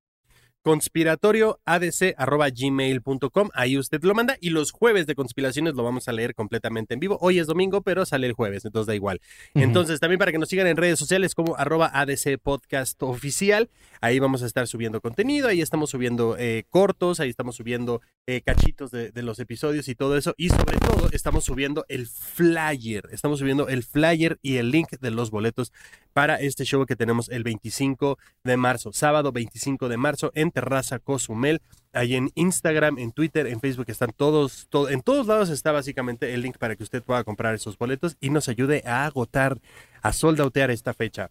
conspiratorioadc.gmail.com. 0.67 3.49
Ahí 3.55 3.79
usted 3.79 4.03
lo 4.03 4.14
manda 4.14 4.37
y 4.41 4.51
los 4.51 4.73
jueves 4.73 5.07
de 5.07 5.14
conspiraciones 5.14 5.75
lo 5.75 5.85
vamos 5.85 6.09
a 6.09 6.12
leer 6.12 6.35
completamente 6.35 6.95
en 6.95 6.99
vivo. 6.99 7.19
Hoy 7.21 7.39
es 7.39 7.47
domingo, 7.47 7.83
pero 7.83 8.05
sale 8.05 8.27
el 8.27 8.33
jueves, 8.33 8.64
entonces 8.64 8.89
da 8.89 8.97
igual. 8.97 9.21
Entonces, 9.55 10.01
también 10.01 10.19
para 10.19 10.33
que 10.33 10.39
nos 10.39 10.49
sigan 10.49 10.67
en 10.67 10.77
redes 10.77 10.99
sociales 10.99 11.37
como 11.37 11.57
arroba 11.57 11.93
ADC 11.95 12.41
Podcast 12.43 13.01
Oficial, 13.05 13.71
ahí 14.01 14.19
vamos 14.19 14.43
a 14.43 14.47
estar 14.47 14.67
subiendo 14.67 15.01
contenido, 15.01 15.47
ahí 15.47 15.61
estamos 15.61 15.91
subiendo 15.91 16.37
eh, 16.37 16.64
cortos, 16.69 17.21
ahí 17.21 17.29
estamos 17.29 17.55
subiendo 17.55 18.01
eh, 18.27 18.41
cachitos 18.41 18.91
de, 18.91 19.12
de 19.12 19.23
los 19.23 19.39
episodios 19.39 19.87
y 19.87 19.95
todo 19.95 20.17
eso. 20.17 20.35
Y 20.37 20.49
sobre 20.49 20.79
todo, 20.79 21.11
estamos 21.12 21.45
subiendo 21.45 21.85
el 21.89 22.09
flyer, 22.09 23.09
estamos 23.12 23.39
subiendo 23.39 23.69
el 23.69 23.85
flyer 23.85 24.41
y 24.43 24.57
el 24.57 24.73
link 24.73 24.99
de 25.01 25.12
los 25.12 25.31
boletos 25.31 25.73
para 26.12 26.41
este 26.41 26.64
show 26.64 26.85
que 26.87 26.97
tenemos 26.97 27.29
el 27.29 27.45
25 27.45 28.19
de 28.43 28.57
marzo, 28.57 28.93
sábado 28.93 29.31
25 29.31 29.89
de 29.89 29.97
marzo 29.97 30.33
en 30.35 30.56
Terraza 30.61 30.99
Cozumel. 30.99 31.61
Ahí 31.93 32.15
en 32.17 32.31
Instagram, 32.35 32.99
en 32.99 33.13
Twitter, 33.13 33.47
en 33.47 33.61
Facebook 33.61 33.85
están 33.89 34.11
todos, 34.17 34.67
todo, 34.71 34.89
en 34.89 35.03
todos 35.03 35.27
lados 35.27 35.51
está 35.51 35.71
básicamente 35.71 36.33
el 36.33 36.41
link 36.41 36.57
para 36.57 36.77
que 36.77 36.83
usted 36.83 37.03
pueda 37.03 37.25
comprar 37.25 37.55
esos 37.55 37.77
boletos 37.77 38.17
y 38.21 38.31
nos 38.31 38.49
ayude 38.49 38.83
a 38.87 39.05
agotar, 39.05 39.59
a 40.03 40.13
soldautear 40.15 40.71
esta 40.71 40.95
fecha. 40.95 41.31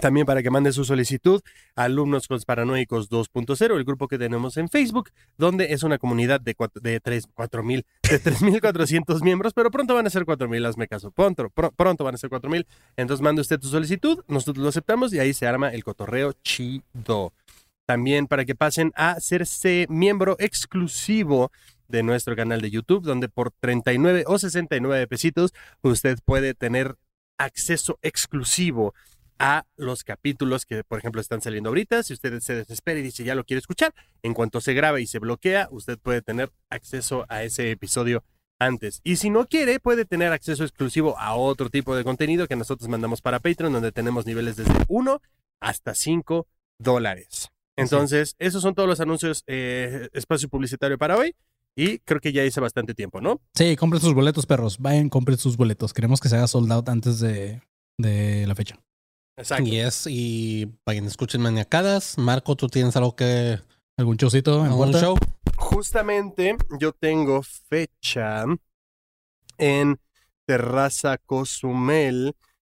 También 0.00 0.24
para 0.24 0.40
que 0.40 0.50
mande 0.50 0.72
su 0.72 0.84
solicitud 0.84 1.40
a 1.74 1.82
Alumnos 1.84 2.28
Paranoicos 2.46 3.10
2.0, 3.10 3.76
el 3.76 3.82
grupo 3.84 4.06
que 4.06 4.16
tenemos 4.18 4.56
en 4.56 4.68
Facebook, 4.68 5.10
donde 5.36 5.72
es 5.72 5.82
una 5.82 5.98
comunidad 5.98 6.40
de, 6.40 6.54
cuatro, 6.54 6.80
de 6.80 7.00
3, 7.00 7.26
4 7.34 7.62
mil, 7.64 7.84
de 8.08 8.20
3.400 8.22 9.20
miembros, 9.24 9.52
pero 9.52 9.72
pronto 9.72 9.94
van 9.96 10.06
a 10.06 10.10
ser 10.10 10.24
4 10.24 10.48
mil, 10.48 10.64
hazme 10.64 10.86
caso, 10.86 11.10
pronto, 11.10 11.48
pr- 11.50 11.72
pronto 11.74 12.04
van 12.04 12.14
a 12.14 12.18
ser 12.18 12.30
4 12.30 12.48
mil. 12.48 12.66
Entonces 12.96 13.20
mande 13.20 13.40
usted 13.40 13.58
tu 13.58 13.66
solicitud, 13.66 14.20
nosotros 14.28 14.62
lo 14.62 14.68
aceptamos 14.68 15.12
y 15.12 15.18
ahí 15.18 15.34
se 15.34 15.46
arma 15.48 15.70
el 15.70 15.82
cotorreo 15.82 16.32
chido. 16.44 17.32
También 17.86 18.26
para 18.26 18.44
que 18.44 18.54
pasen 18.54 18.92
a 18.94 19.12
hacerse 19.12 19.86
miembro 19.88 20.36
exclusivo 20.38 21.50
de 21.88 22.02
nuestro 22.02 22.34
canal 22.36 22.60
de 22.60 22.70
YouTube, 22.70 23.04
donde 23.04 23.28
por 23.28 23.50
39 23.50 24.24
o 24.26 24.38
69 24.38 25.06
pesitos 25.06 25.52
usted 25.82 26.18
puede 26.24 26.54
tener 26.54 26.96
acceso 27.38 27.98
exclusivo 28.02 28.94
a 29.38 29.66
los 29.76 30.04
capítulos 30.04 30.64
que, 30.64 30.84
por 30.84 31.00
ejemplo, 31.00 31.20
están 31.20 31.40
saliendo 31.40 31.70
ahorita. 31.70 32.02
Si 32.02 32.12
usted 32.12 32.38
se 32.40 32.54
desespera 32.54 33.00
y 33.00 33.02
dice 33.02 33.24
ya 33.24 33.34
lo 33.34 33.44
quiere 33.44 33.58
escuchar, 33.58 33.92
en 34.22 34.34
cuanto 34.34 34.60
se 34.60 34.72
graba 34.72 35.00
y 35.00 35.06
se 35.06 35.18
bloquea, 35.18 35.68
usted 35.70 35.98
puede 35.98 36.22
tener 36.22 36.52
acceso 36.70 37.26
a 37.28 37.42
ese 37.42 37.70
episodio 37.70 38.24
antes. 38.60 39.00
Y 39.02 39.16
si 39.16 39.30
no 39.30 39.46
quiere, 39.46 39.80
puede 39.80 40.04
tener 40.04 40.32
acceso 40.32 40.62
exclusivo 40.62 41.18
a 41.18 41.34
otro 41.34 41.70
tipo 41.70 41.96
de 41.96 42.04
contenido 42.04 42.46
que 42.46 42.56
nosotros 42.56 42.88
mandamos 42.88 43.20
para 43.20 43.40
Patreon, 43.40 43.72
donde 43.72 43.92
tenemos 43.92 44.26
niveles 44.26 44.56
desde 44.56 44.72
1 44.88 45.20
hasta 45.60 45.94
5 45.94 46.46
dólares. 46.78 47.50
Entonces, 47.82 48.36
esos 48.38 48.62
son 48.62 48.74
todos 48.74 48.88
los 48.88 49.00
anuncios, 49.00 49.44
eh, 49.46 50.08
espacio 50.12 50.48
publicitario 50.48 50.98
para 50.98 51.16
hoy. 51.16 51.34
Y 51.74 51.98
creo 52.00 52.20
que 52.20 52.32
ya 52.32 52.44
hice 52.44 52.60
bastante 52.60 52.94
tiempo, 52.94 53.20
¿no? 53.20 53.40
Sí, 53.54 53.76
compren 53.76 54.02
sus 54.02 54.12
boletos, 54.12 54.44
perros. 54.44 54.78
Vayan, 54.78 55.08
compren 55.08 55.38
sus 55.38 55.56
boletos. 55.56 55.94
Queremos 55.94 56.20
que 56.20 56.28
se 56.28 56.36
haga 56.36 56.46
sold 56.46 56.70
out 56.70 56.88
antes 56.88 57.18
de, 57.18 57.62
de 57.96 58.46
la 58.46 58.54
fecha. 58.54 58.78
Exacto. 59.36 59.64
Yes, 59.64 60.06
y 60.06 60.66
para 60.84 61.00
que 61.00 61.06
escuchen 61.06 61.40
maniacadas, 61.40 62.18
Marco, 62.18 62.56
¿tú 62.56 62.68
tienes 62.68 62.96
algo 62.96 63.16
que... 63.16 63.58
¿Algún 63.96 64.16
showcito 64.16 64.60
en 64.60 64.72
algún 64.72 64.90
puerta? 64.90 65.00
show? 65.00 65.16
Justamente 65.56 66.56
yo 66.78 66.92
tengo 66.92 67.42
fecha 67.42 68.44
en 69.58 70.00
Terraza 70.46 71.18
Cozumel. 71.18 72.34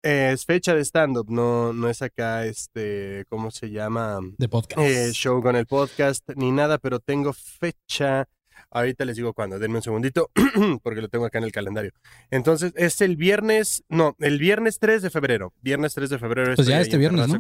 Eh, 0.07 0.33
es 0.35 0.45
fecha 0.45 0.75
de 0.75 0.85
stand-up, 0.85 1.31
no, 1.31 1.73
no 1.73 1.89
es 1.89 2.03
acá, 2.03 2.45
este, 2.45 3.25
¿cómo 3.31 3.51
se 3.51 3.71
llama? 3.71 4.19
De 4.37 4.51
podcast. 4.51 4.79
Eh, 4.79 5.13
show 5.13 5.41
con 5.41 5.57
el 5.57 5.65
podcast 5.67 6.23
ni 6.37 6.53
nada, 6.53 6.77
pero 6.77 7.01
tengo 7.01 7.33
fecha. 7.33 8.29
Ahorita 8.75 9.05
les 9.05 9.17
digo 9.17 9.33
cuándo, 9.33 9.59
denme 9.59 9.77
un 9.77 9.83
segundito, 9.83 10.31
porque 10.83 11.01
lo 11.01 11.09
tengo 11.09 11.25
acá 11.25 11.39
en 11.39 11.45
el 11.45 11.53
calendario. 11.53 11.93
Entonces, 12.31 12.73
es 12.77 13.01
el 13.01 13.17
viernes, 13.17 13.85
no, 13.89 14.17
el 14.19 14.39
viernes 14.39 14.79
3 14.81 15.01
de 15.01 15.11
febrero. 15.11 15.55
Viernes 15.63 15.95
3 15.95 16.11
de 16.11 16.19
febrero. 16.19 16.55
Pues 16.57 16.67
ya 16.67 16.77
ahí 16.77 16.83
este 16.83 16.97
en 16.97 17.01
viernes, 17.01 17.29
¿no? 17.29 17.39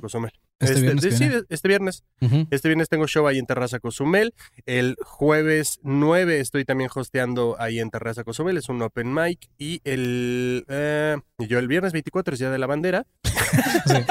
Este 0.60 0.80
viernes 0.80 1.02
sí, 1.02 1.28
viene. 1.28 1.42
este 1.48 1.68
viernes. 1.68 2.04
Este 2.50 2.68
viernes 2.68 2.88
tengo 2.88 3.06
show 3.08 3.26
ahí 3.26 3.38
en 3.38 3.46
Terraza 3.46 3.80
Cozumel. 3.80 4.32
El 4.64 4.96
jueves 5.02 5.80
9 5.82 6.40
estoy 6.40 6.64
también 6.64 6.88
hosteando 6.94 7.56
ahí 7.58 7.80
en 7.80 7.90
Terraza 7.90 8.24
Cozumel. 8.24 8.56
Es 8.56 8.68
un 8.68 8.80
open 8.80 9.12
mic. 9.12 9.50
Y 9.58 9.80
el. 9.84 10.64
eh, 10.68 11.16
yo 11.38 11.58
el 11.58 11.68
viernes 11.68 11.92
24 11.92 12.34
es 12.34 12.38
Día 12.38 12.50
de 12.50 12.58
la 12.58 12.66
Bandera. 12.66 13.06
Sí. 13.86 13.94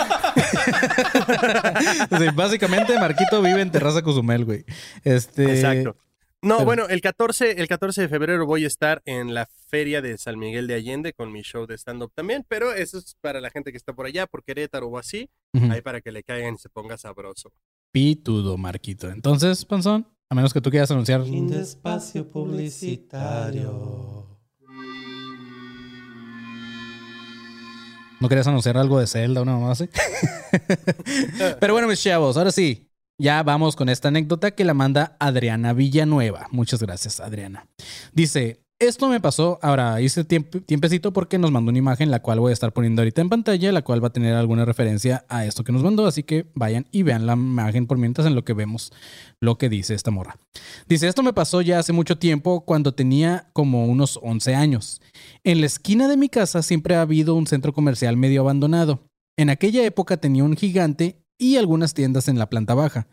Sí, 2.17 2.25
básicamente, 2.33 2.97
Marquito 2.99 3.41
vive 3.41 3.61
en 3.61 3.71
Terraza 3.71 4.01
Cozumel, 4.01 4.45
güey. 4.45 4.65
Este, 5.03 5.55
Exacto. 5.55 5.97
No, 6.43 6.57
pero- 6.57 6.65
bueno, 6.65 6.87
el 6.89 6.99
14, 7.01 7.59
el 7.61 7.67
14 7.67 8.01
de 8.01 8.09
febrero 8.09 8.45
voy 8.45 8.65
a 8.65 8.67
estar 8.67 9.01
en 9.05 9.33
la 9.33 9.47
feria 9.69 10.01
de 10.01 10.17
San 10.17 10.37
Miguel 10.37 10.67
de 10.67 10.75
Allende 10.75 11.13
con 11.13 11.31
mi 11.31 11.41
show 11.41 11.65
de 11.65 11.75
stand-up 11.77 12.11
también, 12.13 12.45
pero 12.47 12.73
eso 12.73 12.97
es 12.97 13.15
para 13.21 13.39
la 13.41 13.49
gente 13.49 13.71
que 13.71 13.77
está 13.77 13.93
por 13.93 14.05
allá, 14.05 14.27
por 14.27 14.43
Querétaro 14.43 14.87
o 14.87 14.97
así, 14.97 15.29
ahí 15.71 15.81
para 15.81 16.01
que 16.01 16.11
le 16.11 16.21
caigan 16.23 16.55
y 16.55 16.57
se 16.57 16.69
ponga 16.69 16.97
sabroso. 16.97 17.51
Pitudo, 17.91 18.57
Marquito. 18.57 19.09
Entonces, 19.09 19.63
Panzón, 19.65 20.05
a 20.29 20.35
menos 20.35 20.53
que 20.53 20.61
tú 20.61 20.69
quieras 20.69 20.91
anunciar. 20.91 21.23
Fin 21.23 21.47
de 21.47 21.61
espacio 21.61 22.27
publicitario. 22.29 24.27
¿No 28.19 28.29
querías 28.29 28.47
anunciar 28.47 28.77
algo 28.77 28.99
de 28.99 29.07
Zelda 29.07 29.41
o 29.41 29.43
una 29.43 29.53
mamá 29.53 29.71
así? 29.71 29.89
Pero 31.59 31.73
bueno, 31.73 31.87
mis 31.87 32.01
chavos, 32.01 32.37
ahora 32.37 32.51
sí. 32.51 32.89
Ya 33.19 33.43
vamos 33.43 33.75
con 33.75 33.89
esta 33.89 34.07
anécdota 34.07 34.51
que 34.51 34.65
la 34.65 34.73
manda 34.73 35.15
Adriana 35.19 35.73
Villanueva. 35.73 36.47
Muchas 36.51 36.81
gracias, 36.81 37.19
Adriana. 37.19 37.67
Dice, 38.11 38.63
esto 38.79 39.07
me 39.07 39.21
pasó, 39.21 39.59
ahora 39.61 40.01
hice 40.01 40.27
tiemp- 40.27 40.65
tiempecito 40.65 41.13
porque 41.13 41.37
nos 41.37 41.51
mandó 41.51 41.69
una 41.69 41.77
imagen 41.77 42.09
la 42.09 42.21
cual 42.21 42.39
voy 42.39 42.49
a 42.49 42.53
estar 42.53 42.73
poniendo 42.73 43.01
ahorita 43.01 43.21
en 43.21 43.29
pantalla, 43.29 43.71
la 43.71 43.83
cual 43.83 44.03
va 44.03 44.07
a 44.07 44.13
tener 44.13 44.33
alguna 44.33 44.65
referencia 44.65 45.25
a 45.29 45.45
esto 45.45 45.63
que 45.63 45.71
nos 45.71 45.83
mandó, 45.83 46.07
así 46.07 46.23
que 46.23 46.47
vayan 46.55 46.87
y 46.91 47.03
vean 47.03 47.27
la 47.27 47.33
imagen 47.33 47.85
por 47.85 47.97
mientras 47.99 48.25
en 48.27 48.33
lo 48.35 48.43
que 48.43 48.53
vemos 48.53 48.91
lo 49.39 49.57
que 49.59 49.69
dice 49.69 49.93
esta 49.93 50.11
morra. 50.11 50.37
Dice, 50.89 51.07
esto 51.07 51.21
me 51.23 51.33
pasó 51.33 51.61
ya 51.61 51.79
hace 51.79 51.93
mucho 51.93 52.17
tiempo 52.17 52.65
cuando 52.65 52.93
tenía 52.95 53.47
como 53.53 53.85
unos 53.85 54.19
11 54.23 54.55
años. 54.55 55.01
En 55.43 55.61
la 55.61 55.67
esquina 55.67 56.07
de 56.07 56.17
mi 56.17 56.29
casa 56.29 56.63
siempre 56.63 56.95
ha 56.95 57.01
habido 57.01 57.35
un 57.35 57.45
centro 57.47 57.73
comercial 57.73 58.17
medio 58.17 58.41
abandonado. 58.41 59.03
En 59.37 59.49
aquella 59.49 59.83
época 59.85 60.17
tenía 60.17 60.43
un 60.43 60.55
gigante 60.57 61.22
y 61.37 61.57
algunas 61.57 61.93
tiendas 61.93 62.27
en 62.27 62.37
la 62.39 62.49
planta 62.49 62.73
baja. 62.73 63.07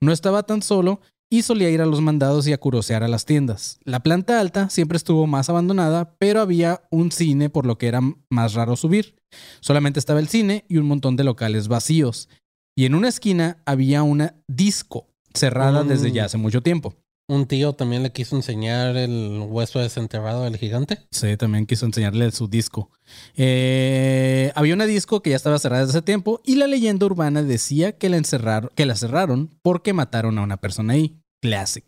No 0.00 0.12
estaba 0.12 0.42
tan 0.44 0.62
solo 0.62 1.00
y 1.30 1.42
solía 1.42 1.70
ir 1.70 1.80
a 1.80 1.86
los 1.86 2.00
mandados 2.00 2.46
y 2.46 2.52
a 2.52 2.58
curosear 2.58 3.02
a 3.02 3.08
las 3.08 3.24
tiendas. 3.24 3.78
La 3.84 4.00
planta 4.00 4.40
alta 4.40 4.70
siempre 4.70 4.96
estuvo 4.96 5.26
más 5.26 5.48
abandonada, 5.48 6.14
pero 6.18 6.40
había 6.40 6.82
un 6.90 7.10
cine 7.10 7.50
por 7.50 7.66
lo 7.66 7.76
que 7.78 7.88
era 7.88 8.00
más 8.30 8.54
raro 8.54 8.76
subir. 8.76 9.16
Solamente 9.60 9.98
estaba 9.98 10.20
el 10.20 10.28
cine 10.28 10.64
y 10.68 10.76
un 10.76 10.86
montón 10.86 11.16
de 11.16 11.24
locales 11.24 11.66
vacíos. 11.68 12.28
Y 12.76 12.84
en 12.84 12.94
una 12.94 13.08
esquina 13.08 13.62
había 13.66 14.02
una 14.02 14.36
disco 14.48 15.08
cerrada 15.32 15.82
Mm. 15.82 15.88
desde 15.88 16.12
ya 16.12 16.26
hace 16.26 16.38
mucho 16.38 16.62
tiempo. 16.62 16.94
Un 17.26 17.46
tío 17.46 17.72
también 17.72 18.02
le 18.02 18.12
quiso 18.12 18.36
enseñar 18.36 18.98
el 18.98 19.42
hueso 19.48 19.78
desenterrado 19.78 20.44
del 20.44 20.58
gigante. 20.58 21.06
Sí, 21.10 21.38
también 21.38 21.64
quiso 21.64 21.86
enseñarle 21.86 22.30
su 22.32 22.48
disco. 22.48 22.90
Eh, 23.34 24.52
había 24.54 24.74
una 24.74 24.84
disco 24.84 25.22
que 25.22 25.30
ya 25.30 25.36
estaba 25.36 25.58
cerrada 25.58 25.86
desde 25.86 25.98
hace 25.98 26.04
tiempo 26.04 26.42
y 26.44 26.56
la 26.56 26.66
leyenda 26.66 27.06
urbana 27.06 27.42
decía 27.42 27.92
que 27.92 28.10
la, 28.10 28.18
encerraron, 28.18 28.70
que 28.74 28.84
la 28.84 28.94
cerraron 28.94 29.50
porque 29.62 29.94
mataron 29.94 30.38
a 30.38 30.42
una 30.42 30.58
persona 30.58 30.92
ahí. 30.92 31.16
Classic. 31.40 31.84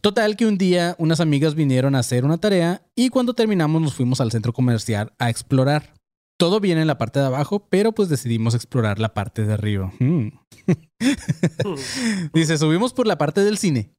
Total 0.00 0.36
que 0.36 0.46
un 0.46 0.56
día 0.56 0.94
unas 0.98 1.20
amigas 1.20 1.54
vinieron 1.54 1.94
a 1.94 1.98
hacer 1.98 2.24
una 2.24 2.38
tarea 2.38 2.82
y 2.96 3.10
cuando 3.10 3.34
terminamos 3.34 3.82
nos 3.82 3.92
fuimos 3.92 4.22
al 4.22 4.32
centro 4.32 4.54
comercial 4.54 5.12
a 5.18 5.28
explorar. 5.28 5.92
Todo 6.38 6.60
bien 6.60 6.78
en 6.78 6.86
la 6.86 6.96
parte 6.96 7.20
de 7.20 7.26
abajo, 7.26 7.66
pero 7.68 7.92
pues 7.92 8.08
decidimos 8.08 8.54
explorar 8.54 8.98
la 8.98 9.12
parte 9.12 9.44
de 9.44 9.52
arriba. 9.52 9.92
Hmm. 9.98 10.28
Dice, 12.32 12.56
subimos 12.56 12.94
por 12.94 13.06
la 13.06 13.18
parte 13.18 13.44
del 13.44 13.58
cine 13.58 13.92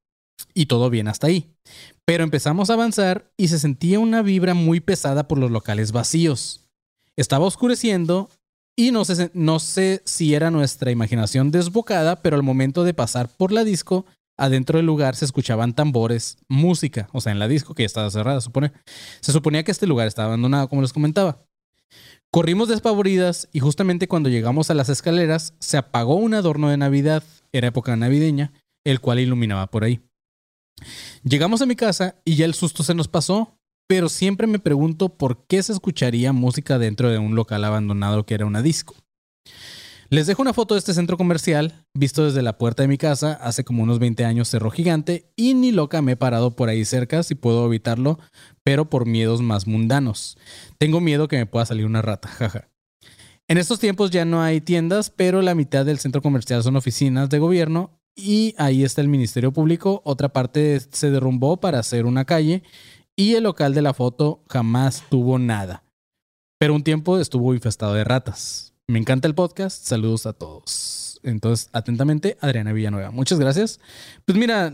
y 0.53 0.65
todo 0.65 0.89
bien 0.89 1.07
hasta 1.07 1.27
ahí. 1.27 1.49
Pero 2.05 2.23
empezamos 2.23 2.69
a 2.69 2.73
avanzar 2.73 3.31
y 3.37 3.47
se 3.47 3.59
sentía 3.59 3.99
una 3.99 4.21
vibra 4.21 4.53
muy 4.53 4.79
pesada 4.79 5.27
por 5.27 5.37
los 5.37 5.51
locales 5.51 5.91
vacíos. 5.91 6.61
Estaba 7.15 7.45
oscureciendo 7.45 8.29
y 8.75 8.91
no 8.91 9.05
sé, 9.05 9.31
no 9.33 9.59
sé 9.59 10.01
si 10.05 10.33
era 10.33 10.49
nuestra 10.49 10.91
imaginación 10.91 11.51
desbocada, 11.51 12.21
pero 12.21 12.35
al 12.35 12.43
momento 12.43 12.83
de 12.83 12.93
pasar 12.93 13.27
por 13.27 13.51
la 13.51 13.63
disco, 13.63 14.05
adentro 14.37 14.77
del 14.77 14.85
lugar 14.85 15.15
se 15.15 15.25
escuchaban 15.25 15.73
tambores, 15.73 16.37
música, 16.47 17.09
o 17.11 17.21
sea, 17.21 17.31
en 17.31 17.39
la 17.39 17.47
disco 17.47 17.75
que 17.75 17.83
ya 17.83 17.87
estaba 17.87 18.09
cerrada, 18.09 18.41
supone. 18.41 18.71
Se 19.19 19.31
suponía 19.31 19.63
que 19.63 19.71
este 19.71 19.87
lugar 19.87 20.07
estaba 20.07 20.29
abandonado, 20.29 20.67
como 20.67 20.81
les 20.81 20.93
comentaba. 20.93 21.45
Corrimos 22.31 22.69
despavoridas 22.69 23.49
y 23.51 23.59
justamente 23.59 24.07
cuando 24.07 24.29
llegamos 24.29 24.69
a 24.69 24.73
las 24.73 24.87
escaleras 24.87 25.53
se 25.59 25.77
apagó 25.77 26.15
un 26.15 26.33
adorno 26.33 26.69
de 26.69 26.77
Navidad, 26.77 27.23
era 27.51 27.67
época 27.67 27.95
navideña, 27.97 28.53
el 28.85 29.01
cual 29.01 29.19
iluminaba 29.19 29.67
por 29.67 29.83
ahí. 29.83 29.99
Llegamos 31.23 31.61
a 31.61 31.65
mi 31.65 31.75
casa 31.75 32.15
y 32.25 32.36
ya 32.36 32.45
el 32.45 32.53
susto 32.53 32.84
se 32.84 32.93
nos 32.93 33.07
pasó, 33.07 33.57
pero 33.88 34.09
siempre 34.09 34.47
me 34.47 34.59
pregunto 34.59 35.09
por 35.09 35.45
qué 35.47 35.61
se 35.61 35.73
escucharía 35.73 36.34
música 36.34 36.79
dentro 36.79 37.09
de 37.09 37.17
un 37.17 37.36
local 37.36 37.63
abandonado 37.63 38.25
que 38.25 38.34
era 38.34 38.45
una 38.45 38.61
disco. 38.61 38.95
Les 40.09 40.27
dejo 40.27 40.41
una 40.41 40.53
foto 40.53 40.73
de 40.73 40.79
este 40.79 40.93
centro 40.93 41.15
comercial, 41.15 41.86
visto 41.93 42.25
desde 42.25 42.41
la 42.41 42.57
puerta 42.57 42.84
de 42.84 42.89
mi 42.89 42.97
casa, 42.97 43.32
hace 43.32 43.63
como 43.63 43.84
unos 43.84 43.99
20 43.99 44.25
años 44.25 44.49
cerró 44.49 44.69
gigante 44.69 45.32
y 45.38 45.53
ni 45.53 45.71
loca 45.71 46.01
me 46.01 46.11
he 46.11 46.17
parado 46.17 46.53
por 46.53 46.67
ahí 46.67 46.84
cerca 46.84 47.23
si 47.23 47.34
puedo 47.34 47.65
evitarlo, 47.65 48.19
pero 48.61 48.89
por 48.89 49.05
miedos 49.05 49.41
más 49.41 49.67
mundanos. 49.67 50.38
Tengo 50.77 50.99
miedo 50.99 51.29
que 51.29 51.38
me 51.38 51.45
pueda 51.45 51.65
salir 51.65 51.86
una 51.86 52.01
rata, 52.01 52.27
jaja. 52.39 52.67
En 53.47 53.57
estos 53.57 53.79
tiempos 53.79 54.11
ya 54.11 54.25
no 54.25 54.41
hay 54.41 54.59
tiendas, 54.59 55.09
pero 55.09 55.41
la 55.41 55.55
mitad 55.55 55.86
del 55.86 55.99
centro 55.99 56.21
comercial 56.21 56.61
son 56.61 56.75
oficinas 56.75 57.29
de 57.29 57.39
gobierno 57.39 58.00
y 58.16 58.53
ahí 58.57 58.84
está 58.84 59.01
el 59.01 59.07
Ministerio 59.07 59.51
Público. 59.51 60.01
Otra 60.05 60.30
parte 60.30 60.80
se 60.80 61.12
derrumbó 61.12 61.57
para 61.57 61.80
hacer 61.80 62.05
una 62.05 62.26
calle 62.26 62.64
y 63.16 63.36
el 63.36 63.43
local 63.43 63.74
de 63.74 63.82
la 63.82 63.93
foto 63.93 64.43
jamás 64.49 65.03
tuvo 65.09 65.39
nada. 65.39 65.84
Pero 66.59 66.76
un 66.76 66.84
tiempo 66.84 67.18
estuvo 67.20 67.53
infestado 67.53 67.93
de 67.93 68.03
ratas. 68.03 68.74
Me 68.88 68.99
encanta 68.99 69.28
el 69.28 69.36
podcast. 69.36 69.84
Saludos 69.84 70.26
a 70.26 70.34
todos. 70.34 71.20
Entonces, 71.24 71.70
atentamente, 71.72 72.38
Adriana 72.41 72.74
Villanueva. 72.74 73.12
Muchas 73.12 73.39
gracias. 73.39 73.80
Pues 74.26 74.38
mira, 74.38 74.74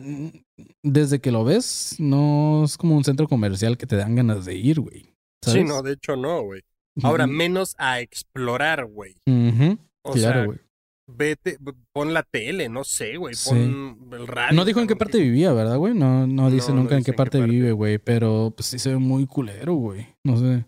desde 0.83 1.19
que 1.19 1.31
lo 1.31 1.43
ves, 1.43 1.95
no 1.99 2.63
es 2.65 2.77
como 2.77 2.95
un 2.95 3.03
centro 3.03 3.27
comercial 3.27 3.77
que 3.77 3.85
te 3.85 3.95
dan 3.95 4.15
ganas 4.15 4.45
de 4.45 4.55
ir, 4.55 4.79
güey. 4.79 5.05
Sí, 5.45 5.63
no, 5.63 5.81
de 5.81 5.93
hecho 5.93 6.15
no, 6.15 6.41
güey. 6.41 6.61
Ahora, 7.03 7.27
menos 7.27 7.75
a 7.77 7.99
explorar, 7.99 8.85
güey. 8.85 9.15
O 10.03 10.13
Claro, 10.13 10.33
sea, 10.39 10.45
güey. 10.45 10.59
Vete, 11.07 11.57
pon 11.93 12.13
la 12.13 12.23
tele, 12.23 12.69
no 12.69 12.83
sé, 12.83 13.17
güey. 13.17 13.33
Sí. 13.35 13.49
Pon 13.49 14.09
el 14.13 14.27
radio. 14.27 14.55
No 14.55 14.65
dijo 14.65 14.79
en 14.81 14.87
qué 14.87 14.95
parte 14.95 15.19
vivía, 15.19 15.51
¿verdad, 15.53 15.77
güey? 15.77 15.93
No, 15.93 16.27
no 16.27 16.51
dice 16.51 16.69
No, 16.69 16.75
no 16.75 16.81
nunca 16.83 16.97
en 16.97 17.03
qué 17.03 17.13
parte 17.13 17.41
vive, 17.41 17.71
güey. 17.71 17.97
Pero 17.97 18.53
pues 18.55 18.67
sí 18.67 18.77
se 18.79 18.89
ve 18.89 18.97
muy 18.97 19.25
culero, 19.25 19.73
güey. 19.75 20.07
No 20.25 20.37
sé. 20.37 20.65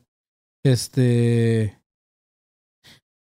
Este. 0.66 1.80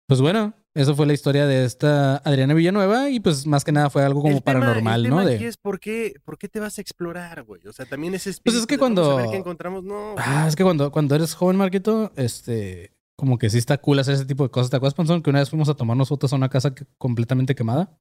Pues 0.09 0.21
bueno, 0.21 0.55
eso 0.75 0.95
fue 0.95 1.05
la 1.07 1.15
historia 1.15 1.47
de 1.47 1.65
esta 1.65 2.19
Adriana 2.19 2.55
Villanueva. 2.55 3.11
Y 3.11 3.19
pues 3.21 3.47
más 3.47 3.65
que 3.65 3.73
nada 3.73 3.91
fue 3.91 4.03
algo 4.05 4.23
como 4.23 4.37
El 4.37 4.43
tema- 4.43 4.61
paranormal, 4.61 5.05
el 5.05 5.11
¿no? 5.11 5.17
tema 5.19 5.29
De... 5.31 5.35
aquí 5.37 5.45
es 5.47 5.57
por 5.57 5.81
qué, 5.81 6.15
por 6.25 6.39
qué 6.39 6.49
te 6.49 6.61
vas 6.61 6.79
a 6.79 6.81
explorar, 6.81 7.43
güey. 7.45 7.67
O 7.67 7.73
sea, 7.73 7.87
también 7.87 8.15
ese 8.15 8.31
Pues 8.45 8.55
es 8.57 8.63
espíritu 8.63 8.67
que 8.69 8.77
de 8.77 8.81
vamos 8.83 8.99
a 8.99 9.03
cuando- 9.03 9.17
ver 9.17 9.31
qué 9.31 9.37
encontramos, 9.37 9.85
no. 9.85 10.13
güey. 10.13 10.25
Ah, 10.27 10.47
es 10.49 10.55
que 10.55 10.63
cuando, 10.63 10.91
cuando 10.93 11.15
eres 11.17 11.35
joven, 11.35 11.57
Marquito, 11.57 12.13
este. 12.17 12.93
Como 13.17 13.39
que 13.39 13.49
sí 13.51 13.59
está 13.59 13.79
cool 13.79 13.99
hacer 13.99 14.15
ese 14.15 14.27
tipo 14.27 14.45
de 14.45 14.51
cosas. 14.51 14.71
¿Te 14.71 14.77
acuerdas, 14.77 14.95
Panzón? 14.95 15.23
Que 15.23 15.31
una 15.31 15.39
vez 15.39 15.49
fuimos 15.51 15.69
a 15.71 15.75
tomarnos 15.75 16.09
fotos 16.09 16.33
a 16.33 16.37
una 16.37 16.49
casa 16.51 16.75
que- 16.75 16.85
completamente 16.99 17.55
quemada. 17.55 17.99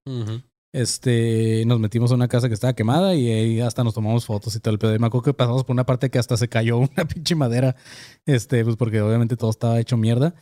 Este, 0.74 1.63
nos 1.66 1.80
metimos 1.80 2.11
a 2.11 2.16
una 2.16 2.28
casa 2.28 2.49
que 2.49 2.53
estaba 2.53 2.74
quemada 2.74 3.16
y 3.16 3.30
ahí 3.32 3.61
hasta 3.61 3.84
nos 3.86 3.93
tomamos 3.93 4.26
fotos 4.26 4.55
y 4.55 4.59
todo 4.59 4.74
el 4.74 4.80
pedo. 4.80 4.93
Y 4.93 4.99
me 4.99 5.07
acuerdo 5.07 5.24
que 5.24 5.34
pasamos 5.34 5.63
por 5.63 5.74
una 5.74 5.86
parte 5.86 6.09
que 6.09 6.20
hasta 6.20 6.36
se 6.36 6.49
cayó 6.49 6.78
una 6.80 7.05
pinche 7.07 7.34
madera. 7.36 7.76
Este, 8.26 8.63
pues 8.66 8.76
porque 8.76 8.99
obviamente 9.01 9.38
todo 9.38 9.49
estaba 9.51 9.80
hecho 9.80 9.95
mierda. 9.95 10.36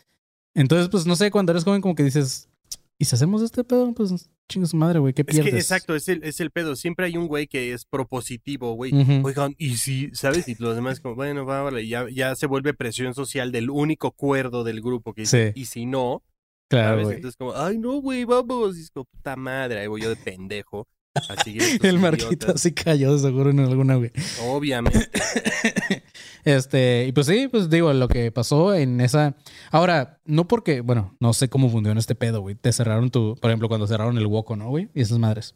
Entonces, 0.55 0.89
pues 0.89 1.05
no 1.05 1.15
sé, 1.15 1.29
cuando 1.29 1.51
eres 1.51 1.63
joven, 1.63 1.81
como 1.81 1.93
que 1.95 2.03
dices, 2.03 2.49
¿y 2.97 3.05
si 3.05 3.15
hacemos 3.15 3.41
este 3.43 3.63
pedo? 3.63 3.93
Pues 3.93 4.29
chingue 4.49 4.67
su 4.67 4.77
madre, 4.77 4.99
güey, 4.99 5.13
¿qué 5.13 5.21
Es 5.21 5.25
pierdes? 5.27 5.51
que 5.53 5.57
exacto, 5.59 5.95
es 5.95 6.07
el, 6.09 6.23
es 6.23 6.39
el 6.39 6.51
pedo. 6.51 6.75
Siempre 6.75 7.05
hay 7.07 7.17
un 7.17 7.27
güey 7.27 7.47
que 7.47 7.73
es 7.73 7.85
propositivo, 7.85 8.73
güey. 8.73 8.91
Oigan, 9.23 9.55
y 9.57 9.77
si, 9.77 10.09
¿sabes? 10.13 10.47
Y 10.47 10.55
los 10.59 10.75
demás 10.75 10.99
como, 10.99 11.15
bueno, 11.15 11.45
va, 11.45 11.61
vale, 11.63 11.87
ya, 11.87 12.05
ya 12.09 12.35
se 12.35 12.45
vuelve 12.47 12.73
presión 12.73 13.13
social 13.13 13.51
del 13.51 13.69
único 13.69 14.11
cuerdo 14.11 14.63
del 14.63 14.81
grupo 14.81 15.13
que 15.13 15.21
dice, 15.21 15.53
Sí. 15.55 15.61
y 15.61 15.65
si 15.65 15.85
no, 15.85 16.23
Claro. 16.69 17.01
Entonces 17.11 17.35
como, 17.37 17.53
ay, 17.55 17.77
no, 17.77 18.01
güey, 18.01 18.23
vamos. 18.25 18.77
Y 18.77 18.81
es 18.81 18.89
como, 18.89 19.05
puta 19.05 19.35
madre, 19.35 19.79
ahí 19.81 19.87
voy 19.87 20.01
yo 20.01 20.09
de 20.09 20.15
pendejo. 20.15 20.87
El 21.83 21.99
Marquito 21.99 22.53
así 22.53 22.71
cayó 22.71 23.17
seguro 23.19 23.51
en 23.51 23.59
alguna, 23.59 23.95
güey. 23.95 24.11
Obviamente. 24.47 25.09
Este, 26.45 27.05
y 27.07 27.13
pues 27.13 27.27
sí, 27.27 27.47
pues 27.49 27.69
digo, 27.69 27.93
lo 27.93 28.09
que 28.09 28.29
pasó 28.29 28.73
en 28.73 28.99
esa. 28.99 29.37
Ahora, 29.71 30.19
no 30.25 30.45
porque, 30.45 30.81
bueno, 30.81 31.15
no 31.21 31.31
sé 31.31 31.47
cómo 31.47 31.69
funciona 31.69 31.97
este 32.01 32.15
pedo, 32.15 32.41
güey. 32.41 32.55
Te 32.55 32.73
cerraron 32.73 33.11
tu, 33.11 33.37
por 33.39 33.49
ejemplo, 33.49 33.69
cuando 33.69 33.87
cerraron 33.87 34.17
el 34.17 34.27
Woco, 34.27 34.57
¿no, 34.57 34.67
güey? 34.67 34.89
Y 34.93 35.01
esas 35.03 35.19
madres. 35.19 35.55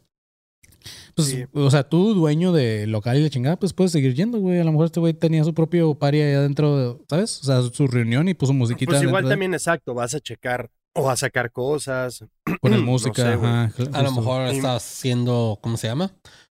Pues, 1.14 1.28
Sí. 1.28 1.44
o 1.52 1.70
sea, 1.70 1.82
tú, 1.86 2.14
dueño 2.14 2.52
de 2.52 2.86
local 2.86 3.18
y 3.18 3.22
de 3.22 3.28
chingada, 3.28 3.58
pues 3.58 3.74
puedes 3.74 3.92
seguir 3.92 4.14
yendo, 4.14 4.38
güey. 4.38 4.60
A 4.60 4.64
lo 4.64 4.70
mejor 4.72 4.86
este 4.86 4.98
güey 5.00 5.12
tenía 5.12 5.44
su 5.44 5.52
propio 5.52 5.94
party 5.94 6.22
ahí 6.22 6.32
adentro, 6.32 7.04
¿sabes? 7.10 7.38
O 7.42 7.44
sea, 7.44 7.60
su 7.70 7.86
reunión 7.86 8.26
y 8.28 8.32
puso 8.32 8.54
musiquita. 8.54 8.92
Pues 8.92 9.02
igual 9.02 9.16
dentro 9.24 9.28
de- 9.28 9.32
también, 9.34 9.52
exacto, 9.52 9.92
vas 9.92 10.14
a 10.14 10.20
checar 10.20 10.70
o 10.98 11.10
a 11.10 11.16
sacar 11.16 11.52
cosas. 11.52 12.24
Poner 12.60 12.80
no 12.80 12.86
música, 12.86 13.22
sé, 13.22 13.36
güey. 13.36 13.50
ajá. 13.50 13.72
A 13.92 14.02
lo 14.02 14.12
mejor 14.12 14.52
Y- 14.52 14.56
está 14.56 14.76
haciendo, 14.76 15.58
¿cómo 15.62 15.76
se 15.76 15.86
llama? 15.88 16.12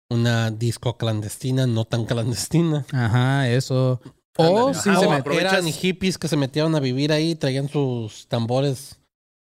Una 0.10 0.52
disco 0.52 0.98
clandestina, 0.98 1.68
no 1.68 1.86
tan 1.86 2.06
clandestina. 2.06 2.86
Ajá, 2.92 3.48
eso. 3.50 4.02
O 4.38 4.44
Ándale, 4.44 4.74
sí 4.74 4.90
ajá, 4.90 5.00
se 5.00 5.06
o 5.06 5.72
hippies 5.74 6.18
que 6.18 6.28
se 6.28 6.38
metieron 6.38 6.74
a 6.76 6.80
vivir 6.80 7.12
ahí, 7.12 7.36
traían 7.36 7.68
sus 7.70 8.28
tambores, 8.28 9.00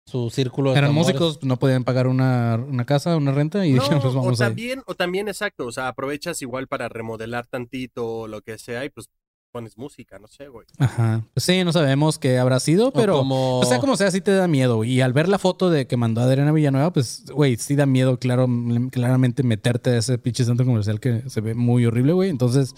su 0.08 0.30
círculo 0.32 0.72
de 0.72 0.80
eran 0.80 0.90
tambores. 0.90 1.14
músicos, 1.20 1.44
no 1.44 1.58
podían 1.58 1.84
pagar 1.84 2.08
una, 2.08 2.56
una 2.68 2.86
casa, 2.86 3.16
una 3.16 3.32
renta 3.32 3.66
y 3.66 3.74
No, 3.74 3.82
dijeron, 3.82 4.02
pues 4.02 4.14
o 4.16 4.18
vamos 4.18 4.42
a 4.42 4.46
también, 4.46 4.82
o 4.88 4.96
también, 4.96 5.28
exacto, 5.28 5.68
o 5.68 5.72
sea, 5.72 5.88
aprovechas 5.88 6.42
igual 6.42 6.68
para 6.68 6.90
remodelar 6.90 7.46
tantito 7.48 8.08
o 8.08 8.28
lo 8.28 8.42
que 8.42 8.58
sea 8.58 8.84
y 8.86 8.90
pues 8.90 9.08
pones 9.52 9.78
música, 9.78 10.18
no 10.20 10.28
sé, 10.28 10.48
güey. 10.48 10.66
Ajá. 10.80 11.26
Pues 11.34 11.44
sí, 11.44 11.64
no 11.64 11.74
sabemos 11.74 12.18
qué 12.18 12.38
habrá 12.40 12.60
sido, 12.60 12.88
O 12.88 12.92
pero. 12.94 13.18
como- 13.18 13.60
O 13.60 13.66
sea, 13.66 13.80
como 13.80 13.98
sea, 13.98 14.10
sí 14.12 14.22
te 14.22 14.32
da 14.32 14.48
miedo. 14.48 14.84
Y 14.84 15.02
al 15.02 15.14
ver 15.14 15.28
la 15.28 15.38
foto 15.40 15.70
de 15.70 15.88
que 15.88 15.98
mandó 15.98 16.22
Adriana 16.22 16.52
Villanueva, 16.52 16.92
pues, 16.94 17.26
güey, 17.34 17.58
sí 17.58 17.76
da 17.76 17.86
miedo, 17.86 18.18
claro, 18.18 18.48
claramente 18.92 19.44
meterte 19.44 19.92
a 19.92 19.98
ese 19.98 20.18
pinche 20.18 20.46
centro 20.46 20.66
comercial 20.66 21.00
que 21.00 21.24
se 21.30 21.42
ve 21.42 21.54
muy 21.54 21.86
horrible, 21.86 22.14
güey. 22.14 22.30
Entonces, 22.30 22.74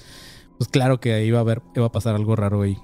pues 0.58 0.68
claro 0.70 1.00
que 1.00 1.14
ahí 1.14 1.30
va 1.32 1.40
a 1.40 1.42
haber, 1.42 1.62
iba 1.76 1.86
a 1.86 1.92
pasar 1.92 2.16
algo 2.16 2.36
raro 2.36 2.64
ahí. 2.64 2.78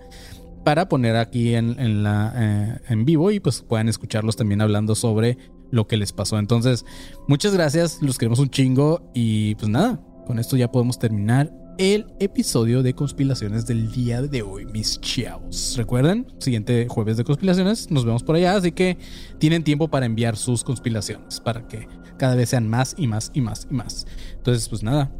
para 0.63 0.87
poner 0.87 1.15
aquí 1.15 1.55
en, 1.55 1.79
en 1.79 2.03
la, 2.03 2.33
eh, 2.35 2.79
en 2.89 3.05
vivo 3.05 3.31
y 3.31 3.39
pues 3.39 3.61
puedan 3.61 3.89
escucharlos 3.89 4.35
también 4.35 4.61
hablando 4.61 4.95
sobre 4.95 5.37
lo 5.71 5.87
que 5.87 5.97
les 5.97 6.13
pasó. 6.13 6.39
Entonces, 6.39 6.85
muchas 7.27 7.53
gracias, 7.53 7.99
los 8.01 8.17
queremos 8.17 8.39
un 8.39 8.49
chingo 8.49 9.11
y 9.13 9.55
pues 9.55 9.69
nada, 9.69 9.99
con 10.25 10.39
esto 10.39 10.55
ya 10.55 10.71
podemos 10.71 10.99
terminar 10.99 11.51
el 11.77 12.07
episodio 12.19 12.83
de 12.83 12.93
conspiraciones 12.93 13.65
del 13.65 13.91
día 13.91 14.21
de 14.21 14.41
hoy, 14.41 14.65
mis 14.65 14.99
chavos. 15.01 15.75
Recuerden, 15.77 16.27
siguiente 16.39 16.87
jueves 16.89 17.17
de 17.17 17.23
conspiraciones, 17.23 17.89
nos 17.89 18.05
vemos 18.05 18.23
por 18.23 18.35
allá, 18.35 18.55
así 18.55 18.71
que 18.71 18.97
tienen 19.39 19.63
tiempo 19.63 19.87
para 19.87 20.05
enviar 20.05 20.37
sus 20.37 20.63
conspiraciones, 20.63 21.39
para 21.39 21.67
que 21.67 21.87
cada 22.17 22.35
vez 22.35 22.49
sean 22.49 22.69
más 22.69 22.95
y 22.97 23.07
más 23.07 23.31
y 23.33 23.41
más 23.41 23.67
y 23.69 23.73
más. 23.73 24.05
Entonces, 24.35 24.69
pues 24.69 24.83
nada, 24.83 25.11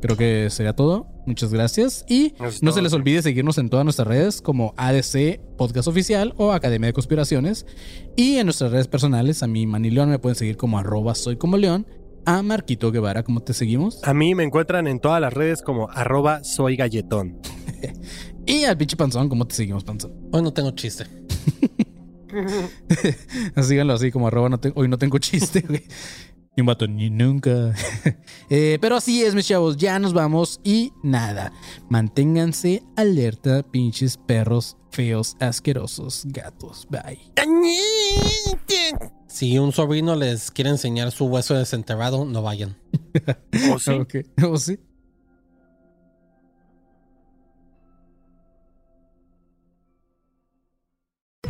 creo 0.00 0.16
que 0.16 0.50
sería 0.50 0.74
todo. 0.74 1.06
Muchas 1.24 1.52
gracias. 1.52 2.04
Y 2.08 2.34
no 2.60 2.72
se 2.72 2.82
les 2.82 2.92
olvide 2.92 3.22
seguirnos 3.22 3.56
en 3.58 3.70
todas 3.70 3.84
nuestras 3.84 4.08
redes 4.08 4.42
como 4.42 4.74
ADC 4.76 5.40
Podcast 5.56 5.86
Oficial 5.88 6.34
o 6.36 6.52
Academia 6.52 6.88
de 6.88 6.92
Conspiraciones. 6.92 7.64
Y 8.16 8.36
en 8.36 8.46
nuestras 8.46 8.72
redes 8.72 8.88
personales, 8.88 9.42
a 9.42 9.46
mí, 9.46 9.66
Manny 9.66 9.90
León, 9.90 10.10
me 10.10 10.18
pueden 10.18 10.36
seguir 10.36 10.56
como 10.56 10.78
arroba 10.78 11.14
soy 11.14 11.36
como 11.36 11.56
León. 11.56 11.86
A 12.24 12.42
Marquito 12.42 12.92
Guevara, 12.92 13.22
¿cómo 13.24 13.40
te 13.40 13.52
seguimos? 13.52 14.02
A 14.04 14.14
mí 14.14 14.34
me 14.34 14.44
encuentran 14.44 14.86
en 14.86 15.00
todas 15.00 15.20
las 15.20 15.32
redes 15.32 15.60
como 15.62 15.90
arroba 15.90 16.42
soy 16.44 16.76
galletón. 16.76 17.40
Y 18.44 18.64
al 18.64 18.76
pinche 18.76 18.96
panzón, 18.96 19.28
¿cómo 19.28 19.46
te 19.46 19.54
seguimos, 19.54 19.84
panzón? 19.84 20.12
Hoy 20.32 20.42
no 20.42 20.52
tengo 20.52 20.72
chiste. 20.72 21.06
Síganlo 23.62 23.92
así 23.92 24.10
como 24.10 24.26
arroba 24.26 24.48
no 24.48 24.58
te- 24.58 24.72
hoy 24.74 24.88
no 24.88 24.98
tengo 24.98 25.18
chiste, 25.18 25.60
güey. 25.60 25.84
Y 26.56 26.60
un 26.60 26.66
vato, 26.66 26.88
ni 26.88 27.08
nunca. 27.08 27.72
Eh, 28.50 28.78
pero 28.82 28.96
así 28.96 29.22
es, 29.22 29.34
mis 29.34 29.46
chavos, 29.46 29.76
ya 29.78 29.98
nos 30.00 30.12
vamos 30.12 30.60
y 30.64 30.92
nada. 31.04 31.52
Manténganse 31.88 32.82
alerta, 32.96 33.62
pinches 33.62 34.16
perros 34.18 34.76
feos, 34.90 35.36
asquerosos, 35.40 36.24
gatos. 36.26 36.86
Bye. 36.90 37.20
Si 39.32 39.58
un 39.58 39.72
sobrino 39.72 40.14
les 40.14 40.50
quiere 40.50 40.68
enseñar 40.68 41.10
su 41.10 41.24
hueso 41.24 41.54
desenterrado, 41.54 42.26
no 42.26 42.42
vayan. 42.42 42.76
¿O 43.72 43.78
sí? 43.78 43.92
¿O 44.46 44.58
sí? 44.58 44.78